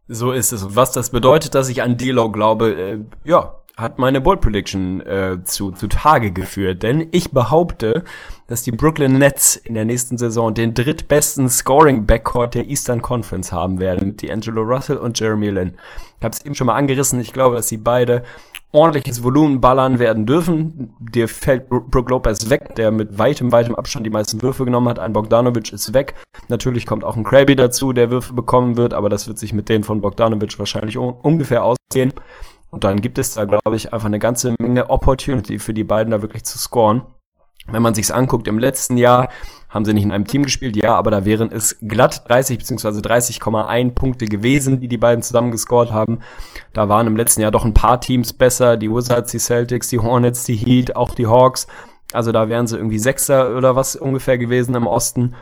So 0.08 0.32
ist 0.32 0.52
es. 0.52 0.64
Und 0.64 0.76
was 0.76 0.92
das 0.92 1.12
bedeutet, 1.12 1.56
dass 1.56 1.70
ich 1.70 1.82
an 1.82 1.98
D-Low 1.98 2.32
glaube, 2.32 2.74
äh, 2.74 3.00
ja, 3.24 3.59
hat 3.80 4.00
meine 4.00 4.22
Bold 4.22 4.42
Prediction 4.42 5.02
äh, 5.02 5.38
zu, 5.44 5.72
zu 5.72 5.88
Tage 5.88 6.32
geführt. 6.32 6.84
Denn 6.84 7.08
ich 7.12 7.32
behaupte, 7.32 8.04
dass 8.48 8.64
die 8.64 8.72
Brooklyn 8.72 9.18
Nets 9.18 9.56
in 9.56 9.76
der 9.76 9.86
nächsten 9.86 10.18
Saison 10.18 10.54
den 10.54 10.74
drittbesten 10.74 11.50
Scoring 11.50 12.06
Backcourt 12.06 12.56
der 12.56 12.68
Eastern 12.68 13.02
Conference 13.02 13.52
haben 13.52 13.80
werden. 13.80 14.18
Die 14.18 14.32
Angelo 14.32 14.62
Russell 14.62 14.98
und 14.98 15.20
Jeremy 15.20 15.50
Lin. 15.50 15.78
Ich 16.18 16.26
habe 16.26 16.36
es 16.36 16.46
eben 16.46 16.56
schon 16.56 16.68
mal 16.68 16.76
angerissen. 16.76 17.20
Ich 17.20 17.32
glaube, 17.32 17.56
dass 17.56 17.68
sie 17.68 17.78
beide 17.78 18.24
ordentliches 18.72 19.24
Volumen 19.24 19.62
ballern 19.62 19.98
werden 19.98 20.26
dürfen. 20.26 20.94
Dir 21.00 21.28
fällt 21.28 21.70
Brook 21.70 22.10
Lopez 22.10 22.50
weg, 22.50 22.76
der 22.76 22.92
mit 22.92 23.18
weitem, 23.18 23.52
weitem 23.52 23.76
Abstand 23.76 24.06
die 24.06 24.12
meisten 24.12 24.42
Würfe 24.42 24.66
genommen 24.66 24.90
hat. 24.90 25.00
Ein 25.00 25.14
Bogdanovic 25.14 25.74
ist 25.74 25.94
weg. 25.94 26.14
Natürlich 26.50 26.86
kommt 26.86 27.04
auch 27.04 27.16
ein 27.16 27.24
Krabby 27.24 27.56
dazu, 27.56 27.94
der 27.94 28.12
Würfe 28.12 28.34
bekommen 28.34 28.78
wird, 28.78 28.94
aber 28.94 29.10
das 29.10 29.28
wird 29.28 29.40
sich 29.40 29.54
mit 29.54 29.70
denen 29.70 29.84
von 29.84 30.02
Bogdanovic 30.02 30.60
wahrscheinlich 30.60 30.98
ungefähr 30.98 31.64
ausgehen. 31.64 32.14
Und 32.72 32.84
dann 32.84 33.02
gibt 33.02 33.18
es 33.18 33.34
da, 33.34 33.46
glaube 33.46 33.76
ich, 33.76 33.94
einfach 33.94 34.08
eine 34.08 34.20
ganze 34.20 34.54
Menge 34.60 34.90
Opportunity 34.90 35.60
für 35.60 35.74
die 35.74 35.84
beiden 35.84 36.12
da 36.12 36.22
wirklich 36.22 36.44
zu 36.44 36.58
scoren. 36.58 37.04
Wenn 37.68 37.82
man 37.82 37.94
sich's 37.94 38.12
anguckt, 38.12 38.48
im 38.48 38.60
letzten 38.60 38.98
Jahr 38.98 39.30
haben 39.70 39.86
sie 39.86 39.94
nicht 39.94 40.04
in 40.04 40.12
einem 40.12 40.26
Team 40.26 40.44
gespielt, 40.44 40.76
ja, 40.76 40.96
aber 40.96 41.12
da 41.12 41.26
wären 41.26 41.52
es 41.52 41.78
glatt 41.82 42.28
30 42.28 42.58
bzw. 42.58 42.88
30,1 43.00 43.92
Punkte 43.92 44.26
gewesen, 44.26 44.80
die 44.80 44.88
die 44.88 44.98
beiden 44.98 45.22
zusammen 45.22 45.52
gescored 45.52 45.92
haben. 45.92 46.20
Da 46.74 46.90
waren 46.90 47.06
im 47.06 47.16
letzten 47.16 47.42
Jahr 47.42 47.52
doch 47.52 47.66
ein 47.66 47.76
paar 47.76 48.02
Teams 48.02 48.34
besser, 48.34 48.78
die 48.78 48.90
Wizards, 48.90 49.32
die 49.32 49.40
Celtics, 49.40 49.90
die 49.90 50.00
Hornets, 50.00 50.44
die 50.44 50.56
Heat, 50.56 50.96
auch 50.96 51.14
die 51.14 51.28
Hawks. 51.28 51.68
Also 52.12 52.32
da 52.32 52.50
wären 52.50 52.66
sie 52.66 52.78
irgendwie 52.78 52.98
Sechster 52.98 53.56
oder 53.56 53.76
was 53.76 53.96
ungefähr 53.96 54.40
gewesen 54.40 54.74
im 54.74 54.88
Osten. 54.88 55.36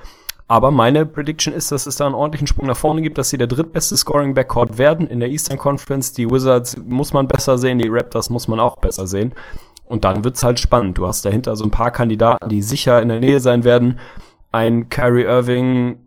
Aber 0.49 0.71
meine 0.71 1.05
Prediction 1.05 1.53
ist, 1.53 1.71
dass 1.71 1.85
es 1.85 1.97
da 1.97 2.05
einen 2.05 2.15
ordentlichen 2.15 2.47
Sprung 2.47 2.67
nach 2.67 2.77
vorne 2.77 3.01
gibt, 3.01 3.17
dass 3.17 3.29
sie 3.29 3.37
der 3.37 3.47
drittbeste 3.47 3.97
Scoring 3.97 4.33
Backcourt 4.33 4.77
werden 4.77 5.07
in 5.07 5.19
der 5.19 5.29
Eastern 5.29 5.57
Conference. 5.57 6.13
Die 6.13 6.29
Wizards 6.29 6.77
muss 6.77 7.11
man 7.11 7.27
besser 7.27 7.57
sehen, 7.57 7.79
die 7.79 7.89
Raptors 7.89 8.29
muss 8.29 8.47
man 8.47 8.59
auch 8.59 8.77
besser 8.77 9.07
sehen. 9.07 9.33
Und 9.85 10.05
dann 10.05 10.23
wird's 10.23 10.43
halt 10.43 10.59
spannend. 10.59 10.97
Du 10.97 11.07
hast 11.07 11.25
dahinter 11.25 11.55
so 11.55 11.65
ein 11.65 11.71
paar 11.71 11.91
Kandidaten, 11.91 12.47
die 12.49 12.61
sicher 12.61 13.01
in 13.01 13.09
der 13.09 13.19
Nähe 13.19 13.41
sein 13.41 13.65
werden. 13.65 13.99
Ein 14.53 14.87
Kyrie 14.89 15.23
Irving, 15.23 15.97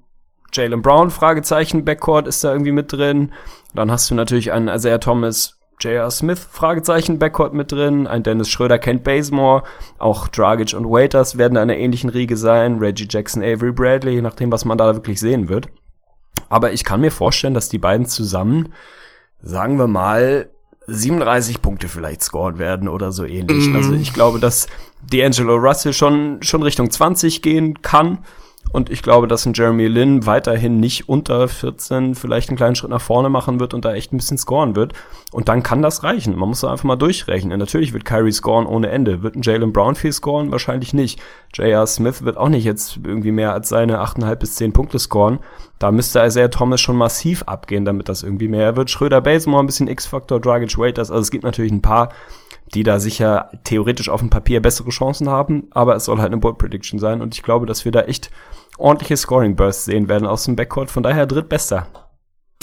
Jalen 0.53 0.83
Brown, 0.83 1.11
Fragezeichen, 1.11 1.85
Backcourt 1.85 2.27
ist 2.27 2.43
da 2.43 2.53
irgendwie 2.53 2.73
mit 2.73 2.93
drin. 2.93 3.33
Dann 3.75 3.91
hast 3.91 4.11
du 4.11 4.15
natürlich 4.15 4.53
einen 4.53 4.69
Isaiah 4.69 4.99
Thomas, 4.99 5.60
J.R. 5.81 6.11
Smith, 6.11 6.47
Fragezeichen, 6.51 7.19
Backcourt 7.19 7.55
mit 7.55 7.73
drin. 7.73 8.07
Ein 8.07 8.23
Dennis 8.23 8.49
Schröder, 8.49 8.79
Kent 8.79 9.03
Bazemore. 9.05 9.63
Auch 9.99 10.29
Dragic 10.29 10.75
und 10.75 10.85
Waiters 10.85 11.39
werden 11.39 11.55
in 11.55 11.63
einer 11.63 11.77
ähnlichen 11.77 12.11
Riege 12.11 12.37
sein. 12.37 12.79
Reggie 12.79 13.09
Jackson, 13.09 13.43
Avery 13.43 13.73
Bradley, 13.73 14.15
je 14.15 14.23
nachdem, 14.23 14.53
was 14.53 14.65
man 14.65 14.79
da 14.79 14.95
wirklich 14.95 15.21
sehen 15.21 15.49
wird. 15.49 15.69
Aber 16.49 16.73
ich 16.73 16.85
kann 16.85 17.01
mir 17.01 17.11
vorstellen, 17.11 17.55
dass 17.55 17.69
die 17.69 17.79
beiden 17.79 18.07
zusammen, 18.07 18.73
sagen 19.41 19.79
wir 19.79 19.87
mal, 19.87 20.51
37 20.87 21.63
Punkte 21.63 21.89
vielleicht 21.89 22.23
scoren 22.23 22.59
werden 22.59 22.89
oder 22.89 23.13
so 23.13 23.25
ähnlich. 23.25 23.69
Mhm. 23.69 23.77
Also 23.77 23.93
ich 23.95 24.13
glaube, 24.13 24.41
dass 24.41 24.67
D'Angelo 25.11 25.57
Russell 25.57 25.93
schon, 25.93 26.43
schon 26.43 26.63
Richtung 26.63 26.91
20 26.91 27.43
gehen 27.43 27.81
kann. 27.83 28.19
Und 28.73 28.89
ich 28.91 29.03
glaube, 29.03 29.27
dass 29.27 29.47
ein 29.47 29.55
Jeremy 29.55 29.87
Lin 29.89 30.27
weiterhin 30.27 30.79
nicht 30.79 31.09
unter 31.09 31.49
14 31.49 32.15
vielleicht 32.15 32.49
einen 32.49 32.57
kleinen 32.57 32.77
Schritt 32.77 32.91
nach 32.91 33.01
vorne 33.01 33.29
machen 33.29 33.59
wird 33.59 33.75
und 33.75 33.85
da 33.85 33.95
echt 33.95 34.13
ein 34.13 34.17
bisschen 34.17 34.39
scoren 34.39 34.77
wird. 34.77 34.93
Und 35.33 35.49
dann 35.49 35.63
kann 35.63 35.83
das 35.83 36.05
reichen. 36.05 36.37
Man 36.37 36.49
muss 36.49 36.61
da 36.61 36.71
einfach 36.71 36.85
mal 36.85 36.97
durchrechnen. 36.97 37.59
Natürlich 37.59 37.93
wird 37.93 38.05
Kyrie 38.05 38.33
scoren 38.33 38.67
ohne 38.67 38.91
Ende. 38.91 39.23
Wird 39.23 39.35
ein 39.35 39.43
Jalen 39.43 39.73
Brown 39.73 39.97
viel 39.97 40.13
scoren? 40.13 40.53
Wahrscheinlich 40.53 40.95
nicht. 40.95 41.21
J.R. 41.55 41.87
Smith 41.87 42.23
wird 42.23 42.37
auch 42.37 42.49
nicht 42.49 42.65
jetzt 42.65 43.01
irgendwie 43.03 43.33
mehr 43.33 43.53
als 43.53 43.69
seine 43.69 44.01
8,5 44.01 44.35
bis 44.37 44.55
10 44.57 44.73
Punkte 44.73 44.99
scoren. 44.99 45.41
Da 45.81 45.91
müsste 45.91 46.25
Isaiah 46.25 46.49
Thomas 46.49 46.81
schon 46.81 46.97
massiv 46.97 47.43
abgehen, 47.45 47.85
damit 47.85 48.09
das 48.09 48.23
irgendwie 48.23 48.49
mehr 48.49 48.77
wird. 48.77 48.91
Schröder 48.91 49.21
Bazemore 49.21 49.63
ein 49.63 49.67
bisschen 49.67 49.89
X-Faktor, 49.89 50.41
Dragic 50.41 50.79
Waiters. 50.79 51.11
Also 51.11 51.23
es 51.23 51.31
gibt 51.31 51.43
natürlich 51.43 51.73
ein 51.73 51.83
paar, 51.83 52.11
die 52.75 52.83
da 52.83 53.01
sicher 53.01 53.51
theoretisch 53.65 54.09
auf 54.09 54.21
dem 54.21 54.31
Papier 54.31 54.61
bessere 54.61 54.91
Chancen 54.91 55.29
haben, 55.29 55.69
aber 55.71 55.97
es 55.97 56.05
soll 56.05 56.19
halt 56.19 56.33
eine 56.33 56.41
Bold 56.41 56.59
Prediction 56.59 56.99
sein 56.99 57.21
und 57.21 57.35
ich 57.35 57.43
glaube, 57.43 57.67
dass 57.67 57.85
wir 57.85 57.93
da 57.93 58.03
echt 58.03 58.31
ordentliche 58.81 59.17
Scoring 59.17 59.57
Bursts 59.57 59.85
sehen 59.85 60.09
werden 60.09 60.27
aus 60.27 60.45
dem 60.45 60.57
Backcourt. 60.57 60.91
Von 60.91 61.03
daher 61.03 61.27
drittbester. 61.27 61.87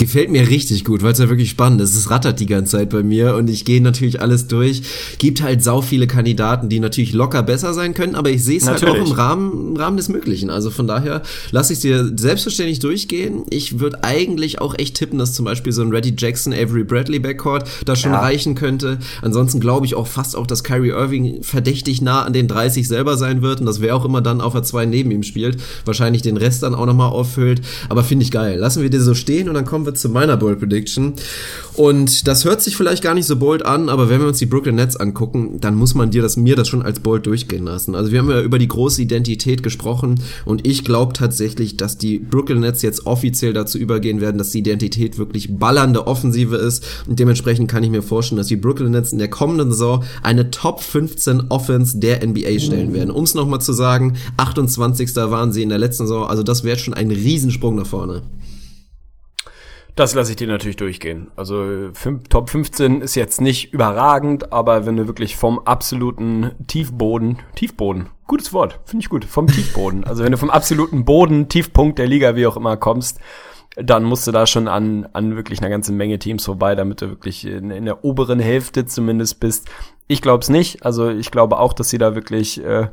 Gefällt 0.00 0.30
mir 0.30 0.48
richtig 0.48 0.84
gut, 0.84 1.02
weil 1.02 1.10
es 1.10 1.18
ja 1.18 1.28
wirklich 1.28 1.50
spannend 1.50 1.80
ist. 1.80 1.96
Es 1.96 2.08
rattert 2.08 2.38
die 2.38 2.46
ganze 2.46 2.76
Zeit 2.76 2.88
bei 2.88 3.02
mir 3.02 3.34
und 3.34 3.50
ich 3.50 3.64
gehe 3.64 3.80
natürlich 3.80 4.20
alles 4.20 4.46
durch. 4.46 4.82
Gibt 5.18 5.42
halt 5.42 5.60
sau 5.60 5.82
viele 5.82 6.06
Kandidaten, 6.06 6.68
die 6.68 6.78
natürlich 6.78 7.12
locker 7.12 7.42
besser 7.42 7.74
sein 7.74 7.94
können, 7.94 8.14
aber 8.14 8.30
ich 8.30 8.44
sehe 8.44 8.58
es 8.58 8.68
halt 8.68 8.84
auch 8.84 8.94
im 8.94 9.10
Rahmen, 9.10 9.70
im 9.70 9.76
Rahmen 9.76 9.96
des 9.96 10.08
Möglichen. 10.08 10.50
Also 10.50 10.70
von 10.70 10.86
daher 10.86 11.22
lasse 11.50 11.72
ich 11.72 11.80
dir 11.80 12.12
selbstverständlich 12.16 12.78
durchgehen. 12.78 13.42
Ich 13.50 13.80
würde 13.80 14.04
eigentlich 14.04 14.60
auch 14.60 14.78
echt 14.78 14.94
tippen, 14.94 15.18
dass 15.18 15.32
zum 15.32 15.44
Beispiel 15.44 15.72
so 15.72 15.82
ein 15.82 15.90
Reddy 15.90 16.14
Jackson, 16.16 16.52
Avery 16.52 16.84
Bradley 16.84 17.18
Backcourt 17.18 17.68
da 17.84 17.96
schon 17.96 18.12
ja. 18.12 18.20
reichen 18.20 18.54
könnte. 18.54 19.00
Ansonsten 19.20 19.58
glaube 19.58 19.84
ich 19.84 19.96
auch 19.96 20.06
fast 20.06 20.36
auch, 20.36 20.46
dass 20.46 20.62
Kyrie 20.62 20.90
Irving 20.90 21.42
verdächtig 21.42 22.02
nah 22.02 22.22
an 22.22 22.32
den 22.32 22.46
30 22.46 22.86
selber 22.86 23.16
sein 23.16 23.42
wird 23.42 23.58
und 23.58 23.66
dass 23.66 23.80
wer 23.80 23.96
auch 23.96 24.04
immer 24.04 24.20
dann 24.20 24.42
auf 24.42 24.52
der 24.52 24.62
2 24.62 24.86
neben 24.86 25.10
ihm 25.10 25.24
spielt, 25.24 25.60
wahrscheinlich 25.84 26.22
den 26.22 26.36
Rest 26.36 26.62
dann 26.62 26.76
auch 26.76 26.86
nochmal 26.86 27.10
auffüllt. 27.10 27.62
Aber 27.88 28.04
finde 28.04 28.22
ich 28.22 28.30
geil. 28.30 28.60
Lassen 28.60 28.80
wir 28.80 28.90
dir 28.90 29.02
so 29.02 29.14
stehen 29.14 29.48
und 29.48 29.56
dann 29.56 29.64
kommen 29.64 29.87
wir 29.88 29.94
zu 29.94 30.08
meiner 30.08 30.36
Bold 30.36 30.60
Prediction. 30.60 31.14
Und 31.74 32.26
das 32.26 32.44
hört 32.44 32.60
sich 32.60 32.76
vielleicht 32.76 33.02
gar 33.02 33.14
nicht 33.14 33.26
so 33.26 33.36
bold 33.36 33.64
an, 33.64 33.88
aber 33.88 34.08
wenn 34.08 34.20
wir 34.20 34.26
uns 34.26 34.38
die 34.38 34.46
Brooklyn 34.46 34.74
Nets 34.74 34.96
angucken, 34.96 35.60
dann 35.60 35.76
muss 35.76 35.94
man 35.94 36.10
dir 36.10 36.22
das, 36.22 36.36
mir 36.36 36.56
das 36.56 36.68
schon 36.68 36.82
als 36.82 37.00
bold 37.00 37.26
durchgehen 37.26 37.64
lassen. 37.64 37.94
Also 37.94 38.10
wir 38.10 38.18
haben 38.18 38.30
ja 38.30 38.40
über 38.40 38.58
die 38.58 38.66
große 38.66 39.00
Identität 39.00 39.62
gesprochen 39.62 40.20
und 40.44 40.66
ich 40.66 40.84
glaube 40.84 41.12
tatsächlich, 41.12 41.76
dass 41.76 41.96
die 41.96 42.18
Brooklyn 42.18 42.60
Nets 42.60 42.82
jetzt 42.82 43.06
offiziell 43.06 43.52
dazu 43.52 43.78
übergehen 43.78 44.20
werden, 44.20 44.38
dass 44.38 44.50
die 44.50 44.58
Identität 44.58 45.18
wirklich 45.18 45.56
ballernde 45.56 46.06
Offensive 46.08 46.56
ist 46.56 46.84
und 47.06 47.18
dementsprechend 47.20 47.70
kann 47.70 47.84
ich 47.84 47.90
mir 47.90 48.02
vorstellen, 48.02 48.38
dass 48.38 48.48
die 48.48 48.56
Brooklyn 48.56 48.90
Nets 48.90 49.12
in 49.12 49.18
der 49.18 49.30
kommenden 49.30 49.70
Saison 49.70 50.02
eine 50.22 50.50
Top 50.50 50.82
15 50.82 51.44
Offense 51.48 51.98
der 51.98 52.26
NBA 52.26 52.58
stellen 52.58 52.92
werden. 52.92 53.12
Um 53.12 53.22
es 53.22 53.34
nochmal 53.34 53.60
zu 53.60 53.72
sagen, 53.72 54.14
28. 54.36 55.14
waren 55.14 55.52
sie 55.52 55.62
in 55.62 55.68
der 55.68 55.78
letzten 55.78 56.08
Saison, 56.08 56.26
also 56.26 56.42
das 56.42 56.64
wäre 56.64 56.76
schon 56.76 56.94
ein 56.94 57.12
Riesensprung 57.12 57.76
nach 57.76 57.86
vorne. 57.86 58.22
Das 59.98 60.14
lasse 60.14 60.30
ich 60.30 60.36
dir 60.36 60.46
natürlich 60.46 60.76
durchgehen. 60.76 61.32
Also 61.34 61.90
fünf, 61.92 62.28
Top 62.28 62.50
15 62.50 63.00
ist 63.00 63.16
jetzt 63.16 63.40
nicht 63.40 63.72
überragend, 63.72 64.52
aber 64.52 64.86
wenn 64.86 64.96
du 64.96 65.08
wirklich 65.08 65.34
vom 65.34 65.58
absoluten 65.58 66.52
Tiefboden, 66.68 67.40
Tiefboden, 67.56 68.08
gutes 68.28 68.52
Wort, 68.52 68.78
finde 68.84 69.02
ich 69.02 69.08
gut, 69.08 69.24
vom 69.24 69.48
Tiefboden, 69.48 70.04
also 70.04 70.22
wenn 70.22 70.30
du 70.30 70.38
vom 70.38 70.50
absoluten 70.50 71.04
Boden, 71.04 71.48
Tiefpunkt 71.48 71.98
der 71.98 72.06
Liga, 72.06 72.36
wie 72.36 72.46
auch 72.46 72.56
immer, 72.56 72.76
kommst, 72.76 73.18
dann 73.74 74.04
musst 74.04 74.24
du 74.28 74.30
da 74.30 74.46
schon 74.46 74.68
an, 74.68 75.08
an 75.14 75.34
wirklich 75.34 75.58
einer 75.58 75.68
ganzen 75.68 75.96
Menge 75.96 76.20
Teams 76.20 76.44
vorbei, 76.44 76.76
damit 76.76 77.02
du 77.02 77.08
wirklich 77.08 77.44
in, 77.44 77.72
in 77.72 77.84
der 77.84 78.04
oberen 78.04 78.38
Hälfte 78.38 78.86
zumindest 78.86 79.40
bist. 79.40 79.68
Ich 80.06 80.22
glaube 80.22 80.42
es 80.42 80.48
nicht. 80.48 80.86
Also 80.86 81.10
ich 81.10 81.32
glaube 81.32 81.58
auch, 81.58 81.72
dass 81.72 81.90
sie 81.90 81.98
da 81.98 82.14
wirklich 82.14 82.62
äh, 82.64 82.86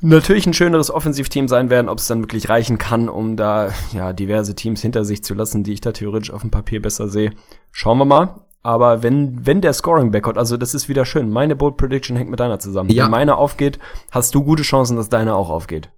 natürlich 0.00 0.46
ein 0.46 0.54
schöneres 0.54 0.90
Offensivteam 0.90 1.48
sein 1.48 1.70
werden, 1.70 1.88
ob 1.88 1.98
es 1.98 2.06
dann 2.06 2.22
wirklich 2.22 2.48
reichen 2.48 2.78
kann, 2.78 3.08
um 3.08 3.36
da 3.36 3.70
ja 3.92 4.12
diverse 4.12 4.54
Teams 4.54 4.82
hinter 4.82 5.04
sich 5.04 5.22
zu 5.22 5.34
lassen, 5.34 5.64
die 5.64 5.72
ich 5.72 5.80
da 5.80 5.92
theoretisch 5.92 6.32
auf 6.32 6.42
dem 6.42 6.50
Papier 6.50 6.82
besser 6.82 7.08
sehe. 7.08 7.32
Schauen 7.72 7.98
wir 7.98 8.04
mal. 8.04 8.40
Aber 8.62 9.02
wenn, 9.02 9.46
wenn 9.46 9.62
der 9.62 9.72
Scoring 9.72 10.10
backcourt, 10.10 10.36
also 10.36 10.58
das 10.58 10.74
ist 10.74 10.88
wieder 10.88 11.06
schön. 11.06 11.30
Meine 11.30 11.56
Bold 11.56 11.78
Prediction 11.78 12.16
hängt 12.16 12.30
mit 12.30 12.40
deiner 12.40 12.58
zusammen. 12.58 12.90
Ja. 12.90 13.04
Wenn 13.04 13.10
meine 13.10 13.36
aufgeht, 13.36 13.78
hast 14.10 14.34
du 14.34 14.44
gute 14.44 14.62
Chancen, 14.62 14.96
dass 14.96 15.08
deine 15.08 15.34
auch 15.34 15.48
aufgeht. 15.48 15.90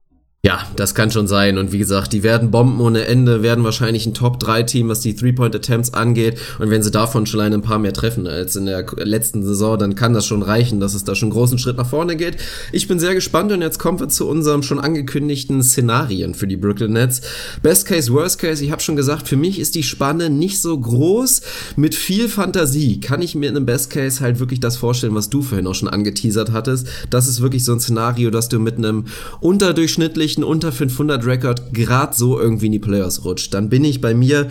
Ja, 0.44 0.66
das 0.74 0.96
kann 0.96 1.12
schon 1.12 1.28
sein. 1.28 1.56
Und 1.56 1.70
wie 1.70 1.78
gesagt, 1.78 2.12
die 2.12 2.24
werden 2.24 2.50
Bomben 2.50 2.80
ohne 2.80 3.06
Ende, 3.06 3.44
werden 3.44 3.62
wahrscheinlich 3.62 4.06
ein 4.06 4.12
Top-3-Team, 4.14 4.88
was 4.88 4.98
die 4.98 5.14
Three-Point-Attempts 5.14 5.94
angeht. 5.94 6.36
Und 6.58 6.68
wenn 6.68 6.82
sie 6.82 6.90
davon 6.90 7.26
schon 7.26 7.38
ein 7.38 7.62
paar 7.62 7.78
mehr 7.78 7.92
treffen 7.92 8.26
als 8.26 8.56
in 8.56 8.66
der 8.66 8.84
letzten 8.96 9.44
Saison, 9.44 9.78
dann 9.78 9.94
kann 9.94 10.14
das 10.14 10.26
schon 10.26 10.42
reichen, 10.42 10.80
dass 10.80 10.94
es 10.94 11.04
da 11.04 11.14
schon 11.14 11.28
einen 11.28 11.34
großen 11.34 11.58
Schritt 11.58 11.76
nach 11.76 11.88
vorne 11.88 12.16
geht. 12.16 12.38
Ich 12.72 12.88
bin 12.88 12.98
sehr 12.98 13.14
gespannt 13.14 13.52
und 13.52 13.62
jetzt 13.62 13.78
kommen 13.78 14.00
wir 14.00 14.08
zu 14.08 14.28
unserem 14.28 14.64
schon 14.64 14.80
angekündigten 14.80 15.62
Szenarien 15.62 16.34
für 16.34 16.48
die 16.48 16.56
Brooklyn 16.56 16.94
Nets. 16.94 17.20
Best 17.62 17.86
Case, 17.86 18.12
Worst 18.12 18.40
Case, 18.40 18.64
ich 18.64 18.72
habe 18.72 18.82
schon 18.82 18.96
gesagt, 18.96 19.28
für 19.28 19.36
mich 19.36 19.60
ist 19.60 19.76
die 19.76 19.84
Spanne 19.84 20.28
nicht 20.28 20.60
so 20.60 20.76
groß. 20.76 21.42
Mit 21.76 21.94
viel 21.94 22.28
Fantasie 22.28 22.98
kann 22.98 23.22
ich 23.22 23.36
mir 23.36 23.48
in 23.48 23.54
einem 23.56 23.66
Best 23.66 23.90
Case 23.90 24.20
halt 24.20 24.40
wirklich 24.40 24.58
das 24.58 24.76
vorstellen, 24.76 25.14
was 25.14 25.30
du 25.30 25.40
vorhin 25.40 25.68
auch 25.68 25.76
schon 25.76 25.88
angeteasert 25.88 26.50
hattest. 26.50 26.88
Das 27.10 27.28
ist 27.28 27.42
wirklich 27.42 27.64
so 27.64 27.74
ein 27.74 27.78
Szenario, 27.78 28.30
dass 28.30 28.48
du 28.48 28.58
mit 28.58 28.76
einem 28.76 29.04
unterdurchschnittlichen 29.38 30.31
unter 30.38 30.72
500 30.72 31.24
Rekord 31.26 31.72
gerade 31.72 32.14
so 32.16 32.38
irgendwie 32.40 32.66
in 32.66 32.72
die 32.72 32.78
Playoffs 32.78 33.24
rutscht. 33.24 33.54
Dann 33.54 33.68
bin 33.68 33.84
ich 33.84 34.00
bei 34.00 34.14
mir 34.14 34.48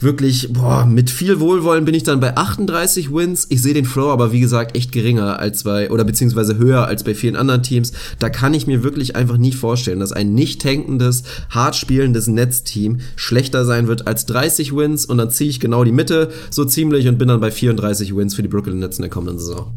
wirklich, 0.00 0.52
boah, 0.52 0.86
mit 0.86 1.10
viel 1.10 1.40
Wohlwollen 1.40 1.84
bin 1.84 1.94
ich 1.94 2.02
dann 2.02 2.20
bei 2.20 2.36
38 2.36 3.12
Wins. 3.12 3.46
Ich 3.50 3.62
sehe 3.62 3.74
den 3.74 3.84
Flow 3.84 4.10
aber 4.10 4.32
wie 4.32 4.40
gesagt 4.40 4.76
echt 4.76 4.92
geringer 4.92 5.38
als 5.38 5.64
bei, 5.64 5.90
oder 5.90 6.04
beziehungsweise 6.04 6.58
höher 6.58 6.86
als 6.86 7.04
bei 7.04 7.14
vielen 7.14 7.36
anderen 7.36 7.62
Teams. 7.62 7.92
Da 8.18 8.30
kann 8.30 8.54
ich 8.54 8.66
mir 8.66 8.82
wirklich 8.82 9.16
einfach 9.16 9.36
nicht 9.36 9.56
vorstellen, 9.56 10.00
dass 10.00 10.12
ein 10.12 10.34
nicht 10.34 10.62
tankendes, 10.62 11.24
hart 11.50 11.76
spielendes 11.76 12.26
Netzteam 12.26 13.00
schlechter 13.16 13.64
sein 13.64 13.88
wird 13.88 14.06
als 14.06 14.26
30 14.26 14.74
Wins 14.74 15.04
und 15.06 15.18
dann 15.18 15.30
ziehe 15.30 15.50
ich 15.50 15.60
genau 15.60 15.84
die 15.84 15.92
Mitte 15.92 16.30
so 16.50 16.64
ziemlich 16.64 17.08
und 17.08 17.18
bin 17.18 17.28
dann 17.28 17.40
bei 17.40 17.50
34 17.50 18.16
Wins 18.16 18.34
für 18.34 18.42
die 18.42 18.48
Brooklyn 18.48 18.78
Nets 18.78 18.98
in 18.98 19.02
der 19.02 19.10
kommenden 19.10 19.38
Saison. 19.38 19.72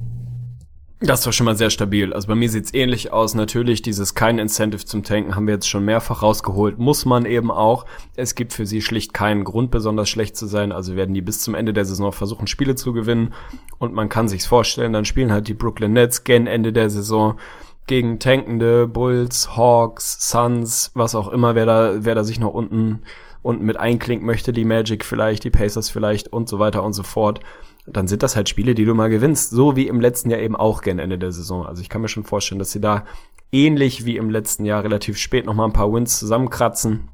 Das 1.03 1.25
war 1.25 1.33
schon 1.33 1.45
mal 1.45 1.55
sehr 1.55 1.71
stabil. 1.71 2.13
Also 2.13 2.27
bei 2.27 2.35
mir 2.35 2.47
sieht's 2.47 2.75
ähnlich 2.75 3.11
aus. 3.11 3.33
Natürlich, 3.33 3.81
dieses 3.81 4.13
kein 4.13 4.37
Incentive 4.37 4.85
zum 4.85 5.01
Tanken 5.01 5.35
haben 5.35 5.47
wir 5.47 5.55
jetzt 5.55 5.67
schon 5.67 5.83
mehrfach 5.83 6.21
rausgeholt. 6.21 6.77
Muss 6.77 7.05
man 7.05 7.25
eben 7.25 7.49
auch. 7.49 7.87
Es 8.15 8.35
gibt 8.35 8.53
für 8.53 8.67
sie 8.67 8.83
schlicht 8.83 9.11
keinen 9.11 9.43
Grund, 9.43 9.71
besonders 9.71 10.09
schlecht 10.09 10.37
zu 10.37 10.45
sein. 10.45 10.71
Also 10.71 10.95
werden 10.95 11.15
die 11.15 11.23
bis 11.23 11.41
zum 11.41 11.55
Ende 11.55 11.73
der 11.73 11.85
Saison 11.85 12.11
versuchen, 12.11 12.45
Spiele 12.45 12.75
zu 12.75 12.93
gewinnen. 12.93 13.33
Und 13.79 13.95
man 13.95 14.09
kann 14.09 14.27
sich's 14.27 14.45
vorstellen, 14.45 14.93
dann 14.93 15.05
spielen 15.05 15.31
halt 15.31 15.47
die 15.47 15.55
Brooklyn 15.55 15.93
Nets 15.93 16.23
gen 16.23 16.45
Ende 16.45 16.71
der 16.71 16.91
Saison 16.91 17.39
gegen 17.87 18.19
tankende 18.19 18.87
Bulls, 18.87 19.57
Hawks, 19.57 20.29
Suns, 20.29 20.91
was 20.93 21.15
auch 21.15 21.29
immer, 21.29 21.55
wer 21.55 21.65
da, 21.65 21.93
wer 21.97 22.13
da 22.13 22.23
sich 22.23 22.39
noch 22.39 22.53
unten, 22.53 23.01
unten 23.41 23.65
mit 23.65 23.77
einklinken 23.77 24.27
möchte, 24.27 24.53
die 24.53 24.65
Magic 24.65 25.03
vielleicht, 25.03 25.43
die 25.45 25.49
Pacers 25.49 25.89
vielleicht 25.89 26.31
und 26.31 26.47
so 26.47 26.59
weiter 26.59 26.83
und 26.83 26.93
so 26.93 27.01
fort 27.01 27.39
dann 27.87 28.07
sind 28.07 28.23
das 28.23 28.35
halt 28.35 28.49
Spiele, 28.49 28.75
die 28.75 28.85
du 28.85 28.93
mal 28.93 29.09
gewinnst, 29.09 29.49
so 29.49 29.75
wie 29.75 29.87
im 29.87 30.01
letzten 30.01 30.29
Jahr 30.29 30.39
eben 30.39 30.55
auch 30.55 30.81
gern 30.81 30.99
Ende 30.99 31.17
der 31.17 31.31
Saison. 31.31 31.65
Also 31.65 31.81
ich 31.81 31.89
kann 31.89 32.01
mir 32.01 32.07
schon 32.07 32.23
vorstellen, 32.23 32.59
dass 32.59 32.71
sie 32.71 32.81
da 32.81 33.05
ähnlich 33.51 34.05
wie 34.05 34.17
im 34.17 34.29
letzten 34.29 34.65
Jahr 34.65 34.83
relativ 34.83 35.17
spät 35.17 35.45
noch 35.45 35.53
mal 35.53 35.65
ein 35.65 35.73
paar 35.73 35.91
Wins 35.91 36.19
zusammenkratzen. 36.19 37.09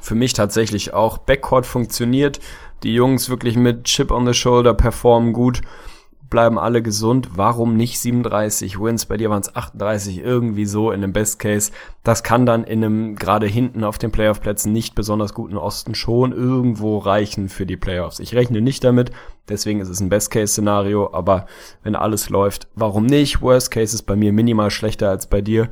Für 0.00 0.14
mich 0.14 0.32
tatsächlich 0.32 0.94
auch 0.94 1.18
Backcourt 1.18 1.66
funktioniert. 1.66 2.40
Die 2.82 2.94
Jungs 2.94 3.28
wirklich 3.28 3.56
mit 3.56 3.84
Chip 3.84 4.10
on 4.10 4.26
the 4.26 4.34
Shoulder 4.34 4.74
performen 4.74 5.32
gut 5.32 5.62
bleiben 6.30 6.58
alle 6.58 6.80
gesund. 6.80 7.30
Warum 7.34 7.76
nicht 7.76 7.98
37 7.98 8.80
Wins? 8.80 9.04
Bei 9.04 9.16
dir 9.16 9.28
waren 9.28 9.42
es 9.42 9.54
38 9.54 10.20
irgendwie 10.20 10.64
so 10.64 10.92
in 10.92 11.02
dem 11.02 11.12
Best 11.12 11.40
Case. 11.40 11.72
Das 12.04 12.22
kann 12.22 12.46
dann 12.46 12.64
in 12.64 12.82
einem 12.82 13.16
gerade 13.16 13.46
hinten 13.46 13.84
auf 13.84 13.98
den 13.98 14.12
Playoff-Plätzen 14.12 14.72
nicht 14.72 14.94
besonders 14.94 15.34
guten 15.34 15.58
Osten 15.58 15.94
schon 15.94 16.32
irgendwo 16.32 16.98
reichen 16.98 17.48
für 17.48 17.66
die 17.66 17.76
Playoffs. 17.76 18.20
Ich 18.20 18.34
rechne 18.34 18.62
nicht 18.62 18.84
damit, 18.84 19.10
deswegen 19.50 19.80
ist 19.80 19.88
es 19.88 20.00
ein 20.00 20.08
Best 20.08 20.30
Case-Szenario, 20.30 21.12
aber 21.12 21.46
wenn 21.82 21.96
alles 21.96 22.30
läuft, 22.30 22.68
warum 22.74 23.06
nicht? 23.06 23.42
Worst 23.42 23.70
Case 23.70 23.94
ist 23.94 24.02
bei 24.02 24.16
mir 24.16 24.32
minimal 24.32 24.70
schlechter 24.70 25.10
als 25.10 25.26
bei 25.26 25.40
dir. 25.40 25.68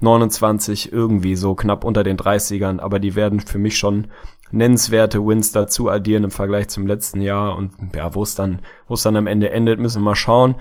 29 0.00 0.92
irgendwie 0.92 1.36
so 1.36 1.54
knapp 1.54 1.84
unter 1.84 2.04
den 2.04 2.16
30ern, 2.16 2.80
aber 2.80 2.98
die 2.98 3.14
werden 3.14 3.40
für 3.40 3.58
mich 3.58 3.76
schon 3.76 4.08
nennenswerte 4.50 5.24
Wins 5.24 5.52
dazu 5.52 5.88
addieren 5.88 6.24
im 6.24 6.30
Vergleich 6.30 6.68
zum 6.68 6.86
letzten 6.86 7.20
Jahr 7.20 7.56
und 7.56 7.72
ja, 7.94 8.14
wo 8.14 8.22
es 8.22 8.34
dann, 8.34 8.60
wo 8.86 8.94
es 8.94 9.02
dann 9.02 9.16
am 9.16 9.26
Ende 9.26 9.50
endet, 9.50 9.78
müssen 9.78 10.00
wir 10.00 10.06
mal 10.06 10.14
schauen. 10.14 10.54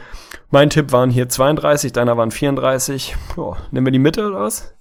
Mein 0.49 0.69
Tipp 0.69 0.91
waren 0.91 1.09
hier 1.09 1.29
32, 1.29 1.93
deiner 1.93 2.17
waren 2.17 2.31
34. 2.31 3.15
Boah, 3.35 3.57
nehmen 3.71 3.87
wir 3.87 3.91
die 3.91 3.99
Mitte 3.99 4.27
oder 4.27 4.41
was? 4.41 4.73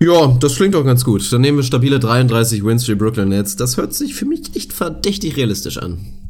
Ja, 0.00 0.36
das 0.40 0.56
klingt 0.56 0.74
doch 0.74 0.84
ganz 0.84 1.04
gut. 1.04 1.32
Dann 1.32 1.42
nehmen 1.42 1.58
wir 1.58 1.62
stabile 1.62 2.00
33 2.00 2.64
Wins 2.64 2.84
für 2.84 2.92
die 2.92 2.98
Brooklyn 2.98 3.28
Nets. 3.28 3.54
Das 3.54 3.76
hört 3.76 3.94
sich 3.94 4.16
für 4.16 4.24
mich 4.24 4.56
echt 4.56 4.72
verdächtig 4.72 5.36
realistisch 5.36 5.78
an. 5.78 6.21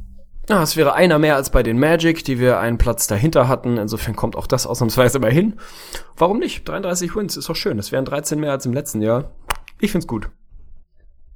Ja, 0.49 0.63
es 0.63 0.77
wäre 0.77 0.95
einer 0.95 1.19
mehr 1.19 1.37
als 1.37 1.51
bei 1.51 1.63
den 1.63 1.79
Magic, 1.79 2.25
die 2.25 2.41
wir 2.41 2.59
einen 2.59 2.77
Platz 2.77 3.07
dahinter 3.07 3.47
hatten. 3.47 3.77
Insofern 3.77 4.17
kommt 4.17 4.37
auch 4.37 4.47
das 4.49 4.67
ausnahmsweise 4.67 5.21
mal 5.21 5.31
hin. 5.31 5.55
Warum 6.17 6.39
nicht? 6.39 6.69
33 6.69 7.15
Wins 7.15 7.37
ist 7.37 7.49
doch 7.49 7.57
schön. 7.57 7.77
Das 7.77 7.93
wären 7.93 8.05
13 8.05 8.41
mehr 8.41 8.51
als 8.51 8.67
im 8.67 8.73
letzten 8.73 9.03
Jahr. 9.03 9.31
Ich 9.81 9.93
find's 9.93 10.07
gut. 10.07 10.31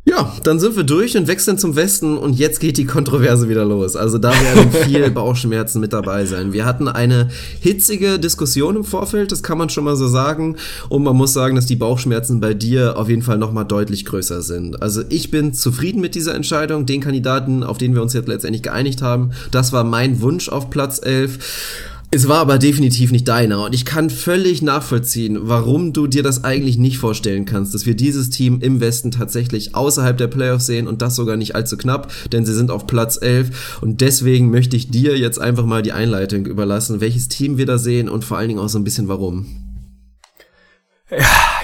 Ja, 0.09 0.32
dann 0.44 0.61
sind 0.61 0.76
wir 0.76 0.84
durch 0.84 1.16
und 1.16 1.26
wechseln 1.26 1.59
zum 1.59 1.74
Westen 1.74 2.16
und 2.16 2.38
jetzt 2.38 2.61
geht 2.61 2.76
die 2.76 2.84
Kontroverse 2.84 3.48
wieder 3.48 3.64
los. 3.64 3.96
Also 3.96 4.18
da 4.18 4.30
werden 4.30 4.70
viel 4.84 5.11
Bauchschmerzen 5.11 5.80
mit 5.80 5.92
dabei 5.92 6.26
sein. 6.26 6.52
Wir 6.52 6.64
hatten 6.64 6.86
eine 6.86 7.28
hitzige 7.59 8.20
Diskussion 8.20 8.76
im 8.76 8.84
Vorfeld, 8.84 9.32
das 9.32 9.42
kann 9.42 9.59
man 9.59 9.68
schon 9.68 9.82
mal 9.82 9.96
so 9.96 10.07
sagen. 10.07 10.59
Und 10.88 11.02
man 11.02 11.16
muss 11.16 11.32
sagen, 11.32 11.57
dass 11.57 11.66
die 11.66 11.74
Bauchschmerzen 11.74 12.38
bei 12.38 12.54
dir 12.54 12.96
auf 12.96 13.09
jeden 13.09 13.22
Fall 13.22 13.36
nochmal 13.36 13.64
deutlich 13.64 14.04
größer 14.04 14.42
sind. 14.42 14.80
Also 14.80 15.02
ich 15.09 15.32
bin 15.32 15.52
zufrieden 15.54 16.00
mit 16.00 16.14
dieser 16.14 16.36
Entscheidung. 16.36 16.86
Den 16.86 17.00
Kandidaten, 17.00 17.64
auf 17.64 17.76
den 17.76 17.92
wir 17.92 18.00
uns 18.00 18.12
jetzt 18.12 18.28
letztendlich 18.28 18.62
geeinigt 18.62 19.02
haben, 19.02 19.32
das 19.50 19.72
war 19.72 19.82
mein 19.82 20.20
Wunsch 20.20 20.48
auf 20.48 20.70
Platz 20.70 21.00
11. 21.04 21.95
Es 22.12 22.28
war 22.28 22.38
aber 22.38 22.59
definitiv 22.59 23.11
nicht 23.11 23.26
deiner 23.26 23.64
und 23.64 23.74
ich 23.74 23.84
kann 23.84 24.11
völlig 24.11 24.62
nachvollziehen, 24.62 25.38
warum 25.42 25.92
du 25.92 26.07
dir 26.07 26.22
das 26.22 26.44
eigentlich 26.44 26.78
nicht 26.78 26.98
vorstellen 26.98 27.46
kannst, 27.46 27.74
dass 27.74 27.84
wir 27.84 27.94
dieses 27.94 28.30
Team 28.30 28.61
im 28.61 28.80
Westen 28.80 29.11
tatsächlich 29.11 29.74
außerhalb 29.74 30.16
der 30.16 30.28
Playoffs 30.28 30.66
sehen 30.66 30.86
und 30.86 31.02
das 31.02 31.16
sogar 31.16 31.36
nicht 31.36 31.57
allzu 31.57 31.76
knapp, 31.76 32.12
denn 32.30 32.46
sie 32.46 32.54
sind 32.54 32.70
auf 32.70 32.86
Platz 32.86 33.18
11 33.20 33.80
und 33.80 34.00
deswegen 34.00 34.50
möchte 34.50 34.76
ich 34.76 34.88
dir 34.88 35.18
jetzt 35.18 35.40
einfach 35.40 35.66
mal 35.66 35.82
die 35.82 35.92
Einleitung 35.92 36.46
überlassen, 36.46 37.00
welches 37.00 37.26
Team 37.26 37.59
wir 37.59 37.66
da 37.66 37.76
sehen 37.76 38.09
und 38.09 38.24
vor 38.24 38.38
allen 38.38 38.48
Dingen 38.48 38.61
auch 38.61 38.68
so 38.68 38.78
ein 38.78 38.84
bisschen 38.84 39.09
warum. 39.09 39.65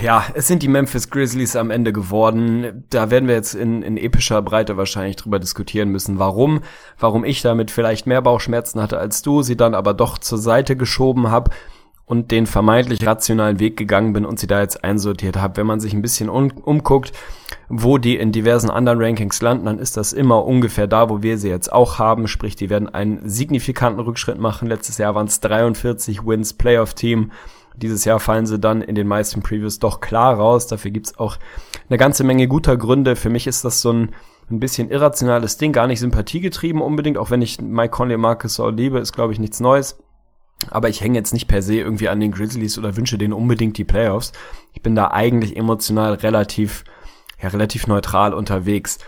Ja, 0.01 0.25
es 0.35 0.47
sind 0.47 0.63
die 0.63 0.69
Memphis 0.69 1.11
Grizzlies 1.11 1.57
am 1.57 1.71
Ende 1.71 1.93
geworden. 1.93 2.85
Da 2.91 3.11
werden 3.11 3.29
wir 3.29 3.35
jetzt 3.35 3.55
in, 3.55 3.83
in 3.83 3.97
epischer 3.97 4.41
Breite 4.43 4.77
wahrscheinlich 4.77 5.17
drüber 5.17 5.39
diskutieren 5.39 5.91
müssen, 5.91 6.19
warum, 6.19 6.61
warum 6.99 7.25
ich 7.25 7.43
damit 7.43 7.71
vielleicht 7.71 8.07
mehr 8.07 8.23
Bauchschmerzen 8.23 8.81
hatte 8.81 8.99
als 8.99 9.23
du, 9.23 9.43
sie 9.43 9.57
dann 9.57 9.75
aber 9.75 9.95
doch 9.95 10.19
zur 10.19 10.39
Seite 10.39 10.77
geschoben 10.77 11.31
habe 11.31 11.51
und 12.05 12.31
den 12.31 12.47
vermeintlich 12.47 13.07
rationalen 13.07 13.59
Weg 13.59 13.77
gegangen 13.77 14.13
bin 14.13 14.25
und 14.25 14.39
sie 14.39 14.47
da 14.47 14.61
jetzt 14.61 14.85
einsortiert 14.85 15.37
habe. 15.37 15.57
Wenn 15.57 15.67
man 15.67 15.81
sich 15.81 15.93
ein 15.93 16.03
bisschen 16.03 16.29
um, 16.29 16.51
umguckt, 16.51 17.13
wo 17.69 17.99
die 17.99 18.17
in 18.17 18.33
diversen 18.33 18.71
anderen 18.71 19.01
Rankings 19.01 19.41
landen, 19.41 19.67
dann 19.67 19.79
ist 19.79 19.97
das 19.97 20.13
immer 20.13 20.45
ungefähr 20.45 20.87
da, 20.87 21.09
wo 21.11 21.23
wir 21.23 21.39
sie 21.39 21.49
jetzt 21.49 21.73
auch 21.73 21.99
haben. 21.99 22.29
Sprich, 22.29 22.55
die 22.55 22.71
werden 22.71 22.89
einen 22.89 23.29
signifikanten 23.29 24.01
Rückschritt 24.01 24.39
machen. 24.39 24.69
Letztes 24.69 24.99
Jahr 24.99 25.15
waren 25.15 25.27
es 25.27 25.41
43 25.41 26.27
Wins 26.27 26.53
Playoff-Team. 26.53 27.31
Dieses 27.77 28.05
Jahr 28.05 28.21
fallen 28.21 28.47
sie 28.47 28.59
dann 28.59 28.83
in 28.83 28.95
den 28.95 29.07
meisten 29.07 29.43
Previews 29.43 29.79
doch 29.79 30.01
klar 30.01 30.35
raus. 30.35 30.67
Dafür 30.67 30.91
gibt's 30.91 31.19
auch 31.19 31.39
eine 31.89 31.99
ganze 31.99 32.25
Menge 32.25 32.49
guter 32.49 32.77
Gründe. 32.77 33.17
Für 33.17 33.31
mich 33.31 33.47
ist 33.47 33.65
das 33.65 33.81
so 33.81 33.93
ein, 33.93 34.15
ein 34.51 34.61
bisschen 34.61 34.91
irrationales 34.91 35.57
Ding, 35.57 35.73
gar 35.73 35.87
nicht 35.87 36.01
sympathiegetrieben 36.01 36.83
unbedingt, 36.83 37.19
auch 37.19 37.31
wenn 37.31 37.43
ich 37.43 37.61
Mike 37.61 37.91
Conley 37.91 38.17
Marcus 38.17 38.57
Saul 38.57 38.75
liebe, 38.75 38.99
ist 38.99 39.13
glaube 39.13 39.33
ich 39.33 39.39
nichts 39.39 39.61
Neues. 39.61 39.99
Aber 40.71 40.89
ich 40.89 41.01
hänge 41.01 41.19
jetzt 41.19 41.33
nicht 41.33 41.49
per 41.49 41.63
se 41.63 41.77
irgendwie 41.77 42.09
an 42.09 42.21
den 42.21 42.31
Grizzlies 42.31 42.79
oder 42.79 42.97
wünsche 42.97 43.19
denen 43.19 43.33
unbedingt 43.33 43.79
die 43.79 43.85
Playoffs. 43.85 44.33
Ich 44.75 44.83
bin 44.83 44.95
da 44.95 45.11
eigentlich 45.11 45.57
emotional 45.57 46.15
relativ, 46.15 46.85
ja, 47.41 47.49
relativ 47.49 47.87
neutral 47.87 48.33
unterwegs. 48.35 48.99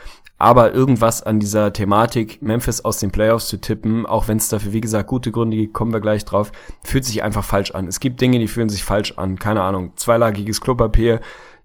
Aber 0.44 0.74
irgendwas 0.74 1.22
an 1.22 1.40
dieser 1.40 1.72
Thematik, 1.72 2.42
Memphis 2.42 2.82
aus 2.82 2.98
den 2.98 3.10
Playoffs 3.10 3.48
zu 3.48 3.56
tippen, 3.56 4.04
auch 4.04 4.28
wenn 4.28 4.36
es 4.36 4.50
dafür, 4.50 4.74
wie 4.74 4.82
gesagt, 4.82 5.08
gute 5.08 5.32
Gründe 5.32 5.56
gibt, 5.56 5.72
kommen 5.72 5.90
wir 5.90 6.00
gleich 6.00 6.26
drauf, 6.26 6.52
fühlt 6.82 7.06
sich 7.06 7.22
einfach 7.22 7.42
falsch 7.42 7.70
an. 7.70 7.88
Es 7.88 7.98
gibt 7.98 8.20
Dinge, 8.20 8.38
die 8.38 8.46
fühlen 8.46 8.68
sich 8.68 8.84
falsch 8.84 9.14
an. 9.16 9.38
Keine 9.38 9.62
Ahnung, 9.62 9.92
zweilagiges 9.96 10.60
Klopapier, 10.60 11.22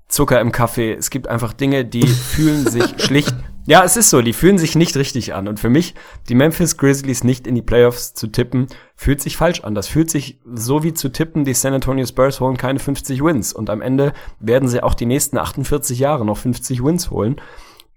Zucker 0.08 0.40
im 0.40 0.54
Kaffee. 0.54 0.94
Es 0.94 1.10
gibt 1.10 1.28
einfach 1.28 1.52
Dinge, 1.52 1.84
die 1.84 2.08
fühlen 2.08 2.66
sich 2.68 2.86
schlicht, 3.04 3.36
ja, 3.66 3.84
es 3.84 3.98
ist 3.98 4.12
so, 4.12 4.22
die 4.22 4.32
fühlen 4.32 4.58
sich 4.58 4.78
nicht 4.78 4.96
richtig 4.96 5.34
an. 5.34 5.50
Und 5.50 5.60
für 5.60 5.70
mich, 5.70 5.94
die 6.30 6.36
Memphis 6.36 6.78
Grizzlies 6.78 7.26
nicht 7.26 7.48
in 7.48 7.56
die 7.56 7.62
Playoffs 7.62 8.14
zu 8.14 8.28
tippen, 8.28 8.68
fühlt 8.96 9.20
sich 9.20 9.36
falsch 9.36 9.60
an. 9.60 9.76
Das 9.76 9.90
fühlt 9.90 10.10
sich 10.10 10.40
so 10.56 10.84
wie 10.84 10.94
zu 10.94 11.10
tippen, 11.10 11.44
die 11.44 11.54
San 11.54 11.74
Antonio 11.74 12.06
Spurs 12.06 12.40
holen 12.40 12.56
keine 12.56 12.80
50 12.80 13.22
Wins. 13.26 13.52
Und 13.52 13.70
am 13.70 13.82
Ende 13.82 14.14
werden 14.40 14.70
sie 14.70 14.82
auch 14.82 14.94
die 14.94 15.06
nächsten 15.06 15.38
48 15.38 16.00
Jahre 16.00 16.24
noch 16.24 16.38
50 16.38 16.82
Wins 16.82 17.12
holen 17.12 17.42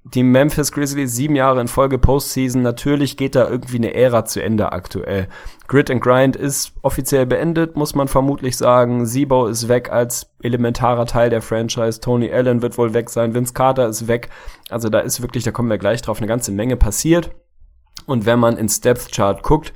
die 0.05 0.25
Memphis 0.25 0.73
Grizzlies 0.73 1.15
sieben 1.15 1.37
Jahre 1.37 1.61
in 1.61 1.69
Folge 1.69 1.97
Postseason. 1.97 2.63
Natürlich 2.63 3.17
geht 3.17 3.37
da 3.37 3.49
irgendwie 3.49 3.77
eine 3.77 3.95
Ära 3.95 4.25
zu 4.25 4.43
Ende 4.43 4.73
aktuell. 4.73 5.29
Grit 5.69 5.91
and 5.91 6.03
Grind 6.03 6.35
ist 6.35 6.73
offiziell 6.83 7.25
beendet, 7.25 7.77
muss 7.77 7.95
man 7.95 8.09
vermutlich 8.09 8.57
sagen. 8.57 9.07
Sibo 9.07 9.47
ist 9.47 9.69
weg 9.69 9.91
als 9.93 10.33
elementarer 10.43 11.07
Teil 11.07 11.31
der 11.31 11.41
Franchise. 11.41 12.01
Tony 12.01 12.33
Allen 12.33 12.63
wird 12.63 12.79
wohl 12.79 12.95
weg 12.95 13.11
sein. 13.11 13.33
Vince 13.35 13.55
Carter 13.55 13.87
ist 13.87 14.09
weg. 14.09 14.29
Also 14.71 14.89
da 14.89 14.99
ist 15.01 15.23
wirklich, 15.23 15.45
da 15.45 15.53
kommen 15.53 15.71
wir 15.71 15.79
gleich 15.79 16.03
drauf, 16.03 16.19
eine 16.19 16.27
ganze 16.27 16.51
Menge 16.51 16.77
passiert. 16.77 17.31
Und 18.07 18.27
wenn 18.27 18.41
man 18.41 18.57
ins 18.57 18.81
Depth 18.81 19.13
Chart 19.13 19.43
guckt, 19.43 19.73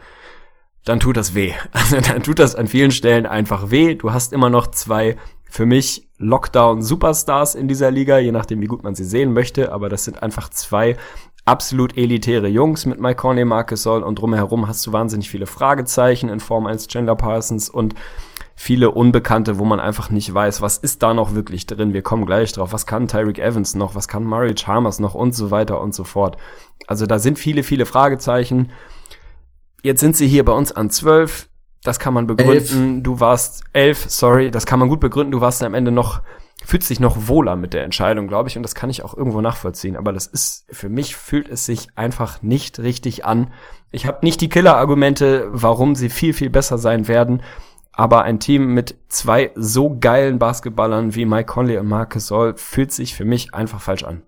dann 0.84 0.98
tut 0.98 1.16
das 1.16 1.34
weh. 1.34 1.52
Also 1.72 2.00
dann 2.00 2.24
tut 2.24 2.40
das 2.40 2.56
an 2.56 2.66
vielen 2.66 2.90
Stellen 2.90 3.26
einfach 3.26 3.70
weh. 3.70 3.94
Du 3.94 4.12
hast 4.12 4.32
immer 4.32 4.50
noch 4.50 4.66
zwei 4.68 5.16
für 5.48 5.66
mich 5.66 6.08
Lockdown-Superstars 6.18 7.54
in 7.54 7.68
dieser 7.68 7.90
Liga, 7.90 8.18
je 8.18 8.32
nachdem, 8.32 8.60
wie 8.60 8.66
gut 8.66 8.82
man 8.82 8.94
sie 8.94 9.04
sehen 9.04 9.32
möchte. 9.32 9.72
Aber 9.72 9.88
das 9.88 10.04
sind 10.04 10.22
einfach 10.22 10.48
zwei 10.50 10.96
absolut 11.44 11.96
elitäre 11.96 12.48
Jungs 12.48 12.86
mit 12.86 13.00
Mike 13.00 13.16
Conley, 13.16 13.44
Marcus 13.44 13.82
Sol 13.84 14.02
und 14.02 14.18
drumherum 14.18 14.66
hast 14.66 14.86
du 14.86 14.92
wahnsinnig 14.92 15.30
viele 15.30 15.46
Fragezeichen 15.46 16.28
in 16.28 16.40
Form 16.40 16.66
eines 16.66 16.88
Chandler 16.88 17.14
Parsons 17.14 17.70
und 17.70 17.94
viele 18.56 18.90
Unbekannte, 18.90 19.58
wo 19.58 19.64
man 19.64 19.78
einfach 19.78 20.10
nicht 20.10 20.32
weiß, 20.32 20.60
was 20.62 20.78
ist 20.78 21.02
da 21.02 21.14
noch 21.14 21.34
wirklich 21.34 21.66
drin. 21.66 21.92
Wir 21.92 22.02
kommen 22.02 22.26
gleich 22.26 22.52
drauf. 22.52 22.72
Was 22.72 22.86
kann 22.86 23.06
Tyreek 23.06 23.38
Evans 23.38 23.74
noch? 23.74 23.94
Was 23.94 24.08
kann 24.08 24.24
Murray 24.24 24.54
Chalmers 24.54 24.98
noch? 24.98 25.14
Und 25.14 25.34
so 25.34 25.50
weiter 25.50 25.80
und 25.80 25.94
so 25.94 26.04
fort. 26.04 26.36
Also 26.86 27.06
da 27.06 27.18
sind 27.18 27.38
viele, 27.38 27.62
viele 27.62 27.86
Fragezeichen. 27.86 28.72
Jetzt 29.82 30.00
sind 30.00 30.16
sie 30.16 30.26
hier 30.26 30.44
bei 30.44 30.52
uns 30.52 30.72
an 30.72 30.90
zwölf. 30.90 31.48
Das 31.86 32.00
kann 32.00 32.14
man 32.14 32.26
begründen. 32.26 32.94
Elf. 32.94 33.02
Du 33.02 33.20
warst 33.20 33.62
elf, 33.72 34.06
sorry. 34.08 34.50
Das 34.50 34.66
kann 34.66 34.80
man 34.80 34.88
gut 34.88 35.00
begründen. 35.00 35.30
Du 35.30 35.40
warst 35.40 35.62
am 35.62 35.74
Ende 35.74 35.92
noch, 35.92 36.20
fühlst 36.64 36.90
dich 36.90 36.98
noch 36.98 37.28
wohler 37.28 37.54
mit 37.54 37.74
der 37.74 37.84
Entscheidung, 37.84 38.26
glaube 38.26 38.48
ich. 38.48 38.56
Und 38.56 38.64
das 38.64 38.74
kann 38.74 38.90
ich 38.90 39.04
auch 39.04 39.16
irgendwo 39.16 39.40
nachvollziehen. 39.40 39.96
Aber 39.96 40.12
das 40.12 40.26
ist, 40.26 40.66
für 40.70 40.88
mich 40.88 41.14
fühlt 41.14 41.48
es 41.48 41.64
sich 41.64 41.88
einfach 41.94 42.42
nicht 42.42 42.80
richtig 42.80 43.24
an. 43.24 43.52
Ich 43.92 44.06
habe 44.06 44.24
nicht 44.24 44.40
die 44.40 44.48
Killer-Argumente, 44.48 45.48
warum 45.52 45.94
sie 45.94 46.08
viel, 46.08 46.32
viel 46.32 46.50
besser 46.50 46.76
sein 46.76 47.06
werden. 47.06 47.42
Aber 47.92 48.22
ein 48.22 48.40
Team 48.40 48.74
mit 48.74 48.96
zwei 49.08 49.52
so 49.54 49.96
geilen 49.98 50.38
Basketballern 50.40 51.14
wie 51.14 51.24
Mike 51.24 51.46
Conley 51.46 51.78
und 51.78 51.86
Marcus 51.86 52.26
Sol 52.26 52.54
fühlt 52.56 52.90
sich 52.90 53.14
für 53.14 53.24
mich 53.24 53.54
einfach 53.54 53.80
falsch 53.80 54.02
an. 54.02 54.22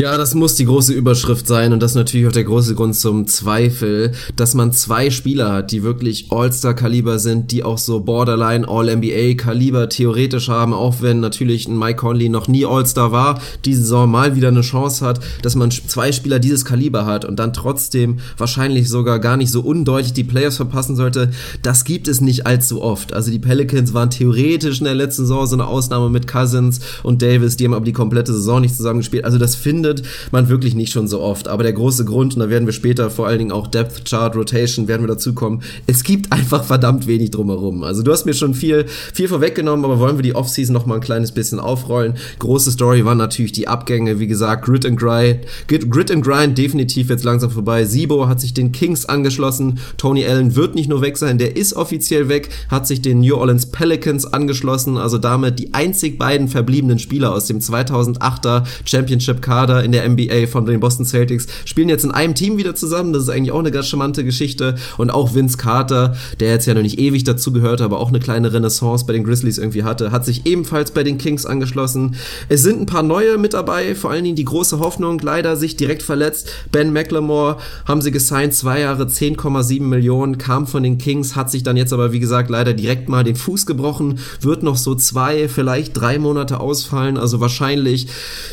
Ja, 0.00 0.16
das 0.16 0.34
muss 0.34 0.54
die 0.54 0.64
große 0.64 0.94
Überschrift 0.94 1.46
sein 1.46 1.74
und 1.74 1.82
das 1.82 1.90
ist 1.90 1.96
natürlich 1.96 2.26
auch 2.26 2.32
der 2.32 2.44
große 2.44 2.74
Grund 2.74 2.96
zum 2.96 3.26
Zweifel, 3.26 4.12
dass 4.34 4.54
man 4.54 4.72
zwei 4.72 5.10
Spieler 5.10 5.52
hat, 5.52 5.72
die 5.72 5.82
wirklich 5.82 6.28
All-Star-Kaliber 6.30 7.18
sind, 7.18 7.52
die 7.52 7.62
auch 7.62 7.76
so 7.76 8.00
Borderline 8.00 8.66
All-NBA-Kaliber 8.66 9.90
theoretisch 9.90 10.48
haben, 10.48 10.72
auch 10.72 11.02
wenn 11.02 11.20
natürlich 11.20 11.68
ein 11.68 11.78
Mike 11.78 11.96
Conley 11.96 12.30
noch 12.30 12.48
nie 12.48 12.64
All-Star 12.64 13.12
war, 13.12 13.42
diese 13.66 13.82
Saison 13.82 14.10
mal 14.10 14.36
wieder 14.36 14.48
eine 14.48 14.62
Chance 14.62 15.04
hat, 15.04 15.20
dass 15.42 15.54
man 15.54 15.70
zwei 15.70 16.12
Spieler 16.12 16.38
dieses 16.38 16.64
Kaliber 16.64 17.04
hat 17.04 17.26
und 17.26 17.36
dann 17.36 17.52
trotzdem 17.52 18.20
wahrscheinlich 18.38 18.88
sogar 18.88 19.18
gar 19.18 19.36
nicht 19.36 19.50
so 19.50 19.60
undeutlich 19.60 20.14
die 20.14 20.24
Players 20.24 20.56
verpassen 20.56 20.96
sollte, 20.96 21.30
das 21.62 21.84
gibt 21.84 22.08
es 22.08 22.22
nicht 22.22 22.46
allzu 22.46 22.80
oft. 22.80 23.12
Also 23.12 23.30
die 23.30 23.38
Pelicans 23.38 23.92
waren 23.92 24.08
theoretisch 24.08 24.78
in 24.78 24.86
der 24.86 24.94
letzten 24.94 25.24
Saison 25.26 25.46
so 25.46 25.56
eine 25.56 25.66
Ausnahme 25.66 26.08
mit 26.08 26.26
Cousins 26.26 26.80
und 27.02 27.20
Davis, 27.20 27.58
die 27.58 27.66
haben 27.66 27.74
aber 27.74 27.84
die 27.84 27.92
komplette 27.92 28.32
Saison 28.32 28.62
nicht 28.62 28.74
zusammengespielt. 28.74 29.26
Also 29.26 29.36
das 29.36 29.56
finde 29.56 29.89
findet 29.90 30.32
man 30.32 30.48
wirklich 30.48 30.74
nicht 30.74 30.92
schon 30.92 31.08
so 31.08 31.20
oft. 31.20 31.48
Aber 31.48 31.62
der 31.62 31.72
große 31.72 32.04
Grund, 32.04 32.34
und 32.34 32.40
da 32.40 32.48
werden 32.48 32.66
wir 32.66 32.72
später 32.72 33.10
vor 33.10 33.26
allen 33.26 33.38
Dingen 33.38 33.52
auch 33.52 33.66
Depth 33.66 34.04
Chart 34.08 34.34
Rotation 34.36 34.88
werden 34.88 35.02
wir 35.02 35.08
dazu 35.08 35.34
kommen, 35.34 35.62
es 35.86 36.02
gibt 36.02 36.32
einfach 36.32 36.64
verdammt 36.64 37.06
wenig 37.06 37.30
drumherum. 37.30 37.82
Also 37.82 38.02
du 38.02 38.12
hast 38.12 38.26
mir 38.26 38.34
schon 38.34 38.54
viel, 38.54 38.86
viel 38.86 39.28
vorweggenommen, 39.28 39.84
aber 39.84 39.98
wollen 39.98 40.16
wir 40.16 40.22
die 40.22 40.34
Offseason 40.34 40.72
noch 40.72 40.86
mal 40.86 40.96
ein 40.96 41.00
kleines 41.00 41.32
bisschen 41.32 41.60
aufrollen. 41.60 42.14
Große 42.38 42.70
Story 42.70 43.04
waren 43.04 43.18
natürlich 43.18 43.52
die 43.52 43.68
Abgänge, 43.68 44.20
wie 44.20 44.26
gesagt, 44.26 44.64
Grit 44.64 44.86
and 44.86 44.98
Grind, 44.98 45.40
Grit 45.66 46.10
and 46.10 46.24
Grind 46.24 46.56
definitiv 46.56 47.10
jetzt 47.10 47.24
langsam 47.24 47.50
vorbei. 47.50 47.84
Sibo 47.84 48.28
hat 48.28 48.40
sich 48.40 48.54
den 48.54 48.72
Kings 48.72 49.06
angeschlossen. 49.06 49.78
Tony 49.96 50.24
Allen 50.24 50.56
wird 50.56 50.74
nicht 50.74 50.88
nur 50.88 51.02
weg 51.02 51.16
sein, 51.16 51.38
der 51.38 51.56
ist 51.56 51.74
offiziell 51.74 52.28
weg, 52.28 52.50
hat 52.68 52.86
sich 52.86 53.02
den 53.02 53.20
New 53.20 53.36
Orleans 53.36 53.66
Pelicans 53.66 54.26
angeschlossen, 54.26 54.96
also 54.96 55.18
damit 55.18 55.58
die 55.58 55.74
einzig 55.74 56.18
beiden 56.18 56.48
verbliebenen 56.48 56.98
Spieler 56.98 57.32
aus 57.32 57.46
dem 57.46 57.58
2008er 57.58 58.64
Championship 58.84 59.42
Kader 59.42 59.79
in 59.84 59.92
der 59.92 60.08
NBA 60.08 60.46
von 60.46 60.66
den 60.66 60.80
Boston 60.80 61.04
Celtics 61.04 61.46
spielen 61.64 61.88
jetzt 61.88 62.04
in 62.04 62.10
einem 62.10 62.34
Team 62.34 62.56
wieder 62.56 62.74
zusammen. 62.74 63.12
Das 63.12 63.24
ist 63.24 63.28
eigentlich 63.28 63.52
auch 63.52 63.58
eine 63.58 63.70
ganz 63.70 63.88
charmante 63.88 64.24
Geschichte. 64.24 64.76
Und 64.98 65.10
auch 65.10 65.34
Vince 65.34 65.56
Carter, 65.56 66.16
der 66.38 66.50
jetzt 66.50 66.66
ja 66.66 66.74
noch 66.74 66.82
nicht 66.82 66.98
ewig 66.98 67.24
dazu 67.24 67.52
gehört, 67.52 67.80
aber 67.80 68.00
auch 68.00 68.08
eine 68.08 68.20
kleine 68.20 68.52
Renaissance 68.52 69.04
bei 69.06 69.12
den 69.12 69.24
Grizzlies 69.24 69.58
irgendwie 69.58 69.84
hatte, 69.84 70.12
hat 70.12 70.24
sich 70.24 70.46
ebenfalls 70.46 70.90
bei 70.90 71.02
den 71.02 71.18
Kings 71.18 71.46
angeschlossen. 71.46 72.16
Es 72.48 72.62
sind 72.62 72.80
ein 72.80 72.86
paar 72.86 73.02
neue 73.02 73.38
mit 73.38 73.54
dabei, 73.54 73.94
vor 73.94 74.10
allen 74.10 74.24
Dingen 74.24 74.36
die 74.36 74.44
große 74.44 74.78
Hoffnung, 74.78 75.18
leider 75.20 75.56
sich 75.56 75.76
direkt 75.76 76.02
verletzt. 76.02 76.50
Ben 76.72 76.92
McLemore 76.92 77.56
haben 77.86 78.02
sie 78.02 78.10
gesigned, 78.10 78.54
zwei 78.54 78.80
Jahre 78.80 79.04
10,7 79.04 79.82
Millionen, 79.82 80.38
kam 80.38 80.66
von 80.66 80.82
den 80.82 80.98
Kings, 80.98 81.36
hat 81.36 81.50
sich 81.50 81.62
dann 81.62 81.76
jetzt 81.76 81.92
aber 81.92 82.12
wie 82.12 82.20
gesagt 82.20 82.50
leider 82.50 82.74
direkt 82.74 83.08
mal 83.08 83.24
den 83.24 83.36
Fuß 83.36 83.66
gebrochen, 83.66 84.18
wird 84.40 84.62
noch 84.62 84.76
so 84.76 84.94
zwei, 84.94 85.48
vielleicht 85.48 85.96
drei 85.96 86.18
Monate 86.18 86.60
ausfallen, 86.60 87.16
also 87.16 87.40
wahrscheinlich 87.40 88.08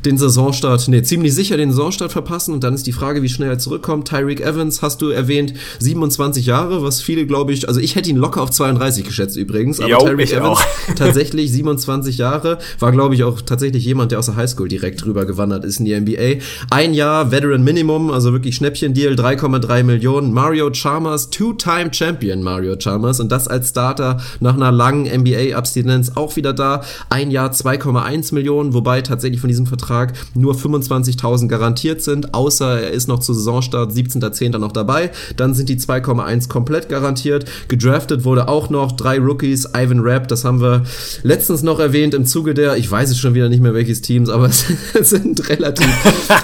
den 0.06 0.18
Saisonstart, 0.18 0.88
nee, 0.88 1.02
ziemlich 1.08 1.34
sicher 1.34 1.58
den 1.58 1.72
Saisonstart 1.72 2.12
verpassen 2.12 2.54
und 2.54 2.64
dann 2.64 2.74
ist 2.74 2.86
die 2.88 2.92
Frage, 2.92 3.22
wie 3.22 3.30
schnell 3.30 3.50
er 3.50 3.60
zurückkommt. 3.60 4.08
Tyreek 4.08 4.42
Evans 4.42 4.82
hast 4.82 5.02
du 5.02 5.10
erwähnt, 5.10 5.54
27 5.80 6.46
Jahre, 6.46 6.84
was 6.84 7.02
viele, 7.02 7.26
glaube 7.26 7.54
ich, 7.54 7.68
also 7.68 7.80
ich 7.80 7.96
hätte 7.96 8.10
ihn 8.10 8.18
locker 8.18 8.42
auf 8.42 8.52
32 8.52 9.06
geschätzt 9.06 9.38
übrigens, 9.38 9.80
aber 9.80 9.98
Tyreek 9.98 10.32
Evans 10.32 10.60
tatsächlich 10.96 11.52
27 11.52 12.18
Jahre, 12.18 12.60
war 12.80 12.92
glaube 12.92 13.16
ich 13.16 13.24
auch 13.24 13.42
tatsächlich 13.42 13.86
jemand, 13.86 14.12
der 14.12 14.20
aus 14.20 14.28
der 14.28 14.36
Highschool 14.36 14.68
direkt 14.68 15.06
rüber 15.06 15.26
gewandert 15.26 15.66
ist 15.66 15.80
in 15.80 15.86
die 15.86 16.00
NBA. 16.00 16.44
Ein 16.70 16.94
Jahr 16.94 17.32
Veteran 17.32 17.64
Minimum, 17.64 18.12
also 18.12 18.34
wirklich 18.34 18.56
Schnäppchen-Deal, 18.56 19.14
3,3 19.14 19.84
Millionen. 19.84 20.34
Mario 20.34 20.70
Chalmers, 20.72 21.30
Two-Time 21.30 21.94
Champion 21.94 22.44
Mario 22.44 22.76
Chalmers 22.76 23.20
und 23.20 23.32
das 23.32 23.48
als 23.48 23.70
Starter 23.70 24.20
nach 24.40 24.56
einer 24.56 24.72
langen 24.72 25.06
NBA-Abstinenz 25.06 26.12
auch 26.16 26.36
wieder 26.36 26.54
da. 26.54 26.82
Ein 27.10 27.32
Jahr 27.32 27.52
2,1 27.52 28.34
Millionen, 28.34 28.74
wobei 28.74 29.02
tatsächlich 29.02 29.42
von 29.42 29.48
diesem 29.48 29.66
Vertrag 29.66 30.14
nur 30.34 30.56
25 30.56 30.97
50.000 31.04 31.48
garantiert 31.48 32.02
sind, 32.02 32.34
außer 32.34 32.82
er 32.82 32.92
ist 32.92 33.08
noch 33.08 33.20
zu 33.20 33.34
Saisonstart 33.34 33.92
17.10. 33.92 34.58
noch 34.58 34.72
dabei. 34.72 35.12
Dann 35.36 35.54
sind 35.54 35.70
die 35.70 35.78
2,1 35.78 36.50
komplett 36.50 36.90
garantiert. 36.90 37.46
Gedraftet 37.68 38.26
wurde 38.26 38.48
auch 38.48 38.70
noch 38.70 38.92
drei 38.92 39.20
Rookies. 39.20 39.70
Ivan 39.76 40.00
Rapp, 40.00 40.28
das 40.28 40.44
haben 40.44 40.62
wir 40.62 40.84
letztens 41.24 41.64
noch 41.64 41.80
erwähnt 41.80 42.14
im 42.14 42.26
Zuge 42.26 42.54
der, 42.54 42.78
ich 42.78 42.90
weiß 42.90 43.12
es 43.12 43.20
schon 43.20 43.34
wieder 43.34 43.50
nicht 43.50 43.62
mehr 43.62 43.74
welches 43.74 44.02
Teams, 44.02 44.30
aber 44.30 44.48
es 44.94 45.10
sind 45.10 45.50
relativ, 45.50 45.88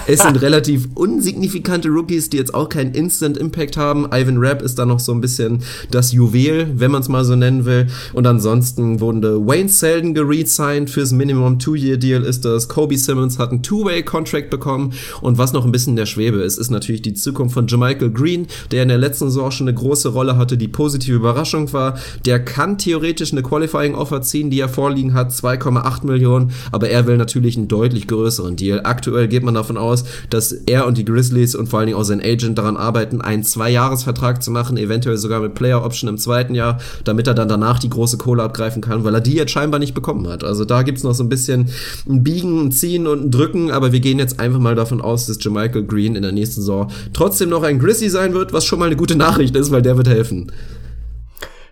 es 0.06 0.20
sind 0.20 0.40
relativ 0.40 0.88
unsignifikante 0.94 1.88
Rookies, 1.88 2.30
die 2.30 2.36
jetzt 2.36 2.54
auch 2.54 2.68
keinen 2.68 2.92
Instant 2.94 3.36
Impact 3.36 3.76
haben. 3.76 4.06
Ivan 4.12 4.38
Rapp 4.38 4.62
ist 4.62 4.78
da 4.78 4.86
noch 4.86 5.00
so 5.00 5.12
ein 5.12 5.20
bisschen 5.20 5.62
das 5.90 6.12
Juwel, 6.12 6.68
wenn 6.74 6.90
man 6.90 7.02
es 7.02 7.08
mal 7.08 7.24
so 7.24 7.36
nennen 7.36 7.64
will. 7.64 7.86
Und 8.12 8.26
ansonsten 8.26 9.00
wurden 9.00 9.22
Wayne 9.46 9.68
Selden 9.68 10.14
geresigned 10.14 10.90
fürs 10.90 11.12
Minimum 11.12 11.58
Two-Year-Deal 11.58 12.22
ist 12.22 12.44
das. 12.44 12.68
Kobe 12.68 12.96
Simmons 12.96 13.38
hat 13.38 13.50
einen 13.50 13.62
Two-Way-Contract 13.62 14.43
bekommen. 14.50 14.92
Und 15.20 15.38
was 15.38 15.52
noch 15.52 15.64
ein 15.64 15.72
bisschen 15.72 15.92
in 15.92 15.96
der 15.96 16.06
Schwebe 16.06 16.38
ist, 16.38 16.58
ist 16.58 16.70
natürlich 16.70 17.02
die 17.02 17.14
Zukunft 17.14 17.54
von 17.54 17.66
Jermichael 17.66 18.10
Green, 18.10 18.46
der 18.70 18.82
in 18.82 18.88
der 18.88 18.98
letzten 18.98 19.26
Saison 19.26 19.50
schon 19.50 19.68
eine 19.68 19.76
große 19.76 20.08
Rolle 20.08 20.36
hatte, 20.36 20.56
die 20.56 20.68
positive 20.68 21.16
Überraschung 21.16 21.72
war. 21.72 21.98
Der 22.24 22.44
kann 22.44 22.78
theoretisch 22.78 23.32
eine 23.32 23.42
Qualifying 23.42 23.94
Offer 23.94 24.22
ziehen, 24.22 24.50
die 24.50 24.60
er 24.60 24.68
vorliegen 24.68 25.14
hat, 25.14 25.30
2,8 25.30 26.06
Millionen, 26.06 26.52
aber 26.72 26.88
er 26.90 27.06
will 27.06 27.16
natürlich 27.16 27.56
einen 27.56 27.68
deutlich 27.68 28.06
größeren 28.08 28.56
Deal. 28.56 28.80
Aktuell 28.84 29.28
geht 29.28 29.42
man 29.42 29.54
davon 29.54 29.76
aus, 29.76 30.04
dass 30.30 30.52
er 30.52 30.86
und 30.86 30.98
die 30.98 31.04
Grizzlies 31.04 31.54
und 31.54 31.68
vor 31.68 31.78
allen 31.78 31.86
Dingen 31.86 31.98
auch 31.98 32.04
sein 32.04 32.20
Agent 32.20 32.58
daran 32.58 32.76
arbeiten, 32.76 33.20
einen 33.20 33.44
Zwei-Jahres-Vertrag 33.44 34.42
zu 34.42 34.50
machen, 34.50 34.76
eventuell 34.76 35.16
sogar 35.16 35.40
mit 35.40 35.54
Player 35.54 35.84
Option 35.84 36.08
im 36.08 36.18
zweiten 36.18 36.54
Jahr, 36.54 36.78
damit 37.04 37.26
er 37.26 37.34
dann 37.34 37.48
danach 37.48 37.78
die 37.78 37.90
große 37.90 38.18
Kohle 38.18 38.42
abgreifen 38.42 38.82
kann, 38.82 39.04
weil 39.04 39.14
er 39.14 39.20
die 39.20 39.34
jetzt 39.34 39.52
scheinbar 39.52 39.80
nicht 39.80 39.94
bekommen 39.94 40.28
hat. 40.28 40.44
Also 40.44 40.64
da 40.64 40.82
gibt's 40.82 41.02
noch 41.02 41.14
so 41.14 41.22
ein 41.22 41.28
bisschen 41.28 41.68
ein 42.08 42.22
Biegen, 42.22 42.66
ein 42.66 42.72
Ziehen 42.72 43.06
und 43.06 43.26
ein 43.26 43.30
Drücken, 43.30 43.70
aber 43.70 43.92
wir 43.92 44.00
gehen 44.00 44.18
jetzt 44.18 44.33
einfach 44.38 44.58
mal 44.58 44.74
davon 44.74 45.00
aus, 45.00 45.26
dass 45.26 45.42
Jermichael 45.42 45.84
Green 45.84 46.16
in 46.16 46.22
der 46.22 46.32
nächsten 46.32 46.60
Saison 46.60 46.90
trotzdem 47.12 47.48
noch 47.48 47.62
ein 47.62 47.78
Grizzly 47.78 48.08
sein 48.08 48.34
wird, 48.34 48.52
was 48.52 48.64
schon 48.64 48.78
mal 48.78 48.86
eine 48.86 48.96
gute 48.96 49.16
Nachricht 49.16 49.56
ist, 49.56 49.70
weil 49.70 49.82
der 49.82 49.96
wird 49.96 50.08
helfen. 50.08 50.50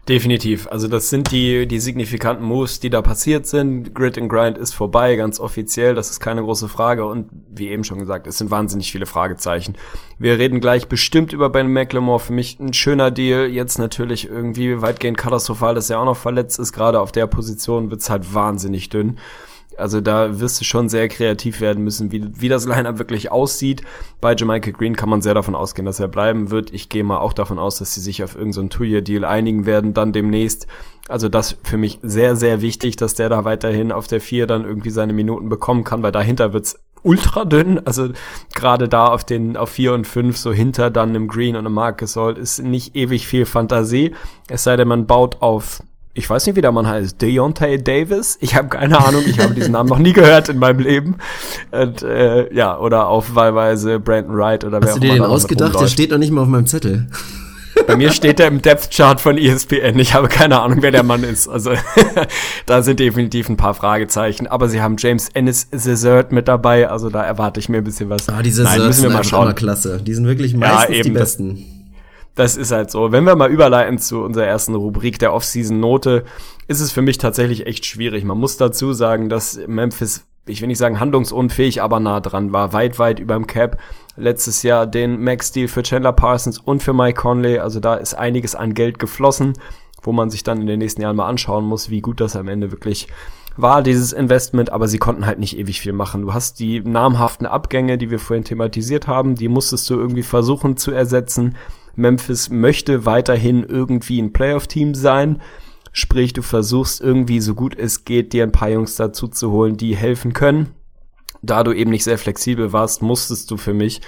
Definitiv. 0.08 0.66
Also 0.66 0.88
das 0.88 1.10
sind 1.10 1.30
die, 1.30 1.68
die 1.68 1.78
signifikanten 1.78 2.44
Moves, 2.44 2.80
die 2.80 2.90
da 2.90 3.02
passiert 3.02 3.46
sind. 3.46 3.94
Grid 3.94 4.18
and 4.18 4.28
Grind 4.28 4.58
ist 4.58 4.74
vorbei, 4.74 5.14
ganz 5.14 5.38
offiziell. 5.38 5.94
Das 5.94 6.10
ist 6.10 6.18
keine 6.18 6.42
große 6.42 6.66
Frage. 6.66 7.06
Und 7.06 7.28
wie 7.48 7.68
eben 7.68 7.84
schon 7.84 8.00
gesagt, 8.00 8.26
es 8.26 8.36
sind 8.36 8.50
wahnsinnig 8.50 8.90
viele 8.90 9.06
Fragezeichen. 9.06 9.76
Wir 10.18 10.38
reden 10.38 10.60
gleich 10.60 10.88
bestimmt 10.88 11.32
über 11.32 11.50
Ben 11.50 11.72
McLemore. 11.72 12.18
Für 12.18 12.32
mich 12.32 12.58
ein 12.58 12.72
schöner 12.72 13.12
Deal. 13.12 13.46
Jetzt 13.46 13.78
natürlich 13.78 14.28
irgendwie 14.28 14.82
weitgehend 14.82 15.18
katastrophal, 15.18 15.76
dass 15.76 15.88
er 15.88 16.00
auch 16.00 16.04
noch 16.04 16.16
verletzt 16.16 16.58
ist. 16.58 16.72
Gerade 16.72 16.98
auf 16.98 17.12
der 17.12 17.28
Position 17.28 17.92
wird's 17.92 18.10
halt 18.10 18.34
wahnsinnig 18.34 18.88
dünn. 18.88 19.18
Also 19.78 20.00
da 20.00 20.40
wirst 20.40 20.60
du 20.60 20.64
schon 20.64 20.88
sehr 20.88 21.08
kreativ 21.08 21.60
werden 21.60 21.84
müssen, 21.84 22.12
wie, 22.12 22.24
wie 22.34 22.48
das 22.48 22.66
Lineup 22.66 22.98
wirklich 22.98 23.30
aussieht. 23.30 23.82
Bei 24.20 24.34
Jamaica 24.34 24.70
Green 24.70 24.96
kann 24.96 25.08
man 25.08 25.22
sehr 25.22 25.34
davon 25.34 25.54
ausgehen, 25.54 25.86
dass 25.86 26.00
er 26.00 26.08
bleiben 26.08 26.50
wird. 26.50 26.72
Ich 26.72 26.88
gehe 26.88 27.04
mal 27.04 27.18
auch 27.18 27.32
davon 27.32 27.58
aus, 27.58 27.78
dass 27.78 27.94
sie 27.94 28.00
sich 28.00 28.22
auf 28.22 28.34
irgendeinen 28.34 28.70
so 28.70 28.78
Two-Year-Deal 28.78 29.24
einigen 29.24 29.66
werden, 29.66 29.94
dann 29.94 30.12
demnächst. 30.12 30.66
Also 31.08 31.28
das 31.28 31.56
für 31.64 31.76
mich 31.76 31.98
sehr, 32.02 32.36
sehr 32.36 32.60
wichtig, 32.60 32.96
dass 32.96 33.14
der 33.14 33.28
da 33.28 33.44
weiterhin 33.44 33.92
auf 33.92 34.06
der 34.06 34.20
vier 34.20 34.46
dann 34.46 34.64
irgendwie 34.64 34.90
seine 34.90 35.12
Minuten 35.12 35.48
bekommen 35.48 35.84
kann, 35.84 36.02
weil 36.02 36.12
dahinter 36.12 36.52
wird's 36.52 36.78
ultra 37.02 37.44
dünn. 37.44 37.80
Also 37.84 38.10
gerade 38.54 38.88
da 38.88 39.06
auf 39.06 39.24
den 39.24 39.56
auf 39.56 39.70
vier 39.70 39.92
und 39.94 40.06
fünf 40.06 40.36
so 40.36 40.52
hinter 40.52 40.90
dann 40.90 41.10
einem 41.10 41.28
Green 41.28 41.56
und 41.56 41.66
einem 41.66 41.74
Marcus 41.74 42.14
Gasol 42.14 42.38
ist 42.38 42.60
nicht 42.60 42.96
ewig 42.96 43.26
viel 43.26 43.46
Fantasie. 43.46 44.14
Es 44.48 44.64
sei 44.64 44.76
denn, 44.76 44.88
man 44.88 45.06
baut 45.06 45.42
auf 45.42 45.82
ich 46.14 46.28
weiß 46.28 46.46
nicht, 46.46 46.56
wie 46.56 46.60
der 46.60 46.72
Mann 46.72 46.86
heißt, 46.86 47.22
Deontay 47.22 47.82
Davis. 47.82 48.36
Ich 48.40 48.54
habe 48.54 48.68
keine 48.68 49.04
Ahnung, 49.04 49.22
ich 49.26 49.38
habe 49.38 49.54
diesen 49.54 49.72
Namen 49.72 49.88
noch 49.88 49.98
nie 49.98 50.12
gehört 50.12 50.50
in 50.50 50.58
meinem 50.58 50.80
Leben. 50.80 51.16
Und, 51.70 52.02
äh, 52.02 52.52
ja, 52.54 52.78
oder 52.78 53.08
auf 53.08 53.34
wahlweise 53.34 53.98
Brandon 53.98 54.36
Wright 54.36 54.64
oder 54.64 54.80
Hast 54.80 54.84
wer 54.84 54.92
auch 54.92 54.96
immer. 54.96 55.00
Hast 55.00 55.04
du 55.04 55.08
dir 55.08 55.14
den 55.14 55.24
ausgedacht? 55.24 55.80
Der 55.80 55.86
steht 55.86 56.10
noch 56.10 56.18
nicht 56.18 56.30
mal 56.30 56.42
auf 56.42 56.48
meinem 56.48 56.66
Zettel. 56.66 57.08
Bei 57.86 57.96
mir 57.96 58.12
steht 58.12 58.38
er 58.40 58.48
im 58.48 58.60
Depth 58.60 58.90
Chart 58.94 59.20
von 59.20 59.38
ESPN. 59.38 59.98
Ich 59.98 60.12
habe 60.12 60.28
keine 60.28 60.60
Ahnung, 60.60 60.82
wer 60.82 60.90
der 60.90 61.02
Mann 61.02 61.24
ist. 61.24 61.48
Also 61.48 61.72
da 62.66 62.82
sind 62.82 63.00
definitiv 63.00 63.48
ein 63.48 63.56
paar 63.56 63.72
Fragezeichen. 63.72 64.46
Aber 64.46 64.68
sie 64.68 64.82
haben 64.82 64.96
James 64.98 65.30
Ennis 65.32 65.70
Zezert 65.70 66.30
mit 66.30 66.46
dabei. 66.46 66.88
Also 66.88 67.08
da 67.08 67.22
erwarte 67.22 67.58
ich 67.60 67.70
mir 67.70 67.78
ein 67.78 67.84
bisschen 67.84 68.10
was. 68.10 68.28
Ah, 68.28 68.42
diese 68.42 68.64
Nein, 68.64 68.86
müssen 68.86 69.04
wir 69.04 69.10
mal 69.10 69.24
schauen. 69.24 69.54
klasse. 69.54 70.00
Die 70.02 70.12
sind 70.12 70.26
wirklich 70.26 70.54
meistens 70.54 70.96
ja, 70.96 71.02
die 71.02 71.10
besten. 71.10 71.81
Das, 72.34 72.56
ist 72.56 72.72
halt 72.72 72.90
so. 72.90 73.12
Wenn 73.12 73.24
wir 73.24 73.36
mal 73.36 73.50
überleiten 73.50 73.98
zu 73.98 74.22
unserer 74.22 74.46
ersten 74.46 74.74
Rubrik 74.74 75.18
der 75.18 75.34
Offseason-Note, 75.34 76.24
ist 76.66 76.80
es 76.80 76.90
für 76.90 77.02
mich 77.02 77.18
tatsächlich 77.18 77.66
echt 77.66 77.84
schwierig. 77.84 78.24
Man 78.24 78.38
muss 78.38 78.56
dazu 78.56 78.92
sagen, 78.92 79.28
dass 79.28 79.60
Memphis 79.66 80.26
ich 80.46 80.60
will 80.60 80.68
nicht 80.68 80.78
sagen 80.78 80.98
handlungsunfähig, 80.98 81.82
aber 81.82 82.00
nah 82.00 82.20
dran 82.20 82.52
war, 82.52 82.72
weit, 82.72 82.98
weit 82.98 83.20
über 83.20 83.34
dem 83.34 83.46
Cap. 83.46 83.78
Letztes 84.16 84.62
Jahr 84.62 84.86
den 84.86 85.22
Max-Deal 85.22 85.68
für 85.68 85.82
Chandler 85.82 86.12
Parsons 86.12 86.58
und 86.58 86.82
für 86.82 86.92
Mike 86.92 87.20
Conley, 87.20 87.58
also 87.58 87.80
da 87.80 87.94
ist 87.94 88.14
einiges 88.14 88.54
an 88.54 88.74
Geld 88.74 88.98
geflossen, 88.98 89.54
wo 90.02 90.12
man 90.12 90.30
sich 90.30 90.42
dann 90.42 90.60
in 90.60 90.66
den 90.66 90.80
nächsten 90.80 91.00
Jahren 91.00 91.16
mal 91.16 91.28
anschauen 91.28 91.64
muss, 91.64 91.90
wie 91.90 92.00
gut 92.00 92.20
das 92.20 92.34
am 92.34 92.48
Ende 92.48 92.72
wirklich 92.72 93.06
war, 93.56 93.82
dieses 93.82 94.12
Investment, 94.12 94.70
aber 94.70 94.88
sie 94.88 94.98
konnten 94.98 95.26
halt 95.26 95.38
nicht 95.38 95.58
ewig 95.58 95.80
viel 95.80 95.92
machen. 95.92 96.22
Du 96.22 96.34
hast 96.34 96.58
die 96.58 96.80
namhaften 96.80 97.46
Abgänge, 97.46 97.98
die 97.98 98.10
wir 98.10 98.18
vorhin 98.18 98.44
thematisiert 98.44 99.06
haben, 99.06 99.34
die 99.34 99.48
musstest 99.48 99.88
du 99.90 99.94
irgendwie 99.94 100.22
versuchen 100.22 100.76
zu 100.76 100.90
ersetzen. 100.90 101.56
Memphis 101.94 102.50
möchte 102.50 103.06
weiterhin 103.06 103.64
irgendwie 103.64 104.20
ein 104.20 104.32
Playoff-Team 104.32 104.94
sein 104.94 105.40
Sprich, 105.92 106.32
du 106.32 106.40
versuchst 106.40 107.02
irgendwie 107.02 107.40
so 107.40 107.54
gut 107.54 107.78
es 107.78 108.06
geht, 108.06 108.32
dir 108.32 108.44
ein 108.44 108.52
paar 108.52 108.70
Jungs 108.70 108.96
dazu 108.96 109.28
zu 109.28 109.50
holen, 109.50 109.76
die 109.76 109.94
helfen 109.94 110.32
können. 110.32 110.70
Da 111.42 111.62
du 111.62 111.72
eben 111.72 111.90
nicht 111.90 112.04
sehr 112.04 112.16
flexibel 112.16 112.72
warst, 112.72 113.02
musstest 113.02 113.50
du 113.50 113.58
für 113.58 113.74
mich 113.74 114.00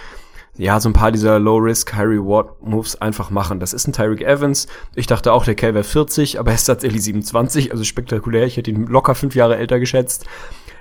ja, 0.57 0.79
so 0.79 0.89
ein 0.89 0.93
paar 0.93 1.11
dieser 1.11 1.41
Low-Risk, 1.41 1.95
High-Reward-Moves 1.95 3.01
einfach 3.03 3.31
machen. 3.31 3.59
Das 3.59 3.73
ist 3.73 3.89
ein 3.89 3.93
Tyreek 3.93 4.23
Evans. 4.23 4.69
Ich 4.95 5.09
dachte 5.09 5.33
auch, 5.33 5.45
der 5.45 5.57
Kerl 5.57 5.75
wäre 5.75 5.83
40, 5.83 6.39
aber 6.39 6.53
er 6.53 6.55
ist 6.55 6.65
tatsächlich 6.65 7.03
27, 7.03 7.73
also 7.73 7.83
spektakulär. 7.83 8.47
Ich 8.47 8.57
hätte 8.57 8.71
ihn 8.71 8.87
locker 8.87 9.17
fünf 9.17 9.35
Jahre 9.35 9.57
älter 9.57 9.81
geschätzt. 9.81 10.27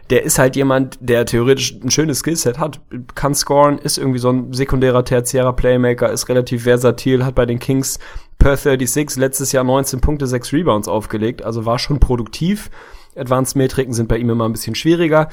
Der 0.10 0.24
ist 0.24 0.38
halt 0.38 0.56
jemand, 0.56 0.98
der 1.00 1.26
theoretisch 1.26 1.76
ein 1.82 1.90
schönes 1.90 2.20
Skillset 2.20 2.60
hat, 2.60 2.82
kann 3.16 3.34
scoren, 3.34 3.78
ist 3.78 3.98
irgendwie 3.98 4.20
so 4.20 4.30
ein 4.30 4.54
sekundärer, 4.54 5.06
tertiärer 5.06 5.54
Playmaker, 5.54 6.12
ist 6.12 6.28
relativ 6.30 6.64
versatil, 6.64 7.24
hat 7.24 7.36
bei 7.36 7.46
den 7.46 7.60
Kings 7.60 8.00
per 8.38 8.58
36 8.58 9.18
letztes 9.18 9.54
Jahr 9.54 9.64
19 9.64 10.02
Punkte, 10.02 10.28
6 10.28 10.52
Rebounds 10.52 10.88
aufgelegt, 10.88 11.44
also 11.44 11.66
war 11.66 11.80
schon 11.80 12.00
produktiv. 12.00 12.70
Advanced-Metriken 13.16 13.94
sind 13.94 14.10
bei 14.10 14.18
ihm 14.18 14.30
immer 14.30 14.46
ein 14.46 14.52
bisschen 14.52 14.76
schwieriger, 14.76 15.30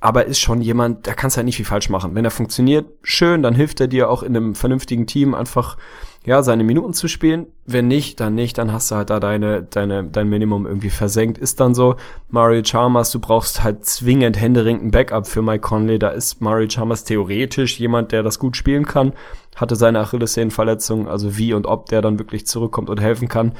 aber 0.00 0.26
ist 0.26 0.40
schon 0.40 0.60
jemand, 0.60 1.06
da 1.06 1.14
kannst 1.14 1.36
du 1.36 1.38
halt 1.38 1.46
nicht 1.46 1.56
viel 1.56 1.64
falsch 1.64 1.88
machen. 1.88 2.14
Wenn 2.14 2.24
er 2.24 2.30
funktioniert, 2.30 2.86
schön, 3.02 3.42
dann 3.42 3.54
hilft 3.54 3.80
er 3.80 3.88
dir 3.88 4.10
auch 4.10 4.22
in 4.22 4.36
einem 4.36 4.54
vernünftigen 4.54 5.06
Team 5.06 5.34
einfach 5.34 5.76
ja, 6.24 6.42
seine 6.42 6.62
Minuten 6.62 6.94
zu 6.94 7.08
spielen. 7.08 7.46
Wenn 7.66 7.88
nicht, 7.88 8.20
dann 8.20 8.34
nicht, 8.34 8.56
dann 8.58 8.72
hast 8.72 8.90
du 8.90 8.94
halt 8.94 9.10
da 9.10 9.18
deine, 9.18 9.62
deine, 9.62 10.04
dein 10.04 10.28
Minimum 10.28 10.66
irgendwie 10.66 10.90
versenkt. 10.90 11.36
Ist 11.36 11.58
dann 11.58 11.74
so, 11.74 11.96
Mario 12.28 12.62
Chalmers, 12.62 13.10
du 13.10 13.18
brauchst 13.18 13.64
halt 13.64 13.84
zwingend 13.84 14.40
händeringend 14.40 14.92
Backup 14.92 15.26
für 15.26 15.42
Mike 15.42 15.60
Conley. 15.60 15.98
Da 15.98 16.10
ist 16.10 16.40
Mario 16.40 16.68
Chalmers 16.68 17.04
theoretisch 17.04 17.80
jemand, 17.80 18.12
der 18.12 18.22
das 18.22 18.38
gut 18.38 18.56
spielen 18.56 18.86
kann. 18.86 19.12
Hatte 19.56 19.74
seine 19.74 20.00
Achillessehnenverletzung, 20.00 21.08
also 21.08 21.36
wie 21.36 21.54
und 21.54 21.66
ob 21.66 21.86
der 21.86 22.02
dann 22.02 22.18
wirklich 22.18 22.46
zurückkommt 22.46 22.88
und 22.88 23.00
helfen 23.00 23.28
kann. 23.28 23.52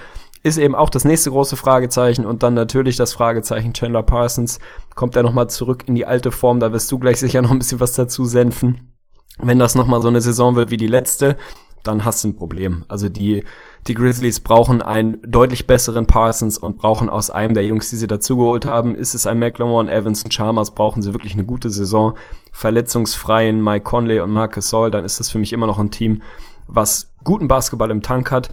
Ist 0.44 0.58
eben 0.58 0.74
auch 0.74 0.90
das 0.90 1.04
nächste 1.04 1.30
große 1.30 1.56
Fragezeichen 1.56 2.26
und 2.26 2.42
dann 2.42 2.54
natürlich 2.54 2.96
das 2.96 3.12
Fragezeichen 3.12 3.74
Chandler 3.74 4.02
Parsons. 4.02 4.60
Kommt 4.94 5.16
er 5.16 5.22
nochmal 5.22 5.48
zurück 5.50 5.84
in 5.86 5.94
die 5.94 6.06
alte 6.06 6.30
Form? 6.30 6.60
Da 6.60 6.72
wirst 6.72 6.90
du 6.90 6.98
gleich 6.98 7.18
sicher 7.18 7.42
noch 7.42 7.50
ein 7.50 7.58
bisschen 7.58 7.80
was 7.80 7.94
dazu 7.94 8.24
senfen. 8.24 8.92
Wenn 9.38 9.58
das 9.58 9.74
nochmal 9.74 10.02
so 10.02 10.08
eine 10.08 10.20
Saison 10.20 10.56
wird 10.56 10.70
wie 10.70 10.76
die 10.76 10.88
letzte, 10.88 11.36
dann 11.82 12.04
hast 12.04 12.24
du 12.24 12.28
ein 12.28 12.36
Problem. 12.36 12.84
Also 12.88 13.08
die, 13.08 13.44
die 13.86 13.94
Grizzlies 13.94 14.40
brauchen 14.40 14.82
einen 14.82 15.18
deutlich 15.22 15.66
besseren 15.66 16.06
Parsons 16.06 16.58
und 16.58 16.78
brauchen 16.78 17.08
aus 17.08 17.30
einem 17.30 17.54
der 17.54 17.64
Jungs, 17.64 17.90
die 17.90 17.96
sie 17.96 18.06
dazugeholt 18.06 18.66
haben, 18.66 18.94
ist 18.94 19.14
es 19.14 19.26
ein 19.26 19.38
McLemore, 19.38 19.90
Evans 19.92 20.22
und 20.24 20.32
Chalmers, 20.32 20.72
brauchen 20.72 21.02
sie 21.02 21.12
wirklich 21.12 21.34
eine 21.34 21.44
gute 21.44 21.70
Saison. 21.70 22.14
Verletzungsfreien 22.52 23.62
Mike 23.62 23.84
Conley 23.84 24.20
und 24.20 24.30
Marcus 24.30 24.68
Saul, 24.68 24.90
dann 24.90 25.04
ist 25.04 25.20
das 25.20 25.30
für 25.30 25.38
mich 25.38 25.52
immer 25.52 25.66
noch 25.66 25.78
ein 25.78 25.90
Team, 25.90 26.22
was 26.66 27.12
guten 27.24 27.48
Basketball 27.48 27.90
im 27.90 28.02
Tank 28.02 28.30
hat. 28.30 28.50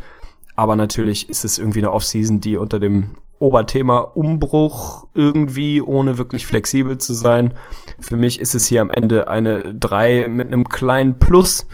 Aber 0.55 0.75
natürlich 0.75 1.29
ist 1.29 1.45
es 1.45 1.57
irgendwie 1.57 1.79
eine 1.79 1.91
Offseason, 1.91 2.41
die 2.41 2.57
unter 2.57 2.79
dem 2.79 3.15
Oberthema 3.39 3.99
Umbruch 3.99 5.07
irgendwie, 5.13 5.81
ohne 5.81 6.17
wirklich 6.17 6.45
flexibel 6.45 6.97
zu 6.97 7.13
sein. 7.13 7.53
Für 7.99 8.17
mich 8.17 8.39
ist 8.39 8.53
es 8.53 8.67
hier 8.67 8.81
am 8.81 8.89
Ende 8.89 9.29
eine 9.29 9.73
3 9.73 10.27
mit 10.27 10.47
einem 10.47 10.67
kleinen 10.67 11.19
Plus 11.19 11.65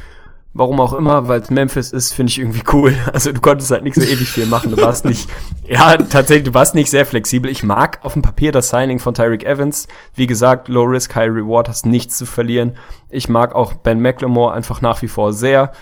Warum 0.58 0.80
auch 0.80 0.94
immer, 0.94 1.28
weil 1.28 1.42
es 1.42 1.50
Memphis 1.50 1.92
ist, 1.92 2.14
finde 2.14 2.32
ich 2.32 2.40
irgendwie 2.40 2.64
cool. 2.72 2.96
Also 3.14 3.34
du 3.34 3.42
konntest 3.42 3.72
halt 3.72 3.84
nicht 3.84 3.96
so 3.96 4.02
ewig 4.02 4.30
viel 4.30 4.46
machen. 4.46 4.72
Du 4.72 4.82
warst 4.82 5.04
nicht, 5.04 5.30
ja, 5.68 5.98
tatsächlich, 5.98 6.46
du 6.46 6.54
warst 6.54 6.76
nicht 6.76 6.90
sehr 6.90 7.06
flexibel. 7.06 7.52
Ich 7.52 7.62
mag 7.62 8.00
auf 8.04 8.14
dem 8.14 8.22
Papier 8.22 8.54
das 8.54 8.70
Signing 8.70 9.00
von 9.00 9.14
Tyreek 9.14 9.44
Evans. 9.44 9.90
Wie 10.14 10.28
gesagt, 10.28 10.70
Low 10.70 10.84
Risk, 10.84 11.14
High 11.14 11.30
Reward, 11.30 11.68
hast 11.68 11.86
nichts 11.86 12.18
zu 12.18 12.26
verlieren. 12.26 12.78
Ich 13.10 13.28
mag 13.28 13.54
auch 13.54 13.74
Ben 13.74 14.00
McLemore 14.00 14.54
einfach 14.54 14.80
nach 14.80 15.02
wie 15.02 15.10
vor 15.10 15.34
sehr. 15.34 15.74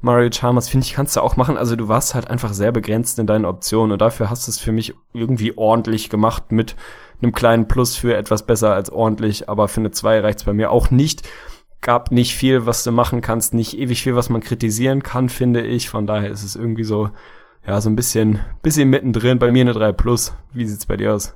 Mario 0.00 0.30
Chalmers, 0.30 0.70
finde 0.70 0.86
ich, 0.86 0.94
kannst 0.94 1.14
du 1.14 1.20
auch 1.20 1.36
machen. 1.36 1.58
Also 1.58 1.76
du 1.76 1.88
warst 1.88 2.14
halt 2.14 2.28
einfach 2.28 2.54
sehr 2.54 2.72
begrenzt 2.72 3.18
in 3.18 3.26
deinen 3.26 3.44
Optionen 3.44 3.92
und 3.92 4.00
dafür 4.00 4.30
hast 4.30 4.46
du 4.46 4.50
es 4.50 4.58
für 4.58 4.72
mich 4.72 4.94
irgendwie 5.12 5.58
ordentlich 5.58 6.08
gemacht 6.08 6.52
mit 6.52 6.74
einem 7.20 7.32
kleinen 7.32 7.68
Plus 7.68 7.96
für 7.96 8.16
etwas 8.16 8.46
besser 8.46 8.72
als 8.72 8.90
ordentlich, 8.90 9.50
aber 9.50 9.68
für 9.68 9.80
eine 9.80 9.90
2 9.90 10.20
reicht's 10.20 10.44
bei 10.44 10.54
mir 10.54 10.70
auch 10.70 10.90
nicht 10.90 11.28
gab 11.82 12.10
nicht 12.10 12.34
viel, 12.34 12.64
was 12.64 12.84
du 12.84 12.92
machen 12.92 13.20
kannst, 13.20 13.52
nicht 13.52 13.76
ewig 13.78 14.02
viel, 14.02 14.16
was 14.16 14.30
man 14.30 14.40
kritisieren 14.40 15.02
kann, 15.02 15.28
finde 15.28 15.60
ich. 15.62 15.90
Von 15.90 16.06
daher 16.06 16.30
ist 16.30 16.44
es 16.44 16.56
irgendwie 16.56 16.84
so, 16.84 17.10
ja, 17.66 17.80
so 17.80 17.90
ein 17.90 17.96
bisschen, 17.96 18.40
bisschen 18.62 18.88
mittendrin. 18.88 19.38
Bei 19.38 19.52
mir 19.52 19.62
eine 19.62 19.74
3 19.74 19.92
Plus. 19.92 20.32
Wie 20.54 20.64
sieht's 20.64 20.86
bei 20.86 20.96
dir 20.96 21.14
aus? 21.14 21.34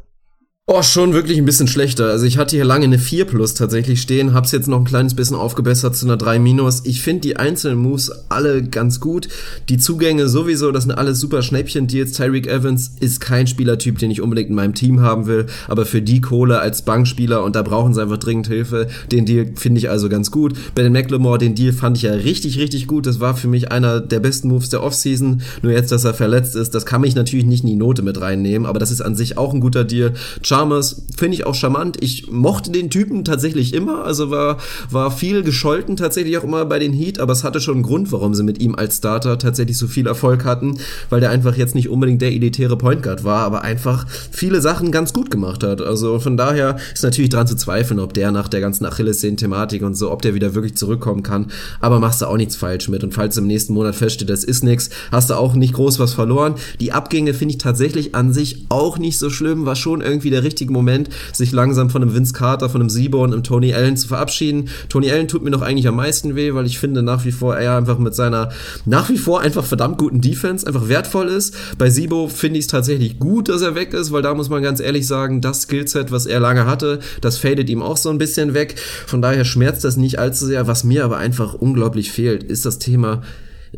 Oh, 0.69 0.83
schon 0.83 1.13
wirklich 1.13 1.39
ein 1.39 1.45
bisschen 1.45 1.69
schlechter. 1.69 2.07
Also 2.07 2.27
ich 2.27 2.39
hatte 2.39 2.57
hier 2.57 2.65
lange 2.65 2.87
eine 2.87 2.99
4 2.99 3.27
plus 3.27 3.55
tatsächlich 3.55 4.03
stehen, 4.03 4.35
hab's 4.35 4.51
jetzt 4.51 4.67
noch 4.67 4.79
ein 4.79 4.85
kleines 4.85 5.15
bisschen 5.15 5.37
aufgebessert 5.37 5.95
zu 5.95 6.07
einer 6.07 6.17
3 6.17 6.41
minus. 6.41 6.85
Ich 6.85 7.03
finde 7.03 7.21
die 7.21 7.37
einzelnen 7.37 7.79
Moves 7.79 8.11
alle 8.31 8.65
ganz 8.65 8.99
gut. 8.99 9.29
Die 9.69 9.79
Zugänge 9.79 10.29
sowieso, 10.29 10.73
das 10.73 10.83
sind 10.83 10.91
alles 10.91 11.21
super 11.21 11.43
Schnäppchen-Deals. 11.43 12.15
Tyreek 12.15 12.49
Evans 12.49 12.91
ist 12.99 13.21
kein 13.21 13.47
Spielertyp, 13.47 14.01
den 14.01 14.11
ich 14.11 14.21
unbedingt 14.21 14.49
in 14.49 14.57
meinem 14.57 14.75
Team 14.75 15.03
haben 15.03 15.29
will, 15.29 15.47
aber 15.69 15.87
für 15.87 16.03
die 16.03 16.21
Kohle 16.21 16.59
als 16.59 16.83
Bankspieler 16.83 17.45
und 17.45 17.55
da 17.55 17.63
brauchen 17.63 17.95
sie 17.95 18.03
einfach 18.03 18.19
dringend 18.19 18.49
Hilfe. 18.49 18.89
Den 19.13 19.25
Deal 19.25 19.53
finde 19.55 19.79
ich 19.79 19.89
also 19.89 20.09
ganz 20.09 20.33
gut. 20.33 20.55
Bei 20.75 20.83
den 20.83 20.93
McLemore, 20.93 21.39
den 21.39 21.55
Deal 21.55 21.75
fand 21.75 21.97
ich 21.97 22.03
ja 22.03 22.13
richtig, 22.13 22.59
richtig 22.59 22.89
gut. 22.89 23.07
Das 23.07 23.21
war 23.21 23.37
für 23.37 23.47
mich 23.47 23.71
einer 23.71 24.01
der 24.01 24.19
besten 24.19 24.49
Moves 24.49 24.71
der 24.71 24.83
Offseason. 24.83 25.43
Nur 25.63 25.71
jetzt, 25.71 25.93
dass 25.93 26.05
er 26.05 26.13
verletzt 26.13 26.57
ist, 26.57 26.75
das 26.75 26.87
kann 26.87 27.03
mich 27.03 27.15
natürlich 27.15 27.47
nicht 27.47 27.63
in 27.63 27.71
die 27.71 27.77
Note 27.77 28.03
mit 28.03 28.21
reinnehmen, 28.21 28.67
aber 28.67 28.81
das 28.81 28.91
ist 28.91 29.01
an 29.01 29.15
sich 29.15 29.39
auch 29.39 29.55
ein 29.55 29.61
guter 29.61 29.85
Deal. 29.85 30.13
Chalmers 30.57 31.03
finde 31.17 31.35
ich 31.35 31.47
auch 31.47 31.55
charmant. 31.55 31.99
Ich 32.01 32.31
mochte 32.31 32.71
den 32.71 32.89
Typen 32.89 33.25
tatsächlich 33.25 33.75
immer, 33.75 34.05
also 34.05 34.31
war, 34.31 34.57
war 34.91 35.11
viel 35.11 35.43
gescholten 35.43 35.97
tatsächlich 35.97 36.39
auch 36.39 36.45
immer 36.45 36.65
bei 36.65 36.79
den 36.79 36.93
Heat, 36.93 37.19
aber 37.19 37.33
es 37.33 37.45
hatte 37.45 37.61
schon 37.61 37.75
einen 37.75 37.83
Grund, 37.83 38.11
warum 38.11 38.35
sie 38.35 38.43
mit 38.43 38.61
ihm 38.61 38.75
als 38.75 38.99
Starter 38.99 39.39
tatsächlich 39.39 39.77
so 39.77 39.87
viel 39.87 40.07
Erfolg 40.07 40.45
hatten, 40.45 40.79
weil 41.11 41.21
der 41.21 41.31
einfach 41.31 41.57
jetzt 41.57 41.75
nicht 41.75 41.91
unbedingt 41.91 42.23
der 42.23 42.33
elitäre 42.33 42.79
Point 42.79 43.03
Guard 43.03 43.25
war, 43.25 43.45
aber 43.45 43.63
einfach 43.63 44.07
viele 44.31 44.63
Sachen 44.63 44.93
ganz 44.93 45.13
gut 45.13 45.31
gemacht 45.31 45.63
hat. 45.63 45.83
Also 45.83 46.19
von 46.21 46.39
daher 46.39 46.77
ist 46.95 47.03
natürlich 47.03 47.31
dran 47.31 47.47
zu 47.47 47.57
zweifeln, 47.57 48.01
ob 48.01 48.15
der 48.15 48.31
nach 48.31 48.49
der 48.49 48.61
ganzen 48.61 48.87
Achillessehnen-Thematik 48.87 49.83
und 49.83 49.95
so, 49.95 50.11
ob 50.11 50.23
der 50.23 50.35
wieder 50.35 50.55
wirklich 50.55 50.77
zurückkommen 50.77 51.23
kann, 51.23 51.49
aber 51.81 52.01
machst 52.01 52.23
du 52.23 52.27
auch 52.27 52.37
nichts 52.37 52.57
falsch 52.57 52.89
mit 52.89 53.05
und 53.05 53.13
falls 53.13 53.37
im 53.37 53.47
nächsten 53.47 53.75
Monat 53.75 53.95
feststeht, 53.95 54.31
das 54.31 54.43
ist 54.43 54.65
nichts, 54.65 54.89
hast 55.13 55.29
du 55.29 55.35
auch 55.35 55.55
nicht 55.55 55.75
groß 55.75 55.99
was 55.99 56.15
verloren. 56.15 56.55
Die 56.81 56.93
Abgänge 56.93 57.35
finde 57.35 57.53
ich 57.53 57.59
tatsächlich 57.59 58.15
an 58.15 58.33
sich 58.33 58.65
auch 58.71 58.97
nicht 58.97 59.19
so 59.19 59.29
schlimm, 59.29 59.67
war 59.67 59.77
schon 59.77 60.01
irgendwie 60.01 60.31
der 60.31 60.46
richtige 60.47 60.73
Moment 60.73 61.11
sich 61.33 61.53
langsam 61.53 61.91
von 61.91 62.03
einem 62.03 62.15
Vince 62.15 62.33
Carter, 62.33 62.71
von 62.71 62.81
einem 62.81 62.91
Sibo 62.91 63.23
und 63.23 63.33
einem 63.33 63.43
Tony 63.43 63.75
Allen 63.75 63.97
zu 63.97 64.09
verabschieden. 64.09 64.69
Tony 64.89 65.11
Allen 65.11 65.29
tut 65.29 65.43
mir 65.43 65.51
noch 65.51 65.63
eigentlich 65.63 65.89
am 65.89 65.97
meisten 65.97 66.37
weh, 66.37 66.55
weil 66.55 66.67
ich 66.67 66.79
finde 66.79 67.03
nach 67.03 67.25
wie 67.25 67.33
vor 67.33 67.57
er 67.57 67.77
einfach 67.77 67.99
mit 67.99 68.15
seiner 68.15 68.51
nach 68.85 69.09
wie 69.11 69.19
vor 69.19 69.41
einfach 69.41 69.65
verdammt 69.65 69.99
guten 69.99 70.21
Defense 70.21 70.67
einfach 70.67 70.89
wertvoll 70.89 71.29
ist. 71.29 71.55
Bei 71.79 71.91
Sibo 71.91 72.29
finde 72.29 72.59
ich 72.59 72.67
es 72.67 72.71
tatsächlich 72.71 73.19
gut, 73.19 73.49
dass 73.49 73.63
er 73.63 73.75
weg 73.75 73.93
ist, 73.93 74.13
weil 74.13 74.23
da 74.23 74.35
muss 74.35 74.49
man 74.49 74.63
ganz 74.63 74.81
ehrlich 74.81 75.07
sagen, 75.07 75.41
das 75.41 75.63
Skillset, 75.63 76.11
was 76.13 76.27
er 76.27 76.41
lange 76.41 76.67
hatte, 76.67 77.01
das 77.21 77.39
fadet 77.39 77.69
ihm 77.69 77.83
auch 77.83 77.97
so 77.97 78.11
ein 78.11 78.19
bisschen 78.19 78.55
weg. 78.55 78.77
Von 79.07 79.23
daher 79.23 79.45
schmerzt 79.45 79.85
das 79.85 79.97
nicht 79.97 80.19
allzu 80.19 80.47
sehr. 80.47 80.67
Was 80.67 80.85
mir 80.85 81.05
aber 81.05 81.19
einfach 81.19 81.55
unglaublich 81.55 82.13
fehlt, 82.13 82.43
ist 82.43 82.65
das 82.65 82.79
Thema 82.79 83.23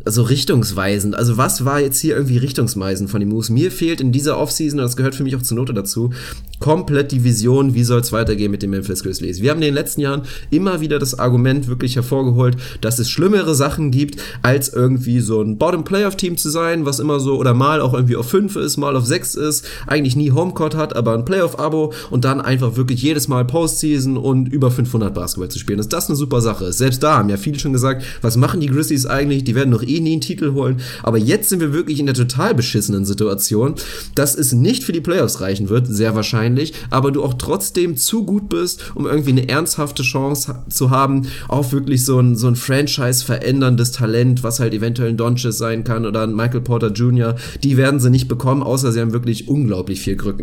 so 0.05 0.23
richtungsweisend. 0.23 1.15
Also 1.15 1.37
was 1.37 1.65
war 1.65 1.79
jetzt 1.79 1.99
hier 1.99 2.15
irgendwie 2.15 2.37
richtungsweisend 2.37 3.09
von 3.09 3.19
den 3.19 3.29
Moves? 3.29 3.49
Mir 3.49 3.71
fehlt 3.71 4.01
in 4.01 4.11
dieser 4.11 4.37
Offseason, 4.37 4.79
und 4.79 4.85
das 4.85 4.95
gehört 4.95 5.15
für 5.15 5.23
mich 5.23 5.35
auch 5.35 5.41
zur 5.41 5.57
Note 5.57 5.73
dazu, 5.73 6.11
komplett 6.59 7.11
die 7.11 7.23
Vision, 7.23 7.73
wie 7.73 7.83
soll 7.83 8.01
es 8.01 8.11
weitergehen 8.11 8.51
mit 8.51 8.61
den 8.61 8.69
Memphis 8.69 9.03
Grizzlies. 9.03 9.41
Wir 9.41 9.51
haben 9.51 9.57
in 9.57 9.65
den 9.65 9.73
letzten 9.73 10.01
Jahren 10.01 10.23
immer 10.51 10.81
wieder 10.81 10.99
das 10.99 11.17
Argument 11.17 11.67
wirklich 11.67 11.95
hervorgeholt, 11.95 12.57
dass 12.81 12.99
es 12.99 13.09
schlimmere 13.09 13.55
Sachen 13.55 13.91
gibt, 13.91 14.21
als 14.41 14.69
irgendwie 14.69 15.19
so 15.19 15.41
ein 15.41 15.57
Bottom-Playoff-Team 15.57 16.37
zu 16.37 16.49
sein, 16.49 16.85
was 16.85 16.99
immer 16.99 17.19
so 17.19 17.37
oder 17.37 17.53
mal 17.53 17.81
auch 17.81 17.93
irgendwie 17.93 18.15
auf 18.15 18.29
5 18.29 18.55
ist, 18.57 18.77
mal 18.77 18.95
auf 18.95 19.05
6 19.05 19.35
ist, 19.35 19.65
eigentlich 19.87 20.15
nie 20.15 20.31
Homecourt 20.31 20.75
hat, 20.75 20.95
aber 20.95 21.13
ein 21.13 21.25
Playoff-Abo 21.25 21.93
und 22.09 22.25
dann 22.25 22.41
einfach 22.41 22.75
wirklich 22.75 23.01
jedes 23.01 23.27
Mal 23.27 23.45
Postseason 23.45 24.17
und 24.17 24.51
über 24.51 24.71
500 24.71 25.13
Basketball 25.13 25.49
zu 25.49 25.59
spielen. 25.59 25.77
Dass 25.77 25.89
das 25.89 26.07
eine 26.07 26.15
super 26.15 26.41
Sache 26.41 26.65
ist. 26.65 26.77
Selbst 26.77 27.01
da 27.03 27.17
haben 27.17 27.29
ja 27.29 27.37
viele 27.37 27.59
schon 27.59 27.73
gesagt, 27.73 28.03
was 28.21 28.37
machen 28.37 28.59
die 28.59 28.67
Grizzlies 28.67 29.05
eigentlich? 29.05 29.43
Die 29.43 29.55
werden 29.55 29.71
doch 29.79 29.87
eh 29.87 29.99
nie 29.99 30.13
einen 30.13 30.21
Titel 30.21 30.53
holen. 30.53 30.77
Aber 31.03 31.17
jetzt 31.17 31.49
sind 31.49 31.59
wir 31.59 31.73
wirklich 31.73 31.99
in 31.99 32.05
der 32.05 32.15
total 32.15 32.53
beschissenen 32.53 33.05
Situation, 33.05 33.75
dass 34.15 34.35
es 34.35 34.53
nicht 34.53 34.83
für 34.83 34.91
die 34.91 35.01
Playoffs 35.01 35.41
reichen 35.41 35.69
wird, 35.69 35.87
sehr 35.87 36.15
wahrscheinlich, 36.15 36.73
aber 36.89 37.11
du 37.11 37.23
auch 37.23 37.35
trotzdem 37.35 37.97
zu 37.97 38.25
gut 38.25 38.49
bist, 38.49 38.91
um 38.95 39.05
irgendwie 39.05 39.31
eine 39.31 39.49
ernsthafte 39.49 40.03
Chance 40.03 40.63
zu 40.69 40.89
haben, 40.89 41.27
auch 41.47 41.71
wirklich 41.71 42.05
so 42.05 42.19
ein, 42.19 42.35
so 42.35 42.47
ein 42.47 42.55
Franchise 42.55 43.23
veränderndes 43.23 43.91
Talent, 43.91 44.43
was 44.43 44.59
halt 44.59 44.73
eventuell 44.73 45.09
ein 45.09 45.17
Doncic 45.17 45.53
sein 45.53 45.83
kann 45.83 46.05
oder 46.05 46.23
ein 46.23 46.35
Michael 46.35 46.61
Porter 46.61 46.91
Jr., 46.91 47.35
die 47.63 47.77
werden 47.77 47.99
sie 47.99 48.09
nicht 48.09 48.27
bekommen, 48.27 48.63
außer 48.63 48.91
sie 48.91 48.99
haben 48.99 49.13
wirklich 49.13 49.47
unglaublich 49.47 50.01
viel 50.01 50.15
Glück 50.15 50.39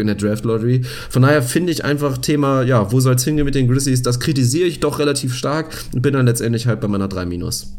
in 0.00 0.06
der 0.06 0.16
Draft 0.16 0.44
Lottery. 0.44 0.82
Von 1.08 1.22
daher 1.22 1.42
finde 1.42 1.72
ich 1.72 1.84
einfach 1.84 2.18
Thema, 2.18 2.62
ja, 2.62 2.92
wo 2.92 3.00
soll's 3.00 3.24
hingehen 3.24 3.44
mit 3.44 3.54
den 3.54 3.68
Grizzlies, 3.68 4.02
das 4.02 4.20
kritisiere 4.20 4.68
ich 4.68 4.80
doch 4.80 4.98
relativ 4.98 5.34
stark 5.34 5.84
und 5.94 6.02
bin 6.02 6.14
dann 6.14 6.26
letztendlich 6.26 6.66
halt 6.66 6.80
bei 6.80 6.88
meiner 6.88 7.08
3 7.08 7.26
Minus. 7.26 7.72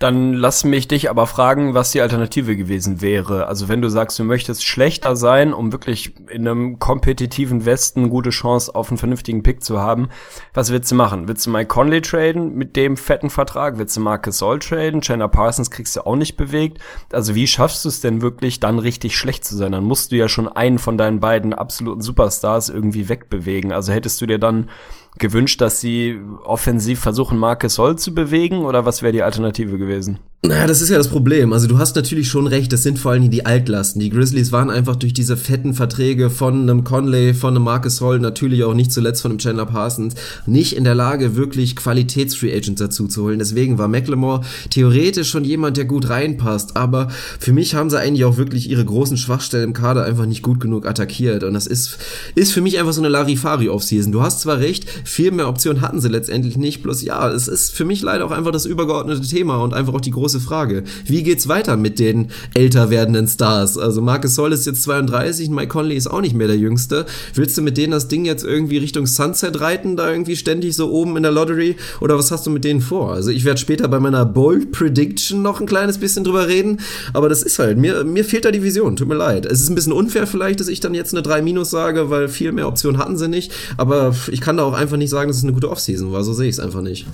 Dann 0.00 0.32
lass 0.32 0.64
mich 0.64 0.88
dich 0.88 1.08
aber 1.08 1.26
fragen, 1.26 1.72
was 1.74 1.92
die 1.92 2.00
Alternative 2.00 2.56
gewesen 2.56 3.00
wäre. 3.00 3.46
Also 3.46 3.68
wenn 3.68 3.80
du 3.80 3.88
sagst, 3.88 4.18
du 4.18 4.24
möchtest 4.24 4.64
schlechter 4.64 5.14
sein, 5.14 5.54
um 5.54 5.70
wirklich 5.70 6.14
in 6.28 6.48
einem 6.48 6.80
kompetitiven 6.80 7.64
Westen 7.64 8.10
gute 8.10 8.30
Chance 8.30 8.74
auf 8.74 8.88
einen 8.88 8.98
vernünftigen 8.98 9.44
Pick 9.44 9.62
zu 9.62 9.80
haben, 9.80 10.08
was 10.52 10.72
willst 10.72 10.90
du 10.90 10.96
machen? 10.96 11.28
Willst 11.28 11.46
du 11.46 11.50
Mike 11.50 11.68
Conley 11.68 12.02
traden 12.02 12.54
mit 12.56 12.74
dem 12.74 12.96
fetten 12.96 13.30
Vertrag? 13.30 13.78
Willst 13.78 13.96
du 13.96 14.00
Marcus 14.00 14.38
Soll 14.38 14.58
traden? 14.58 15.00
Chandler 15.00 15.28
Parsons 15.28 15.70
kriegst 15.70 15.94
du 15.94 16.04
auch 16.04 16.16
nicht 16.16 16.36
bewegt. 16.36 16.80
Also 17.12 17.36
wie 17.36 17.46
schaffst 17.46 17.84
du 17.84 17.88
es 17.88 18.00
denn 18.00 18.20
wirklich, 18.20 18.58
dann 18.58 18.80
richtig 18.80 19.16
schlecht 19.16 19.44
zu 19.44 19.56
sein? 19.56 19.72
Dann 19.72 19.84
musst 19.84 20.10
du 20.10 20.16
ja 20.16 20.28
schon 20.28 20.48
einen 20.48 20.80
von 20.80 20.98
deinen 20.98 21.20
beiden 21.20 21.54
absoluten 21.54 22.02
Superstars 22.02 22.68
irgendwie 22.68 23.08
wegbewegen. 23.08 23.72
Also 23.72 23.92
hättest 23.92 24.20
du 24.20 24.26
dir 24.26 24.40
dann 24.40 24.70
gewünscht, 25.18 25.60
dass 25.60 25.80
sie 25.80 26.20
offensiv 26.44 27.00
versuchen, 27.00 27.38
Marcus 27.38 27.74
Soll 27.74 27.96
zu 27.96 28.14
bewegen 28.14 28.64
oder 28.64 28.84
was 28.84 29.02
wäre 29.02 29.12
die 29.12 29.22
Alternative 29.22 29.78
gewesen? 29.78 30.18
Naja, 30.46 30.66
das 30.66 30.82
ist 30.82 30.90
ja 30.90 30.98
das 30.98 31.08
Problem. 31.08 31.54
Also 31.54 31.66
du 31.66 31.78
hast 31.78 31.96
natürlich 31.96 32.28
schon 32.28 32.46
recht, 32.46 32.70
das 32.70 32.82
sind 32.82 32.98
vor 32.98 33.12
allem 33.12 33.30
die 33.30 33.46
Altlasten. 33.46 33.98
Die 33.98 34.10
Grizzlies 34.10 34.52
waren 34.52 34.68
einfach 34.68 34.94
durch 34.94 35.14
diese 35.14 35.38
fetten 35.38 35.72
Verträge 35.72 36.28
von 36.28 36.60
einem 36.60 36.84
Conley, 36.84 37.32
von 37.32 37.56
einem 37.56 37.64
Marcus 37.64 38.02
Hall, 38.02 38.18
natürlich 38.18 38.62
auch 38.62 38.74
nicht 38.74 38.92
zuletzt 38.92 39.22
von 39.22 39.30
einem 39.30 39.38
Chandler 39.38 39.64
Parsons, 39.64 40.16
nicht 40.44 40.76
in 40.76 40.84
der 40.84 40.94
Lage, 40.94 41.34
wirklich 41.34 41.76
Qualitäts-Free 41.76 42.54
Agents 42.54 42.78
dazu 42.78 43.08
zu 43.08 43.22
holen. 43.22 43.38
Deswegen 43.38 43.78
war 43.78 43.88
McLemore 43.88 44.42
theoretisch 44.68 45.30
schon 45.30 45.44
jemand, 45.44 45.78
der 45.78 45.86
gut 45.86 46.10
reinpasst. 46.10 46.76
Aber 46.76 47.08
für 47.38 47.54
mich 47.54 47.74
haben 47.74 47.88
sie 47.88 47.98
eigentlich 47.98 48.26
auch 48.26 48.36
wirklich 48.36 48.68
ihre 48.68 48.84
großen 48.84 49.16
Schwachstellen 49.16 49.64
im 49.64 49.72
Kader 49.72 50.04
einfach 50.04 50.26
nicht 50.26 50.42
gut 50.42 50.60
genug 50.60 50.86
attackiert. 50.86 51.42
Und 51.42 51.54
das 51.54 51.66
ist, 51.66 51.96
ist 52.34 52.52
für 52.52 52.60
mich 52.60 52.78
einfach 52.78 52.92
so 52.92 53.00
eine 53.00 53.08
Larifari-Offseason. 53.08 54.12
Du 54.12 54.20
hast 54.20 54.42
zwar 54.42 54.58
recht, 54.58 54.84
viel 55.04 55.30
mehr 55.30 55.48
Optionen 55.48 55.80
hatten 55.80 56.02
sie 56.02 56.08
letztendlich 56.08 56.58
nicht. 56.58 56.82
Bloß 56.82 57.00
ja, 57.00 57.30
es 57.30 57.48
ist 57.48 57.74
für 57.74 57.86
mich 57.86 58.02
leider 58.02 58.26
auch 58.26 58.30
einfach 58.30 58.52
das 58.52 58.66
übergeordnete 58.66 59.26
Thema 59.26 59.56
und 59.56 59.72
einfach 59.72 59.94
auch 59.94 60.02
die 60.02 60.10
große 60.10 60.33
Frage. 60.40 60.84
Wie 61.04 61.22
geht's 61.22 61.48
weiter 61.48 61.76
mit 61.76 61.98
den 61.98 62.28
älter 62.54 62.90
werdenden 62.90 63.28
Stars? 63.28 63.78
Also 63.78 64.00
Marcus 64.00 64.34
Soll 64.34 64.52
ist 64.52 64.66
jetzt 64.66 64.82
32, 64.82 65.50
Mike 65.50 65.68
Conley 65.68 65.96
ist 65.96 66.06
auch 66.06 66.20
nicht 66.20 66.34
mehr 66.34 66.46
der 66.46 66.56
Jüngste. 66.56 67.06
Willst 67.34 67.56
du 67.56 67.62
mit 67.62 67.76
denen 67.76 67.92
das 67.92 68.08
Ding 68.08 68.24
jetzt 68.24 68.44
irgendwie 68.44 68.78
Richtung 68.78 69.06
Sunset 69.06 69.60
reiten, 69.60 69.96
da 69.96 70.10
irgendwie 70.10 70.36
ständig 70.36 70.76
so 70.76 70.90
oben 70.90 71.16
in 71.16 71.22
der 71.22 71.32
Lottery? 71.32 71.76
Oder 72.00 72.18
was 72.18 72.30
hast 72.30 72.46
du 72.46 72.50
mit 72.50 72.64
denen 72.64 72.80
vor? 72.80 73.12
Also 73.12 73.30
ich 73.30 73.44
werde 73.44 73.60
später 73.60 73.88
bei 73.88 74.00
meiner 74.00 74.24
Bold 74.24 74.72
Prediction 74.72 75.42
noch 75.42 75.60
ein 75.60 75.66
kleines 75.66 75.98
bisschen 75.98 76.24
drüber 76.24 76.48
reden, 76.48 76.80
aber 77.12 77.28
das 77.28 77.42
ist 77.42 77.58
halt, 77.58 77.78
mir, 77.78 78.04
mir 78.04 78.24
fehlt 78.24 78.44
da 78.44 78.50
die 78.50 78.62
Vision, 78.62 78.96
tut 78.96 79.08
mir 79.08 79.14
leid. 79.14 79.46
Es 79.46 79.60
ist 79.60 79.68
ein 79.68 79.74
bisschen 79.74 79.92
unfair 79.92 80.26
vielleicht, 80.26 80.60
dass 80.60 80.68
ich 80.68 80.80
dann 80.80 80.94
jetzt 80.94 81.14
eine 81.14 81.22
3 81.22 81.42
Minus 81.42 81.70
sage, 81.70 82.10
weil 82.10 82.28
viel 82.28 82.52
mehr 82.52 82.68
Optionen 82.68 82.98
hatten 82.98 83.16
sie 83.16 83.28
nicht, 83.28 83.52
aber 83.76 84.14
ich 84.30 84.40
kann 84.40 84.56
da 84.56 84.64
auch 84.64 84.74
einfach 84.74 84.96
nicht 84.96 85.10
sagen, 85.10 85.28
dass 85.28 85.38
es 85.38 85.44
eine 85.44 85.52
gute 85.52 85.70
Offseason 85.70 86.12
war, 86.12 86.24
so 86.24 86.32
sehe 86.32 86.48
ich 86.48 86.54
es 86.54 86.60
einfach 86.60 86.82
nicht. 86.82 87.06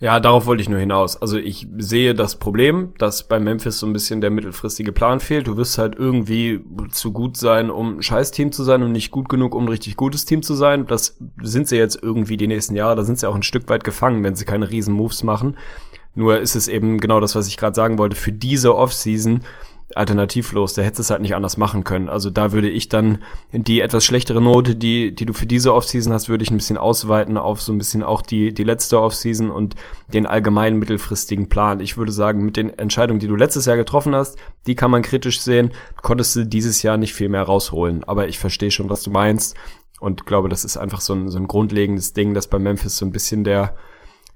Ja, 0.00 0.18
darauf 0.18 0.46
wollte 0.46 0.62
ich 0.62 0.68
nur 0.70 0.78
hinaus. 0.78 1.20
Also 1.20 1.36
ich 1.36 1.68
sehe 1.76 2.14
das 2.14 2.36
Problem, 2.36 2.94
dass 2.96 3.28
bei 3.28 3.38
Memphis 3.38 3.78
so 3.78 3.86
ein 3.86 3.92
bisschen 3.92 4.22
der 4.22 4.30
mittelfristige 4.30 4.92
Plan 4.92 5.20
fehlt. 5.20 5.46
Du 5.46 5.58
wirst 5.58 5.76
halt 5.76 5.94
irgendwie 5.94 6.64
zu 6.90 7.12
gut 7.12 7.36
sein, 7.36 7.70
um 7.70 7.98
ein 7.98 8.02
Scheiß-Team 8.02 8.50
zu 8.50 8.64
sein 8.64 8.82
und 8.82 8.92
nicht 8.92 9.10
gut 9.10 9.28
genug, 9.28 9.54
um 9.54 9.64
ein 9.64 9.68
richtig 9.68 9.96
gutes 9.96 10.24
Team 10.24 10.42
zu 10.42 10.54
sein. 10.54 10.86
Das 10.86 11.18
sind 11.42 11.68
sie 11.68 11.76
jetzt 11.76 12.02
irgendwie 12.02 12.38
die 12.38 12.46
nächsten 12.46 12.76
Jahre. 12.76 12.96
Da 12.96 13.04
sind 13.04 13.18
sie 13.18 13.28
auch 13.28 13.34
ein 13.34 13.42
Stück 13.42 13.68
weit 13.68 13.84
gefangen, 13.84 14.24
wenn 14.24 14.36
sie 14.36 14.46
keine 14.46 14.70
riesen 14.70 14.94
Moves 14.94 15.22
machen. 15.22 15.58
Nur 16.14 16.40
ist 16.40 16.56
es 16.56 16.66
eben 16.66 16.98
genau 16.98 17.20
das, 17.20 17.34
was 17.34 17.46
ich 17.46 17.58
gerade 17.58 17.76
sagen 17.76 17.98
wollte. 17.98 18.16
Für 18.16 18.32
diese 18.32 18.74
Offseason 18.74 19.42
alternativlos. 19.96 20.74
Da 20.74 20.82
hättest 20.82 20.98
du 20.98 21.02
es 21.02 21.10
halt 21.10 21.22
nicht 21.22 21.34
anders 21.34 21.56
machen 21.56 21.84
können. 21.84 22.08
Also 22.08 22.30
da 22.30 22.52
würde 22.52 22.68
ich 22.68 22.88
dann 22.88 23.18
die 23.52 23.80
etwas 23.80 24.04
schlechtere 24.04 24.40
Note, 24.40 24.76
die, 24.76 25.14
die 25.14 25.26
du 25.26 25.32
für 25.32 25.46
diese 25.46 25.74
Offseason 25.74 26.12
hast, 26.12 26.28
würde 26.28 26.44
ich 26.44 26.50
ein 26.50 26.56
bisschen 26.56 26.78
ausweiten 26.78 27.36
auf 27.36 27.60
so 27.60 27.72
ein 27.72 27.78
bisschen 27.78 28.02
auch 28.02 28.22
die, 28.22 28.52
die 28.52 28.64
letzte 28.64 29.00
Offseason 29.00 29.50
und 29.50 29.74
den 30.12 30.26
allgemeinen 30.26 30.78
mittelfristigen 30.78 31.48
Plan. 31.48 31.80
Ich 31.80 31.96
würde 31.96 32.12
sagen, 32.12 32.44
mit 32.44 32.56
den 32.56 32.70
Entscheidungen, 32.78 33.20
die 33.20 33.28
du 33.28 33.36
letztes 33.36 33.66
Jahr 33.66 33.76
getroffen 33.76 34.14
hast, 34.14 34.38
die 34.66 34.74
kann 34.74 34.90
man 34.90 35.02
kritisch 35.02 35.40
sehen, 35.40 35.70
konntest 36.02 36.36
du 36.36 36.44
dieses 36.44 36.82
Jahr 36.82 36.96
nicht 36.96 37.14
viel 37.14 37.28
mehr 37.28 37.42
rausholen. 37.42 38.04
Aber 38.04 38.28
ich 38.28 38.38
verstehe 38.38 38.70
schon, 38.70 38.90
was 38.90 39.02
du 39.02 39.10
meinst 39.10 39.56
und 40.00 40.26
glaube, 40.26 40.48
das 40.48 40.64
ist 40.64 40.76
einfach 40.76 41.00
so 41.00 41.14
ein, 41.14 41.28
so 41.28 41.38
ein 41.38 41.46
grundlegendes 41.46 42.14
Ding, 42.14 42.34
dass 42.34 42.48
bei 42.48 42.58
Memphis 42.58 42.96
so 42.96 43.04
ein 43.04 43.12
bisschen 43.12 43.44
der, 43.44 43.76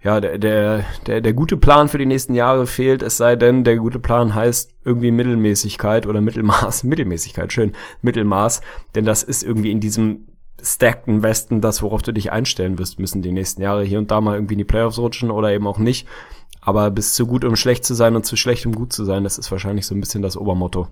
ja, 0.05 0.21
der, 0.21 0.39
der, 0.39 0.85
der, 1.07 1.23
der 1.23 1.33
gute 1.33 1.57
Plan 1.57 1.89
für 1.89 1.97
die 1.97 2.05
nächsten 2.05 2.35
Jahre 2.35 2.67
fehlt, 2.67 3.03
es 3.03 3.17
sei 3.17 3.37
denn, 3.37 3.65
der 3.65 3.79
gute 3.79 3.99
Plan 3.99 4.35
heißt 4.35 4.75
irgendwie 4.85 5.11
Mittelmäßigkeit 5.11 6.07
oder 6.07 6.21
Mittelmaß, 6.21 6.85
Mittelmäßigkeit, 6.85 7.53
schön, 7.53 7.73
Mittelmaß, 8.03 8.61
denn 8.95 9.07
das 9.07 9.23
ist 9.23 9.43
irgendwie 9.43 9.71
in 9.71 9.81
diesem 9.81 10.29
stackten 10.63 11.23
Westen 11.23 11.63
das, 11.63 11.83
worauf 11.83 12.03
du 12.03 12.13
dich 12.13 12.31
einstellen 12.31 12.79
wirst 12.79 12.99
müssen 12.99 13.23
die 13.23 13.33
nächsten 13.33 13.63
Jahre. 13.63 13.83
Hier 13.83 13.99
und 13.99 14.11
da 14.11 14.21
mal 14.21 14.35
irgendwie 14.35 14.55
in 14.55 14.59
die 14.59 14.65
Playoffs 14.65 14.99
rutschen 14.99 15.31
oder 15.31 15.53
eben 15.53 15.67
auch 15.67 15.79
nicht. 15.79 16.07
Aber 16.61 16.91
bis 16.91 17.15
zu 17.15 17.27
gut, 17.27 17.45
um 17.45 17.57
schlecht 17.57 17.85
zu 17.85 17.93
sein 17.93 18.17
und 18.17 18.25
zu 18.25 18.37
schlecht, 18.37 18.65
um 18.65 18.75
gut 18.75 18.93
zu 18.93 19.05
sein, 19.05 19.25
das 19.25 19.37
ist 19.37 19.51
wahrscheinlich 19.51 19.87
so 19.87 19.95
ein 19.95 20.01
bisschen 20.01 20.23
das 20.23 20.37
Obermotto. 20.37 20.89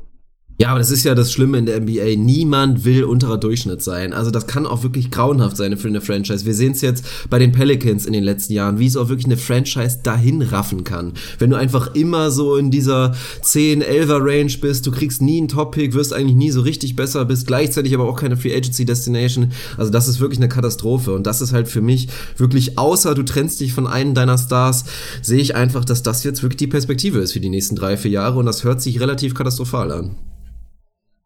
Ja, 0.63 0.69
aber 0.69 0.79
das 0.79 0.93
ist 0.93 1.03
ja 1.03 1.17
das 1.17 1.33
Schlimme 1.33 1.59
in 1.59 1.67
der 1.67 1.81
NBA. 1.81 2.15
Niemand 2.17 2.85
will 2.85 3.03
unterer 3.03 3.37
Durchschnitt 3.37 3.83
sein. 3.83 4.13
Also 4.13 4.31
das 4.31 4.47
kann 4.47 4.65
auch 4.65 4.85
wirklich 4.85 5.11
grauenhaft 5.11 5.57
sein 5.57 5.77
für 5.77 5.89
eine 5.89 6.01
Franchise. 6.01 6.47
Wir 6.47 6.55
sehen 6.55 6.71
es 6.71 6.83
jetzt 6.83 7.05
bei 7.29 7.41
den 7.41 7.51
Pelicans 7.51 8.07
in 8.07 8.13
den 8.13 8.23
letzten 8.23 8.53
Jahren, 8.53 8.79
wie 8.79 8.87
es 8.87 8.97
auch 8.97 9.09
wirklich 9.09 9.27
eine 9.27 9.37
Franchise 9.37 9.99
dahin 10.05 10.41
raffen 10.41 10.85
kann. 10.85 11.15
Wenn 11.41 11.51
du 11.51 11.57
einfach 11.57 11.97
immer 11.97 12.31
so 12.31 12.55
in 12.55 12.71
dieser 12.71 13.13
10, 13.43 13.83
11er 13.83 14.25
Range 14.25 14.53
bist, 14.61 14.87
du 14.87 14.93
kriegst 14.93 15.21
nie 15.21 15.39
einen 15.39 15.49
Top-Pick, 15.49 15.95
wirst 15.95 16.13
eigentlich 16.13 16.37
nie 16.37 16.53
so 16.53 16.61
richtig 16.61 16.95
besser, 16.95 17.25
bist 17.25 17.49
gleichzeitig 17.49 17.93
aber 17.93 18.09
auch 18.09 18.21
keine 18.21 18.37
Free 18.37 18.55
Agency 18.55 18.85
Destination. 18.85 19.51
Also 19.77 19.91
das 19.91 20.07
ist 20.07 20.21
wirklich 20.21 20.39
eine 20.39 20.49
Katastrophe. 20.49 21.13
Und 21.13 21.27
das 21.27 21.41
ist 21.41 21.53
halt 21.53 21.67
für 21.67 21.83
mich 21.83 22.07
wirklich, 22.37 22.79
außer 22.79 23.17
du 23.17 23.25
trennst 23.25 23.59
dich 23.59 23.73
von 23.73 23.89
einem 23.89 24.15
deiner 24.15 24.39
Stars, 24.39 24.85
sehe 25.23 25.41
ich 25.41 25.57
einfach, 25.57 25.85
dass 25.85 26.05
das 26.05 26.23
jetzt 26.23 26.45
wirklich 26.45 26.59
die 26.59 26.69
Perspektive 26.69 27.19
ist 27.19 27.33
für 27.33 27.41
die 27.41 27.51
nächsten 27.51 27.75
drei, 27.75 27.97
vier 27.97 28.13
Jahre. 28.13 28.39
Und 28.39 28.47
das 28.47 28.63
hört 28.63 28.81
sich 28.81 29.01
relativ 29.01 29.35
katastrophal 29.35 29.91
an. 29.91 30.15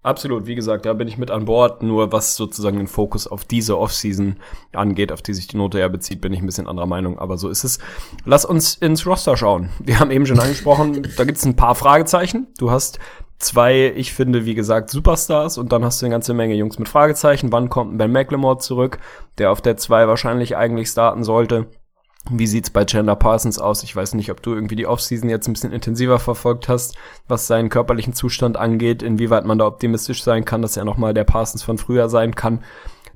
Absolut, 0.07 0.47
wie 0.47 0.55
gesagt, 0.55 0.87
da 0.87 0.93
bin 0.93 1.09
ich 1.09 1.19
mit 1.19 1.33
an 1.33 1.47
Bord. 1.47 1.83
Nur 1.83 2.13
was 2.13 2.37
sozusagen 2.37 2.77
den 2.77 2.87
Fokus 2.87 3.27
auf 3.27 3.45
diese 3.45 3.77
Offseason 3.77 4.37
angeht, 4.73 5.11
auf 5.11 5.21
die 5.21 5.35
sich 5.35 5.49
die 5.49 5.57
Note 5.57 5.81
ja 5.81 5.89
bezieht, 5.89 6.21
bin 6.21 6.33
ich 6.33 6.39
ein 6.39 6.47
bisschen 6.47 6.69
anderer 6.69 6.87
Meinung. 6.87 7.19
Aber 7.19 7.37
so 7.39 7.49
ist 7.49 7.65
es. 7.65 7.81
Lass 8.25 8.45
uns 8.45 8.77
ins 8.77 9.05
Roster 9.05 9.37
schauen. 9.37 9.71
Wir 9.81 9.99
haben 9.99 10.13
eben 10.13 10.25
schon 10.25 10.39
angesprochen, 10.39 11.09
da 11.17 11.25
gibt 11.25 11.39
es 11.39 11.45
ein 11.45 11.57
paar 11.57 11.75
Fragezeichen. 11.75 12.47
Du 12.57 12.71
hast 12.71 13.01
zwei, 13.39 13.93
ich 13.97 14.15
finde, 14.15 14.47
wie 14.47 14.55
gesagt, 14.55 14.91
Superstars 14.91 15.59
und 15.59 15.73
dann 15.73 15.85
hast 15.85 16.01
du 16.01 16.07
eine 16.07 16.15
ganze 16.15 16.35
Menge 16.35 16.55
Jungs 16.55 16.79
mit 16.79 16.89
Fragezeichen. 16.89 17.51
Wann 17.51 17.69
kommt 17.69 17.99
Ben 17.99 18.13
McLemore 18.13 18.59
zurück, 18.59 19.01
der 19.39 19.51
auf 19.51 19.61
der 19.61 19.77
zwei 19.77 20.07
wahrscheinlich 20.07 20.57
eigentlich 20.57 20.89
starten 20.89 21.25
sollte? 21.25 21.67
Wie 22.29 22.49
sieht's 22.49 22.71
bei 22.71 22.85
Chandler 22.85 23.15
Parsons 23.15 23.61
aus? 23.61 23.85
Ich 23.85 23.95
weiß 23.95 24.15
nicht, 24.15 24.33
ob 24.33 24.43
du 24.43 24.53
irgendwie 24.53 24.75
die 24.75 24.87
Offseason 24.87 25.29
jetzt 25.29 25.47
ein 25.47 25.53
bisschen 25.53 25.73
intensiver 25.73 26.19
verfolgt 26.19 26.69
hast, 26.69 26.97
was 27.29 27.47
seinen 27.47 27.69
körperlichen 27.69 28.15
Zustand 28.15 28.57
angeht, 28.57 29.05
inwieweit 29.05 29.45
man 29.45 29.59
da 29.59 29.67
optimistisch 29.67 30.25
sein 30.25 30.45
kann, 30.45 30.61
dass 30.61 30.77
er 30.77 30.85
nochmal 30.85 31.15
der 31.15 31.23
Parsons 31.23 31.63
von 31.63 31.79
früher 31.79 32.09
sein 32.09 32.35
kann. 32.35 32.65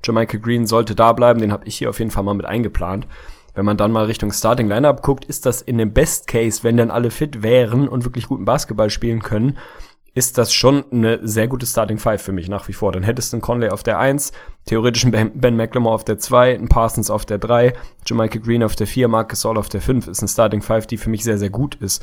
Jamaica 0.04 0.38
Green 0.38 0.66
sollte 0.66 0.94
da 0.94 1.12
bleiben, 1.12 1.40
den 1.40 1.50
habe 1.50 1.66
ich 1.66 1.76
hier 1.76 1.90
auf 1.90 1.98
jeden 1.98 2.12
Fall 2.12 2.22
mal 2.22 2.34
mit 2.34 2.46
eingeplant. 2.46 3.08
Wenn 3.54 3.64
man 3.64 3.76
dann 3.76 3.90
mal 3.90 4.04
Richtung 4.04 4.32
Starting 4.32 4.68
Lineup 4.68 5.02
guckt, 5.02 5.24
ist 5.24 5.44
das 5.44 5.60
in 5.60 5.76
dem 5.76 5.92
Best 5.92 6.28
Case, 6.28 6.62
wenn 6.62 6.76
dann 6.76 6.92
alle 6.92 7.10
fit 7.10 7.42
wären 7.42 7.88
und 7.88 8.04
wirklich 8.04 8.28
guten 8.28 8.44
Basketball 8.44 8.90
spielen 8.90 9.22
können, 9.22 9.58
ist 10.14 10.38
das 10.38 10.52
schon 10.52 10.84
eine 10.90 11.20
sehr 11.26 11.46
gute 11.46 11.66
Starting 11.66 11.98
Five 11.98 12.20
für 12.20 12.32
mich 12.32 12.48
nach 12.48 12.66
wie 12.68 12.72
vor. 12.72 12.92
Dann 12.92 13.02
hättest 13.02 13.32
du 13.32 13.36
einen 13.36 13.42
Conley 13.42 13.70
auf 13.70 13.82
der 13.82 13.98
1, 13.98 14.32
theoretisch 14.66 15.04
einen 15.04 15.40
Ben 15.40 15.56
McLemore 15.56 15.94
auf 15.94 16.04
der 16.04 16.18
2, 16.18 16.54
einen 16.54 16.68
Parsons 16.68 17.10
auf 17.10 17.24
der 17.24 17.38
3, 17.38 17.72
Jamaica 18.06 18.38
Green 18.38 18.62
auf 18.62 18.74
der 18.74 18.86
4, 18.86 19.08
Marcus 19.08 19.46
All 19.46 19.56
auf 19.56 19.68
der 19.68 19.80
5. 19.80 20.08
Ist 20.08 20.20
eine 20.20 20.28
Starting 20.28 20.62
Five, 20.62 20.86
die 20.86 20.96
für 20.96 21.10
mich 21.10 21.22
sehr, 21.22 21.38
sehr 21.38 21.50
gut 21.50 21.76
ist. 21.76 22.02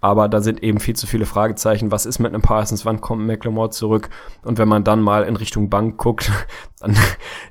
Aber 0.00 0.28
da 0.28 0.40
sind 0.40 0.62
eben 0.62 0.78
viel 0.78 0.94
zu 0.94 1.08
viele 1.08 1.26
Fragezeichen. 1.26 1.90
Was 1.90 2.06
ist 2.06 2.20
mit 2.20 2.32
einem 2.32 2.40
Parsons? 2.40 2.84
Wann 2.84 3.00
kommt 3.00 3.26
McLemore 3.26 3.70
zurück? 3.70 4.10
Und 4.44 4.56
wenn 4.56 4.68
man 4.68 4.84
dann 4.84 5.00
mal 5.00 5.24
in 5.24 5.34
Richtung 5.34 5.70
Bank 5.70 5.96
guckt, 5.96 6.30
dann, 6.78 6.96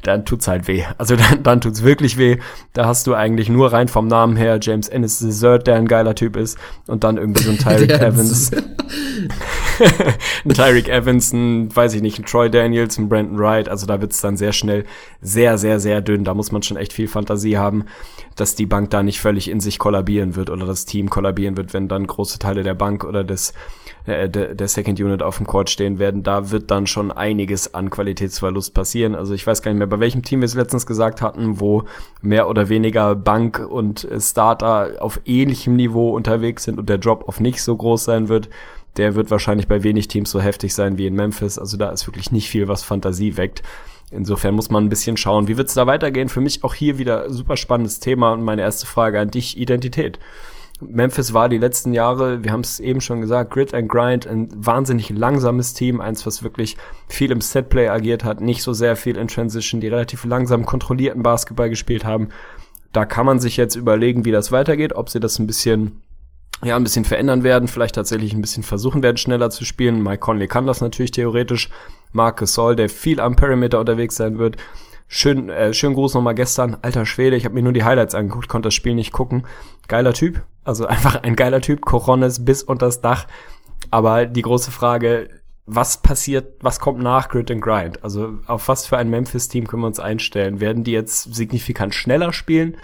dann 0.03 0.23
tut's 0.23 0.47
halt 0.47 0.69
weh. 0.69 0.85
Also 0.97 1.17
dann, 1.17 1.43
dann 1.43 1.59
tut's 1.59 1.83
wirklich 1.83 2.17
weh. 2.17 2.37
Da 2.71 2.85
hast 2.85 3.05
du 3.05 3.13
eigentlich 3.15 3.49
nur 3.49 3.73
rein 3.73 3.89
vom 3.89 4.07
Namen 4.07 4.37
her 4.37 4.59
James 4.61 4.87
Ennis 4.87 5.19
Desert, 5.19 5.67
der 5.67 5.75
ein 5.75 5.89
geiler 5.89 6.15
Typ 6.15 6.37
ist. 6.37 6.57
Und 6.87 7.03
dann 7.03 7.17
irgendwie 7.17 7.43
so 7.43 7.51
ein 7.51 7.57
Tyreek 7.57 7.91
Evans. 7.91 8.51
ein 9.79 10.49
Tyreek 10.53 10.89
Evans, 10.89 11.33
ein, 11.33 11.75
weiß 11.75 11.93
ich 11.93 12.01
nicht, 12.01 12.19
ein 12.19 12.25
Troy 12.25 12.49
Daniels, 12.49 12.97
ein 12.97 13.09
Brandon 13.09 13.37
Wright. 13.37 13.69
Also 13.69 13.85
da 13.85 14.01
wird's 14.01 14.21
dann 14.21 14.37
sehr 14.37 14.53
schnell 14.53 14.85
sehr, 15.21 15.57
sehr, 15.57 15.79
sehr 15.79 16.01
dünn. 16.01 16.23
Da 16.23 16.33
muss 16.33 16.51
man 16.51 16.63
schon 16.63 16.77
echt 16.77 16.93
viel 16.93 17.07
Fantasie 17.07 17.57
haben, 17.57 17.85
dass 18.35 18.55
die 18.55 18.65
Bank 18.65 18.89
da 18.91 19.03
nicht 19.03 19.19
völlig 19.19 19.49
in 19.49 19.59
sich 19.59 19.79
kollabieren 19.79 20.35
wird 20.35 20.49
oder 20.49 20.65
das 20.65 20.85
Team 20.85 21.09
kollabieren 21.09 21.57
wird, 21.57 21.73
wenn 21.73 21.87
dann 21.87 22.07
große 22.07 22.39
Teile 22.39 22.63
der 22.63 22.75
Bank 22.75 23.03
oder 23.03 23.23
des 23.23 23.53
äh, 24.07 24.29
der, 24.29 24.55
der 24.55 24.67
Second 24.67 24.99
Unit 24.99 25.21
auf 25.21 25.37
dem 25.37 25.45
Court 25.45 25.69
stehen 25.69 25.99
werden. 25.99 26.23
Da 26.23 26.49
wird 26.49 26.71
dann 26.71 26.87
schon 26.87 27.11
einiges 27.11 27.73
an 27.73 27.89
Qualitätsverlust 27.89 28.73
passieren. 28.73 29.15
Also 29.15 29.33
ich 29.33 29.45
weiß 29.45 29.61
gar 29.61 29.71
nicht 29.71 29.79
mehr, 29.79 29.87
bei 29.87 29.99
welchem 29.99 30.23
Team 30.23 30.39
wir 30.39 30.45
es 30.45 30.55
letztens 30.55 30.85
gesagt 30.85 31.21
hatten, 31.21 31.59
wo 31.59 31.83
mehr 32.21 32.47
oder 32.47 32.69
weniger 32.69 33.15
Bank 33.15 33.59
und 33.59 34.07
Starter 34.19 34.95
auf 34.99 35.19
ähnlichem 35.25 35.75
Niveau 35.75 36.15
unterwegs 36.15 36.63
sind 36.63 36.79
und 36.79 36.87
der 36.89 36.97
Drop-off 36.97 37.39
nicht 37.39 37.61
so 37.61 37.75
groß 37.75 38.05
sein 38.05 38.29
wird 38.29 38.49
der 38.97 39.15
wird 39.15 39.31
wahrscheinlich 39.31 39.67
bei 39.67 39.83
wenig 39.83 40.07
Teams 40.07 40.31
so 40.31 40.41
heftig 40.41 40.73
sein 40.73 40.97
wie 40.97 41.07
in 41.07 41.15
Memphis. 41.15 41.59
Also 41.59 41.77
da 41.77 41.89
ist 41.89 42.07
wirklich 42.07 42.31
nicht 42.31 42.49
viel, 42.49 42.67
was 42.67 42.83
Fantasie 42.83 43.37
weckt. 43.37 43.63
Insofern 44.11 44.55
muss 44.55 44.69
man 44.69 44.85
ein 44.85 44.89
bisschen 44.89 45.17
schauen, 45.17 45.47
wie 45.47 45.57
wird 45.57 45.67
es 45.67 45.73
da 45.73 45.85
weitergehen. 45.85 46.29
Für 46.29 46.41
mich 46.41 46.63
auch 46.63 46.73
hier 46.73 46.97
wieder 46.97 47.29
super 47.29 47.57
spannendes 47.57 47.99
Thema 47.99 48.31
und 48.31 48.41
meine 48.41 48.61
erste 48.61 48.85
Frage 48.85 49.19
an 49.19 49.31
dich, 49.31 49.57
Identität. 49.57 50.19
Memphis 50.79 51.33
war 51.33 51.49
die 51.49 51.57
letzten 51.57 51.93
Jahre, 51.93 52.43
wir 52.43 52.51
haben 52.51 52.61
es 52.61 52.79
eben 52.79 53.01
schon 53.01 53.19
gesagt, 53.19 53.51
Grit 53.51 53.73
and 53.73 53.89
Grind, 53.89 54.27
ein 54.27 54.47
wahnsinnig 54.53 55.09
langsames 55.09 55.73
Team, 55.73 55.99
eins, 55.99 56.25
was 56.25 56.43
wirklich 56.43 56.77
viel 57.07 57.31
im 57.31 57.41
Setplay 57.41 57.87
agiert 57.87 58.23
hat, 58.23 58.41
nicht 58.41 58.61
so 58.61 58.73
sehr 58.73 58.95
viel 58.95 59.17
in 59.17 59.27
Transition, 59.27 59.81
die 59.81 59.87
relativ 59.87 60.23
langsam 60.23 60.65
kontrollierten 60.65 61.23
Basketball 61.23 61.69
gespielt 61.69 62.05
haben. 62.05 62.29
Da 62.93 63.05
kann 63.05 63.25
man 63.25 63.39
sich 63.39 63.57
jetzt 63.57 63.75
überlegen, 63.75 64.23
wie 64.23 64.31
das 64.31 64.51
weitergeht, 64.51 64.93
ob 64.93 65.09
sie 65.09 65.19
das 65.19 65.39
ein 65.39 65.47
bisschen 65.47 66.01
ja, 66.63 66.75
ein 66.75 66.83
bisschen 66.83 67.05
verändern 67.05 67.43
werden, 67.43 67.67
vielleicht 67.67 67.95
tatsächlich 67.95 68.33
ein 68.33 68.41
bisschen 68.41 68.63
versuchen 68.63 69.03
werden, 69.03 69.17
schneller 69.17 69.49
zu 69.49 69.63
spielen. 69.63 70.01
Mike 70.01 70.19
Conley 70.19 70.47
kann 70.47 70.65
das 70.65 70.81
natürlich 70.81 71.11
theoretisch. 71.11 71.69
Marcus 72.11 72.53
Sol, 72.53 72.75
der 72.75 72.89
viel 72.89 73.19
am 73.19 73.35
Perimeter 73.35 73.79
unterwegs 73.79 74.15
sein 74.15 74.39
wird. 74.39 74.57
Schön, 75.07 75.49
äh, 75.49 75.73
schönen 75.73 75.93
Gruß 75.93 76.15
nochmal 76.15 76.35
gestern. 76.35 76.77
Alter 76.81 77.05
Schwede, 77.05 77.35
ich 77.35 77.45
habe 77.45 77.55
mir 77.55 77.61
nur 77.61 77.73
die 77.73 77.83
Highlights 77.83 78.15
angeguckt, 78.15 78.49
konnte 78.49 78.67
das 78.67 78.73
Spiel 78.73 78.95
nicht 78.95 79.13
gucken. 79.13 79.45
Geiler 79.87 80.13
Typ, 80.13 80.41
also 80.63 80.85
einfach 80.87 81.23
ein 81.23 81.35
geiler 81.35 81.61
Typ. 81.61 81.81
Corones 81.81 82.43
bis 82.43 82.63
unters 82.63 83.01
Dach. 83.01 83.27
Aber 83.91 84.25
die 84.25 84.41
große 84.41 84.71
Frage, 84.71 85.29
was 85.69 86.01
passiert, 86.01 86.55
was 86.61 86.79
kommt 86.79 86.99
nach 86.99 87.27
Grid 87.27 87.51
and 87.51 87.61
Grind? 87.61 88.01
Also 88.01 88.39
auf 88.47 88.69
was 88.69 88.87
für 88.87 88.97
ein 88.97 89.09
Memphis-Team 89.09 89.67
können 89.67 89.83
wir 89.83 89.87
uns 89.87 89.99
einstellen? 89.99 90.61
Werden 90.61 90.85
die 90.85 90.93
jetzt 90.93 91.35
signifikant 91.35 91.93
schneller 91.93 92.31
spielen? 92.31 92.77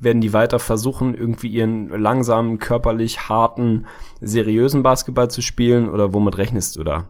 Werden 0.00 0.20
die 0.20 0.34
weiter 0.34 0.58
versuchen, 0.58 1.14
irgendwie 1.14 1.48
ihren 1.48 1.88
langsamen, 1.88 2.58
körperlich 2.58 3.30
harten, 3.30 3.86
seriösen 4.20 4.82
Basketball 4.82 5.30
zu 5.30 5.40
spielen? 5.40 5.88
Oder 5.88 6.12
womit 6.12 6.36
rechnest 6.36 6.76
du 6.76 6.84
da? 6.84 7.08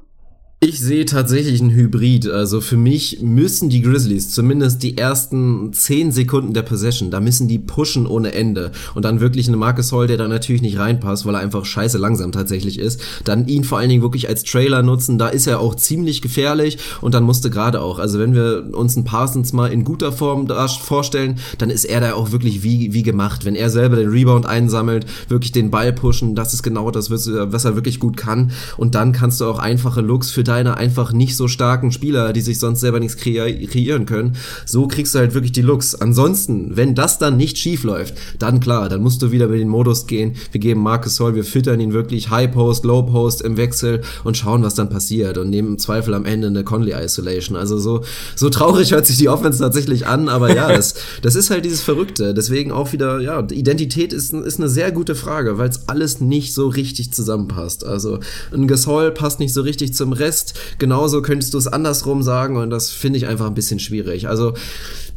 Ich 0.58 0.80
sehe 0.80 1.04
tatsächlich 1.04 1.60
ein 1.60 1.70
Hybrid. 1.70 2.30
Also 2.30 2.62
für 2.62 2.78
mich 2.78 3.20
müssen 3.20 3.68
die 3.68 3.82
Grizzlies 3.82 4.30
zumindest 4.30 4.82
die 4.82 4.96
ersten 4.96 5.74
zehn 5.74 6.12
Sekunden 6.12 6.54
der 6.54 6.62
Possession, 6.62 7.10
da 7.10 7.20
müssen 7.20 7.46
die 7.46 7.58
pushen 7.58 8.06
ohne 8.06 8.32
Ende. 8.32 8.72
Und 8.94 9.04
dann 9.04 9.20
wirklich 9.20 9.48
eine 9.48 9.58
Marcus 9.58 9.92
Hall, 9.92 10.06
der 10.06 10.16
da 10.16 10.28
natürlich 10.28 10.62
nicht 10.62 10.78
reinpasst, 10.78 11.26
weil 11.26 11.34
er 11.34 11.42
einfach 11.42 11.66
scheiße 11.66 11.98
langsam 11.98 12.32
tatsächlich 12.32 12.78
ist. 12.78 13.02
Dann 13.24 13.46
ihn 13.48 13.64
vor 13.64 13.76
allen 13.76 13.90
Dingen 13.90 14.00
wirklich 14.00 14.30
als 14.30 14.44
Trailer 14.44 14.82
nutzen. 14.82 15.18
Da 15.18 15.28
ist 15.28 15.46
er 15.46 15.60
auch 15.60 15.74
ziemlich 15.74 16.22
gefährlich. 16.22 16.78
Und 17.02 17.12
dann 17.12 17.24
musste 17.24 17.50
gerade 17.50 17.82
auch. 17.82 17.98
Also 17.98 18.18
wenn 18.18 18.34
wir 18.34 18.70
uns 18.72 18.96
einen 18.96 19.04
Parsons 19.04 19.52
mal 19.52 19.70
in 19.70 19.84
guter 19.84 20.10
Form 20.10 20.48
vorstellen, 20.80 21.38
dann 21.58 21.68
ist 21.68 21.84
er 21.84 22.00
da 22.00 22.14
auch 22.14 22.32
wirklich 22.32 22.62
wie, 22.62 22.94
wie 22.94 23.02
gemacht. 23.02 23.44
Wenn 23.44 23.56
er 23.56 23.68
selber 23.68 23.96
den 23.96 24.08
Rebound 24.08 24.46
einsammelt, 24.46 25.04
wirklich 25.28 25.52
den 25.52 25.70
Ball 25.70 25.92
pushen, 25.92 26.34
das 26.34 26.54
ist 26.54 26.62
genau 26.62 26.90
das, 26.90 27.10
was 27.10 27.26
er 27.26 27.74
wirklich 27.74 28.00
gut 28.00 28.16
kann. 28.16 28.52
Und 28.78 28.94
dann 28.94 29.12
kannst 29.12 29.42
du 29.42 29.44
auch 29.44 29.58
einfache 29.58 30.00
Looks 30.00 30.30
für 30.30 30.45
deine 30.46 30.76
einfach 30.76 31.12
nicht 31.12 31.36
so 31.36 31.48
starken 31.48 31.92
Spieler, 31.92 32.32
die 32.32 32.40
sich 32.40 32.58
sonst 32.58 32.80
selber 32.80 33.00
nichts 33.00 33.16
kreieren 33.16 34.06
können. 34.06 34.36
So 34.64 34.86
kriegst 34.88 35.14
du 35.14 35.18
halt 35.18 35.34
wirklich 35.34 35.52
die 35.52 35.62
Looks. 35.62 35.94
Ansonsten, 35.94 36.76
wenn 36.76 36.94
das 36.94 37.18
dann 37.18 37.36
nicht 37.36 37.58
schief 37.58 37.84
läuft, 37.84 38.14
dann 38.38 38.60
klar, 38.60 38.88
dann 38.88 39.02
musst 39.02 39.22
du 39.22 39.32
wieder 39.32 39.46
über 39.46 39.56
den 39.56 39.68
Modus 39.68 40.06
gehen. 40.06 40.34
Wir 40.52 40.60
geben 40.60 40.82
Marcus 40.82 41.16
Soll, 41.16 41.34
wir 41.34 41.44
füttern 41.44 41.80
ihn 41.80 41.92
wirklich 41.92 42.30
High 42.30 42.52
Post, 42.52 42.84
Low 42.84 43.02
Post 43.02 43.42
im 43.42 43.56
Wechsel 43.56 44.02
und 44.24 44.36
schauen, 44.36 44.62
was 44.62 44.74
dann 44.74 44.88
passiert 44.88 45.38
und 45.38 45.50
nehmen 45.50 45.68
im 45.68 45.78
Zweifel 45.78 46.14
am 46.14 46.24
Ende 46.24 46.48
eine 46.48 46.64
Conley 46.64 46.92
Isolation. 46.92 47.56
Also 47.56 47.78
so, 47.78 48.02
so 48.34 48.50
traurig 48.50 48.92
hört 48.92 49.06
sich 49.06 49.18
die 49.18 49.28
Offense 49.28 49.58
tatsächlich 49.58 50.06
an, 50.06 50.28
aber 50.28 50.54
ja, 50.54 50.68
das, 50.68 50.94
das 51.22 51.34
ist 51.34 51.50
halt 51.50 51.64
dieses 51.64 51.82
Verrückte. 51.82 52.34
Deswegen 52.34 52.72
auch 52.72 52.92
wieder, 52.92 53.20
ja, 53.20 53.46
Identität 53.50 54.12
ist, 54.12 54.32
ist 54.32 54.58
eine 54.58 54.68
sehr 54.68 54.92
gute 54.92 55.14
Frage, 55.14 55.58
weil 55.58 55.68
es 55.68 55.88
alles 55.88 56.20
nicht 56.20 56.54
so 56.54 56.68
richtig 56.68 57.12
zusammenpasst. 57.12 57.84
Also 57.84 58.20
ein 58.52 58.68
Gasol 58.68 59.10
passt 59.10 59.40
nicht 59.40 59.52
so 59.52 59.62
richtig 59.62 59.94
zum 59.94 60.12
Rest 60.12 60.35
jetzt. 60.36 60.54
Genauso 60.78 61.22
könntest 61.22 61.54
du 61.54 61.58
es 61.58 61.66
andersrum 61.66 62.22
sagen 62.22 62.56
und 62.56 62.70
das 62.70 62.90
finde 62.90 63.18
ich 63.18 63.26
einfach 63.26 63.46
ein 63.46 63.54
bisschen 63.54 63.80
schwierig. 63.80 64.28
Also 64.28 64.54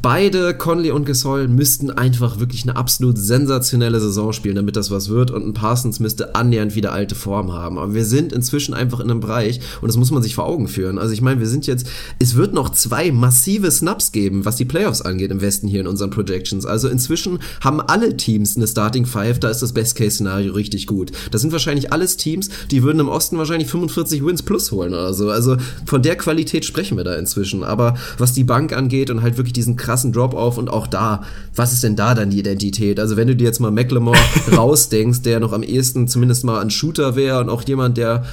Beide, 0.02 0.54
Conley 0.54 0.92
und 0.92 1.06
Gasol, 1.06 1.50
müssten 1.50 1.92
einfach 1.92 2.40
wirklich 2.40 2.64
eine 2.64 2.78
absolut 2.78 3.18
sensationelle 3.18 4.00
Saison 4.00 4.32
spielen, 4.32 4.56
damit 4.56 4.78
das 4.78 4.92
was 4.92 5.10
wird. 5.10 5.30
Und 5.30 5.46
ein 5.46 5.54
Parsons 5.54 6.00
müsste 6.00 6.36
annähernd 6.36 6.74
wieder 6.74 6.94
alte 6.94 7.16
Form 7.16 7.52
haben. 7.52 7.78
Aber 7.78 7.94
wir 7.94 8.06
sind 8.06 8.32
inzwischen 8.32 8.74
einfach 8.74 9.02
in 9.02 9.12
einem 9.12 9.20
Bereich 9.20 9.60
und 9.82 9.90
das 9.90 9.98
muss 9.98 10.12
man 10.12 10.24
sich 10.24 10.36
vor 10.36 10.46
Augen 10.46 10.70
führen. 10.70 10.98
Also 11.00 11.14
ich 11.14 11.22
meine, 11.22 11.42
wir 11.42 11.48
sind 11.48 11.68
jetzt, 11.68 11.86
es 12.18 12.36
wird 12.36 12.54
noch 12.54 12.70
zwei 12.70 13.12
massive 13.12 13.70
Snaps 13.72 14.14
geben, 14.14 14.46
was 14.46 14.56
die 14.56 14.64
Playoffs 14.64 15.02
angeht 15.02 15.32
im 15.32 15.42
Westen 15.42 15.68
hier 15.68 15.82
in 15.82 15.88
unseren 15.88 16.12
Projections. 16.12 16.66
Also 16.66 16.88
inzwischen 16.88 17.40
haben 17.60 17.82
alle 17.82 18.16
Teams 18.16 18.56
eine 18.56 18.68
Starting 18.68 19.06
Five, 19.06 19.42
da 19.42 19.50
ist 19.50 19.62
das 19.62 19.74
Best-Case-Szenario 19.74 20.54
richtig 20.54 20.88
gut. 20.88 21.12
Das 21.32 21.42
sind 21.42 21.52
wahrscheinlich 21.52 21.92
alles 21.92 22.16
Teams, 22.16 22.48
die 22.72 22.84
würden 22.84 23.02
im 23.02 23.10
Osten 23.10 23.38
wahrscheinlich 23.38 23.68
45 23.68 24.26
Wins 24.26 24.44
plus 24.44 24.72
holen 24.72 24.94
oder 24.94 25.14
so. 25.14 25.30
Also 25.30 25.58
von 25.86 26.02
der 26.02 26.16
Qualität 26.16 26.64
sprechen 26.64 26.96
wir 26.96 27.04
da 27.04 27.16
inzwischen. 27.16 27.66
Aber 27.66 27.96
was 28.18 28.32
die 28.32 28.46
Bank 28.46 28.72
angeht 28.72 29.10
und 29.10 29.22
halt 29.22 29.36
wirklich 29.36 29.52
diesen 29.54 29.76
krassen 29.90 30.12
Drop-off 30.12 30.60
und 30.60 30.70
auch 30.70 30.86
da, 30.86 31.24
was 31.56 31.74
ist 31.74 31.84
denn 31.84 31.96
da 31.96 32.14
dann 32.14 32.30
die 32.30 32.38
Identität? 32.38 33.00
Also 33.00 33.18
wenn 33.18 33.28
du 33.28 33.36
dir 33.36 33.46
jetzt 33.46 33.60
mal 33.60 33.72
McLemore 33.72 34.20
rausdenkst, 34.56 35.24
der 35.24 35.40
noch 35.40 35.52
am 35.52 35.64
ehesten 35.64 36.08
zumindest 36.08 36.46
mal 36.46 36.60
ein 36.60 36.70
Shooter 36.70 37.16
wäre 37.16 37.40
und 37.40 37.50
auch 37.50 37.64
jemand, 37.64 37.98
der 37.98 38.24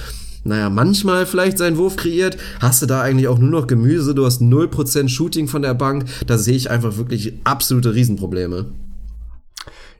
naja, 0.43 0.69
manchmal 0.69 1.25
vielleicht 1.25 1.57
seinen 1.57 1.77
Wurf 1.77 1.95
kreiert, 1.95 2.37
hast 2.59 2.83
du 2.83 2.85
da 2.85 3.01
eigentlich 3.01 3.27
auch 3.27 3.39
nur 3.39 3.49
noch 3.49 3.65
Gemüse, 3.65 4.13
du 4.13 4.23
hast 4.23 4.39
0% 4.39 5.09
Shooting 5.09 5.47
von 5.47 5.63
der 5.63 5.73
Bank, 5.73 6.05
da 6.27 6.37
sehe 6.37 6.55
ich 6.55 6.69
einfach 6.69 6.97
wirklich 6.97 7.33
absolute 7.43 7.95
Riesenprobleme. 7.95 8.67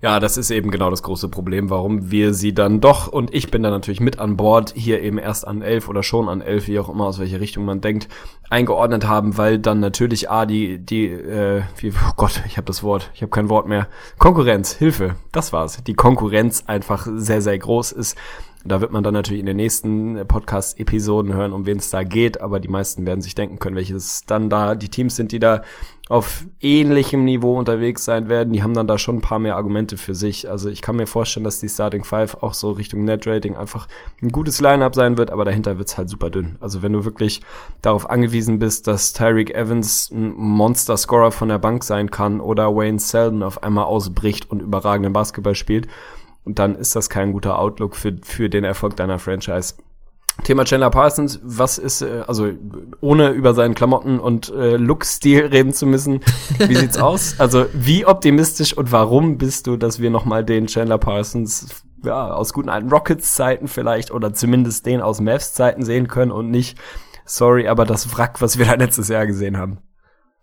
Ja, 0.01 0.19
das 0.19 0.37
ist 0.37 0.51
eben 0.51 0.69
genau 0.69 0.91
das 0.91 1.01
große 1.01 1.27
Problem, 1.27 1.71
warum 1.71 2.11
wir 2.11 2.35
sie 2.35 2.53
dann 2.53 2.81
doch, 2.81 3.07
und 3.07 3.33
ich 3.33 3.49
bin 3.49 3.63
da 3.63 3.71
natürlich 3.71 3.99
mit 3.99 4.19
an 4.19 4.37
Bord, 4.37 4.73
hier 4.75 5.01
eben 5.01 5.17
erst 5.17 5.47
an 5.47 5.63
elf 5.63 5.89
oder 5.89 6.03
schon 6.03 6.29
an 6.29 6.41
elf, 6.41 6.67
wie 6.67 6.79
auch 6.79 6.89
immer, 6.89 7.05
aus 7.05 7.17
welcher 7.17 7.39
Richtung 7.39 7.65
man 7.65 7.81
denkt, 7.81 8.07
eingeordnet 8.49 9.07
haben, 9.07 9.37
weil 9.37 9.57
dann 9.57 9.79
natürlich 9.79 10.29
A, 10.29 10.45
die, 10.45 10.77
die, 10.77 11.07
äh, 11.07 11.63
wie, 11.77 11.91
oh 11.91 12.13
Gott, 12.15 12.43
ich 12.45 12.57
habe 12.57 12.65
das 12.65 12.83
Wort, 12.83 13.09
ich 13.15 13.23
habe 13.23 13.31
kein 13.31 13.49
Wort 13.49 13.67
mehr. 13.67 13.87
Konkurrenz, 14.19 14.73
Hilfe, 14.73 15.15
das 15.31 15.51
war's. 15.51 15.83
Die 15.83 15.95
Konkurrenz 15.95 16.65
einfach 16.67 17.07
sehr, 17.15 17.41
sehr 17.41 17.57
groß 17.57 17.91
ist. 17.91 18.15
Da 18.67 18.81
wird 18.81 18.91
man 18.91 19.03
dann 19.03 19.13
natürlich 19.13 19.39
in 19.39 19.45
den 19.45 19.57
nächsten 19.57 20.27
Podcast-Episoden 20.27 21.33
hören, 21.33 21.53
um 21.53 21.65
wen 21.65 21.77
es 21.77 21.89
da 21.89 22.03
geht, 22.03 22.41
aber 22.41 22.59
die 22.59 22.67
meisten 22.67 23.05
werden 23.05 23.21
sich 23.21 23.35
denken 23.35 23.59
können, 23.59 23.75
welches 23.75 24.25
dann 24.25 24.49
da 24.49 24.75
die 24.75 24.89
Teams 24.89 25.15
sind, 25.15 25.31
die 25.31 25.39
da 25.39 25.61
auf 26.09 26.45
ähnlichem 26.61 27.25
Niveau 27.25 27.57
unterwegs 27.57 28.05
sein 28.05 28.29
werden. 28.29 28.53
Die 28.53 28.63
haben 28.63 28.73
dann 28.73 28.87
da 28.87 28.97
schon 28.97 29.17
ein 29.17 29.21
paar 29.21 29.39
mehr 29.39 29.57
Argumente 29.57 29.97
für 29.97 30.15
sich. 30.15 30.49
Also 30.49 30.69
ich 30.69 30.81
kann 30.81 30.95
mir 30.95 31.07
vorstellen, 31.07 31.43
dass 31.43 31.59
die 31.59 31.67
Starting 31.67 32.03
Five 32.03 32.35
auch 32.41 32.53
so 32.53 32.71
Richtung 32.71 33.03
Net 33.03 33.27
Rating 33.27 33.57
einfach 33.57 33.87
ein 34.21 34.29
gutes 34.29 34.61
Lineup 34.61 34.95
sein 34.95 35.17
wird, 35.17 35.31
aber 35.31 35.43
dahinter 35.43 35.77
wird's 35.77 35.97
halt 35.97 36.09
super 36.09 36.29
dünn. 36.29 36.55
Also 36.61 36.81
wenn 36.81 36.93
du 36.93 37.03
wirklich 37.03 37.41
darauf 37.81 38.09
angewiesen 38.09 38.59
bist, 38.59 38.87
dass 38.87 39.11
Tyreek 39.13 39.53
Evans 39.53 40.09
ein 40.11 40.33
Monster-Scorer 40.33 41.31
von 41.31 41.49
der 41.49 41.59
Bank 41.59 41.83
sein 41.83 42.09
kann 42.09 42.39
oder 42.39 42.73
Wayne 42.73 42.99
Selden 42.99 43.43
auf 43.43 43.61
einmal 43.63 43.85
ausbricht 43.85 44.49
und 44.49 44.61
überragenden 44.61 45.11
Basketball 45.11 45.55
spielt, 45.55 45.87
und 46.47 46.59
dann 46.59 46.75
ist 46.75 46.95
das 46.95 47.09
kein 47.09 47.33
guter 47.33 47.59
Outlook 47.59 47.97
für, 47.97 48.15
für 48.23 48.49
den 48.49 48.63
Erfolg 48.63 48.95
deiner 48.95 49.19
Franchise. 49.19 49.73
Thema 50.45 50.63
Chandler 50.63 50.91
Parsons, 50.91 51.41
was 51.43 51.77
ist, 51.77 52.01
äh, 52.01 52.23
also 52.25 52.51
ohne 53.01 53.31
über 53.31 53.53
seinen 53.53 53.75
Klamotten 53.75 54.17
und 54.17 54.49
äh, 54.49 54.77
Look-Stil 54.77 55.47
reden 55.47 55.73
zu 55.73 55.85
müssen, 55.85 56.21
wie 56.57 56.75
sieht's 56.75 56.97
aus? 56.99 57.37
Also 57.37 57.65
wie 57.73 58.05
optimistisch 58.05 58.77
und 58.77 58.93
warum 58.93 59.37
bist 59.37 59.67
du, 59.67 59.75
dass 59.75 59.99
wir 59.99 60.09
nochmal 60.09 60.45
den 60.45 60.67
Chandler 60.67 60.99
Parsons 60.99 61.83
ja, 62.05 62.31
aus 62.31 62.53
guten 62.53 62.69
alten 62.69 62.89
Rockets-Zeiten 62.89 63.67
vielleicht 63.67 64.11
oder 64.11 64.33
zumindest 64.33 64.85
den 64.85 65.01
aus 65.01 65.19
Mavs-Zeiten 65.19 65.83
sehen 65.83 66.07
können 66.07 66.31
und 66.31 66.49
nicht, 66.49 66.77
sorry, 67.25 67.67
aber 67.67 67.85
das 67.85 68.15
Wrack, 68.15 68.39
was 68.39 68.57
wir 68.57 68.67
da 68.67 68.75
letztes 68.75 69.09
Jahr 69.09 69.27
gesehen 69.27 69.57
haben. 69.57 69.79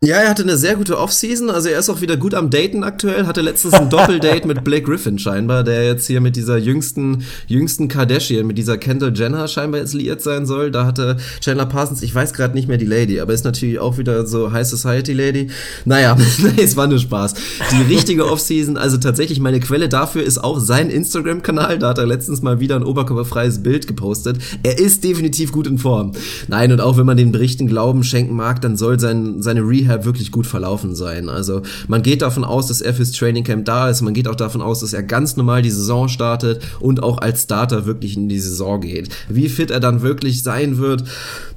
Ja, 0.04 0.18
er 0.18 0.28
hatte 0.28 0.42
eine 0.42 0.58
sehr 0.58 0.76
gute 0.76 0.98
Offseason, 0.98 1.48
also 1.48 1.70
er 1.70 1.78
ist 1.78 1.88
auch 1.88 2.02
wieder 2.02 2.18
gut 2.18 2.34
am 2.34 2.50
Daten 2.50 2.84
aktuell, 2.84 3.26
hatte 3.26 3.40
letztens 3.40 3.72
ein 3.72 3.88
Doppeldate 3.88 4.46
mit 4.46 4.62
Blake 4.62 4.82
Griffin 4.82 5.18
scheinbar, 5.18 5.64
der 5.64 5.86
jetzt 5.86 6.06
hier 6.06 6.20
mit 6.20 6.36
dieser 6.36 6.58
jüngsten, 6.58 7.24
jüngsten 7.46 7.88
Kardashian, 7.88 8.46
mit 8.46 8.58
dieser 8.58 8.76
Kendall 8.76 9.14
Jenner 9.16 9.48
scheinbar 9.48 9.80
jetzt 9.80 9.94
liiert 9.94 10.20
sein 10.20 10.44
soll. 10.44 10.70
Da 10.70 10.84
hatte 10.84 11.16
Chandler 11.40 11.64
Parsons, 11.64 12.02
ich 12.02 12.14
weiß 12.14 12.34
gerade 12.34 12.52
nicht 12.52 12.68
mehr 12.68 12.76
die 12.76 12.84
Lady, 12.84 13.18
aber 13.18 13.32
ist 13.32 13.46
natürlich 13.46 13.78
auch 13.78 13.96
wieder 13.96 14.26
so 14.26 14.52
High 14.52 14.66
Society 14.66 15.14
Lady. 15.14 15.48
Naja, 15.86 16.18
es 16.58 16.76
war 16.76 16.86
nur 16.86 16.98
Spaß. 16.98 17.32
Die 17.72 17.94
richtige 17.94 18.26
Offseason, 18.26 18.76
also 18.76 18.98
tatsächlich 18.98 19.40
meine 19.40 19.60
Quelle 19.60 19.88
dafür 19.88 20.22
ist 20.22 20.36
auch 20.36 20.60
sein 20.60 20.90
Instagram-Kanal, 20.90 21.78
da 21.78 21.88
hat 21.88 21.98
er 21.98 22.06
letztens 22.06 22.42
mal 22.42 22.60
wieder 22.60 22.76
ein 22.76 22.84
oberkörperfreies 22.84 23.62
Bild 23.62 23.86
gepostet. 23.86 24.36
Er 24.64 24.78
ist 24.78 25.02
definitiv 25.02 25.50
gut 25.50 25.66
in 25.66 25.78
Form. 25.78 26.12
Nein, 26.46 26.72
und 26.72 26.82
auch 26.82 26.98
wenn 26.98 27.06
man 27.06 27.16
den 27.16 27.32
Berichten 27.32 27.68
Glauben 27.68 28.04
schenken 28.04 28.36
mag, 28.36 28.60
dann 28.60 28.76
soll 28.76 29.00
sein, 29.00 29.40
seine 29.40 29.62
Rehab 29.62 29.93
Rehab 29.94 30.04
wirklich 30.04 30.30
gut 30.30 30.46
verlaufen 30.46 30.94
sein. 30.94 31.28
Also 31.28 31.62
man 31.88 32.02
geht 32.02 32.22
davon 32.22 32.44
aus, 32.44 32.66
dass 32.66 32.80
er 32.80 32.94
fürs 32.94 33.12
Training 33.12 33.44
Camp 33.44 33.64
da 33.64 33.88
ist. 33.88 34.02
Man 34.02 34.14
geht 34.14 34.28
auch 34.28 34.34
davon 34.34 34.62
aus, 34.62 34.80
dass 34.80 34.92
er 34.92 35.02
ganz 35.02 35.36
normal 35.36 35.62
die 35.62 35.70
Saison 35.70 36.08
startet 36.08 36.62
und 36.80 37.02
auch 37.02 37.18
als 37.18 37.44
Starter 37.44 37.86
wirklich 37.86 38.16
in 38.16 38.28
die 38.28 38.38
Saison 38.38 38.80
geht. 38.80 39.08
Wie 39.28 39.48
fit 39.48 39.70
er 39.70 39.80
dann 39.80 40.02
wirklich 40.02 40.42
sein 40.42 40.78
wird, 40.78 41.04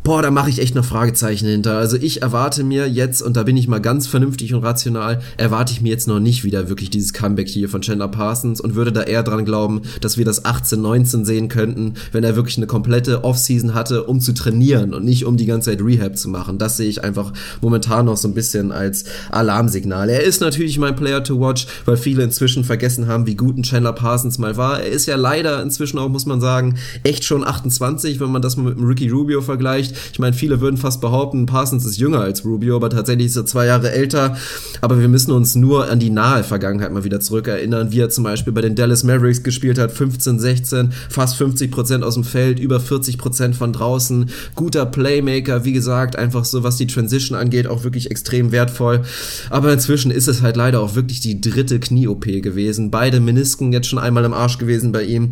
boah, 0.03 0.21
da 0.21 0.31
mache 0.31 0.49
ich 0.49 0.59
echt 0.59 0.75
noch 0.75 0.85
Fragezeichen 0.85 1.47
hinter. 1.47 1.77
Also 1.77 1.97
ich 1.97 2.21
erwarte 2.21 2.63
mir 2.63 2.87
jetzt, 2.87 3.21
und 3.21 3.35
da 3.35 3.43
bin 3.43 3.57
ich 3.57 3.67
mal 3.67 3.81
ganz 3.81 4.07
vernünftig 4.07 4.53
und 4.53 4.63
rational, 4.63 5.19
erwarte 5.35 5.73
ich 5.73 5.81
mir 5.81 5.89
jetzt 5.89 6.07
noch 6.07 6.19
nicht 6.19 6.43
wieder 6.43 6.69
wirklich 6.69 6.89
dieses 6.89 7.11
Comeback 7.11 7.49
hier 7.49 7.67
von 7.67 7.81
Chandler 7.81 8.07
Parsons 8.07 8.61
und 8.61 8.75
würde 8.75 8.93
da 8.93 9.03
eher 9.03 9.23
dran 9.23 9.43
glauben, 9.43 9.81
dass 9.99 10.17
wir 10.17 10.23
das 10.23 10.45
18, 10.45 10.81
19 10.81 11.25
sehen 11.25 11.49
könnten, 11.49 11.95
wenn 12.11 12.23
er 12.23 12.35
wirklich 12.35 12.57
eine 12.57 12.67
komplette 12.67 13.23
Offseason 13.23 13.73
hatte, 13.73 14.03
um 14.03 14.21
zu 14.21 14.33
trainieren 14.33 14.93
und 14.93 15.03
nicht 15.03 15.25
um 15.25 15.35
die 15.35 15.45
ganze 15.45 15.71
Zeit 15.71 15.81
Rehab 15.81 16.17
zu 16.17 16.29
machen. 16.29 16.57
Das 16.57 16.77
sehe 16.77 16.87
ich 16.87 17.03
einfach 17.03 17.33
momentan 17.61 18.05
noch 18.05 18.17
so 18.17 18.26
ein 18.27 18.33
bisschen 18.33 18.71
als 18.71 19.05
Alarmsignal. 19.31 20.09
Er 20.09 20.23
ist 20.23 20.41
natürlich 20.41 20.77
mein 20.79 20.95
Player 20.95 21.23
to 21.23 21.39
watch, 21.39 21.67
weil 21.85 21.97
viele 21.97 22.23
inzwischen 22.23 22.63
vergessen 22.63 23.07
haben, 23.07 23.25
wie 23.25 23.35
gut 23.35 23.57
ein 23.57 23.63
Chandler 23.63 23.93
Parsons 23.93 24.37
mal 24.37 24.57
war. 24.57 24.81
Er 24.81 24.89
ist 24.89 25.05
ja 25.05 25.15
leider 25.15 25.61
inzwischen 25.61 25.97
auch, 25.97 26.09
muss 26.09 26.25
man 26.25 26.41
sagen, 26.41 26.75
echt 27.03 27.23
schon 27.23 27.45
28, 27.45 28.19
wenn 28.19 28.31
man 28.31 28.41
das 28.41 28.57
mit 28.57 28.77
Ricky 28.79 29.09
Rubio 29.09 29.41
vergleicht. 29.41 29.95
Ich 30.11 30.19
meine, 30.19 30.33
viele 30.33 30.61
würden 30.61 30.77
fast 30.77 31.01
behaupten, 31.01 31.45
Parsons 31.45 31.85
ist 31.85 31.97
jünger 31.97 32.21
als 32.21 32.45
Rubio, 32.45 32.75
aber 32.75 32.89
tatsächlich 32.89 33.27
ist 33.27 33.35
er 33.35 33.45
zwei 33.45 33.65
Jahre 33.65 33.91
älter. 33.91 34.37
Aber 34.81 34.99
wir 34.99 35.07
müssen 35.07 35.31
uns 35.31 35.55
nur 35.55 35.89
an 35.89 35.99
die 35.99 36.09
nahe 36.09 36.43
Vergangenheit 36.43 36.91
mal 36.91 37.03
wieder 37.03 37.19
zurückerinnern, 37.19 37.91
wie 37.91 37.99
er 37.99 38.09
zum 38.09 38.23
Beispiel 38.23 38.53
bei 38.53 38.61
den 38.61 38.75
Dallas 38.75 39.03
Mavericks 39.03 39.43
gespielt 39.43 39.79
hat, 39.79 39.91
15, 39.91 40.39
16, 40.39 40.91
fast 41.09 41.37
50 41.37 41.71
Prozent 41.71 42.03
aus 42.03 42.15
dem 42.15 42.23
Feld, 42.23 42.59
über 42.59 42.79
40 42.79 43.17
Prozent 43.17 43.55
von 43.55 43.73
draußen, 43.73 44.29
guter 44.55 44.85
Playmaker, 44.85 45.65
wie 45.65 45.73
gesagt, 45.73 46.15
einfach 46.15 46.45
so, 46.45 46.63
was 46.63 46.77
die 46.77 46.87
Transition 46.87 47.37
angeht, 47.37 47.67
auch 47.67 47.83
wirklich 47.83 48.06
extrem 48.11 48.51
wertvoll. 48.51 49.01
Aber 49.49 49.73
inzwischen 49.73 50.11
ist 50.11 50.27
es 50.27 50.41
halt 50.41 50.57
leider 50.57 50.81
auch 50.81 50.95
wirklich 50.95 51.19
die 51.19 51.41
dritte 51.41 51.79
Knie-OP 51.79 52.25
gewesen. 52.41 52.91
Beide 52.91 53.19
Menisken 53.19 53.73
jetzt 53.73 53.87
schon 53.87 53.99
einmal 53.99 54.25
im 54.25 54.33
Arsch 54.33 54.57
gewesen 54.57 54.91
bei 54.91 55.03
ihm. 55.03 55.29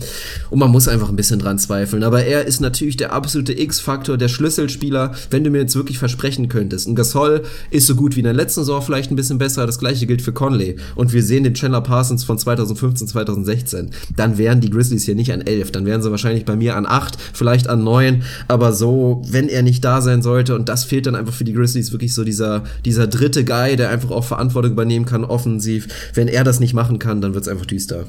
Und 0.50 0.60
man 0.60 0.72
muss 0.72 0.88
einfach 0.88 1.10
ein 1.10 1.16
bisschen 1.16 1.40
dran 1.40 1.60
zweifeln. 1.60 2.04
Aber 2.04 2.24
er 2.24 2.46
ist 2.46 2.62
natürlich 2.62 2.98
der 2.98 3.14
absolute 3.14 3.58
X-Faktor, 3.60 4.18
der 4.18 4.28
Schlüssel 4.28 4.56
Schlüsselspieler, 4.56 5.14
wenn 5.32 5.44
du 5.44 5.50
mir 5.50 5.60
jetzt 5.60 5.76
wirklich 5.76 5.98
versprechen 5.98 6.50
könntest. 6.50 6.88
Ein 6.88 6.96
Gasol 6.96 7.44
ist 7.72 7.88
so 7.88 7.96
gut 7.96 8.16
wie 8.16 8.20
in 8.20 8.26
der 8.26 8.34
letzten 8.34 8.62
Saison 8.62 8.82
vielleicht 8.82 9.12
ein 9.12 9.16
bisschen 9.16 9.38
besser, 9.38 9.66
das 9.66 9.80
gleiche 9.80 10.06
gilt 10.06 10.22
für 10.22 10.34
Conley. 10.34 10.78
Und 10.96 11.14
wir 11.14 11.24
sehen 11.24 11.44
den 11.44 11.54
Chandler 11.54 11.82
Parsons 11.82 12.24
von 12.24 12.38
2015, 12.38 13.08
2016. 13.08 13.90
Dann 14.16 14.38
wären 14.38 14.62
die 14.62 14.70
Grizzlies 14.70 15.06
hier 15.06 15.16
nicht 15.16 15.34
an 15.34 15.42
11, 15.42 15.72
dann 15.72 15.86
wären 15.86 16.02
sie 16.02 16.12
wahrscheinlich 16.12 16.46
bei 16.46 16.56
mir 16.56 16.76
an 16.76 16.86
8, 16.86 17.18
vielleicht 17.34 17.68
an 17.68 17.84
9, 17.84 18.24
aber 18.48 18.72
so, 18.72 19.22
wenn 19.28 19.50
er 19.50 19.64
nicht 19.64 19.84
da 19.84 20.02
sein 20.02 20.22
sollte 20.22 20.56
und 20.56 20.70
das 20.70 20.84
fehlt 20.84 21.06
dann 21.06 21.16
einfach 21.16 21.34
für 21.34 21.44
die 21.44 21.54
Grizzlies 21.54 21.92
wirklich 21.92 22.14
so 22.14 22.24
dieser, 22.24 22.64
dieser 22.84 23.08
dritte 23.08 23.46
Guy, 23.46 23.76
der 23.76 23.90
einfach 23.90 24.12
auch 24.12 24.24
Verantwortung 24.24 24.72
übernehmen 24.72 25.06
kann, 25.06 25.24
offensiv. 25.24 25.88
Wenn 26.14 26.28
er 26.28 26.44
das 26.44 26.60
nicht 26.60 26.74
machen 26.74 27.00
kann, 27.00 27.22
dann 27.22 27.34
wird 27.34 27.44
es 27.44 27.50
einfach 27.50 27.66
düster 27.66 28.06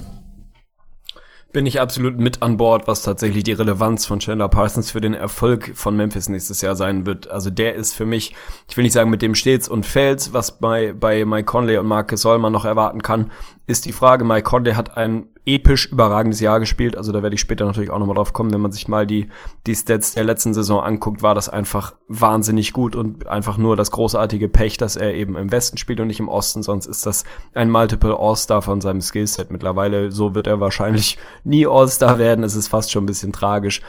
bin 1.56 1.64
ich 1.64 1.80
absolut 1.80 2.18
mit 2.18 2.42
an 2.42 2.58
Bord, 2.58 2.86
was 2.86 3.00
tatsächlich 3.00 3.42
die 3.42 3.54
Relevanz 3.54 4.04
von 4.04 4.18
Chandler 4.18 4.50
Parsons 4.50 4.90
für 4.90 5.00
den 5.00 5.14
Erfolg 5.14 5.72
von 5.74 5.96
Memphis 5.96 6.28
nächstes 6.28 6.60
Jahr 6.60 6.76
sein 6.76 7.06
wird. 7.06 7.30
Also 7.30 7.48
der 7.48 7.76
ist 7.76 7.94
für 7.94 8.04
mich, 8.04 8.34
ich 8.68 8.76
will 8.76 8.84
nicht 8.84 8.92
sagen 8.92 9.08
mit 9.08 9.22
dem 9.22 9.34
stets 9.34 9.66
und 9.66 9.86
fällt, 9.86 10.34
was 10.34 10.58
bei, 10.58 10.92
bei 10.92 11.24
Mike 11.24 11.46
Conley 11.46 11.78
und 11.78 11.86
Marcus 11.86 12.20
Soll 12.20 12.38
noch 12.38 12.66
erwarten 12.66 13.00
kann, 13.00 13.30
ist 13.66 13.84
die 13.84 13.92
Frage, 13.92 14.24
Mike 14.24 14.44
Conley 14.44 14.74
hat 14.74 14.96
ein 14.96 15.26
episch 15.44 15.86
überragendes 15.86 16.40
Jahr 16.40 16.60
gespielt. 16.60 16.96
Also 16.96 17.12
da 17.12 17.22
werde 17.22 17.34
ich 17.34 17.40
später 17.40 17.64
natürlich 17.64 17.90
auch 17.90 17.98
nochmal 17.98 18.16
drauf 18.16 18.32
kommen. 18.32 18.52
Wenn 18.52 18.60
man 18.60 18.72
sich 18.72 18.88
mal 18.88 19.06
die, 19.06 19.28
die 19.66 19.74
Stats 19.74 20.14
der 20.14 20.24
letzten 20.24 20.54
Saison 20.54 20.82
anguckt, 20.82 21.22
war 21.22 21.34
das 21.34 21.48
einfach 21.48 21.94
wahnsinnig 22.08 22.72
gut 22.72 22.94
und 22.94 23.26
einfach 23.26 23.56
nur 23.56 23.76
das 23.76 23.90
großartige 23.90 24.48
Pech, 24.48 24.76
dass 24.76 24.96
er 24.96 25.14
eben 25.14 25.36
im 25.36 25.50
Westen 25.50 25.78
spielt 25.78 26.00
und 26.00 26.08
nicht 26.08 26.20
im 26.20 26.28
Osten. 26.28 26.62
Sonst 26.62 26.86
ist 26.86 27.06
das 27.06 27.24
ein 27.54 27.70
Multiple 27.70 28.16
All-Star 28.18 28.62
von 28.62 28.80
seinem 28.80 29.00
Skillset. 29.00 29.50
Mittlerweile, 29.50 30.12
so 30.12 30.34
wird 30.34 30.46
er 30.46 30.60
wahrscheinlich 30.60 31.18
nie 31.44 31.66
All-Star 31.66 32.18
werden. 32.18 32.44
Es 32.44 32.56
ist 32.56 32.68
fast 32.68 32.92
schon 32.92 33.04
ein 33.04 33.06
bisschen 33.06 33.32
tragisch. 33.32 33.82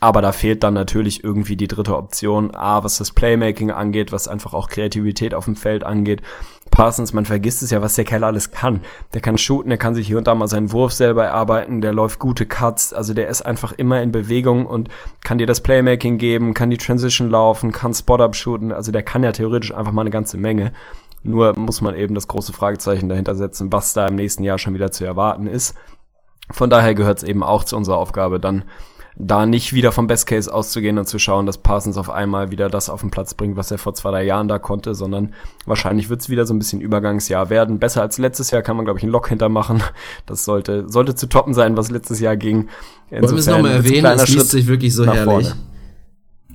Aber 0.00 0.22
da 0.22 0.30
fehlt 0.30 0.62
dann 0.62 0.74
natürlich 0.74 1.24
irgendwie 1.24 1.56
die 1.56 1.66
dritte 1.66 1.96
Option. 1.96 2.54
A, 2.54 2.84
was 2.84 2.98
das 2.98 3.10
Playmaking 3.12 3.72
angeht, 3.72 4.12
was 4.12 4.28
einfach 4.28 4.54
auch 4.54 4.68
Kreativität 4.68 5.34
auf 5.34 5.46
dem 5.46 5.56
Feld 5.56 5.82
angeht. 5.82 6.22
Parsons, 6.78 7.12
man 7.12 7.24
vergisst 7.24 7.60
es 7.64 7.72
ja, 7.72 7.82
was 7.82 7.96
der 7.96 8.04
Kerl 8.04 8.22
alles 8.22 8.52
kann. 8.52 8.82
Der 9.12 9.20
kann 9.20 9.36
shooten, 9.36 9.68
der 9.68 9.78
kann 9.78 9.96
sich 9.96 10.06
hier 10.06 10.16
und 10.16 10.28
da 10.28 10.36
mal 10.36 10.46
seinen 10.46 10.70
Wurf 10.70 10.92
selber 10.92 11.24
erarbeiten, 11.24 11.80
der 11.80 11.92
läuft 11.92 12.20
gute 12.20 12.46
Cuts, 12.46 12.92
also 12.92 13.14
der 13.14 13.26
ist 13.26 13.42
einfach 13.42 13.72
immer 13.72 14.00
in 14.00 14.12
Bewegung 14.12 14.64
und 14.64 14.88
kann 15.24 15.38
dir 15.38 15.48
das 15.48 15.60
Playmaking 15.60 16.18
geben, 16.18 16.54
kann 16.54 16.70
die 16.70 16.76
Transition 16.76 17.30
laufen, 17.30 17.72
kann 17.72 17.94
Spot-Up 17.94 18.36
shooten, 18.36 18.70
also 18.70 18.92
der 18.92 19.02
kann 19.02 19.24
ja 19.24 19.32
theoretisch 19.32 19.74
einfach 19.74 19.90
mal 19.90 20.02
eine 20.02 20.10
ganze 20.10 20.36
Menge. 20.38 20.72
Nur 21.24 21.58
muss 21.58 21.80
man 21.80 21.96
eben 21.96 22.14
das 22.14 22.28
große 22.28 22.52
Fragezeichen 22.52 23.08
dahinter 23.08 23.34
setzen, 23.34 23.72
was 23.72 23.92
da 23.92 24.06
im 24.06 24.14
nächsten 24.14 24.44
Jahr 24.44 24.58
schon 24.58 24.74
wieder 24.74 24.92
zu 24.92 25.04
erwarten 25.04 25.48
ist. 25.48 25.74
Von 26.52 26.70
daher 26.70 26.94
gehört 26.94 27.18
es 27.18 27.24
eben 27.24 27.42
auch 27.42 27.64
zu 27.64 27.76
unserer 27.76 27.96
Aufgabe, 27.96 28.38
dann 28.38 28.62
da 29.20 29.46
nicht 29.46 29.72
wieder 29.72 29.90
vom 29.90 30.06
Best 30.06 30.28
Case 30.28 30.52
auszugehen 30.52 30.96
und 30.96 31.06
zu 31.06 31.18
schauen, 31.18 31.44
dass 31.44 31.58
Parsons 31.58 31.96
auf 31.96 32.08
einmal 32.08 32.52
wieder 32.52 32.68
das 32.70 32.88
auf 32.88 33.00
den 33.00 33.10
Platz 33.10 33.34
bringt, 33.34 33.56
was 33.56 33.70
er 33.70 33.78
vor 33.78 33.94
zwei, 33.94 34.12
drei 34.12 34.24
Jahren 34.24 34.46
da 34.46 34.60
konnte, 34.60 34.94
sondern 34.94 35.34
wahrscheinlich 35.66 36.08
wird 36.08 36.20
es 36.20 36.28
wieder 36.28 36.46
so 36.46 36.54
ein 36.54 36.58
bisschen 36.58 36.80
Übergangsjahr 36.80 37.50
werden. 37.50 37.80
Besser 37.80 38.00
als 38.00 38.18
letztes 38.18 38.52
Jahr 38.52 38.62
kann 38.62 38.76
man, 38.76 38.84
glaube 38.84 39.00
ich, 39.00 39.02
einen 39.02 39.12
Lock 39.12 39.28
hintermachen. 39.28 39.82
Das 40.26 40.44
sollte, 40.44 40.88
sollte 40.88 41.14
zu 41.14 41.26
toppen 41.26 41.54
sein, 41.54 41.76
was 41.76 41.90
letztes 41.90 42.20
Jahr 42.20 42.36
ging. 42.36 42.68
Insofern, 43.10 43.22
Wollen 43.22 43.32
wir 43.32 43.38
es 43.38 43.46
nochmal 43.46 43.72
erwähnen, 43.72 44.06
es 44.06 44.28
liest 44.28 44.50
sich 44.50 44.66
wirklich 44.66 44.94
so 44.94 45.06
herrlich. 45.06 45.48
Vorne. 45.48 45.54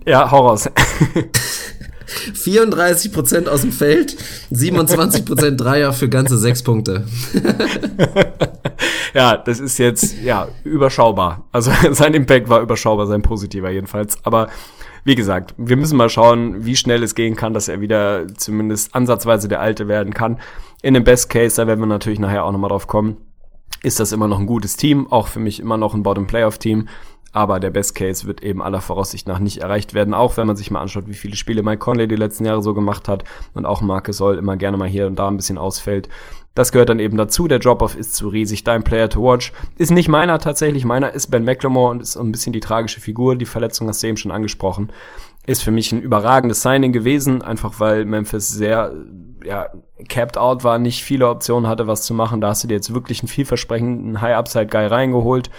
Ja, 0.05 0.31
hau 0.31 0.47
raus. 0.47 0.69
34% 2.33 3.47
aus 3.47 3.61
dem 3.61 3.71
Feld, 3.71 4.15
27% 4.51 5.51
Dreier 5.51 5.93
für 5.93 6.09
ganze 6.09 6.37
sechs 6.37 6.63
Punkte. 6.63 7.05
ja, 9.13 9.37
das 9.37 9.59
ist 9.59 9.77
jetzt, 9.77 10.21
ja, 10.23 10.47
überschaubar. 10.63 11.45
Also 11.51 11.71
sein 11.91 12.13
Impact 12.13 12.49
war 12.49 12.61
überschaubar, 12.61 13.07
sein 13.07 13.21
positiver 13.21 13.69
jedenfalls. 13.69 14.17
Aber 14.23 14.49
wie 15.03 15.15
gesagt, 15.15 15.53
wir 15.57 15.75
müssen 15.75 15.97
mal 15.97 16.09
schauen, 16.09 16.65
wie 16.65 16.75
schnell 16.75 17.03
es 17.03 17.15
gehen 17.15 17.35
kann, 17.35 17.53
dass 17.53 17.67
er 17.67 17.81
wieder 17.81 18.27
zumindest 18.37 18.95
ansatzweise 18.95 19.47
der 19.47 19.59
Alte 19.59 19.87
werden 19.87 20.13
kann. 20.13 20.39
In 20.81 20.93
dem 20.93 21.03
Best 21.03 21.29
Case, 21.29 21.57
da 21.57 21.67
werden 21.67 21.79
wir 21.79 21.87
natürlich 21.87 22.19
nachher 22.19 22.45
auch 22.45 22.51
nochmal 22.51 22.69
drauf 22.69 22.87
kommen, 22.87 23.17
ist 23.81 23.99
das 23.99 24.13
immer 24.13 24.27
noch 24.27 24.39
ein 24.39 24.45
gutes 24.45 24.77
Team, 24.77 25.11
auch 25.11 25.27
für 25.27 25.39
mich 25.39 25.59
immer 25.59 25.77
noch 25.77 25.93
ein 25.93 26.03
Bottom-Playoff-Team. 26.03 26.87
Aber 27.33 27.59
der 27.59 27.71
Best 27.71 27.95
Case 27.95 28.27
wird 28.27 28.43
eben 28.43 28.61
aller 28.61 28.79
Voraussicht 28.79 29.27
nach 29.27 29.39
nicht 29.39 29.57
erreicht 29.57 29.95
werden, 29.95 30.13
auch 30.13 30.37
wenn 30.37 30.45
man 30.45 30.55
sich 30.55 30.69
mal 30.69 30.81
anschaut, 30.81 31.07
wie 31.07 31.15
viele 31.15 31.35
Spiele 31.35 31.63
Mike 31.63 31.79
Conley 31.79 32.07
die 32.07 32.15
letzten 32.15 32.45
Jahre 32.45 32.61
so 32.61 32.75
gemacht 32.75 33.07
hat 33.07 33.23
und 33.55 33.65
auch 33.65 33.81
Marcus 33.81 34.17
Soll 34.17 34.37
immer 34.37 34.55
gerne 34.55 34.77
mal 34.77 34.87
hier 34.87 35.07
und 35.07 35.17
da 35.17 35.27
ein 35.27 35.35
bisschen 35.35 35.57
ausfällt. 35.57 36.07
Das 36.53 36.71
gehört 36.71 36.89
dann 36.89 36.99
eben 36.99 37.17
dazu. 37.17 37.47
Der 37.47 37.57
Drop-Off 37.57 37.95
ist 37.95 38.13
zu 38.15 38.27
riesig. 38.27 38.63
Dein 38.63 38.83
Player 38.83 39.09
to 39.09 39.23
watch 39.23 39.51
ist 39.79 39.89
nicht 39.89 40.07
meiner 40.07 40.37
tatsächlich. 40.37 40.85
Meiner 40.85 41.11
ist 41.11 41.31
Ben 41.31 41.43
McLemore 41.43 41.89
und 41.89 42.01
ist 42.03 42.15
ein 42.15 42.31
bisschen 42.31 42.53
die 42.53 42.59
tragische 42.59 43.01
Figur. 43.01 43.35
Die 43.35 43.47
Verletzung 43.47 43.87
hast 43.87 44.03
du 44.03 44.07
eben 44.07 44.17
schon 44.17 44.31
angesprochen. 44.31 44.91
Ist 45.47 45.63
für 45.63 45.71
mich 45.71 45.91
ein 45.91 46.01
überragendes 46.01 46.61
Signing 46.61 46.93
gewesen, 46.93 47.41
einfach 47.41 47.79
weil 47.79 48.05
Memphis 48.05 48.49
sehr, 48.49 48.93
ja, 49.43 49.69
capped 50.07 50.37
out 50.37 50.63
war, 50.63 50.77
nicht 50.77 51.03
viele 51.03 51.27
Optionen 51.27 51.67
hatte, 51.67 51.87
was 51.87 52.03
zu 52.03 52.13
machen. 52.13 52.39
Da 52.39 52.49
hast 52.49 52.63
du 52.63 52.67
dir 52.67 52.75
jetzt 52.75 52.93
wirklich 52.93 53.21
einen 53.21 53.29
vielversprechenden 53.29 54.21
High-Upside-Guy 54.21 54.85
reingeholt 54.85 55.49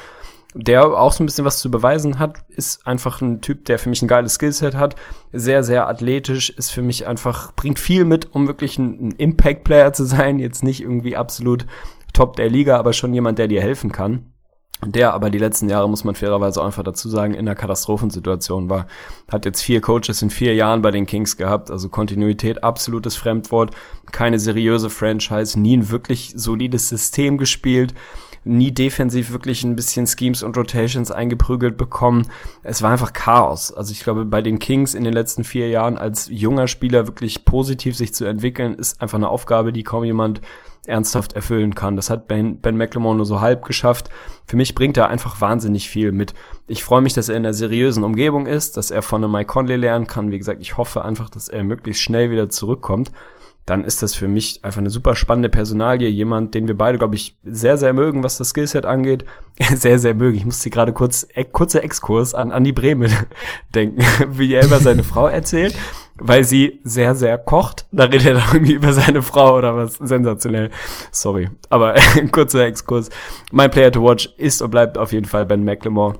der 0.55 0.85
auch 0.85 1.12
so 1.12 1.22
ein 1.22 1.26
bisschen 1.26 1.44
was 1.44 1.59
zu 1.59 1.70
beweisen 1.70 2.20
hat, 2.20 2.39
ist 2.48 2.86
einfach 2.86 3.20
ein 3.20 3.40
Typ, 3.40 3.64
der 3.64 3.78
für 3.78 3.89
mich 3.89 4.02
ein 4.02 4.09
geiles 4.09 4.35
Skillset 4.35 4.76
hat, 4.76 4.94
sehr, 5.32 5.64
sehr 5.64 5.89
athletisch, 5.89 6.51
ist 6.51 6.70
für 6.70 6.82
mich 6.82 7.06
einfach, 7.09 7.52
bringt 7.55 7.81
viel 7.81 8.05
mit, 8.05 8.35
um 8.35 8.47
wirklich 8.47 8.78
ein, 8.78 9.09
ein 9.09 9.10
Impact-Player 9.12 9.93
zu 9.93 10.05
sein, 10.05 10.39
jetzt 10.39 10.62
nicht 10.62 10.81
irgendwie 10.81 11.16
absolut 11.16 11.66
top 12.12 12.36
der 12.36 12.48
Liga, 12.48 12.78
aber 12.78 12.93
schon 12.93 13.12
jemand, 13.12 13.39
der 13.39 13.48
dir 13.48 13.60
helfen 13.60 13.90
kann. 13.90 14.31
Der 14.86 15.14
aber 15.14 15.31
die 15.31 15.39
letzten 15.39 15.68
Jahre, 15.68 15.89
muss 15.89 16.05
man 16.05 16.14
fairerweise 16.14 16.62
einfach 16.62 16.82
dazu 16.82 17.09
sagen, 17.09 17.32
in 17.32 17.40
einer 17.40 17.55
Katastrophensituation 17.55 18.68
war. 18.68 18.86
Hat 19.31 19.47
jetzt 19.47 19.62
vier 19.62 19.81
Coaches 19.81 20.20
in 20.20 20.31
vier 20.31 20.55
Jahren 20.55 20.82
bei 20.82 20.90
den 20.90 21.06
Kings 21.06 21.36
gehabt, 21.36 21.70
also 21.70 21.89
Kontinuität, 21.89 22.62
absolutes 22.62 23.16
Fremdwort, 23.16 23.74
keine 24.12 24.39
seriöse 24.39 24.90
Franchise, 24.90 25.59
nie 25.59 25.76
ein 25.76 25.90
wirklich 25.90 26.35
solides 26.36 26.89
System 26.89 27.39
gespielt 27.39 27.94
nie 28.45 28.73
defensiv 28.73 29.33
wirklich 29.33 29.65
ein 29.65 29.77
bisschen 29.77 30.07
Schemes 30.07 30.43
und 30.43 30.57
Rotations 30.57 31.11
eingeprügelt 31.11 31.77
bekommen. 31.77 32.29
Es 32.62 32.83
war 32.83 32.93
einfach 32.93 33.12
Chaos. 33.12 33.73
Also 33.73 33.93
ich 33.93 34.01
glaube, 34.01 34.25
bei 34.25 34.43
den 34.43 34.59
Kings 34.59 34.95
in 34.95 35.05
den 35.05 35.12
letzten 35.12 35.45
vier 35.45 35.69
Jahren 35.69 35.99
als 35.99 36.29
junger 36.31 36.69
Spieler 36.69 37.07
wirklich 37.07 37.45
positiv 37.45 37.97
sich 37.97 38.15
zu 38.15 38.25
entwickeln, 38.25 38.75
ist 38.75 39.01
einfach 39.01 39.19
eine 39.19 39.29
Aufgabe, 39.29 39.73
die 39.73 39.83
kaum 39.83 40.05
jemand 40.05 40.41
ernsthaft 40.87 41.33
erfüllen 41.33 41.75
kann. 41.75 41.97
Das 41.97 42.11
hat 42.11 42.29
Ben, 42.29 42.59
ben 42.59 42.77
McLemore 42.77 43.16
nur 43.16 43.25
so 43.25 43.41
halb 43.41 43.65
geschafft. 43.65 44.11
Für 44.47 44.57
mich 44.57 44.75
bringt 44.75 44.97
er 44.97 45.09
einfach 45.09 45.41
wahnsinnig 45.41 45.89
viel 45.89 46.12
mit. 46.12 46.35
Ich 46.66 46.85
freue 46.85 47.01
mich, 47.01 47.15
dass 47.15 47.31
er 47.31 47.37
in 47.37 47.45
einer 47.45 47.55
seriösen 47.55 48.05
Umgebung 48.05 48.47
ist, 48.47 48.77
dass 48.77 48.91
er 48.91 49.01
von 49.03 49.25
einem 49.25 49.33
Mike 49.33 49.47
Conley 49.47 49.77
lernen 49.77 50.07
kann. 50.07 50.31
Wie 50.31 50.39
gesagt, 50.39 50.61
ich 50.61 50.77
hoffe 50.77 51.05
einfach, 51.05 51.31
dass 51.31 51.49
er 51.49 51.65
möglichst 51.65 52.03
schnell 52.03 52.31
wieder 52.31 52.51
zurückkommt 52.51 53.11
dann 53.66 53.85
ist 53.85 54.03
das 54.03 54.15
für 54.15 54.28
mich 54.28 54.62
einfach 54.62 54.81
eine 54.81 54.91
super 54.91 55.15
spannende 55.15 55.49
Personalie. 55.49 56.09
Jemand, 56.09 56.55
den 56.55 56.69
wir 56.69 56.77
beide, 56.77 56.99
glaube 56.99 57.15
ich, 57.15 57.39
sehr, 57.45 57.78
sehr 57.78 57.95
mögen, 57.95 58.23
was 58.23 58.36
das 58.36 58.51
Skillset 58.51 58.85
angeht. 58.85 59.24
sehr, 59.74 59.99
sehr 59.99 60.15
mögen. 60.15 60.36
Ich 60.36 60.45
musste 60.45 60.69
gerade 60.69 60.93
kurz, 60.93 61.27
äh, 61.35 61.45
kurzer 61.45 61.82
Exkurs 61.82 62.35
an 62.35 62.53
Andi 62.53 62.73
Bremen 62.73 63.11
denken, 63.74 64.03
wie 64.39 64.53
er 64.53 64.66
über 64.66 64.81
seine 64.81 65.03
Frau 65.03 65.28
erzählt, 65.28 65.74
weil 66.16 66.45
sie 66.45 66.81
sehr, 66.85 67.15
sehr 67.15 67.39
kocht. 67.39 67.86
Da 67.91 68.05
redet 68.05 68.36
er 68.36 68.43
irgendwie 68.53 68.74
über 68.74 68.93
seine 68.93 69.23
Frau 69.23 69.57
oder 69.57 69.74
was. 69.77 69.95
Sensationell. 69.95 70.70
Sorry. 71.11 71.49
Aber 71.70 71.95
kurzer 72.32 72.66
Exkurs. 72.66 73.09
Mein 73.51 73.70
Player 73.70 73.91
to 73.91 74.03
watch 74.03 74.28
ist 74.36 74.61
und 74.61 74.70
bleibt 74.70 74.99
auf 74.99 75.12
jeden 75.12 75.27
Fall 75.27 75.47
Ben 75.47 75.65
McLemore 75.65 76.19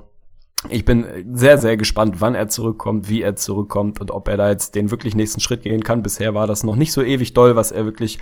ich 0.69 0.85
bin 0.85 1.05
sehr, 1.33 1.57
sehr 1.57 1.77
gespannt, 1.77 2.21
wann 2.21 2.35
er 2.35 2.47
zurückkommt, 2.47 3.09
wie 3.09 3.21
er 3.21 3.35
zurückkommt 3.35 4.01
und 4.01 4.11
ob 4.11 4.27
er 4.27 4.37
da 4.37 4.49
jetzt 4.49 4.75
den 4.75 4.91
wirklich 4.91 5.15
nächsten 5.15 5.41
Schritt 5.41 5.63
gehen 5.63 5.83
kann. 5.83 6.03
Bisher 6.03 6.33
war 6.33 6.47
das 6.47 6.63
noch 6.63 6.75
nicht 6.75 6.91
so 6.91 7.01
ewig 7.01 7.33
doll, 7.33 7.55
was 7.55 7.71
er 7.71 7.85
wirklich 7.85 8.19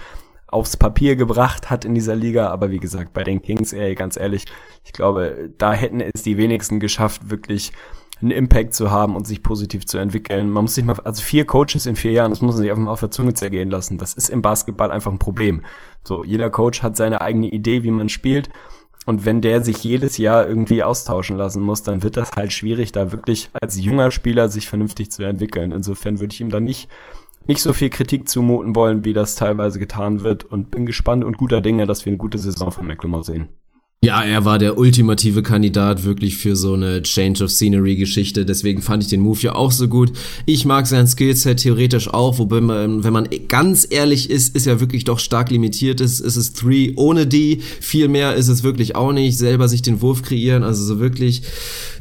aufs 0.47 0.77
Papier 0.77 1.15
gebracht 1.15 1.69
hat 1.69 1.83
in 1.83 1.95
dieser 1.95 2.15
Liga. 2.15 2.49
Aber 2.49 2.69
wie 2.69 2.79
gesagt, 2.79 3.13
bei 3.13 3.23
den 3.23 3.41
Kings, 3.41 3.73
ey, 3.73 3.95
ganz 3.95 4.17
ehrlich, 4.17 4.45
ich 4.85 4.93
glaube, 4.93 5.49
da 5.57 5.73
hätten 5.73 5.99
es 6.01 6.23
die 6.23 6.37
wenigsten 6.37 6.79
geschafft, 6.79 7.29
wirklich 7.29 7.71
einen 8.21 8.31
Impact 8.31 8.73
zu 8.73 8.89
haben 8.89 9.15
und 9.15 9.27
sich 9.27 9.43
positiv 9.43 9.85
zu 9.85 9.97
entwickeln. 9.97 10.49
Man 10.49 10.63
muss 10.63 10.75
sich 10.75 10.85
mal, 10.85 10.95
also 11.03 11.21
vier 11.21 11.45
Coaches 11.45 11.85
in 11.85 11.95
vier 11.95 12.11
Jahren, 12.11 12.31
das 12.31 12.41
muss 12.41 12.55
man 12.55 12.61
sich 12.61 12.71
einfach 12.71 12.83
mal 12.83 12.91
auf 12.91 12.99
der 12.99 13.11
Zunge 13.11 13.33
zergehen 13.33 13.69
lassen. 13.69 13.97
Das 13.97 14.13
ist 14.13 14.29
im 14.29 14.41
Basketball 14.41 14.91
einfach 14.91 15.11
ein 15.11 15.19
Problem. 15.19 15.63
So, 16.03 16.23
jeder 16.23 16.49
Coach 16.49 16.83
hat 16.83 16.95
seine 16.95 17.21
eigene 17.21 17.47
Idee, 17.47 17.83
wie 17.83 17.91
man 17.91 18.09
spielt. 18.09 18.49
Und 19.05 19.25
wenn 19.25 19.41
der 19.41 19.61
sich 19.63 19.83
jedes 19.83 20.17
Jahr 20.17 20.47
irgendwie 20.47 20.83
austauschen 20.83 21.37
lassen 21.37 21.61
muss, 21.61 21.83
dann 21.83 22.03
wird 22.03 22.17
das 22.17 22.31
halt 22.31 22.53
schwierig, 22.53 22.91
da 22.91 23.11
wirklich 23.11 23.49
als 23.59 23.79
junger 23.79 24.11
Spieler 24.11 24.49
sich 24.49 24.67
vernünftig 24.67 25.11
zu 25.11 25.23
entwickeln. 25.23 25.71
Insofern 25.71 26.19
würde 26.19 26.33
ich 26.33 26.41
ihm 26.41 26.49
dann 26.49 26.63
nicht, 26.63 26.89
nicht 27.45 27.61
so 27.61 27.73
viel 27.73 27.89
Kritik 27.89 28.29
zumuten 28.29 28.75
wollen, 28.75 29.03
wie 29.03 29.13
das 29.13 29.35
teilweise 29.35 29.79
getan 29.79 30.21
wird 30.23 30.45
und 30.45 30.71
bin 30.71 30.85
gespannt 30.85 31.23
und 31.23 31.37
guter 31.37 31.59
Dinge, 31.59 31.85
dass 31.85 32.05
wir 32.05 32.11
eine 32.11 32.17
gute 32.17 32.37
Saison 32.37 32.71
von 32.71 32.87
McLemore 32.87 33.23
sehen. 33.23 33.49
Ja, 34.03 34.21
er 34.21 34.43
war 34.43 34.59
der 34.59 34.77
ultimative 34.77 35.43
Kandidat 35.43 36.03
wirklich 36.03 36.35
für 36.35 36.57
so 36.57 36.73
eine 36.73 37.01
Change 37.03 37.41
of 37.41 37.51
Scenery 37.51 37.95
Geschichte. 37.95 38.45
Deswegen 38.45 38.81
fand 38.81 39.01
ich 39.01 39.07
den 39.07 39.21
Move 39.21 39.39
ja 39.39 39.55
auch 39.55 39.71
so 39.71 39.87
gut. 39.87 40.11
Ich 40.45 40.65
mag 40.65 40.87
sein 40.87 41.07
Skillset 41.07 41.61
theoretisch 41.61 42.13
auch, 42.13 42.37
wobei 42.37 42.59
man, 42.59 43.05
wenn 43.05 43.13
man 43.13 43.29
ganz 43.47 43.87
ehrlich 43.89 44.29
ist, 44.29 44.57
ist 44.57 44.67
er 44.67 44.81
wirklich 44.81 45.05
doch 45.05 45.19
stark 45.19 45.51
limitiert 45.51 46.01
ist. 46.01 46.19
Es 46.19 46.35
ist 46.35 46.57
Three 46.59 46.91
ohne 46.97 47.25
die. 47.25 47.61
Viel 47.79 48.09
mehr 48.09 48.35
ist 48.35 48.49
es 48.49 48.61
wirklich 48.61 48.97
auch 48.97 49.13
nicht. 49.13 49.37
Selber 49.37 49.69
sich 49.69 49.83
den 49.83 50.01
Wurf 50.01 50.21
kreieren. 50.21 50.63
Also 50.63 50.83
so 50.83 50.99
wirklich 50.99 51.43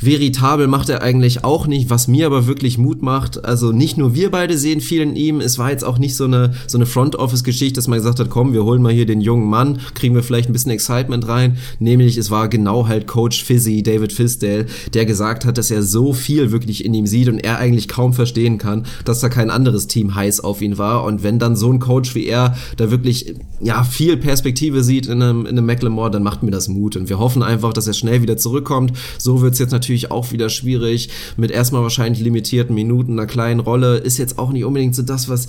veritabel 0.01 0.67
macht 0.67 0.89
er 0.89 1.03
eigentlich 1.03 1.45
auch 1.45 1.69
nicht. 1.69 1.89
Was 1.89 2.09
mir 2.09 2.27
aber 2.27 2.49
wirklich 2.49 2.79
Mut 2.79 3.01
macht. 3.01 3.45
Also 3.45 3.71
nicht 3.71 3.97
nur 3.97 4.13
wir 4.17 4.33
beide 4.33 4.59
sehen 4.59 4.81
viel 4.81 5.03
in 5.03 5.15
ihm. 5.15 5.41
Es 5.41 5.57
war 5.57 5.71
jetzt 5.71 5.85
auch 5.85 5.99
nicht 5.99 6.17
so 6.17 6.25
eine, 6.25 6.55
so 6.67 6.79
eine 6.79 6.87
Front 6.87 7.15
Office 7.15 7.45
Geschichte, 7.45 7.75
dass 7.75 7.87
man 7.87 8.01
gesagt 8.01 8.19
hat, 8.19 8.29
komm, 8.29 8.55
wir 8.55 8.65
holen 8.65 8.83
mal 8.83 8.93
hier 8.93 9.07
den 9.07 9.21
jungen 9.21 9.49
Mann, 9.49 9.79
kriegen 9.95 10.17
wir 10.17 10.25
vielleicht 10.25 10.51
ein 10.51 10.53
bisschen 10.53 10.73
Excitement 10.73 11.29
rein. 11.29 11.59
Nee, 11.79 11.92
nämlich 11.93 12.17
es 12.17 12.31
war 12.31 12.49
genau 12.49 12.89
halt 12.89 13.07
Coach 13.07 13.45
Fizzy, 13.45 13.83
David 13.83 14.13
Fisdale, 14.13 14.67
der 14.95 15.05
gesagt 15.05 15.45
hat, 15.45 15.59
dass 15.59 15.71
er 15.71 15.83
so 15.83 16.13
viel 16.13 16.51
wirklich 16.51 16.85
in 16.85 16.95
ihm 16.95 17.07
sieht 17.07 17.29
und 17.29 17.39
er 17.39 17.59
eigentlich 17.59 17.87
kaum 17.87 18.15
verstehen 18.15 18.59
kann, 18.59 18.87
dass 19.05 19.21
da 19.21 19.29
kein 19.29 19.51
anderes 19.51 19.87
Team 19.87 20.15
heiß 20.15 20.41
auf 20.41 20.63
ihn 20.63 20.79
war. 20.79 21.05
Und 21.05 21.23
wenn 21.23 21.39
dann 21.39 21.55
so 21.55 21.71
ein 21.71 21.79
Coach 21.79 22.15
wie 22.15 22.27
er 22.27 22.57
da 22.77 22.91
wirklich 22.91 23.35
ja 23.61 23.85
viel 23.85 24.17
Perspektive 24.17 24.83
sieht 24.83 25.07
in 25.07 25.23
einem, 25.23 25.43
in 25.43 25.59
einem 25.59 25.67
McLemore, 25.67 26.11
dann 26.11 26.23
macht 26.23 26.43
mir 26.43 26.51
das 26.51 26.69
Mut. 26.69 26.97
Und 26.97 27.09
wir 27.09 27.19
hoffen 27.19 27.43
einfach, 27.43 27.73
dass 27.73 27.87
er 27.87 27.95
schnell 27.95 28.23
wieder 28.23 28.37
zurückkommt. 28.37 28.93
So 29.19 29.43
wird's 29.43 29.59
jetzt 29.59 29.73
natürlich 29.73 30.11
auch 30.11 30.33
wieder 30.33 30.49
schwierig 30.49 31.11
mit 31.37 31.51
erstmal 31.51 31.83
wahrscheinlich 31.83 32.23
limitierten 32.23 32.75
Minuten, 32.75 33.13
einer 33.13 33.27
kleinen 33.27 33.61
Rolle, 33.61 33.99
ist 33.99 34.19
jetzt 34.19 34.39
auch 34.39 34.53
nicht 34.53 34.65
unbedingt 34.65 34.95
so 34.95 35.03
das, 35.03 35.29
was 35.29 35.47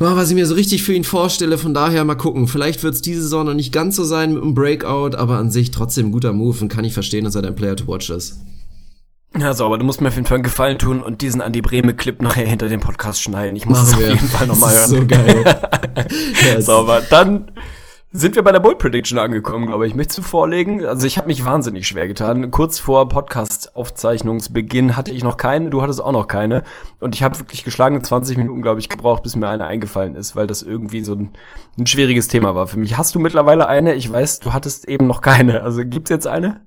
was 0.00 0.30
ich 0.30 0.34
mir 0.34 0.46
so 0.46 0.54
richtig 0.54 0.82
für 0.82 0.94
ihn 0.94 1.04
vorstelle. 1.04 1.58
Von 1.58 1.74
daher 1.74 2.04
mal 2.04 2.14
gucken. 2.14 2.48
Vielleicht 2.48 2.82
wird 2.82 2.94
es 2.94 3.02
diese 3.02 3.22
Saison 3.22 3.44
noch 3.44 3.54
nicht 3.54 3.72
ganz 3.72 3.96
so 3.96 4.04
sein 4.04 4.32
mit 4.32 4.42
dem 4.42 4.54
Breakout, 4.54 5.16
aber 5.16 5.36
an 5.36 5.50
sich 5.50 5.70
trotzdem 5.70 6.06
ein 6.06 6.12
guter 6.12 6.32
Move 6.32 6.58
und 6.62 6.68
kann 6.68 6.84
ich 6.84 6.94
verstehen, 6.94 7.24
dass 7.24 7.34
er 7.34 7.42
dein 7.42 7.54
Player 7.54 7.76
to 7.76 7.86
watch 7.86 8.08
ist. 8.08 8.40
Ja, 9.38 9.54
so, 9.54 9.64
aber 9.64 9.78
du 9.78 9.84
musst 9.84 10.00
mir 10.00 10.08
auf 10.08 10.16
jeden 10.16 10.26
Fall 10.26 10.36
einen 10.36 10.44
Gefallen 10.44 10.78
tun 10.78 11.02
und 11.02 11.20
diesen 11.20 11.40
Andi 11.40 11.60
Breme 11.60 11.94
Clip 11.94 12.20
nachher 12.20 12.46
hinter 12.46 12.68
dem 12.68 12.80
Podcast 12.80 13.22
schneiden. 13.22 13.54
Ich 13.56 13.66
muss 13.66 13.80
es 13.80 13.94
auf 13.94 14.00
jeden 14.00 14.18
Fall 14.18 14.46
nochmal 14.46 14.74
hören. 14.74 14.90
So 14.90 15.06
geil. 15.06 15.44
ja, 16.46 16.60
Sauber. 16.60 17.02
Dann 17.08 17.50
sind 18.12 18.34
wir 18.34 18.42
bei 18.42 18.50
der 18.50 18.58
Bold 18.58 18.78
Prediction 18.78 19.18
angekommen, 19.18 19.66
glaube 19.66 19.86
ich. 19.86 19.94
Möchtest 19.94 20.18
du 20.18 20.22
vorlegen? 20.22 20.84
Also 20.84 21.06
ich 21.06 21.16
habe 21.16 21.28
mich 21.28 21.44
wahnsinnig 21.44 21.86
schwer 21.86 22.08
getan. 22.08 22.50
Kurz 22.50 22.80
vor 22.80 23.08
Podcast-Aufzeichnungsbeginn 23.08 24.96
hatte 24.96 25.12
ich 25.12 25.22
noch 25.22 25.36
keine, 25.36 25.70
du 25.70 25.80
hattest 25.80 26.02
auch 26.02 26.10
noch 26.10 26.26
keine. 26.26 26.64
Und 26.98 27.14
ich 27.14 27.22
habe 27.22 27.38
wirklich 27.38 27.62
geschlagene 27.62 28.02
20 28.02 28.36
Minuten, 28.36 28.62
glaube 28.62 28.80
ich, 28.80 28.88
gebraucht, 28.88 29.22
bis 29.22 29.36
mir 29.36 29.48
eine 29.48 29.66
eingefallen 29.66 30.16
ist, 30.16 30.34
weil 30.34 30.48
das 30.48 30.62
irgendwie 30.62 31.04
so 31.04 31.14
ein, 31.14 31.30
ein 31.78 31.86
schwieriges 31.86 32.26
Thema 32.26 32.56
war 32.56 32.66
für 32.66 32.80
mich. 32.80 32.98
Hast 32.98 33.14
du 33.14 33.20
mittlerweile 33.20 33.68
eine? 33.68 33.94
Ich 33.94 34.10
weiß, 34.10 34.40
du 34.40 34.52
hattest 34.52 34.88
eben 34.88 35.06
noch 35.06 35.20
keine. 35.20 35.62
Also 35.62 35.84
gibt's 35.84 36.10
jetzt 36.10 36.26
eine? 36.26 36.62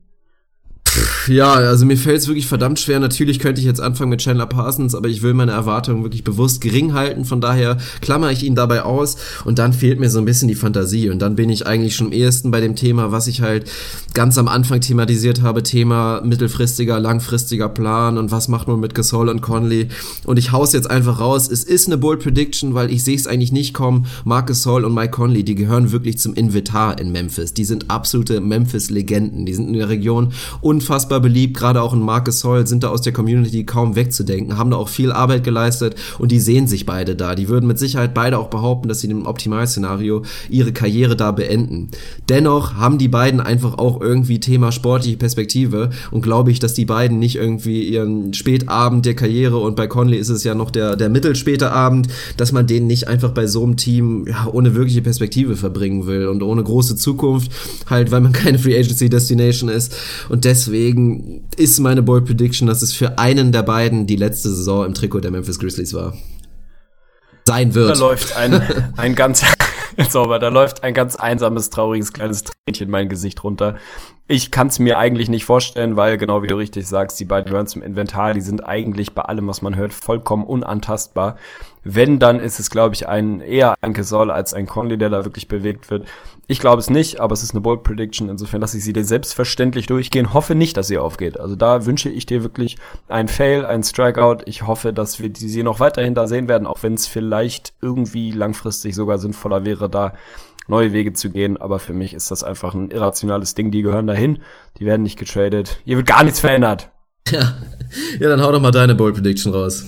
Ja, 1.27 1.53
also 1.53 1.85
mir 1.85 1.95
fällt 1.95 2.19
es 2.19 2.27
wirklich 2.27 2.47
verdammt 2.47 2.79
schwer. 2.79 2.99
Natürlich 2.99 3.39
könnte 3.39 3.61
ich 3.61 3.65
jetzt 3.65 3.79
anfangen 3.79 4.09
mit 4.09 4.19
Chandler 4.19 4.45
Parsons, 4.45 4.93
aber 4.93 5.07
ich 5.07 5.21
will 5.21 5.33
meine 5.33 5.53
Erwartungen 5.53 6.03
wirklich 6.03 6.25
bewusst 6.25 6.59
gering 6.59 6.93
halten. 6.93 7.23
Von 7.23 7.39
daher 7.39 7.77
klammer 8.01 8.31
ich 8.31 8.43
ihn 8.43 8.55
dabei 8.55 8.83
aus 8.83 9.15
und 9.45 9.57
dann 9.57 9.71
fehlt 9.71 10.01
mir 10.01 10.09
so 10.09 10.19
ein 10.19 10.25
bisschen 10.25 10.49
die 10.49 10.55
Fantasie. 10.55 11.09
Und 11.09 11.21
dann 11.21 11.35
bin 11.35 11.49
ich 11.49 11.65
eigentlich 11.65 11.95
schon 11.95 12.07
am 12.07 12.13
ehesten 12.13 12.51
bei 12.51 12.59
dem 12.59 12.75
Thema, 12.75 13.11
was 13.11 13.27
ich 13.27 13.41
halt 13.41 13.71
ganz 14.13 14.37
am 14.37 14.49
Anfang 14.49 14.81
thematisiert 14.81 15.41
habe, 15.41 15.63
Thema 15.63 16.21
mittelfristiger, 16.23 16.99
langfristiger 16.99 17.69
Plan 17.69 18.17
und 18.17 18.31
was 18.31 18.49
macht 18.49 18.67
man 18.67 18.81
mit 18.81 18.93
Gasol 18.93 19.29
und 19.29 19.41
Conley. 19.41 19.87
Und 20.25 20.37
ich 20.37 20.51
hau's 20.51 20.73
jetzt 20.73 20.91
einfach 20.91 21.21
raus. 21.21 21.49
Es 21.49 21.63
ist 21.63 21.87
eine 21.87 21.97
Bold 21.97 22.21
Prediction, 22.21 22.73
weil 22.73 22.91
ich 22.91 23.03
sehe 23.03 23.15
es 23.15 23.27
eigentlich 23.27 23.53
nicht 23.53 23.73
kommen. 23.73 24.07
Mark 24.25 24.47
Gasol 24.47 24.83
und 24.83 24.93
Mike 24.93 25.11
Conley, 25.11 25.43
die 25.45 25.55
gehören 25.55 25.93
wirklich 25.93 26.17
zum 26.17 26.33
Invitar 26.33 26.99
in 26.99 27.13
Memphis. 27.13 27.53
Die 27.53 27.65
sind 27.65 27.89
absolute 27.89 28.41
Memphis-Legenden. 28.41 29.45
Die 29.45 29.53
sind 29.53 29.69
in 29.69 29.73
der 29.73 29.89
Region 29.89 30.33
unfassbar 30.59 31.12
beliebt, 31.19 31.57
gerade 31.57 31.81
auch 31.81 31.93
in 31.93 32.01
Marcus 32.01 32.43
Hall, 32.43 32.67
sind 32.67 32.83
da 32.83 32.89
aus 32.89 33.01
der 33.01 33.13
Community 33.13 33.63
kaum 33.63 33.95
wegzudenken, 33.95 34.57
haben 34.57 34.71
da 34.71 34.77
auch 34.77 34.89
viel 34.89 35.11
Arbeit 35.11 35.43
geleistet 35.43 35.95
und 36.19 36.31
die 36.31 36.39
sehen 36.39 36.67
sich 36.67 36.85
beide 36.85 37.15
da. 37.15 37.35
Die 37.35 37.49
würden 37.49 37.67
mit 37.67 37.79
Sicherheit 37.79 38.13
beide 38.13 38.37
auch 38.37 38.49
behaupten, 38.49 38.87
dass 38.87 39.01
sie 39.01 39.09
im 39.09 39.25
Optimalszenario 39.25 40.23
ihre 40.49 40.73
Karriere 40.73 41.15
da 41.15 41.31
beenden. 41.31 41.89
Dennoch 42.29 42.75
haben 42.75 42.97
die 42.97 43.07
beiden 43.07 43.39
einfach 43.39 43.77
auch 43.77 44.01
irgendwie 44.01 44.39
Thema 44.39 44.71
sportliche 44.71 45.17
Perspektive 45.17 45.89
und 46.11 46.21
glaube 46.21 46.51
ich, 46.51 46.59
dass 46.59 46.73
die 46.73 46.85
beiden 46.85 47.19
nicht 47.19 47.35
irgendwie 47.35 47.83
ihren 47.83 48.33
Spätabend 48.33 49.05
der 49.05 49.15
Karriere 49.15 49.57
und 49.57 49.75
bei 49.75 49.87
Conley 49.87 50.17
ist 50.17 50.29
es 50.29 50.43
ja 50.43 50.55
noch 50.55 50.71
der, 50.71 50.95
der 50.95 51.09
mittelspäte 51.09 51.71
Abend, 51.71 52.07
dass 52.37 52.51
man 52.51 52.67
den 52.67 52.87
nicht 52.87 53.07
einfach 53.07 53.31
bei 53.31 53.47
so 53.47 53.63
einem 53.63 53.77
Team 53.77 54.25
ja, 54.27 54.47
ohne 54.51 54.75
wirkliche 54.75 55.01
Perspektive 55.01 55.55
verbringen 55.55 56.07
will 56.07 56.27
und 56.27 56.43
ohne 56.43 56.63
große 56.63 56.95
Zukunft, 56.95 57.51
halt 57.89 58.11
weil 58.11 58.21
man 58.21 58.31
keine 58.31 58.59
Free 58.59 58.77
Agency 58.77 59.09
Destination 59.09 59.69
ist 59.69 59.95
und 60.29 60.45
deswegen 60.45 61.02
ist 61.57 61.79
meine 61.79 62.01
Bold 62.01 62.25
Prediction, 62.25 62.67
dass 62.67 62.81
es 62.81 62.93
für 62.93 63.17
einen 63.17 63.51
der 63.51 63.63
beiden 63.63 64.07
die 64.07 64.15
letzte 64.15 64.49
Saison 64.49 64.85
im 64.85 64.93
Trikot 64.93 65.21
der 65.21 65.31
Memphis 65.31 65.59
Grizzlies 65.59 65.93
war. 65.93 66.13
Sein 67.45 67.73
wird. 67.73 67.89
Da 67.89 67.99
läuft 67.99 68.37
ein, 68.37 68.61
ein 68.97 69.15
ganz, 69.15 69.43
sauber, 70.09 70.39
da 70.39 70.47
läuft 70.47 70.83
ein 70.83 70.93
ganz 70.93 71.15
einsames, 71.15 71.69
trauriges 71.69 72.13
kleines 72.13 72.43
Tränchen 72.43 72.89
mein 72.89 73.09
Gesicht 73.09 73.43
runter. 73.43 73.75
Ich 74.27 74.51
kann 74.51 74.67
es 74.67 74.79
mir 74.79 74.97
eigentlich 74.97 75.29
nicht 75.29 75.43
vorstellen, 75.43 75.97
weil 75.97 76.17
genau 76.17 76.41
wie 76.43 76.47
du 76.47 76.55
richtig 76.55 76.87
sagst, 76.87 77.19
die 77.19 77.25
beiden 77.25 77.49
gehören 77.49 77.67
zum 77.67 77.81
Inventar, 77.81 78.33
die 78.33 78.41
sind 78.41 78.65
eigentlich 78.65 79.13
bei 79.13 79.21
allem, 79.23 79.47
was 79.47 79.61
man 79.61 79.75
hört, 79.75 79.93
vollkommen 79.93 80.45
unantastbar. 80.45 81.37
Wenn, 81.83 82.19
dann 82.19 82.39
ist 82.39 82.59
es, 82.59 82.69
glaube 82.69 82.95
ich, 82.95 83.07
ein 83.07 83.41
eher 83.41 83.75
ein 83.81 83.93
Gesol 83.93 84.31
als 84.31 84.53
ein 84.53 84.67
Conley, 84.67 84.97
der 84.97 85.09
da 85.09 85.25
wirklich 85.25 85.47
bewegt 85.47 85.91
wird. 85.91 86.07
Ich 86.47 86.59
glaube 86.59 86.79
es 86.79 86.89
nicht, 86.89 87.19
aber 87.19 87.33
es 87.33 87.43
ist 87.43 87.51
eine 87.51 87.61
Bold 87.61 87.83
Prediction. 87.83 88.29
Insofern 88.29 88.61
lasse 88.61 88.77
ich 88.77 88.83
sie 88.83 88.93
dir 88.93 89.05
selbstverständlich 89.05 89.87
durchgehen. 89.87 90.33
Hoffe 90.33 90.55
nicht, 90.55 90.77
dass 90.77 90.87
sie 90.87 90.97
aufgeht. 90.97 91.39
Also 91.39 91.55
da 91.55 91.85
wünsche 91.85 92.09
ich 92.09 92.25
dir 92.25 92.43
wirklich 92.43 92.77
ein 93.07 93.27
Fail, 93.27 93.65
ein 93.65 93.83
Strikeout. 93.83 94.39
Ich 94.45 94.67
hoffe, 94.67 94.93
dass 94.93 95.19
wir 95.19 95.31
sie 95.33 95.63
noch 95.63 95.79
weiterhin 95.79 96.15
da 96.15 96.27
sehen 96.27 96.47
werden, 96.47 96.67
auch 96.67 96.83
wenn 96.83 96.93
es 96.93 97.07
vielleicht 97.07 97.73
irgendwie 97.81 98.31
langfristig 98.31 98.95
sogar 98.95 99.19
sinnvoller 99.19 99.65
wäre, 99.65 99.89
da 99.89 100.13
neue 100.67 100.93
Wege 100.93 101.13
zu 101.13 101.29
gehen. 101.29 101.57
Aber 101.57 101.79
für 101.79 101.93
mich 101.93 102.13
ist 102.13 102.31
das 102.31 102.43
einfach 102.43 102.73
ein 102.73 102.91
irrationales 102.91 103.55
Ding. 103.55 103.71
Die 103.71 103.81
gehören 103.81 104.07
dahin. 104.07 104.39
Die 104.79 104.85
werden 104.85 105.03
nicht 105.03 105.19
getradet. 105.19 105.79
Hier 105.85 105.97
wird 105.97 106.07
gar 106.07 106.23
nichts 106.23 106.39
verändert. 106.39 106.89
Ja, 107.29 107.55
ja 108.19 108.29
dann 108.29 108.41
hau 108.41 108.51
doch 108.51 108.61
mal 108.61 108.71
deine 108.71 108.95
Bold 108.95 109.15
Prediction 109.15 109.53
raus. 109.53 109.85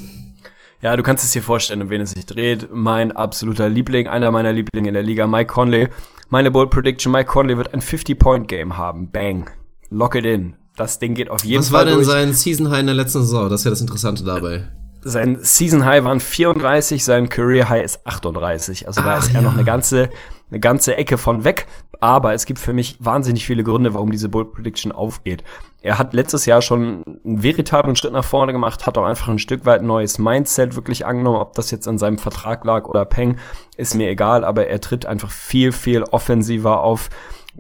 Ja, 0.82 0.96
du 0.96 1.04
kannst 1.04 1.24
es 1.24 1.32
dir 1.32 1.42
vorstellen, 1.42 1.82
um 1.82 1.90
wen 1.90 2.02
es 2.02 2.12
sich 2.12 2.26
dreht. 2.26 2.70
Mein 2.72 3.12
absoluter 3.12 3.70
Liebling, 3.70 4.08
einer 4.08 4.32
meiner 4.32 4.54
Lieblinge 4.54 4.90
in 4.90 4.94
der 4.94 5.04
Liga, 5.04 5.26
Mike 5.28 5.52
Conley. 5.52 5.90
Meine 6.30 6.52
Bold 6.52 6.70
Prediction, 6.70 7.12
Mike 7.12 7.30
Conley 7.30 7.58
wird 7.58 7.74
ein 7.74 7.82
50-Point-Game 7.82 8.78
haben. 8.78 9.12
Bang. 9.12 9.50
Lock 9.90 10.16
it 10.16 10.26
in. 10.26 10.56
Das 10.76 11.00
Ding 11.00 11.14
geht 11.14 11.30
auf 11.30 11.44
jeden 11.46 11.62
Was 11.62 11.70
Fall 11.70 11.80
war 11.80 11.86
denn 11.86 11.96
durch. 11.96 12.08
sein 12.08 12.34
Season 12.34 12.70
High 12.70 12.82
in 12.82 12.88
der 12.88 12.96
letzten 12.96 13.22
Saison? 13.22 13.50
Das 13.50 13.62
ist 13.62 13.66
ja 13.66 13.72
das 13.72 13.82
Interessante 13.82 14.24
dabei. 14.24 14.68
Sein 15.02 15.38
Season 15.42 15.86
High 15.86 16.04
waren 16.04 16.20
34, 16.20 17.04
sein 17.04 17.30
Career 17.30 17.70
High 17.70 17.86
ist 17.86 18.06
38. 18.06 18.88
Also 18.88 19.02
da 19.02 19.14
Ach, 19.16 19.20
ist 19.20 19.30
er 19.30 19.36
ja. 19.36 19.42
noch 19.42 19.54
eine 19.54 19.64
ganze, 19.64 20.10
eine 20.56 20.62
ganze 20.62 20.96
Ecke 20.96 21.18
von 21.18 21.44
weg. 21.44 21.68
Aber 22.00 22.34
es 22.34 22.46
gibt 22.46 22.60
für 22.60 22.74
mich 22.74 22.98
wahnsinnig 23.00 23.46
viele 23.46 23.64
Gründe, 23.64 23.94
warum 23.94 24.12
diese 24.12 24.30
Bold 24.30 24.54
Prediction 24.54 24.92
aufgeht. 24.92 25.44
Er 25.82 25.98
hat 25.98 26.14
letztes 26.14 26.46
Jahr 26.46 26.62
schon 26.62 27.04
einen 27.24 27.44
veritablen 27.44 27.96
Schritt 27.96 28.14
nach 28.14 28.24
vorne 28.24 28.54
gemacht, 28.54 28.86
hat 28.86 28.98
auch 28.98 29.06
einfach 29.06 29.28
ein 29.28 29.40
Stück 29.40 29.66
weit 29.66 29.84
neues 29.84 30.18
Mindset 30.18 30.76
wirklich 30.76 31.06
angenommen. 31.06 31.38
Ob 31.38 31.54
das 31.54 31.72
jetzt 31.72 31.88
an 31.88 31.98
seinem 31.98 32.18
Vertrag 32.18 32.64
lag 32.66 32.86
oder 32.86 33.06
Peng, 33.06 33.38
ist 33.78 33.96
mir 33.96 34.10
egal. 34.10 34.44
Aber 34.44 34.68
er 34.68 34.82
tritt 34.82 35.06
einfach 35.06 35.30
viel, 35.30 35.72
viel 35.72 36.04
offensiver 36.04 36.82
auf 36.82 37.10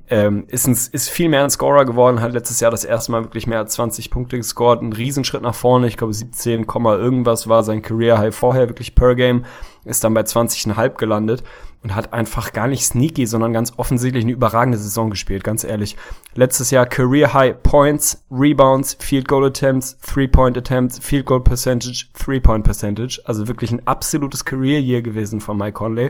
ähm, 0.09 0.43
ist, 0.49 0.67
ein, 0.67 0.73
ist 0.73 1.09
viel 1.09 1.29
mehr 1.29 1.45
ein 1.45 1.49
Scorer 1.49 1.85
geworden, 1.85 2.19
hat 2.19 2.33
letztes 2.33 2.59
Jahr 2.59 2.69
das 2.69 2.83
erste 2.83 3.13
Mal 3.13 3.23
wirklich 3.23 3.47
mehr 3.47 3.59
als 3.59 3.75
20 3.75 4.11
Punkte 4.11 4.35
gescored, 4.35 4.81
ein 4.81 4.91
Riesenschritt 4.91 5.41
nach 5.41 5.55
vorne, 5.55 5.87
ich 5.87 5.95
glaube 5.95 6.13
17, 6.13 6.65
irgendwas 6.65 7.47
war 7.47 7.63
sein 7.63 7.81
Career 7.81 8.17
High 8.17 8.35
vorher 8.35 8.67
wirklich 8.67 8.93
per 8.93 9.15
Game, 9.15 9.45
ist 9.85 10.03
dann 10.03 10.13
bei 10.13 10.21
20,5 10.21 10.97
gelandet 10.97 11.43
und 11.85 11.93
hat 11.93 12.13
einfach 12.13 12.51
gar 12.51 12.67
nicht 12.67 12.83
sneaky, 12.83 13.27
sondern 13.27 13.53
ganz 13.53 13.73
offensichtlich 13.77 14.23
eine 14.23 14.33
überragende 14.33 14.79
Saison 14.79 15.11
gespielt, 15.11 15.43
ganz 15.43 15.63
ehrlich. 15.63 15.95
Letztes 16.33 16.71
Jahr 16.71 16.87
Career 16.87 17.31
High 17.35 17.61
Points, 17.61 18.25
Rebounds, 18.31 18.97
Field 18.99 19.27
Goal 19.27 19.45
Attempts, 19.45 19.95
Three-Point 19.99 20.57
Attempts, 20.57 20.97
Field 20.97 21.27
Goal 21.27 21.41
Percentage, 21.41 22.07
Three-Point 22.13 22.63
Percentage, 22.63 23.21
also 23.25 23.47
wirklich 23.47 23.71
ein 23.71 23.85
absolutes 23.85 24.43
Career 24.43 24.79
Year 24.79 25.03
gewesen 25.03 25.39
von 25.39 25.59
Mike 25.59 25.73
Conley 25.73 26.09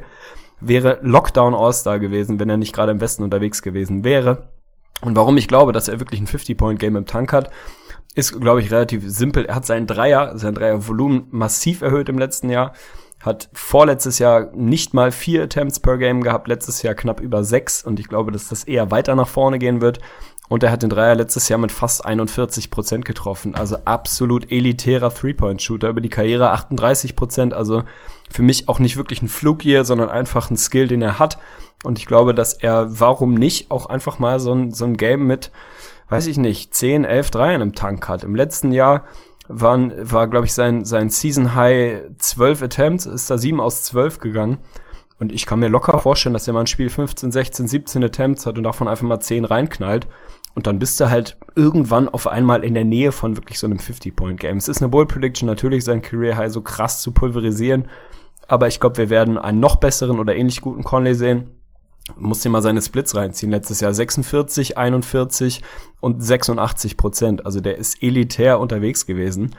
wäre 0.62 1.00
Lockdown 1.02 1.54
All-Star 1.54 2.00
gewesen, 2.00 2.40
wenn 2.40 2.50
er 2.50 2.56
nicht 2.56 2.74
gerade 2.74 2.94
im 2.94 3.02
Westen 3.02 3.24
unterwegs 3.24 3.62
gewesen 3.62 4.06
wäre. 4.06 4.48
Und 5.02 5.18
warum 5.18 5.36
ich 5.36 5.50
glaube, 5.50 5.74
dass 5.74 5.90
er 5.90 6.00
wirklich 6.00 6.22
ein 6.22 6.28
50-Point-Game 6.28 6.96
im 6.96 7.06
Tank 7.06 7.34
hat, 7.34 7.52
ist, 8.14 8.40
glaube 8.40 8.62
ich, 8.62 8.72
relativ 8.72 9.04
simpel. 9.06 9.44
Er 9.44 9.56
hat 9.56 9.66
seinen 9.66 9.88
Dreier, 9.88 10.38
sein 10.38 10.56
Dreiervolumen 10.56 11.28
massiv 11.32 11.82
erhöht 11.82 12.08
im 12.08 12.18
letzten 12.18 12.50
Jahr. 12.50 12.72
Hat 13.26 13.50
vorletztes 13.54 14.20
Jahr 14.20 14.52
nicht 14.54 14.94
mal 14.94 15.12
vier 15.12 15.44
Attempts 15.44 15.80
per 15.80 15.98
Game 15.98 16.22
gehabt, 16.22 16.48
letztes 16.48 16.84
Jahr 16.84 16.94
knapp 16.94 17.20
über 17.20 17.44
sechs. 17.44 17.84
Und 17.84 18.00
ich 18.00 18.08
glaube, 18.08 18.32
dass 18.32 18.50
das 18.50 18.64
eher 18.64 18.92
weiter 18.92 19.16
nach 19.16 19.28
vorne 19.28 19.58
gehen 19.58 19.82
wird. 19.82 20.00
Und 20.48 20.62
er 20.62 20.72
hat 20.72 20.84
den 20.84 20.92
Dreier 20.92 21.16
letztes 21.16 21.50
Jahr 21.50 21.58
mit 21.58 21.72
fast 21.72 22.06
41 22.06 22.70
Prozent 22.70 23.04
getroffen. 23.04 23.56
Also 23.56 23.78
absolut 23.86 24.52
elitärer 24.52 25.12
Three-Point-Shooter. 25.12 25.90
Über 25.90 26.02
die 26.02 26.10
Karriere 26.10 26.52
38 26.52 27.16
Prozent. 27.16 27.54
Also 27.56 27.82
für 28.30 28.44
mich 28.44 28.70
auch 28.70 28.78
nicht 28.78 28.96
wirklich 28.96 29.24
ein 29.24 29.28
Flug 29.28 29.64
hier, 29.64 29.86
sondern 29.86 30.10
einfach 30.10 30.52
ein 30.52 30.58
Skill, 30.58 30.88
den 30.88 31.02
er 31.02 31.18
hat. 31.18 31.40
Und 31.84 31.98
ich 31.98 32.06
glaube, 32.06 32.36
dass 32.36 32.54
er, 32.54 33.00
warum 33.00 33.34
nicht, 33.34 33.72
auch 33.72 33.88
einfach 33.88 34.20
mal 34.20 34.40
so 34.40 34.54
ein, 34.54 34.72
so 34.72 34.86
ein 34.86 34.98
Game 34.98 35.26
mit, 35.26 35.52
weiß 36.10 36.28
ich 36.28 36.38
nicht, 36.38 36.76
10, 36.76 37.06
11 37.06 37.32
Dreiern 37.32 37.62
im 37.62 37.74
Tank 37.74 38.08
hat. 38.08 38.24
Im 38.24 38.36
letzten 38.36 38.72
Jahr 38.72 39.06
waren, 39.48 39.94
war, 40.12 40.28
glaube 40.28 40.46
ich, 40.46 40.54
sein, 40.54 40.86
sein 40.86 41.10
Season 41.10 41.56
High 41.56 42.02
12 42.18 42.64
Attempts, 42.64 43.06
ist 43.06 43.30
da 43.30 43.38
7 43.38 43.60
aus 43.60 43.84
12 43.84 44.20
gegangen. 44.20 44.58
Und 45.18 45.32
ich 45.32 45.46
kann 45.46 45.60
mir 45.60 45.70
locker 45.70 45.98
vorstellen, 46.00 46.34
dass 46.34 46.48
er 46.48 46.54
mal 46.54 46.62
ein 46.62 46.68
Spiel 46.68 46.90
15, 46.90 47.32
16, 47.32 47.68
17 47.68 48.04
Attempts 48.04 48.46
hat 48.46 48.58
und 48.58 48.64
davon 48.64 48.88
einfach 48.88 49.08
mal 49.08 49.20
10 49.20 49.46
reinknallt. 49.46 50.08
Und 50.56 50.68
dann 50.68 50.80
bist 50.80 51.00
du 51.00 51.10
halt 51.10 51.38
irgendwann 51.56 52.10
auf 52.10 52.28
einmal 52.28 52.64
in 52.64 52.74
der 52.74 52.86
Nähe 52.86 53.12
von 53.12 53.38
wirklich 53.38 53.60
so 53.60 53.68
einem 53.68 53.78
50-Point-Game. 53.78 54.58
Es 54.58 54.68
ist 54.68 54.82
eine 54.82 54.90
Bold 54.90 55.10
Prediction, 55.10 55.48
natürlich 55.48 55.84
sein 55.84 56.02
Career 56.02 56.38
High 56.38 56.52
so 56.52 56.62
krass 56.62 57.02
zu 57.02 57.12
pulverisieren. 57.12 57.88
Aber 58.48 58.68
ich 58.68 58.80
glaube, 58.80 58.98
wir 58.98 59.10
werden 59.10 59.38
einen 59.38 59.60
noch 59.60 59.78
besseren 59.78 60.20
oder 60.20 60.36
ähnlich 60.36 60.62
guten 60.62 60.84
Conley 60.84 61.16
sehen. 61.16 61.50
Muss 62.18 62.42
dir 62.42 62.50
mal 62.50 62.62
seine 62.62 62.82
Splits 62.82 63.16
reinziehen. 63.16 63.52
Letztes 63.52 63.82
Jahr 63.82 63.94
46, 63.94 64.78
41 64.78 65.64
und 66.00 66.24
86 66.24 66.98
Prozent. 66.98 67.46
Also 67.46 67.62
der 67.62 67.78
ist 67.78 68.02
elitär 68.04 68.60
unterwegs 68.60 69.06
gewesen. 69.06 69.56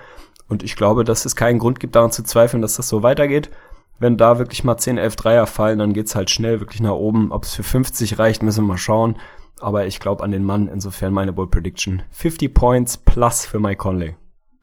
Und 0.49 0.63
ich 0.63 0.77
glaube, 0.77 1.05
dass 1.05 1.25
es 1.25 1.35
keinen 1.35 1.59
Grund 1.59 1.81
gibt, 1.81 1.97
daran 1.97 2.13
zu 2.13 2.23
zweifeln, 2.23 2.63
dass 2.63 2.77
das 2.77 2.89
so 2.89 3.03
weitergeht. 3.03 3.51
Wenn 3.99 4.17
da 4.17 4.39
wirklich 4.39 4.63
mal 4.63 4.77
10, 4.77 4.99
11 4.99 5.17
Dreier 5.17 5.47
fallen, 5.47 5.79
dann 5.79 5.93
geht's 5.93 6.15
halt 6.15 6.31
schnell 6.31 6.61
wirklich 6.61 6.81
nach 6.81 6.93
oben. 6.93 7.33
Ob 7.33 7.45
es 7.45 7.55
für 7.55 7.63
50 7.63 8.19
reicht, 8.19 8.43
müssen 8.43 8.65
wir 8.65 8.69
mal 8.69 8.79
schauen. 8.79 9.17
Aber 9.59 9.87
ich 9.87 10.01
glaube 10.01 10.23
an 10.23 10.31
den 10.31 10.45
Mann, 10.45 10.69
insofern 10.69 11.13
meine 11.13 11.33
Bold 11.33 11.51
Prediction. 11.51 12.03
50 12.11 12.53
Points 12.55 12.97
plus 12.99 13.47
für 13.47 13.59
Mike 13.59 13.79
Conley. 13.79 14.15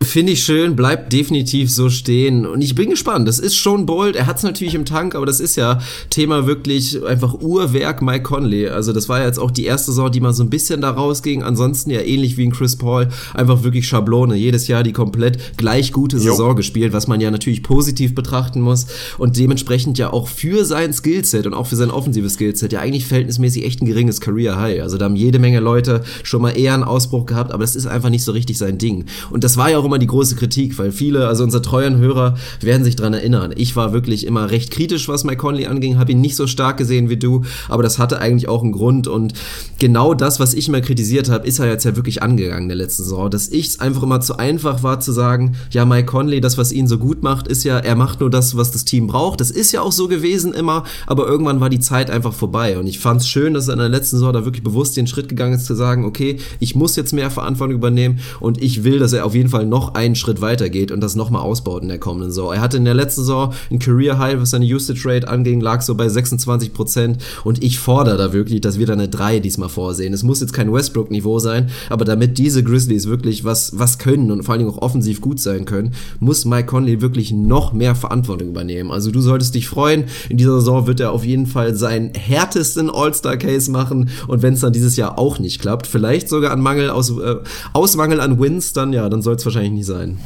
Finde 0.02 0.34
ich 0.34 0.44
schön, 0.44 0.76
bleibt 0.76 1.14
definitiv 1.14 1.72
so 1.72 1.90
stehen. 1.90 2.46
Und 2.46 2.62
ich 2.62 2.76
bin 2.76 2.90
gespannt. 2.90 3.28
Das 3.28 3.40
ist 3.40 3.56
schon 3.56 3.86
bold. 3.86 4.16
Er 4.16 4.26
hat 4.26 4.38
es 4.38 4.44
natürlich 4.44 4.76
im 4.76 4.86
Tank, 4.86 5.16
aber 5.16 5.26
das 5.26 5.40
ist 5.40 5.56
ja 5.56 5.80
Thema 6.10 6.46
wirklich 6.46 7.04
einfach 7.06 7.34
Uhrwerk 7.36 8.02
Mike 8.02 8.24
Conley. 8.24 8.68
Also 8.68 8.92
das 8.92 9.08
war 9.08 9.20
ja 9.20 9.26
jetzt 9.26 9.40
auch 9.40 9.52
die 9.52 9.66
erste 9.66 9.92
Saison, 9.92 10.12
die 10.12 10.20
mal 10.20 10.34
so 10.34 10.44
ein 10.44 10.50
bisschen 10.50 10.82
da 10.82 10.92
rausging. 10.92 11.42
Ansonsten 11.42 11.90
ja 11.90 12.02
ähnlich 12.02 12.38
wie 12.38 12.46
ein 12.46 12.52
Chris 12.52 12.76
Paul, 12.76 13.08
einfach 13.34 13.64
wirklich 13.64 13.88
Schablone. 13.88 14.36
Jedes 14.36 14.68
Jahr 14.68 14.84
die 14.84 14.92
komplett 14.92 15.58
gleich 15.58 15.92
gute 15.92 16.20
Saison 16.20 16.50
jo. 16.50 16.56
gespielt, 16.56 16.92
was 16.92 17.08
man 17.08 17.22
ja 17.22 17.32
natürlich 17.32 17.64
positiv 17.64 18.14
betrachten 18.14 18.62
muss. 18.62 18.88
Und 19.18 19.38
dementsprechend 19.38 19.98
ja 19.98 20.12
auch 20.12 20.28
für 20.28 20.66
sein 20.66 20.94
Skillset 20.94 21.48
und 21.48 21.54
auch 21.54 21.68
für 21.68 21.76
sein 21.76 21.92
offensives 21.92 22.34
Skillset 22.34 22.74
ja 22.74 22.82
eigentlich 22.82 23.06
verhältnismäßig 23.06 23.66
echt 23.66 23.82
ein 23.82 23.86
geringes 23.86 24.20
Career 24.20 24.60
High. 24.60 24.82
Also 24.82 24.98
da 24.98 25.06
haben 25.06 25.16
jede 25.16 25.40
Menge 25.40 25.60
Leute 25.60 26.04
schon 26.24 26.42
mal 26.42 26.58
eher 26.58 26.74
einen 26.74 26.84
Ausbruch 26.84 27.26
gehabt, 27.26 27.52
aber 27.52 27.64
das 27.64 27.76
ist 27.76 27.88
einfach 27.88 28.10
nicht 28.10 28.24
so 28.24 28.32
richtig 28.32 28.58
sein 28.58 28.78
Ding. 28.78 29.06
Und 29.32 29.44
das 29.44 29.58
war 29.58 29.70
ja 29.70 29.78
auch 29.78 29.83
immer 29.86 30.00
die 30.00 30.08
große 30.08 30.36
Kritik, 30.36 30.78
weil 30.78 30.92
viele, 30.92 31.28
also 31.28 31.44
unsere 31.44 31.62
treuen 31.62 31.98
Hörer, 31.98 32.36
werden 32.62 32.84
sich 32.84 32.96
dran 32.96 33.14
erinnern. 33.14 33.54
Ich 33.56 33.76
war 33.76 33.94
wirklich 33.94 34.26
immer 34.26 34.52
recht 34.52 34.72
kritisch, 34.72 35.08
was 35.08 35.24
Mike 35.24 35.38
Conley 35.38 35.66
anging, 35.68 35.98
habe 35.98 36.12
ihn 36.12 36.22
nicht 36.22 36.36
so 36.36 36.48
stark 36.48 36.78
gesehen 36.78 37.10
wie 37.10 37.18
du, 37.18 37.44
aber 37.70 37.84
das 37.84 38.00
hatte 38.00 38.20
eigentlich 38.20 38.48
auch 38.48 38.64
einen 38.64 38.72
Grund 38.72 39.08
und 39.08 39.34
genau 39.80 40.14
das, 40.14 40.40
was 40.40 40.54
ich 40.54 40.68
immer 40.68 40.82
kritisiert 40.82 41.30
habe, 41.30 41.48
ist 41.48 41.60
er 41.60 41.68
jetzt 41.68 41.84
ja 41.84 41.96
wirklich 41.96 42.24
angegangen 42.24 42.64
in 42.64 42.70
der 42.70 42.78
letzten 42.78 43.04
Saison, 43.04 43.30
dass 43.30 43.50
ich 43.50 43.68
es 43.68 43.80
einfach 43.80 44.04
immer 44.04 44.22
zu 44.22 44.38
einfach 44.38 44.84
war 44.84 45.00
zu 45.00 45.12
sagen, 45.12 45.56
ja, 45.72 45.86
Mike 45.86 46.06
Conley, 46.06 46.42
das, 46.42 46.58
was 46.58 46.72
ihn 46.72 46.88
so 46.88 46.98
gut 46.98 47.24
macht, 47.24 47.48
ist 47.48 47.64
ja, 47.64 47.80
er 47.80 47.96
macht 47.96 48.20
nur 48.20 48.30
das, 48.30 48.56
was 48.58 48.72
das 48.72 48.86
Team 48.86 49.08
braucht. 49.08 49.42
Das 49.42 49.52
ist 49.52 49.72
ja 49.72 49.82
auch 49.82 49.92
so 49.92 50.08
gewesen 50.08 50.54
immer, 50.54 50.84
aber 51.08 51.28
irgendwann 51.28 51.60
war 51.60 51.70
die 51.70 51.80
Zeit 51.80 52.10
einfach 52.10 52.34
vorbei 52.34 52.78
und 52.78 52.88
ich 52.88 53.00
fand 53.00 53.22
es 53.22 53.28
schön, 53.28 53.54
dass 53.54 53.68
er 53.68 53.74
in 53.74 53.80
der 53.80 53.90
letzten 53.90 54.18
Saison 54.18 54.34
da 54.34 54.46
wirklich 54.46 54.64
bewusst 54.64 54.98
den 54.98 55.08
Schritt 55.08 55.30
gegangen 55.30 55.54
ist, 55.54 55.66
zu 55.66 55.76
sagen, 55.76 56.06
okay, 56.06 56.38
ich 56.60 56.76
muss 56.76 56.96
jetzt 56.96 57.14
mehr 57.14 57.32
Verantwortung 57.32 57.76
übernehmen 57.76 58.20
und 58.40 58.62
ich 58.62 58.84
will, 58.84 59.00
dass 59.00 59.14
er 59.14 59.26
auf 59.26 59.36
jeden 59.36 59.50
Fall 59.50 59.66
noch 59.74 59.96
einen 59.96 60.14
Schritt 60.14 60.40
weiter 60.40 60.70
geht 60.70 60.92
und 60.92 61.02
das 61.02 61.16
nochmal 61.16 61.42
ausbaut 61.42 61.82
in 61.82 61.88
der 61.88 61.98
kommenden 61.98 62.30
Saison. 62.30 62.54
Er 62.54 62.62
hatte 62.62 62.78
in 62.78 62.86
der 62.86 62.94
letzten 62.94 63.22
Saison 63.22 63.54
ein 63.72 63.80
Career 63.80 64.20
High, 64.20 64.40
was 64.40 64.52
seine 64.52 64.66
Usage 64.66 65.02
Rate 65.04 65.28
anging, 65.28 65.62
lag 65.62 65.82
so 65.82 65.96
bei 65.96 66.08
26 66.08 66.76
Prozent 66.76 67.18
und 67.44 67.64
ich 67.64 67.80
fordere 67.80 68.16
da 68.18 68.34
wirklich, 68.34 68.62
dass 68.62 68.78
wir 68.78 68.86
da 68.86 68.94
eine 68.94 69.10
3 69.10 69.40
diesmal 69.40 69.70
vorsehen. 69.70 70.14
Es 70.14 70.22
muss 70.22 70.42
jetzt 70.42 70.54
kein 70.54 70.72
Westbrook-Niveau 70.72 71.40
sein, 71.40 71.72
aber 71.90 72.06
damit 72.06 72.38
diese 72.38 72.64
Grizzlies 72.64 73.08
wirklich 73.08 73.46
was, 73.46 73.72
was 73.80 73.98
können 73.98 74.30
und 74.30 74.44
vor 74.44 74.54
allen 74.54 74.60
Dingen 74.60 74.72
auch 74.72 74.84
offensiv 74.84 75.22
gut 75.22 75.40
sein 75.40 75.66
können, 75.66 75.96
muss 76.20 76.46
Mike 76.46 76.68
Conley 76.68 77.02
wirklich 77.02 77.32
noch 77.32 77.74
mehr 77.74 77.96
Verantwortung 77.96 78.50
übernehmen. 78.50 78.92
Also 78.92 79.10
du 79.10 79.22
solltest 79.22 79.56
dich 79.56 79.68
freuen. 79.68 80.04
In 80.30 80.38
dieser 80.38 80.60
Saison 80.60 80.86
wird 80.86 81.00
er 81.00 81.12
auf 81.12 81.26
jeden 81.26 81.48
Fall 81.48 81.74
seinen 81.74 82.14
härtesten 82.14 82.92
All-Star-Case 82.92 83.72
machen 83.72 84.10
und 84.28 84.44
wenn 84.44 84.54
es 84.54 84.60
dann 84.60 84.74
dieses 84.74 84.98
Jahr 84.98 85.18
auch 85.18 85.40
nicht 85.40 85.60
klappt, 85.60 85.88
vielleicht 85.88 86.30
sogar 86.30 86.52
an 86.52 86.62
Mangel 86.62 86.92
aus, 86.92 87.10
äh, 87.10 87.38
aus 87.74 87.96
Mangel 87.96 88.22
an 88.22 88.40
Wins, 88.40 88.74
dann 88.74 88.94
ja, 88.94 89.10
dann 89.10 89.24
soll 89.24 89.34
es 89.34 89.46
wahrscheinlich 89.46 89.63
nicht 89.72 89.86
sein. 89.86 90.20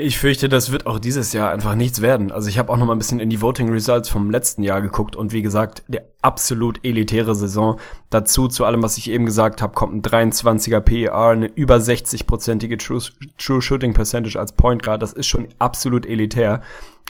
Ich 0.00 0.18
fürchte, 0.18 0.48
das 0.48 0.70
wird 0.70 0.86
auch 0.86 1.00
dieses 1.00 1.32
Jahr 1.32 1.50
einfach 1.50 1.74
nichts 1.74 2.00
werden. 2.00 2.30
Also 2.30 2.48
ich 2.48 2.56
habe 2.56 2.72
auch 2.72 2.76
noch 2.76 2.86
mal 2.86 2.92
ein 2.92 2.98
bisschen 2.98 3.18
in 3.18 3.30
die 3.30 3.42
Voting 3.42 3.68
Results 3.68 4.08
vom 4.08 4.30
letzten 4.30 4.62
Jahr 4.62 4.80
geguckt 4.80 5.16
und 5.16 5.32
wie 5.32 5.42
gesagt, 5.42 5.82
der 5.88 6.04
absolut 6.22 6.78
elitäre 6.84 7.34
Saison. 7.34 7.80
Dazu 8.08 8.46
zu 8.46 8.64
allem, 8.64 8.80
was 8.80 8.96
ich 8.96 9.10
eben 9.10 9.26
gesagt 9.26 9.60
habe, 9.60 9.74
kommt 9.74 9.94
ein 9.94 10.02
23er 10.30 10.78
PER, 10.78 11.16
eine 11.16 11.46
über 11.46 11.78
60-prozentige 11.78 12.78
True, 12.78 13.02
True 13.38 13.60
Shooting 13.60 13.92
Percentage 13.92 14.38
als 14.38 14.52
Point 14.52 14.84
Guard. 14.84 15.02
Das 15.02 15.12
ist 15.12 15.26
schon 15.26 15.48
absolut 15.58 16.06
elitär. 16.06 16.62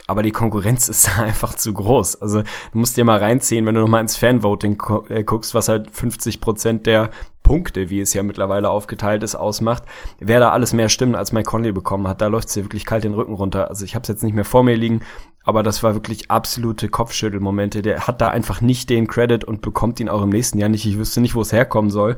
Aber 0.09 0.23
die 0.23 0.31
Konkurrenz 0.31 0.89
ist 0.89 1.19
einfach 1.19 1.53
zu 1.53 1.71
groß. 1.71 2.19
Also 2.19 2.41
du 2.41 2.77
musst 2.79 2.97
dir 2.97 3.05
mal 3.05 3.19
reinziehen, 3.19 3.67
wenn 3.67 3.75
du 3.75 3.81
noch 3.81 3.87
mal 3.87 4.01
ins 4.01 4.17
Fanvoting 4.17 4.79
guckst, 4.79 5.53
was 5.53 5.69
halt 5.69 5.91
50 5.91 6.41
Prozent 6.41 6.87
der 6.87 7.11
Punkte, 7.43 7.91
wie 7.91 7.99
es 7.99 8.15
ja 8.15 8.23
mittlerweile 8.23 8.71
aufgeteilt 8.71 9.21
ist, 9.21 9.35
ausmacht, 9.35 9.83
wer 10.19 10.39
da 10.39 10.49
alles 10.49 10.73
mehr 10.73 10.89
Stimmen 10.89 11.13
als 11.13 11.31
Mike 11.31 11.49
Conley 11.49 11.71
bekommen 11.71 12.07
hat, 12.07 12.21
da 12.21 12.27
läuft 12.27 12.47
es 12.47 12.55
dir 12.55 12.63
wirklich 12.63 12.85
kalt 12.85 13.03
den 13.03 13.13
Rücken 13.13 13.35
runter. 13.35 13.69
Also 13.69 13.85
ich 13.85 13.93
habe 13.93 14.01
es 14.01 14.07
jetzt 14.07 14.23
nicht 14.23 14.33
mehr 14.33 14.45
vor 14.45 14.63
mir 14.63 14.75
liegen, 14.75 15.01
aber 15.43 15.61
das 15.61 15.83
war 15.83 15.93
wirklich 15.93 16.31
absolute 16.31 16.89
Kopfschüttelmomente. 16.89 17.83
Der 17.83 18.07
hat 18.07 18.19
da 18.19 18.29
einfach 18.29 18.61
nicht 18.61 18.89
den 18.89 19.05
Credit 19.05 19.43
und 19.43 19.61
bekommt 19.61 19.99
ihn 19.99 20.09
auch 20.09 20.23
im 20.23 20.29
nächsten 20.29 20.57
Jahr 20.57 20.69
nicht. 20.69 20.87
Ich 20.87 20.97
wüsste 20.97 21.21
nicht, 21.21 21.35
wo 21.35 21.41
es 21.41 21.53
herkommen 21.53 21.91
soll. 21.91 22.17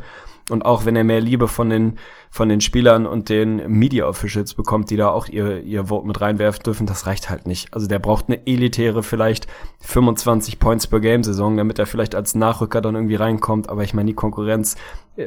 Und 0.52 0.64
auch 0.64 0.86
wenn 0.86 0.96
er 0.96 1.04
mehr 1.04 1.22
Liebe 1.22 1.48
von 1.48 1.70
den, 1.70 1.98
von 2.30 2.50
den 2.50 2.62
Spielern 2.62 3.06
und 3.06 3.30
den 3.30 3.68
Media 3.68 4.08
Officials 4.08 4.54
bekommt, 4.54 4.90
die 4.90 4.98
da 4.98 5.10
auch 5.10 5.28
ihr, 5.28 5.62
ihr 5.64 5.86
Vote 5.86 6.08
mit 6.08 6.20
reinwerfen 6.22 6.64
dürfen, 6.64 6.86
das 6.86 7.08
reicht 7.08 7.30
halt 7.30 7.48
nicht. 7.48 7.74
Also 7.74 7.88
der 7.88 8.00
braucht 8.00 8.26
eine 8.28 8.46
elitäre, 8.46 9.04
vielleicht 9.04 9.48
25 9.80 10.60
Points 10.60 10.88
per 10.88 11.00
Game 11.00 11.24
Saison, 11.24 11.58
damit 11.58 11.80
er 11.80 11.86
vielleicht 11.86 12.16
als 12.16 12.36
Nachrücker 12.36 12.82
dann 12.82 12.96
irgendwie 12.96 13.16
reinkommt. 13.16 13.70
Aber 13.70 13.84
ich 13.84 13.94
meine, 13.94 14.08
die 14.08 14.16
Konkurrenz 14.16 14.76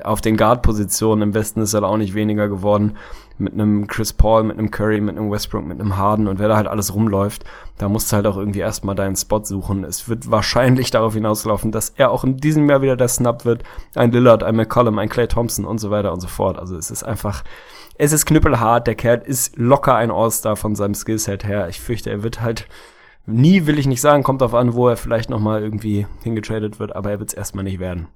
auf 0.02 0.20
den 0.20 0.36
Guard-Positionen 0.36 1.22
im 1.22 1.34
Westen 1.34 1.60
ist 1.60 1.74
halt 1.74 1.84
auch 1.84 1.96
nicht 1.96 2.14
weniger 2.14 2.48
geworden. 2.48 2.96
Mit 3.38 3.52
einem 3.52 3.86
Chris 3.86 4.12
Paul, 4.12 4.44
mit 4.44 4.58
einem 4.58 4.70
Curry, 4.70 5.00
mit 5.00 5.16
einem 5.16 5.30
Westbrook, 5.30 5.64
mit 5.64 5.80
einem 5.80 5.96
Harden 5.96 6.28
und 6.28 6.38
wer 6.38 6.48
da 6.48 6.56
halt 6.56 6.68
alles 6.68 6.94
rumläuft, 6.94 7.44
da 7.78 7.88
musst 7.88 8.10
du 8.10 8.16
halt 8.16 8.26
auch 8.26 8.36
irgendwie 8.36 8.60
erstmal 8.60 8.94
deinen 8.94 9.16
Spot 9.16 9.42
suchen. 9.42 9.84
Es 9.84 10.08
wird 10.08 10.30
wahrscheinlich 10.30 10.90
darauf 10.90 11.14
hinauslaufen, 11.14 11.72
dass 11.72 11.90
er 11.90 12.10
auch 12.10 12.22
in 12.24 12.36
diesem 12.36 12.68
Jahr 12.70 12.82
wieder 12.82 12.96
der 12.96 13.08
Snap 13.08 13.44
wird. 13.44 13.64
Ein 13.94 14.12
Lillard, 14.12 14.44
ein 14.44 14.54
McCollum, 14.54 14.98
ein 14.98 15.08
Clay 15.08 15.26
Thompson 15.26 15.64
und 15.64 15.78
so 15.78 15.90
weiter 15.90 16.12
und 16.12 16.20
so 16.20 16.28
fort. 16.28 16.58
Also 16.58 16.76
es 16.76 16.90
ist 16.90 17.02
einfach, 17.02 17.42
es 17.98 18.12
ist 18.12 18.26
knüppelhart. 18.26 18.86
Der 18.86 18.94
Kerl 18.94 19.22
ist 19.24 19.56
locker 19.56 19.96
ein 19.96 20.12
All-Star 20.12 20.56
von 20.56 20.76
seinem 20.76 20.94
Skillset 20.94 21.44
her. 21.44 21.68
Ich 21.68 21.80
fürchte, 21.80 22.10
er 22.10 22.22
wird 22.22 22.40
halt 22.40 22.68
nie, 23.26 23.66
will 23.66 23.78
ich 23.78 23.86
nicht 23.86 24.00
sagen, 24.00 24.22
kommt 24.22 24.42
auf 24.42 24.54
an, 24.54 24.74
wo 24.74 24.88
er 24.88 24.96
vielleicht 24.96 25.30
nochmal 25.30 25.62
irgendwie 25.62 26.06
hingetradet 26.22 26.78
wird, 26.78 26.94
aber 26.94 27.10
er 27.10 27.18
wird 27.18 27.30
es 27.30 27.34
erstmal 27.34 27.64
nicht 27.64 27.80
werden. 27.80 28.08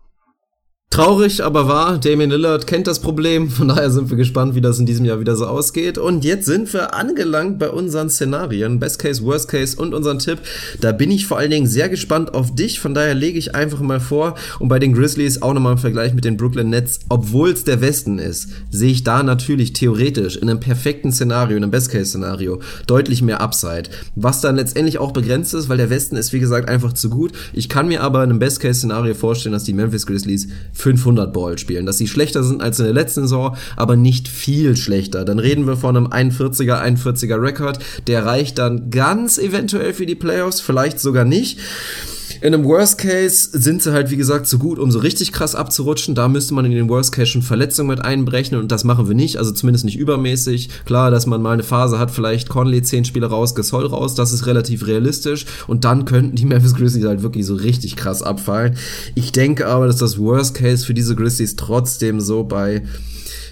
Traurig, 0.90 1.44
aber 1.44 1.68
wahr. 1.68 1.98
Damien 1.98 2.30
Lillard 2.30 2.66
kennt 2.66 2.86
das 2.86 2.98
Problem. 2.98 3.50
Von 3.50 3.68
daher 3.68 3.90
sind 3.90 4.08
wir 4.08 4.16
gespannt, 4.16 4.54
wie 4.54 4.62
das 4.62 4.78
in 4.78 4.86
diesem 4.86 5.04
Jahr 5.04 5.20
wieder 5.20 5.36
so 5.36 5.46
ausgeht. 5.46 5.98
Und 5.98 6.24
jetzt 6.24 6.46
sind 6.46 6.72
wir 6.72 6.94
angelangt 6.94 7.58
bei 7.58 7.68
unseren 7.68 8.08
Szenarien. 8.08 8.80
Best 8.80 8.98
Case, 8.98 9.22
Worst 9.22 9.48
Case 9.48 9.76
und 9.76 9.92
unseren 9.92 10.18
Tipp. 10.18 10.38
Da 10.80 10.92
bin 10.92 11.10
ich 11.10 11.26
vor 11.26 11.36
allen 11.36 11.50
Dingen 11.50 11.66
sehr 11.66 11.90
gespannt 11.90 12.32
auf 12.32 12.54
dich. 12.54 12.80
Von 12.80 12.94
daher 12.94 13.14
lege 13.14 13.38
ich 13.38 13.54
einfach 13.54 13.80
mal 13.80 14.00
vor. 14.00 14.34
Und 14.58 14.68
bei 14.68 14.78
den 14.78 14.94
Grizzlies 14.94 15.42
auch 15.42 15.52
nochmal 15.52 15.74
im 15.74 15.78
Vergleich 15.78 16.14
mit 16.14 16.24
den 16.24 16.38
Brooklyn 16.38 16.70
Nets. 16.70 17.00
Obwohl 17.10 17.50
es 17.50 17.64
der 17.64 17.82
Westen 17.82 18.18
ist, 18.18 18.48
sehe 18.70 18.90
ich 18.90 19.04
da 19.04 19.22
natürlich 19.22 19.74
theoretisch 19.74 20.36
in 20.36 20.48
einem 20.48 20.58
perfekten 20.58 21.12
Szenario, 21.12 21.58
in 21.58 21.64
einem 21.64 21.70
Best 21.70 21.90
Case 21.92 22.06
Szenario, 22.06 22.60
deutlich 22.86 23.20
mehr 23.20 23.42
Upside. 23.42 23.90
Was 24.16 24.40
dann 24.40 24.56
letztendlich 24.56 24.98
auch 24.98 25.12
begrenzt 25.12 25.52
ist, 25.52 25.68
weil 25.68 25.76
der 25.76 25.90
Westen 25.90 26.16
ist, 26.16 26.32
wie 26.32 26.40
gesagt, 26.40 26.68
einfach 26.68 26.94
zu 26.94 27.10
gut. 27.10 27.32
Ich 27.52 27.68
kann 27.68 27.88
mir 27.88 28.02
aber 28.02 28.24
in 28.24 28.30
einem 28.30 28.38
Best 28.38 28.60
Case 28.60 28.78
Szenario 28.78 29.14
vorstellen, 29.14 29.52
dass 29.52 29.64
die 29.64 29.74
Memphis 29.74 30.06
Grizzlies 30.06 30.48
500 30.78 31.32
Ball 31.32 31.58
spielen, 31.58 31.86
dass 31.86 31.98
sie 31.98 32.06
schlechter 32.06 32.44
sind 32.44 32.62
als 32.62 32.78
in 32.78 32.84
der 32.84 32.94
letzten 32.94 33.22
Saison, 33.22 33.56
aber 33.76 33.96
nicht 33.96 34.28
viel 34.28 34.76
schlechter. 34.76 35.24
Dann 35.24 35.40
reden 35.40 35.66
wir 35.66 35.76
von 35.76 35.96
einem 35.96 36.06
41er, 36.06 36.80
41er 36.80 37.42
Rekord, 37.42 37.80
der 38.06 38.24
reicht 38.24 38.58
dann 38.58 38.90
ganz 38.90 39.38
eventuell 39.38 39.92
für 39.92 40.06
die 40.06 40.14
Playoffs, 40.14 40.60
vielleicht 40.60 41.00
sogar 41.00 41.24
nicht. 41.24 41.58
In 42.40 42.54
einem 42.54 42.64
Worst 42.64 42.98
Case 42.98 43.48
sind 43.52 43.82
sie 43.82 43.92
halt, 43.92 44.10
wie 44.10 44.16
gesagt, 44.16 44.46
so 44.46 44.58
gut, 44.58 44.78
um 44.78 44.92
so 44.92 45.00
richtig 45.00 45.32
krass 45.32 45.56
abzurutschen. 45.56 46.14
Da 46.14 46.28
müsste 46.28 46.54
man 46.54 46.64
in 46.64 46.70
den 46.70 46.88
Worst 46.88 47.10
Case 47.10 47.26
schon 47.26 47.42
Verletzungen 47.42 47.88
mit 47.88 48.04
einberechnen 48.04 48.60
und 48.60 48.70
das 48.70 48.84
machen 48.84 49.08
wir 49.08 49.16
nicht, 49.16 49.38
also 49.38 49.50
zumindest 49.50 49.84
nicht 49.84 49.98
übermäßig. 49.98 50.68
Klar, 50.84 51.10
dass 51.10 51.26
man 51.26 51.42
mal 51.42 51.54
eine 51.54 51.64
Phase 51.64 51.98
hat, 51.98 52.12
vielleicht 52.12 52.48
Conley 52.48 52.80
10 52.80 53.06
Spiele 53.06 53.26
raus, 53.26 53.56
Gasol 53.56 53.86
raus, 53.86 54.14
das 54.14 54.32
ist 54.32 54.46
relativ 54.46 54.86
realistisch 54.86 55.46
und 55.66 55.84
dann 55.84 56.04
könnten 56.04 56.36
die 56.36 56.44
Memphis 56.46 56.74
Grizzlies 56.74 57.06
halt 57.06 57.22
wirklich 57.22 57.44
so 57.44 57.56
richtig 57.56 57.96
krass 57.96 58.22
abfallen. 58.22 58.76
Ich 59.16 59.32
denke 59.32 59.66
aber, 59.66 59.88
dass 59.88 59.96
das 59.96 60.16
Worst 60.16 60.54
Case 60.54 60.86
für 60.86 60.94
diese 60.94 61.16
Grizzlies 61.16 61.56
trotzdem 61.56 62.20
so 62.20 62.44
bei 62.44 62.82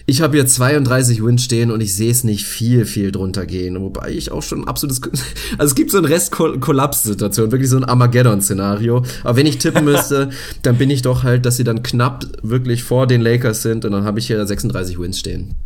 ich 0.08 0.22
habe 0.22 0.36
hier 0.36 0.46
32 0.46 1.24
Wins 1.24 1.42
stehen 1.42 1.72
und 1.72 1.80
ich 1.80 1.96
sehe 1.96 2.12
es 2.12 2.22
nicht 2.22 2.46
viel, 2.46 2.86
viel 2.86 3.10
drunter 3.10 3.44
gehen. 3.44 3.80
Wobei 3.80 4.10
ich 4.10 4.30
auch 4.30 4.42
schon 4.42 4.62
ein 4.62 4.68
absolutes. 4.68 5.00
Also 5.58 5.72
es 5.72 5.74
gibt 5.74 5.90
so 5.90 5.98
eine 5.98 6.08
Rest-Kollaps-Situation, 6.08 7.50
wirklich 7.50 7.70
so 7.70 7.76
ein 7.76 7.84
Armageddon-Szenario. 7.84 9.02
Aber 9.24 9.36
wenn 9.36 9.46
ich 9.46 9.58
tippen 9.58 9.84
müsste, 9.84 10.30
dann 10.62 10.78
bin 10.78 10.90
ich 10.90 11.02
doch 11.02 11.24
halt, 11.24 11.44
dass 11.44 11.56
sie 11.56 11.64
dann 11.64 11.82
knapp 11.82 12.24
wirklich 12.42 12.84
vor 12.84 13.06
den 13.06 13.20
Lakers 13.20 13.62
sind 13.62 13.84
und 13.84 13.92
dann 13.92 14.04
habe 14.04 14.20
ich 14.20 14.28
hier 14.28 14.44
36 14.46 14.98
Wins 14.98 15.18
stehen. 15.18 15.56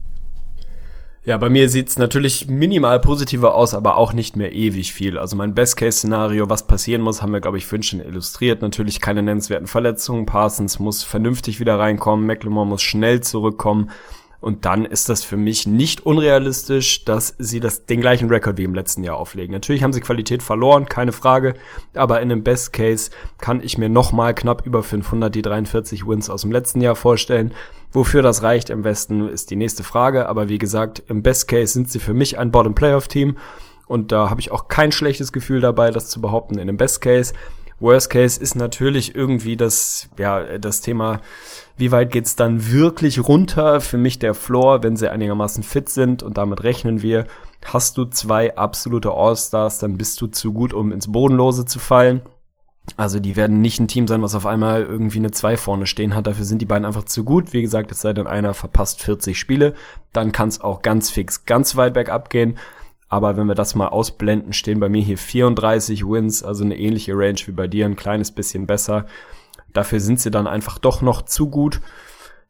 Ja, 1.27 1.37
bei 1.37 1.51
mir 1.51 1.69
sieht's 1.69 1.99
natürlich 1.99 2.49
minimal 2.49 2.99
positiver 2.99 3.55
aus, 3.55 3.75
aber 3.75 3.99
auch 3.99 4.15
nicht 4.15 4.37
mehr 4.37 4.53
ewig 4.53 4.95
viel. 4.95 5.19
Also 5.19 5.37
mein 5.37 5.55
Best-Case-Szenario, 5.55 6.49
was 6.49 6.67
passieren 6.67 7.03
muss, 7.03 7.21
haben 7.21 7.33
wir, 7.33 7.43
glaube 7.43 7.59
ich, 7.59 7.67
vorhin 7.67 7.83
schon 7.83 8.01
illustriert. 8.01 8.63
Natürlich 8.63 9.03
keine 9.03 9.23
nennenswerten 9.23 9.67
Verletzungen. 9.67 10.25
Parsons 10.25 10.79
muss 10.79 11.03
vernünftig 11.03 11.61
wieder 11.61 11.79
reinkommen. 11.79 12.25
McLemore 12.25 12.67
muss 12.67 12.81
schnell 12.81 13.21
zurückkommen. 13.21 13.91
Und 14.41 14.65
dann 14.65 14.87
ist 14.87 15.09
das 15.11 15.23
für 15.23 15.37
mich 15.37 15.67
nicht 15.67 16.07
unrealistisch, 16.07 17.05
dass 17.05 17.35
sie 17.39 17.61
das, 17.61 17.85
den 17.85 18.01
gleichen 18.01 18.29
Rekord 18.31 18.57
wie 18.57 18.65
im 18.65 18.75
letzten 18.75 19.05
Jahr 19.05 19.17
auflegen. 19.17 19.53
Natürlich 19.53 19.83
haben 19.83 19.93
sie 19.93 20.01
Qualität 20.01 20.43
verloren, 20.43 20.87
keine 20.87 21.13
Frage. 21.13 21.55
Aber 21.95 22.23
in 22.23 22.33
einem 22.33 22.43
Best 22.43 22.73
Case 22.73 23.11
kann 23.39 23.63
ich 23.63 23.77
mir 23.77 23.91
nochmal 23.91 24.35
knapp 24.35 24.67
über 24.67 24.83
500 24.83 25.35
die 25.35 25.43
43 25.43 26.07
Wins 26.07 26.31
aus 26.31 26.43
dem 26.43 26.53
letzten 26.53 26.81
Jahr 26.81 26.97
vorstellen. 26.97 27.53
Wofür 27.93 28.23
das 28.23 28.43
reicht 28.43 28.71
im 28.71 28.83
Westen 28.85 29.29
ist 29.29 29.51
die 29.51 29.57
nächste 29.57 29.85
Frage. 29.85 30.27
Aber 30.29 30.49
wie 30.49 30.59
gesagt, 30.59 31.03
im 31.09 31.23
Best 31.23 31.47
Case 31.47 31.75
sind 31.75 31.91
sie 31.91 31.99
für 31.99 32.15
mich 32.15 32.39
ein 32.39 32.51
Bottom 32.51 32.75
Playoff 32.75 33.09
Team. 33.09 33.37
Und 33.87 34.13
da 34.13 34.31
habe 34.31 34.41
ich 34.41 34.53
auch 34.53 34.69
kein 34.69 34.93
schlechtes 34.93 35.33
Gefühl 35.33 35.61
dabei, 35.61 35.91
das 35.91 36.09
zu 36.09 36.21
behaupten 36.21 36.55
in 36.55 36.63
einem 36.63 36.77
Best 36.77 37.03
Case. 37.03 37.35
Worst 37.81 38.11
Case 38.11 38.41
ist 38.41 38.55
natürlich 38.55 39.15
irgendwie 39.15 39.57
das, 39.57 40.09
ja, 40.19 40.59
das 40.59 40.83
Thema, 40.83 41.21
wie 41.81 41.91
weit 41.91 42.13
geht's 42.13 42.37
dann 42.37 42.71
wirklich 42.71 43.27
runter? 43.27 43.81
Für 43.81 43.99
mich 43.99 44.19
der 44.19 44.35
Floor, 44.35 44.83
wenn 44.83 44.97
sie 44.97 45.11
einigermaßen 45.11 45.63
fit 45.63 45.89
sind 45.89 46.23
und 46.23 46.39
damit 46.39 46.63
rechnen 46.63 47.03
wir, 47.03 47.27
hast 47.65 47.97
du 47.99 48.05
zwei 48.05 48.57
absolute 48.57 49.13
All-Stars, 49.13 49.79
dann 49.79 49.97
bist 49.97 50.21
du 50.21 50.27
zu 50.27 50.53
gut, 50.53 50.73
um 50.73 50.93
ins 50.93 51.11
Bodenlose 51.11 51.65
zu 51.65 51.79
fallen. 51.79 52.21
Also 52.97 53.21
die 53.21 53.37
werden 53.37 53.61
nicht 53.61 53.81
ein 53.81 53.89
Team 53.89 54.07
sein, 54.07 54.23
was 54.23 54.35
auf 54.35 54.47
einmal 54.47 54.83
irgendwie 54.83 55.19
eine 55.19 55.31
2 55.31 55.57
vorne 55.57 55.87
stehen 55.87 56.15
hat. 56.15 56.27
Dafür 56.27 56.45
sind 56.45 56.61
die 56.61 56.67
beiden 56.67 56.85
einfach 56.85 57.05
zu 57.05 57.25
gut. 57.25 57.53
Wie 57.53 57.63
gesagt, 57.63 57.91
es 57.93 58.01
sei 58.01 58.13
denn, 58.13 58.27
einer 58.27 58.55
verpasst 58.55 59.03
40 59.03 59.39
Spiele. 59.39 59.75
Dann 60.13 60.33
kann 60.33 60.49
es 60.49 60.61
auch 60.61 60.83
ganz 60.83 61.11
fix 61.11 61.45
ganz 61.45 61.77
weit 61.77 61.95
bergab 61.95 62.31
gehen. 62.31 62.59
Aber 63.09 63.37
wenn 63.37 63.47
wir 63.47 63.55
das 63.55 63.75
mal 63.75 63.89
ausblenden, 63.89 64.53
stehen 64.53 64.81
bei 64.81 64.89
mir 64.89 65.03
hier 65.03 65.19
34 65.19 66.05
Wins, 66.07 66.43
also 66.43 66.65
eine 66.65 66.79
ähnliche 66.79 67.13
Range 67.15 67.41
wie 67.47 67.53
bei 67.53 67.69
dir, 67.69 67.87
ein 67.87 67.97
kleines 67.97 68.31
bisschen 68.31 68.67
besser. 68.67 69.07
Dafür 69.73 70.01
sind 70.01 70.21
sie 70.21 70.31
dann 70.31 70.47
einfach 70.47 70.79
doch 70.79 71.03
noch 71.03 71.23
zu 71.23 71.49
gut. 71.49 71.81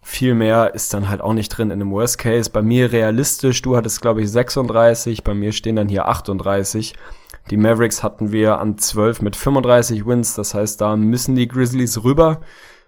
Viel 0.02 0.34
mehr 0.34 0.74
ist 0.74 0.94
dann 0.94 1.08
halt 1.08 1.20
auch 1.20 1.34
nicht 1.34 1.50
drin 1.50 1.70
in 1.70 1.80
einem 1.80 1.90
Worst 1.90 2.18
Case. 2.18 2.50
Bei 2.50 2.62
mir 2.62 2.90
realistisch, 2.90 3.60
du 3.62 3.76
hattest 3.76 4.00
glaube 4.00 4.22
ich 4.22 4.30
36, 4.30 5.24
bei 5.24 5.34
mir 5.34 5.52
stehen 5.52 5.76
dann 5.76 5.88
hier 5.88 6.08
38. 6.08 6.94
Die 7.50 7.56
Mavericks 7.56 8.02
hatten 8.02 8.32
wir 8.32 8.58
an 8.58 8.78
12 8.78 9.22
mit 9.22 9.36
35 9.36 10.06
Wins, 10.06 10.34
das 10.34 10.54
heißt, 10.54 10.80
da 10.80 10.96
müssen 10.96 11.34
die 11.34 11.48
Grizzlies 11.48 12.02
rüber. 12.04 12.40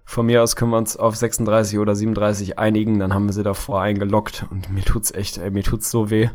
Von 0.05 0.27
mir 0.27 0.43
aus 0.43 0.57
können 0.57 0.71
wir 0.71 0.79
uns 0.79 0.97
auf 0.97 1.17
36 1.17 1.79
oder 1.79 1.95
37 1.95 2.59
einigen, 2.59 2.99
dann 2.99 3.15
haben 3.15 3.27
wir 3.27 3.33
sie 3.33 3.43
davor 3.43 3.83
eingeloggt 3.83 4.47
und 4.51 4.71
mir 4.71 4.83
tut's 4.83 5.13
echt, 5.13 5.39
ey, 5.39 5.51
mir 5.51 5.63
tut's 5.63 5.91
so 5.91 6.11
weh 6.11 6.29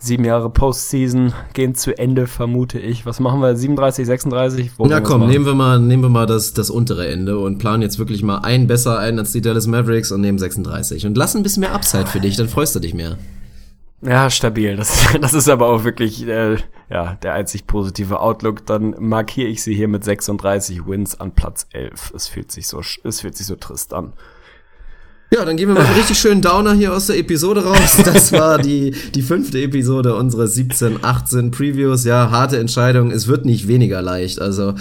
sieben 0.00 0.24
Jahre 0.24 0.50
Postseason 0.50 1.32
gehen 1.52 1.74
zu 1.74 1.96
Ende, 1.96 2.26
vermute 2.26 2.78
ich. 2.78 3.06
Was 3.06 3.20
machen 3.20 3.40
wir? 3.40 3.54
37, 3.54 4.06
36? 4.06 4.70
Wo 4.78 4.86
Na 4.86 5.00
komm, 5.00 5.28
nehmen 5.28 5.44
wir 5.44 5.54
mal, 5.54 5.78
nehmen 5.78 6.02
wir 6.02 6.08
mal 6.08 6.26
das, 6.26 6.54
das 6.54 6.70
untere 6.70 7.06
Ende 7.08 7.38
und 7.38 7.58
planen 7.58 7.82
jetzt 7.82 7.98
wirklich 7.98 8.22
mal 8.22 8.38
ein 8.38 8.66
besser 8.66 8.98
ein 8.98 9.18
als 9.18 9.32
die 9.32 9.42
Dallas 9.42 9.66
Mavericks 9.66 10.10
und 10.10 10.22
nehmen 10.22 10.38
36. 10.38 11.06
Und 11.06 11.16
lass 11.16 11.36
ein 11.36 11.42
bisschen 11.42 11.60
mehr 11.60 11.74
Upside 11.74 12.06
für 12.06 12.20
dich, 12.20 12.36
dann 12.36 12.48
freust 12.48 12.74
du 12.74 12.80
dich 12.80 12.94
mehr. 12.94 13.18
Ja, 14.02 14.30
stabil. 14.30 14.76
Das, 14.76 15.06
das 15.20 15.34
ist 15.34 15.48
aber 15.48 15.68
auch 15.68 15.84
wirklich 15.84 16.26
äh, 16.26 16.56
ja, 16.88 17.14
der 17.22 17.34
einzig 17.34 17.66
positive 17.66 18.20
Outlook. 18.20 18.64
Dann 18.66 18.94
markiere 18.98 19.48
ich 19.48 19.62
sie 19.62 19.74
hier 19.74 19.88
mit 19.88 20.04
36 20.04 20.86
Wins 20.86 21.20
an 21.20 21.32
Platz 21.32 21.66
11. 21.72 22.12
Es 22.14 22.28
fühlt 22.28 22.50
sich 22.50 22.66
so, 22.66 22.80
es 23.04 23.20
fühlt 23.20 23.36
sich 23.36 23.46
so 23.46 23.56
trist 23.56 23.92
an. 23.92 24.14
Ja, 25.32 25.44
dann 25.44 25.56
gehen 25.56 25.68
wir 25.68 25.76
mal 25.76 25.86
einen 25.86 25.94
richtig 25.94 26.18
schönen 26.18 26.42
Downer 26.42 26.72
hier 26.72 26.92
aus 26.92 27.06
der 27.06 27.16
Episode 27.16 27.64
raus. 27.64 27.98
Das 28.04 28.32
war 28.32 28.58
die, 28.58 28.90
die 29.14 29.22
fünfte 29.22 29.60
Episode 29.60 30.16
unserer 30.16 30.48
17, 30.48 31.04
18 31.04 31.52
Previews. 31.52 32.04
Ja, 32.04 32.30
harte 32.32 32.58
Entscheidung. 32.58 33.12
Es 33.12 33.28
wird 33.28 33.44
nicht 33.44 33.68
weniger 33.68 34.02
leicht. 34.02 34.40
Also, 34.40 34.74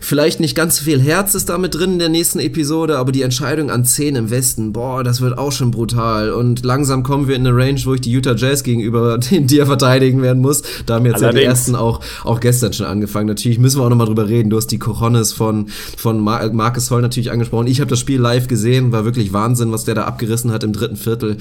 Vielleicht 0.00 0.38
nicht 0.38 0.54
ganz 0.54 0.76
so 0.76 0.84
viel 0.84 1.00
Herz 1.00 1.34
ist 1.34 1.48
damit 1.48 1.74
drin 1.74 1.94
in 1.94 1.98
der 1.98 2.08
nächsten 2.08 2.38
Episode, 2.38 2.98
aber 2.98 3.10
die 3.10 3.22
Entscheidung 3.22 3.70
an 3.70 3.84
10 3.84 4.14
im 4.14 4.30
Westen, 4.30 4.72
boah, 4.72 5.02
das 5.02 5.20
wird 5.20 5.36
auch 5.36 5.50
schon 5.50 5.72
brutal. 5.72 6.30
Und 6.30 6.64
langsam 6.64 7.02
kommen 7.02 7.26
wir 7.26 7.34
in 7.34 7.46
eine 7.46 7.56
Range, 7.56 7.80
wo 7.84 7.94
ich 7.94 8.00
die 8.00 8.12
Utah 8.12 8.34
Jazz 8.36 8.62
gegenüber 8.62 9.18
den 9.30 9.48
dir 9.48 9.66
verteidigen 9.66 10.22
werden 10.22 10.40
muss. 10.40 10.62
Da 10.86 10.94
haben 10.94 11.06
jetzt 11.06 11.20
ja 11.20 11.32
die 11.32 11.42
ersten 11.42 11.74
auch, 11.74 12.00
auch 12.24 12.38
gestern 12.38 12.72
schon 12.72 12.86
angefangen. 12.86 13.26
Natürlich 13.26 13.58
müssen 13.58 13.80
wir 13.80 13.84
auch 13.84 13.90
nochmal 13.90 14.06
drüber 14.06 14.28
reden. 14.28 14.50
Du 14.50 14.56
hast 14.56 14.68
die 14.68 14.78
Cojones 14.78 15.32
von, 15.32 15.68
von 15.96 16.20
Mar 16.20 16.48
Marcus 16.52 16.90
Holl 16.90 17.02
natürlich 17.02 17.32
angesprochen. 17.32 17.66
Ich 17.66 17.80
habe 17.80 17.90
das 17.90 17.98
Spiel 17.98 18.20
live 18.20 18.46
gesehen, 18.46 18.92
war 18.92 19.04
wirklich 19.04 19.32
Wahnsinn, 19.32 19.72
was 19.72 19.84
der 19.84 19.96
da 19.96 20.04
abgerissen 20.04 20.52
hat 20.52 20.62
im 20.62 20.72
dritten 20.72 20.96
Viertel. 20.96 21.38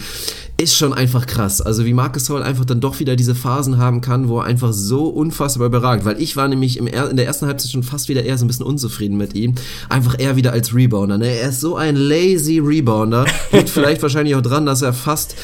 Ist 0.60 0.76
schon 0.76 0.94
einfach 0.94 1.28
krass. 1.28 1.62
Also 1.62 1.86
wie 1.86 1.94
Marcus 1.94 2.28
Holl 2.30 2.42
einfach 2.42 2.66
dann 2.66 2.80
doch 2.80 3.00
wieder 3.00 3.16
diese 3.16 3.36
Phasen 3.36 3.78
haben 3.78 4.02
kann, 4.02 4.28
wo 4.28 4.40
er 4.40 4.46
einfach 4.46 4.74
so 4.74 5.06
unfassbar 5.08 5.68
überragt. 5.68 6.06
Weil 6.06 6.20
ich 6.20 6.36
war 6.36 6.48
nämlich 6.48 6.78
im, 6.78 6.88
in 6.88 7.16
der 7.16 7.28
ersten 7.28 7.46
Halbzeit 7.46 7.72
schon 7.72 7.84
fast 7.84 8.10
wieder 8.10 8.24
eher 8.24 8.38
so 8.38 8.47
ein 8.48 8.50
bisschen 8.50 8.66
unzufrieden 8.66 9.18
mit 9.18 9.36
ihm. 9.36 9.56
Einfach 9.90 10.18
eher 10.18 10.36
wieder 10.36 10.54
als 10.54 10.74
Rebounder. 10.74 11.18
Ne? 11.18 11.28
Er 11.28 11.50
ist 11.50 11.62
so 11.62 11.76
ein 11.76 11.96
lazy 11.96 12.60
Rebounder. 12.60 13.26
Liegt 13.52 13.70
vielleicht 13.70 14.02
wahrscheinlich 14.02 14.36
auch 14.36 14.42
dran, 14.42 14.66
dass 14.66 14.82
er 14.82 14.94
fast 14.94 15.36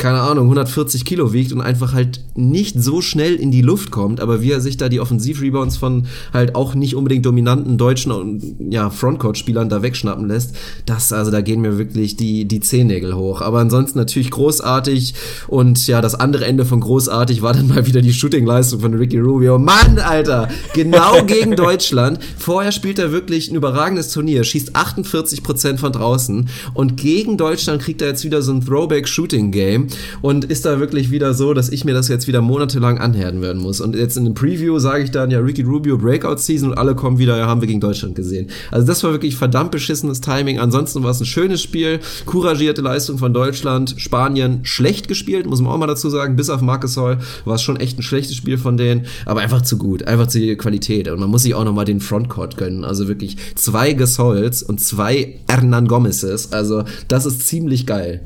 keine 0.00 0.22
Ahnung, 0.22 0.44
140 0.44 1.04
Kilo 1.04 1.34
wiegt 1.34 1.52
und 1.52 1.60
einfach 1.60 1.92
halt 1.92 2.24
nicht 2.34 2.82
so 2.82 3.02
schnell 3.02 3.34
in 3.34 3.50
die 3.50 3.60
Luft 3.60 3.90
kommt, 3.90 4.20
aber 4.20 4.40
wie 4.40 4.50
er 4.50 4.62
sich 4.62 4.78
da 4.78 4.88
die 4.88 4.98
Offensivrebounds 4.98 5.76
von 5.76 6.06
halt 6.32 6.54
auch 6.54 6.74
nicht 6.74 6.96
unbedingt 6.96 7.26
dominanten 7.26 7.76
deutschen 7.76 8.10
und 8.10 8.42
ja, 8.70 8.88
Frontcourt-Spielern 8.88 9.68
da 9.68 9.82
wegschnappen 9.82 10.26
lässt, 10.26 10.56
das, 10.86 11.12
also 11.12 11.30
da 11.30 11.42
gehen 11.42 11.60
mir 11.60 11.76
wirklich 11.76 12.16
die, 12.16 12.46
die 12.46 12.60
Zehennägel 12.60 13.14
hoch. 13.14 13.42
Aber 13.42 13.58
ansonsten 13.58 13.98
natürlich 13.98 14.30
großartig 14.30 15.14
und 15.48 15.86
ja, 15.86 16.00
das 16.00 16.14
andere 16.14 16.46
Ende 16.46 16.64
von 16.64 16.80
großartig 16.80 17.42
war 17.42 17.52
dann 17.52 17.68
mal 17.68 17.86
wieder 17.86 18.00
die 18.00 18.14
Shooting-Leistung 18.14 18.80
von 18.80 18.94
Ricky 18.94 19.18
Rubio. 19.18 19.58
Mann, 19.58 19.98
Alter! 19.98 20.48
Genau 20.72 21.22
gegen 21.26 21.56
Deutschland. 21.56 22.18
Vorher 22.38 22.72
spielt 22.72 22.98
er 22.98 23.12
wirklich 23.12 23.50
ein 23.50 23.54
überragendes 23.54 24.10
Turnier, 24.10 24.44
schießt 24.44 24.74
48% 24.74 25.76
von 25.76 25.92
draußen 25.92 26.48
und 26.72 26.96
gegen 26.96 27.36
Deutschland 27.36 27.82
kriegt 27.82 28.00
er 28.00 28.08
jetzt 28.08 28.24
wieder 28.24 28.40
so 28.40 28.52
ein 28.52 28.64
Throwback-Shooting-Game 28.64 29.89
und 30.22 30.44
ist 30.44 30.66
da 30.66 30.80
wirklich 30.80 31.10
wieder 31.10 31.34
so, 31.34 31.54
dass 31.54 31.68
ich 31.68 31.84
mir 31.84 31.94
das 31.94 32.08
jetzt 32.08 32.26
wieder 32.26 32.40
monatelang 32.40 32.98
anhören 32.98 33.42
werden 33.42 33.60
muss. 33.60 33.80
Und 33.80 33.94
jetzt 33.96 34.16
in 34.16 34.24
dem 34.24 34.34
Preview 34.34 34.78
sage 34.78 35.04
ich 35.04 35.10
dann 35.10 35.30
ja 35.30 35.38
Ricky 35.38 35.62
Rubio 35.62 35.98
Breakout 35.98 36.38
Season 36.38 36.70
und 36.70 36.78
alle 36.78 36.94
kommen 36.94 37.18
wieder, 37.18 37.36
ja, 37.36 37.46
haben 37.46 37.60
wir 37.60 37.68
gegen 37.68 37.80
Deutschland 37.80 38.14
gesehen. 38.14 38.48
Also 38.70 38.86
das 38.86 39.02
war 39.04 39.12
wirklich 39.12 39.36
verdammt 39.36 39.70
beschissenes 39.70 40.20
Timing. 40.20 40.58
Ansonsten 40.58 41.02
war 41.02 41.10
es 41.10 41.20
ein 41.20 41.26
schönes 41.26 41.62
Spiel, 41.62 42.00
couragierte 42.26 42.82
Leistung 42.82 43.18
von 43.18 43.32
Deutschland, 43.32 43.94
Spanien 43.98 44.60
schlecht 44.62 45.08
gespielt, 45.08 45.46
muss 45.46 45.60
man 45.60 45.72
auch 45.72 45.78
mal 45.78 45.86
dazu 45.86 46.10
sagen, 46.10 46.36
bis 46.36 46.50
auf 46.50 46.60
Marcus 46.60 46.96
Hall 46.96 47.18
war 47.44 47.54
es 47.56 47.62
schon 47.62 47.76
echt 47.76 47.98
ein 47.98 48.02
schlechtes 48.02 48.36
Spiel 48.36 48.58
von 48.58 48.76
denen, 48.76 49.06
aber 49.26 49.40
einfach 49.40 49.62
zu 49.62 49.76
gut, 49.78 50.06
einfach 50.06 50.26
zu 50.26 50.40
Qualität. 50.56 51.08
Und 51.08 51.20
man 51.20 51.30
muss 51.30 51.42
sich 51.42 51.54
auch 51.54 51.64
nochmal 51.64 51.84
den 51.84 52.00
Frontcourt 52.00 52.56
gönnen. 52.56 52.84
Also 52.84 53.08
wirklich 53.08 53.36
zwei 53.54 53.92
Gasols 53.92 54.62
und 54.62 54.80
zwei 54.80 55.40
Hernan 55.48 55.88
Gomezes. 55.88 56.52
Also 56.52 56.84
das 57.08 57.26
ist 57.26 57.46
ziemlich 57.46 57.86
geil. 57.86 58.20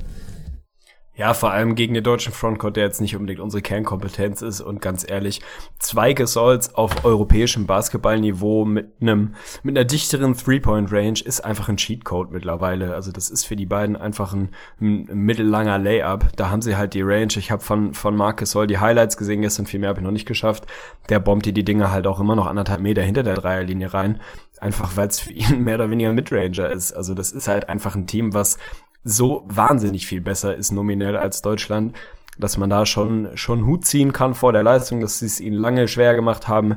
Ja, 1.16 1.32
vor 1.32 1.52
allem 1.52 1.76
gegen 1.76 1.94
den 1.94 2.02
deutschen 2.02 2.32
Frontcourt, 2.32 2.76
der 2.76 2.84
jetzt 2.84 3.00
nicht 3.00 3.14
unbedingt 3.14 3.38
unsere 3.38 3.62
Kernkompetenz 3.62 4.42
ist 4.42 4.60
und 4.60 4.80
ganz 4.80 5.08
ehrlich, 5.08 5.42
zwei 5.78 6.12
Gasols 6.12 6.74
auf 6.74 7.04
europäischem 7.04 7.66
Basketballniveau 7.66 8.64
mit 8.64 8.90
einem 9.00 9.36
mit 9.62 9.76
einer 9.76 9.84
dichteren 9.84 10.36
Three-Point-Range 10.36 11.20
ist 11.24 11.44
einfach 11.44 11.68
ein 11.68 11.76
Cheatcode 11.76 12.32
mittlerweile. 12.32 12.94
Also 12.94 13.12
das 13.12 13.30
ist 13.30 13.44
für 13.44 13.54
die 13.54 13.66
beiden 13.66 13.94
einfach 13.94 14.34
ein, 14.34 14.50
ein 14.80 15.04
mittellanger 15.12 15.78
Layup. 15.78 16.36
Da 16.36 16.50
haben 16.50 16.62
sie 16.62 16.76
halt 16.76 16.94
die 16.94 17.02
Range. 17.02 17.32
Ich 17.36 17.52
habe 17.52 17.62
von 17.62 17.94
von 17.94 18.16
Marc 18.16 18.38
Gasol 18.38 18.66
die 18.66 18.78
Highlights 18.78 19.16
gesehen 19.16 19.42
gestern, 19.42 19.66
viel 19.66 19.78
mehr 19.78 19.90
habe 19.90 20.00
ich 20.00 20.04
noch 20.04 20.10
nicht 20.10 20.26
geschafft. 20.26 20.66
Der 21.10 21.20
bombt 21.20 21.46
dir 21.46 21.52
die 21.52 21.64
Dinge 21.64 21.92
halt 21.92 22.08
auch 22.08 22.18
immer 22.18 22.34
noch 22.34 22.46
anderthalb 22.46 22.80
Meter 22.80 23.02
hinter 23.02 23.22
der 23.22 23.34
Dreierlinie 23.34 23.94
rein 23.94 24.20
einfach 24.64 24.96
weil 24.96 25.08
es 25.08 25.20
für 25.20 25.32
ihn 25.32 25.62
mehr 25.64 25.76
oder 25.76 25.90
weniger 25.90 26.12
Midranger 26.12 26.70
ist. 26.70 26.92
Also 26.92 27.14
das 27.14 27.32
ist 27.32 27.48
halt 27.48 27.68
einfach 27.68 27.94
ein 27.94 28.06
Team, 28.06 28.34
was 28.34 28.58
so 29.04 29.44
wahnsinnig 29.46 30.06
viel 30.06 30.20
besser 30.20 30.56
ist 30.56 30.72
nominell 30.72 31.16
als 31.16 31.42
Deutschland, 31.42 31.94
dass 32.38 32.56
man 32.56 32.70
da 32.70 32.86
schon, 32.86 33.28
schon 33.34 33.66
Hut 33.66 33.84
ziehen 33.84 34.12
kann 34.12 34.34
vor 34.34 34.52
der 34.52 34.62
Leistung, 34.62 35.00
dass 35.00 35.18
sie 35.18 35.26
es 35.26 35.40
ihnen 35.40 35.56
lange 35.56 35.86
schwer 35.86 36.14
gemacht 36.14 36.48
haben. 36.48 36.76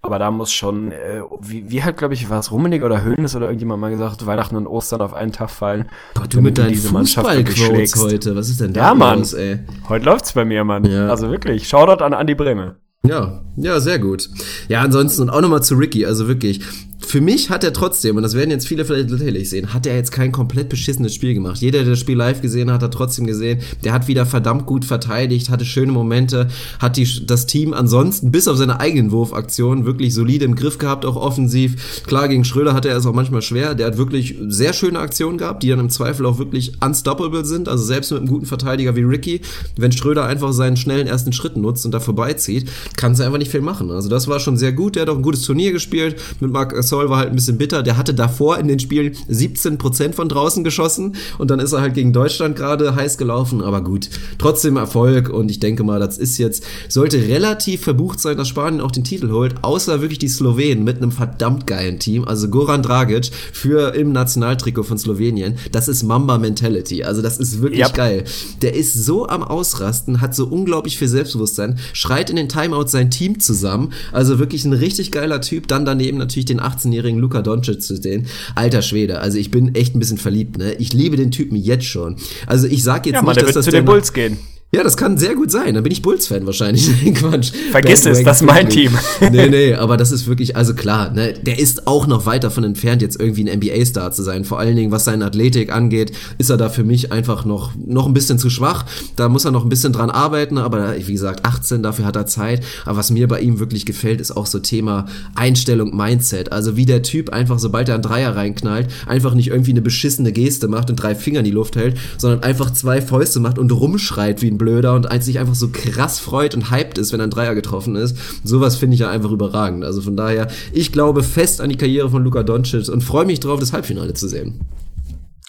Aber 0.00 0.18
da 0.18 0.30
muss 0.30 0.52
schon, 0.52 0.92
äh, 0.92 1.22
wie, 1.40 1.70
wie 1.70 1.82
halt, 1.82 1.96
glaube 1.96 2.12
ich, 2.12 2.28
war 2.28 2.38
es 2.38 2.52
Rummenig 2.52 2.82
oder 2.82 3.02
Höhnes 3.02 3.34
oder 3.34 3.46
irgendjemand 3.46 3.80
mal 3.80 3.90
gesagt, 3.90 4.26
Weihnachten 4.26 4.54
und 4.54 4.66
Ostern 4.66 5.00
auf 5.00 5.14
einen 5.14 5.32
Tag 5.32 5.50
fallen. 5.50 5.88
Gott, 6.14 6.34
du 6.34 6.42
mit 6.42 6.58
deinen 6.58 6.74
Fußballquotes 6.74 7.96
heute, 8.02 8.36
was 8.36 8.50
ist 8.50 8.60
denn 8.60 8.74
da 8.74 8.88
ja, 8.88 8.94
Mann. 8.94 9.20
los, 9.20 9.32
ey? 9.32 9.60
Heute 9.88 10.04
läuft's 10.04 10.34
bei 10.34 10.44
mir, 10.44 10.62
Mann. 10.62 10.84
Ja. 10.84 11.08
Also 11.08 11.30
wirklich, 11.30 11.66
Shoutout 11.66 12.04
an 12.04 12.12
Andi 12.12 12.34
Breme. 12.34 12.76
Ja, 13.02 13.42
ja, 13.56 13.80
sehr 13.80 13.98
gut. 13.98 14.28
Ja, 14.68 14.82
ansonsten 14.82 15.22
und 15.22 15.30
auch 15.30 15.40
nochmal 15.40 15.62
zu 15.62 15.74
Ricky, 15.74 16.04
also 16.04 16.28
wirklich, 16.28 16.60
für 17.04 17.20
mich 17.20 17.50
hat 17.50 17.64
er 17.64 17.72
trotzdem, 17.72 18.16
und 18.16 18.22
das 18.22 18.34
werden 18.34 18.50
jetzt 18.50 18.66
viele 18.66 18.84
vielleicht 18.84 19.10
lächerlich 19.10 19.50
sehen, 19.50 19.72
hat 19.72 19.86
er 19.86 19.96
jetzt 19.96 20.12
kein 20.12 20.32
komplett 20.32 20.68
beschissenes 20.68 21.14
Spiel 21.14 21.34
gemacht. 21.34 21.60
Jeder, 21.60 21.80
der 21.80 21.90
das 21.90 22.00
Spiel 22.00 22.16
live 22.16 22.40
gesehen 22.40 22.70
hat, 22.70 22.82
hat 22.82 22.94
trotzdem 22.94 23.26
gesehen, 23.26 23.60
der 23.84 23.92
hat 23.92 24.08
wieder 24.08 24.26
verdammt 24.26 24.66
gut 24.66 24.84
verteidigt, 24.84 25.50
hatte 25.50 25.64
schöne 25.64 25.92
Momente, 25.92 26.48
hat 26.78 26.96
die, 26.96 27.26
das 27.26 27.46
Team 27.46 27.72
ansonsten 27.72 28.30
bis 28.30 28.48
auf 28.48 28.56
seine 28.56 28.80
eigenen 28.80 29.10
Wurfaktionen 29.12 29.86
wirklich 29.86 30.14
solide 30.14 30.44
im 30.44 30.54
Griff 30.54 30.78
gehabt, 30.78 31.04
auch 31.04 31.16
offensiv. 31.16 32.02
Klar, 32.06 32.28
gegen 32.28 32.44
Schröder 32.44 32.74
hatte 32.74 32.88
er 32.88 32.96
es 32.96 33.06
auch 33.06 33.14
manchmal 33.14 33.42
schwer. 33.42 33.74
Der 33.74 33.86
hat 33.86 33.96
wirklich 33.96 34.36
sehr 34.48 34.72
schöne 34.72 34.98
Aktionen 34.98 35.38
gehabt, 35.38 35.62
die 35.62 35.68
dann 35.68 35.80
im 35.80 35.90
Zweifel 35.90 36.26
auch 36.26 36.38
wirklich 36.38 36.72
unstoppable 36.82 37.44
sind. 37.44 37.68
Also 37.68 37.84
selbst 37.84 38.10
mit 38.10 38.20
einem 38.20 38.28
guten 38.28 38.46
Verteidiger 38.46 38.96
wie 38.96 39.02
Ricky, 39.02 39.40
wenn 39.76 39.92
Schröder 39.92 40.26
einfach 40.26 40.52
seinen 40.52 40.76
schnellen 40.76 41.06
ersten 41.06 41.32
Schritt 41.32 41.56
nutzt 41.56 41.84
und 41.84 41.92
da 41.92 42.00
vorbeizieht, 42.00 42.68
kann 42.96 43.12
es 43.12 43.20
einfach 43.20 43.38
nicht 43.38 43.50
viel 43.50 43.60
machen. 43.60 43.90
Also 43.90 44.08
das 44.08 44.28
war 44.28 44.40
schon 44.40 44.56
sehr 44.56 44.72
gut. 44.72 44.96
Der 44.96 45.02
hat 45.02 45.08
auch 45.08 45.16
ein 45.16 45.22
gutes 45.22 45.42
Turnier 45.42 45.72
gespielt 45.72 46.16
mit 46.40 46.50
Marc 46.50 46.72
Gasol 46.94 47.10
war 47.10 47.18
halt 47.18 47.30
ein 47.30 47.34
bisschen 47.34 47.58
bitter. 47.58 47.82
Der 47.82 47.96
hatte 47.96 48.14
davor 48.14 48.58
in 48.58 48.68
den 48.68 48.78
Spielen 48.78 49.14
17% 49.28 50.12
von 50.12 50.28
draußen 50.28 50.62
geschossen 50.62 51.16
und 51.38 51.50
dann 51.50 51.58
ist 51.58 51.72
er 51.72 51.80
halt 51.80 51.94
gegen 51.94 52.12
Deutschland 52.12 52.56
gerade 52.56 52.94
heiß 52.94 53.18
gelaufen. 53.18 53.62
Aber 53.62 53.82
gut, 53.82 54.08
trotzdem 54.38 54.76
Erfolg 54.76 55.28
und 55.28 55.50
ich 55.50 55.58
denke 55.60 55.82
mal, 55.82 55.98
das 55.98 56.18
ist 56.18 56.38
jetzt, 56.38 56.64
sollte 56.88 57.16
relativ 57.28 57.82
verbucht 57.82 58.20
sein, 58.20 58.36
dass 58.36 58.48
Spanien 58.48 58.80
auch 58.80 58.92
den 58.92 59.02
Titel 59.02 59.30
holt, 59.30 59.56
außer 59.62 60.00
wirklich 60.00 60.20
die 60.20 60.28
Slowenen 60.28 60.84
mit 60.84 60.98
einem 60.98 61.10
verdammt 61.10 61.66
geilen 61.66 61.98
Team. 61.98 62.24
Also 62.24 62.48
Goran 62.48 62.82
Dragic 62.82 63.30
für 63.52 63.94
im 63.94 64.12
Nationaltrikot 64.12 64.84
von 64.84 64.98
Slowenien. 64.98 65.56
Das 65.72 65.88
ist 65.88 66.04
Mamba 66.04 66.38
Mentality. 66.38 67.02
Also 67.02 67.22
das 67.22 67.38
ist 67.38 67.60
wirklich 67.60 67.80
yep. 67.80 67.94
geil. 67.94 68.24
Der 68.62 68.74
ist 68.74 68.94
so 68.94 69.26
am 69.26 69.42
Ausrasten, 69.42 70.20
hat 70.20 70.34
so 70.34 70.46
unglaublich 70.46 70.96
viel 70.98 71.08
Selbstbewusstsein, 71.08 71.78
schreit 71.92 72.30
in 72.30 72.36
den 72.36 72.48
Timeouts 72.48 72.92
sein 72.92 73.10
Team 73.10 73.40
zusammen. 73.40 73.92
Also 74.12 74.38
wirklich 74.38 74.64
ein 74.64 74.72
richtig 74.72 75.10
geiler 75.10 75.40
Typ. 75.40 75.66
Dann 75.66 75.84
daneben 75.84 76.18
natürlich 76.18 76.44
den 76.46 76.60
18 76.60 76.83
18-jährigen 76.84 77.18
Luka 77.18 77.42
Doncic 77.42 77.82
zu 77.82 77.96
sehen. 77.96 78.26
Alter 78.54 78.82
Schwede, 78.82 79.20
also 79.20 79.38
ich 79.38 79.50
bin 79.50 79.74
echt 79.74 79.94
ein 79.94 79.98
bisschen 79.98 80.18
verliebt, 80.18 80.58
ne? 80.58 80.74
Ich 80.74 80.92
liebe 80.92 81.16
den 81.16 81.30
Typen 81.30 81.56
jetzt 81.56 81.86
schon. 81.86 82.16
Also 82.46 82.66
ich 82.66 82.82
sag 82.82 83.06
jetzt 83.06 83.14
ja, 83.14 83.20
nicht, 83.20 83.26
Mann, 83.26 83.34
dass 83.36 83.46
wird 83.46 83.56
das 83.56 83.64
zu 83.64 83.70
den 83.70 83.84
Bulls 83.84 84.12
gehen. 84.12 84.36
Ja, 84.74 84.82
das 84.82 84.96
kann 84.96 85.18
sehr 85.18 85.36
gut 85.36 85.52
sein. 85.52 85.74
Dann 85.74 85.84
bin 85.84 85.92
ich 85.92 86.02
Bulls-Fan 86.02 86.46
wahrscheinlich. 86.46 86.90
Quatsch. 87.14 87.52
Vergiss 87.70 88.06
es, 88.06 88.24
das 88.24 88.40
ist 88.40 88.46
mein 88.46 88.68
Team. 88.68 88.90
nee, 89.20 89.46
nee, 89.46 89.74
aber 89.74 89.96
das 89.96 90.10
ist 90.10 90.26
wirklich, 90.26 90.56
also 90.56 90.74
klar, 90.74 91.12
ne, 91.12 91.32
der 91.32 91.60
ist 91.60 91.86
auch 91.86 92.08
noch 92.08 92.26
weit 92.26 92.42
davon 92.42 92.64
entfernt, 92.64 93.00
jetzt 93.00 93.20
irgendwie 93.20 93.48
ein 93.48 93.60
NBA-Star 93.60 94.10
zu 94.10 94.24
sein. 94.24 94.44
Vor 94.44 94.58
allen 94.58 94.74
Dingen, 94.74 94.90
was 94.90 95.04
seine 95.04 95.26
Athletik 95.26 95.72
angeht, 95.72 96.10
ist 96.38 96.50
er 96.50 96.56
da 96.56 96.70
für 96.70 96.82
mich 96.82 97.12
einfach 97.12 97.44
noch, 97.44 97.70
noch 97.86 98.06
ein 98.06 98.14
bisschen 98.14 98.40
zu 98.40 98.50
schwach. 98.50 98.84
Da 99.14 99.28
muss 99.28 99.44
er 99.44 99.52
noch 99.52 99.62
ein 99.62 99.68
bisschen 99.68 99.92
dran 99.92 100.10
arbeiten, 100.10 100.58
aber 100.58 100.96
wie 100.96 101.12
gesagt, 101.12 101.44
18, 101.44 101.84
dafür 101.84 102.06
hat 102.06 102.16
er 102.16 102.26
Zeit. 102.26 102.64
Aber 102.84 102.96
was 102.96 103.12
mir 103.12 103.28
bei 103.28 103.40
ihm 103.40 103.60
wirklich 103.60 103.86
gefällt, 103.86 104.20
ist 104.20 104.36
auch 104.36 104.46
so 104.46 104.58
Thema 104.58 105.06
Einstellung, 105.36 105.96
Mindset. 105.96 106.50
Also 106.50 106.76
wie 106.76 106.84
der 106.84 107.02
Typ 107.02 107.30
einfach, 107.30 107.60
sobald 107.60 107.88
er 107.88 107.94
einen 107.94 108.02
Dreier 108.02 108.34
reinknallt, 108.34 108.88
einfach 109.06 109.34
nicht 109.34 109.50
irgendwie 109.50 109.70
eine 109.70 109.82
beschissene 109.82 110.32
Geste 110.32 110.66
macht 110.66 110.90
und 110.90 110.96
drei 110.96 111.14
Finger 111.14 111.38
in 111.38 111.44
die 111.44 111.52
Luft 111.52 111.76
hält, 111.76 111.96
sondern 112.18 112.42
einfach 112.42 112.72
zwei 112.72 113.00
Fäuste 113.00 113.38
macht 113.38 113.60
und 113.60 113.70
rumschreit 113.70 114.42
wie 114.42 114.50
ein 114.50 114.58
Blöder 114.64 114.94
und 114.94 115.06
sich 115.22 115.38
einfach 115.38 115.54
so 115.54 115.68
krass 115.68 116.18
freut 116.18 116.54
und 116.54 116.70
hyped 116.70 116.96
ist, 116.96 117.12
wenn 117.12 117.20
ein 117.20 117.28
Dreier 117.28 117.54
getroffen 117.54 117.96
ist. 117.96 118.16
Sowas 118.44 118.76
finde 118.76 118.94
ich 118.94 119.00
ja 119.00 119.10
einfach 119.10 119.30
überragend. 119.30 119.84
Also 119.84 120.00
von 120.00 120.16
daher, 120.16 120.48
ich 120.72 120.90
glaube 120.90 121.22
fest 121.22 121.60
an 121.60 121.68
die 121.68 121.76
Karriere 121.76 122.08
von 122.08 122.24
Luka 122.24 122.42
Doncic 122.42 122.88
und 122.88 123.02
freue 123.02 123.26
mich 123.26 123.40
drauf, 123.40 123.60
das 123.60 123.74
Halbfinale 123.74 124.14
zu 124.14 124.26
sehen. 124.26 124.60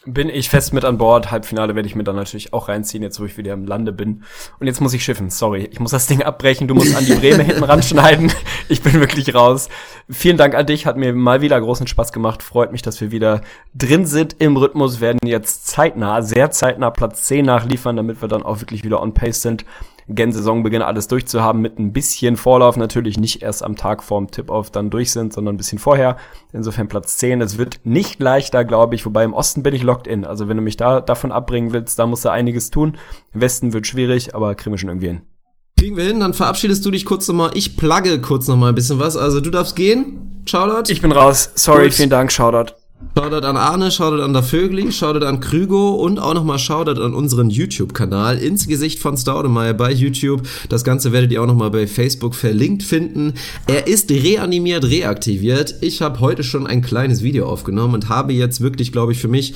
Bin 0.05 0.29
ich 0.29 0.49
fest 0.49 0.71
mit 0.71 0.85
an 0.85 0.97
Bord. 0.97 1.31
Halbfinale 1.31 1.75
werde 1.75 1.87
ich 1.87 1.95
mir 1.95 2.03
dann 2.03 2.15
natürlich 2.15 2.53
auch 2.53 2.67
reinziehen, 2.67 3.01
jetzt 3.01 3.19
wo 3.19 3.25
ich 3.25 3.37
wieder 3.37 3.53
im 3.53 3.65
Lande 3.65 3.91
bin. 3.91 4.23
Und 4.59 4.67
jetzt 4.67 4.79
muss 4.79 4.93
ich 4.93 5.03
schiffen. 5.03 5.31
Sorry, 5.31 5.67
ich 5.71 5.79
muss 5.79 5.91
das 5.91 6.05
Ding 6.05 6.21
abbrechen. 6.21 6.67
Du 6.67 6.75
musst 6.75 6.95
an 6.95 7.05
die 7.05 7.15
Breme 7.15 7.43
hinten 7.43 7.63
ranschneiden. 7.63 8.31
Ich 8.69 8.83
bin 8.83 8.93
wirklich 8.99 9.33
raus. 9.33 9.69
Vielen 10.09 10.37
Dank 10.37 10.53
an 10.53 10.67
dich. 10.67 10.85
Hat 10.85 10.97
mir 10.97 11.13
mal 11.13 11.41
wieder 11.41 11.59
großen 11.59 11.87
Spaß 11.87 12.13
gemacht. 12.13 12.43
Freut 12.43 12.71
mich, 12.71 12.83
dass 12.83 13.01
wir 13.01 13.11
wieder 13.11 13.41
drin 13.73 14.05
sind 14.05 14.35
im 14.39 14.57
Rhythmus. 14.57 15.01
Werden 15.01 15.19
jetzt 15.25 15.67
zeitnah, 15.67 16.21
sehr 16.21 16.51
zeitnah 16.51 16.91
Platz 16.91 17.23
10 17.23 17.45
nachliefern, 17.45 17.95
damit 17.95 18.21
wir 18.21 18.27
dann 18.27 18.43
auch 18.43 18.61
wirklich 18.61 18.83
wieder 18.83 19.01
on 19.01 19.13
pace 19.13 19.41
sind 19.41 19.65
gen 20.07 20.31
Saisonbeginn 20.31 20.81
alles 20.81 21.07
durchzuhaben 21.07 21.61
mit 21.61 21.79
ein 21.79 21.91
bisschen 21.91 22.37
Vorlauf 22.37 22.77
natürlich 22.77 23.17
nicht 23.17 23.41
erst 23.41 23.63
am 23.63 23.75
Tag 23.75 24.03
vorm 24.03 24.29
Tip-Off 24.29 24.69
dann 24.69 24.89
durch 24.89 25.11
sind, 25.11 25.33
sondern 25.33 25.55
ein 25.55 25.57
bisschen 25.57 25.79
vorher. 25.79 26.17
Insofern 26.53 26.87
Platz 26.87 27.17
10. 27.17 27.41
Es 27.41 27.57
wird 27.57 27.79
nicht 27.83 28.19
leichter, 28.19 28.65
glaube 28.65 28.95
ich, 28.95 29.05
wobei 29.05 29.23
im 29.23 29.33
Osten 29.33 29.63
bin 29.63 29.73
ich 29.73 29.83
locked 29.83 30.07
in. 30.07 30.25
Also 30.25 30.47
wenn 30.47 30.57
du 30.57 30.63
mich 30.63 30.77
da 30.77 31.01
davon 31.01 31.31
abbringen 31.31 31.73
willst, 31.73 31.97
da 31.97 32.05
musst 32.05 32.25
du 32.25 32.29
einiges 32.29 32.69
tun. 32.69 32.97
Im 33.33 33.41
Westen 33.41 33.73
wird 33.73 33.87
schwierig, 33.87 34.35
aber 34.35 34.53
kriegen 34.55 34.73
wir 34.73 34.77
schon 34.77 34.89
irgendwie 34.89 35.07
hin. 35.07 35.21
Kriegen 35.77 35.97
wir 35.97 36.05
hin, 36.05 36.19
dann 36.19 36.33
verabschiedest 36.33 36.85
du 36.85 36.91
dich 36.91 37.05
kurz 37.05 37.27
nochmal. 37.27 37.51
Ich 37.53 37.75
plugge 37.75 38.21
kurz 38.21 38.47
nochmal 38.47 38.69
ein 38.69 38.75
bisschen 38.75 38.99
was. 38.99 39.17
Also 39.17 39.41
du 39.41 39.49
darfst 39.49 39.75
gehen. 39.75 40.43
Shoutout. 40.45 40.91
Ich 40.91 41.01
bin 41.01 41.11
raus. 41.11 41.51
Sorry, 41.55 41.85
Gut. 41.85 41.95
vielen 41.95 42.09
Dank. 42.09 42.31
Shoutout. 42.31 42.73
Shoutout 43.13 43.45
an 43.45 43.57
Arne, 43.57 43.91
Shoutout 43.91 44.23
an 44.23 44.33
der 44.33 44.43
Vögli, 44.43 44.91
Shoutout 44.91 45.25
an 45.25 45.39
Krügo 45.39 45.95
und 45.95 46.19
auch 46.19 46.33
nochmal 46.33 46.59
Shoutout 46.59 47.01
an 47.01 47.13
unseren 47.13 47.49
YouTube-Kanal 47.49 48.37
ins 48.37 48.67
Gesicht 48.67 48.99
von 48.99 49.17
Staudemeyer 49.17 49.73
bei 49.73 49.91
YouTube. 49.91 50.41
Das 50.69 50.83
Ganze 50.83 51.11
werdet 51.11 51.31
ihr 51.31 51.41
auch 51.41 51.47
nochmal 51.47 51.71
bei 51.71 51.87
Facebook 51.87 52.35
verlinkt 52.35 52.83
finden. 52.83 53.33
Er 53.67 53.87
ist 53.87 54.11
reanimiert, 54.11 54.85
reaktiviert. 54.85 55.75
Ich 55.81 56.01
habe 56.01 56.19
heute 56.19 56.43
schon 56.43 56.67
ein 56.67 56.81
kleines 56.81 57.23
Video 57.23 57.47
aufgenommen 57.47 57.93
und 57.93 58.09
habe 58.09 58.33
jetzt 58.33 58.61
wirklich, 58.61 58.91
glaube 58.91 59.11
ich, 59.11 59.19
für 59.19 59.27
mich 59.27 59.53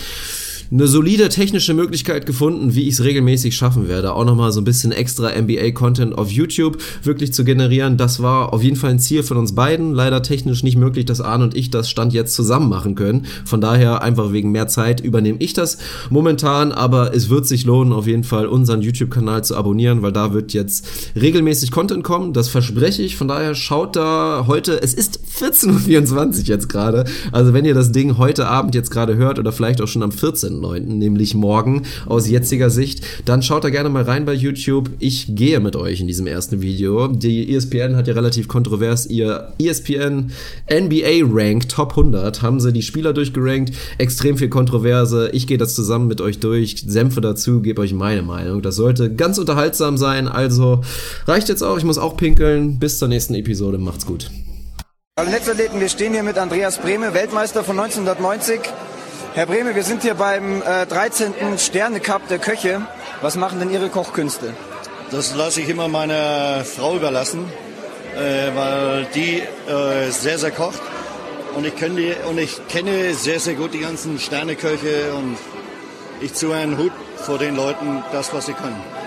eine 0.72 0.88
solide 0.88 1.30
technische 1.30 1.74
Möglichkeit 1.74 2.28
gefunden, 2.28 2.76
wie 2.76 2.88
ich 2.88 2.94
es 2.94 3.04
regelmäßig 3.04 3.56
schaffen 3.56 3.88
werde. 3.88 4.14
Auch 4.14 4.24
nochmal 4.24 4.52
so 4.52 4.62
ein 4.62 4.66
bisschen 4.66 4.92
extra 4.92 5.32
NBA-Content 5.32 6.16
auf 6.16 6.30
YouTube 6.30 6.78
wirklich 7.02 7.34
zu 7.34 7.44
generieren. 7.44 7.98
Das 7.98 8.22
war 8.22 8.54
auf 8.54 8.62
jeden 8.62 8.76
Fall 8.76 8.92
ein 8.92 9.00
Ziel 9.00 9.24
von 9.24 9.38
uns 9.38 9.56
beiden. 9.56 9.94
Leider 9.94 10.22
technisch 10.22 10.62
nicht 10.62 10.78
möglich, 10.78 11.06
dass 11.06 11.22
Arne 11.22 11.46
und 11.46 11.56
ich 11.56 11.72
das 11.72 11.90
Stand 11.90 12.14
jetzt 12.14 12.36
zusammen 12.36 12.70
machen 12.70 12.94
können. 12.94 13.26
Von 13.46 13.62
daher 13.62 14.04
einfach 14.04 14.32
wegen 14.32 14.52
mehr 14.52 14.68
Zeit 14.68 15.02
übernehme 15.02 15.40
ich 15.40 15.54
das 15.54 15.80
momentan. 16.12 16.72
Aber 16.72 17.16
es 17.16 17.30
wird 17.30 17.48
sich 17.48 17.66
lohnen, 17.66 17.92
auf 17.92 18.06
jeden 18.06 18.24
Fall 18.24 18.46
unseren 18.46 18.82
YouTube-Kanal 18.82 19.44
zu 19.44 19.56
abonnieren, 19.56 20.04
weil 20.04 20.12
da 20.12 20.34
wird 20.34 20.54
jetzt 20.54 20.88
regelmäßig 21.16 21.72
Content 21.72 22.04
kommen. 22.04 22.34
Das 22.34 22.48
verspreche 22.48 23.02
ich. 23.02 23.16
Von 23.16 23.28
daher 23.28 23.56
schaut 23.56 23.96
da 23.96 24.46
heute, 24.46 24.80
es 24.84 24.94
ist 24.94 25.20
14.24 25.40 26.42
Uhr 26.42 26.46
jetzt 26.46 26.70
gerade. 26.70 27.06
Also 27.32 27.54
wenn 27.54 27.66
ihr 27.66 27.74
das 27.74 27.92
Ding 27.92 28.20
heute 28.20 28.48
Abend 28.48 28.76
jetzt 28.76 28.92
gerade 28.92 29.16
hört 29.16 29.40
oder 29.40 29.52
vielleicht 29.52 29.82
auch 29.82 29.88
schon 29.88 30.04
am 30.04 30.12
14 30.12 30.59
30.09., 30.60 30.82
nämlich 30.82 31.36
morgen 31.36 31.84
aus 32.06 32.30
jetziger 32.30 32.70
Sicht. 32.70 33.04
Dann 33.26 33.42
schaut 33.42 33.64
da 33.64 33.70
gerne 33.70 33.90
mal 33.90 34.04
rein 34.04 34.26
bei 34.26 34.34
YouTube. 34.34 34.90
Ich 35.00 35.36
gehe 35.36 35.60
mit 35.60 35.76
euch 35.76 36.02
in 36.02 36.08
diesem 36.08 36.28
ersten 36.28 36.62
Video. 36.62 37.08
Die 37.08 37.54
ESPN 37.54 37.96
hat 37.96 38.08
ja 38.08 38.14
relativ 38.14 38.48
kontrovers 38.48 39.06
ihr 39.06 39.54
ESPN 39.60 40.32
NBA 40.72 41.26
Rank 41.32 41.70
Top 41.70 41.92
100 41.92 42.42
haben 42.42 42.60
sie 42.60 42.74
die 42.74 42.82
Spieler 42.82 43.14
durchgerankt. 43.14 43.74
Extrem 43.98 44.38
viel 44.38 44.50
Kontroverse. 44.50 45.30
Ich 45.34 45.48
gehe 45.48 45.58
das 45.58 45.76
zusammen 45.76 46.08
mit 46.08 46.22
euch 46.22 46.40
durch, 46.40 46.84
Sämpfe 46.88 47.22
dazu, 47.22 47.62
gebe 47.62 47.82
euch 47.82 47.94
meine 47.94 48.22
Meinung. 48.22 48.62
Das 48.62 48.76
sollte 48.76 49.14
ganz 49.14 49.38
unterhaltsam 49.38 49.98
sein. 49.98 50.28
Also 50.28 50.82
reicht 51.26 51.50
jetzt 51.50 51.64
auch. 51.64 51.78
Ich 51.78 51.84
muss 51.84 51.98
auch 51.98 52.18
pinkeln. 52.18 52.80
Bis 52.80 53.00
zur 53.00 53.08
nächsten 53.08 53.36
Episode. 53.36 53.78
Macht's 53.78 54.06
gut. 54.06 54.30
Hallo 55.20 55.32
Netzathleten, 55.32 55.82
wir 55.82 55.90
stehen 55.90 56.14
hier 56.14 56.24
mit 56.24 56.38
Andreas 56.38 56.78
Brehme, 56.78 57.14
Weltmeister 57.14 57.62
von 57.66 57.78
1990. 57.78 58.62
Herr 59.40 59.46
Brehme, 59.46 59.74
wir 59.74 59.84
sind 59.84 60.02
hier 60.02 60.16
beim 60.16 60.62
äh, 60.62 60.86
13. 60.86 61.58
Sterne-Cup 61.58 62.28
der 62.28 62.40
Köche. 62.40 62.82
Was 63.22 63.38
machen 63.38 63.60
denn 63.60 63.72
Ihre 63.72 63.88
Kochkünste? 63.88 64.54
Das 65.12 65.34
lasse 65.34 65.62
ich 65.62 65.70
immer 65.70 65.88
meiner 65.88 66.66
Frau 66.66 66.98
überlassen, 66.98 67.46
äh, 68.18 68.54
weil 68.54 69.08
die 69.16 69.40
äh, 69.40 70.10
sehr, 70.10 70.38
sehr 70.40 70.52
kocht. 70.52 70.82
Und 71.56 71.66
ich, 71.66 71.74
kenne 71.78 71.96
die, 71.96 72.14
und 72.30 72.38
ich 72.38 72.68
kenne 72.68 73.14
sehr, 73.14 73.40
sehr 73.40 73.54
gut 73.54 73.74
die 73.74 73.80
ganzen 73.80 74.20
Sterneköche 74.20 75.14
und 75.14 75.38
ich 76.20 76.34
ziehe 76.34 76.54
einen 76.54 76.78
Hut 76.78 76.92
vor 77.16 77.38
den 77.38 77.56
Leuten, 77.56 78.04
das, 78.12 78.34
was 78.34 78.48
sie 78.48 78.54
können. 78.54 78.99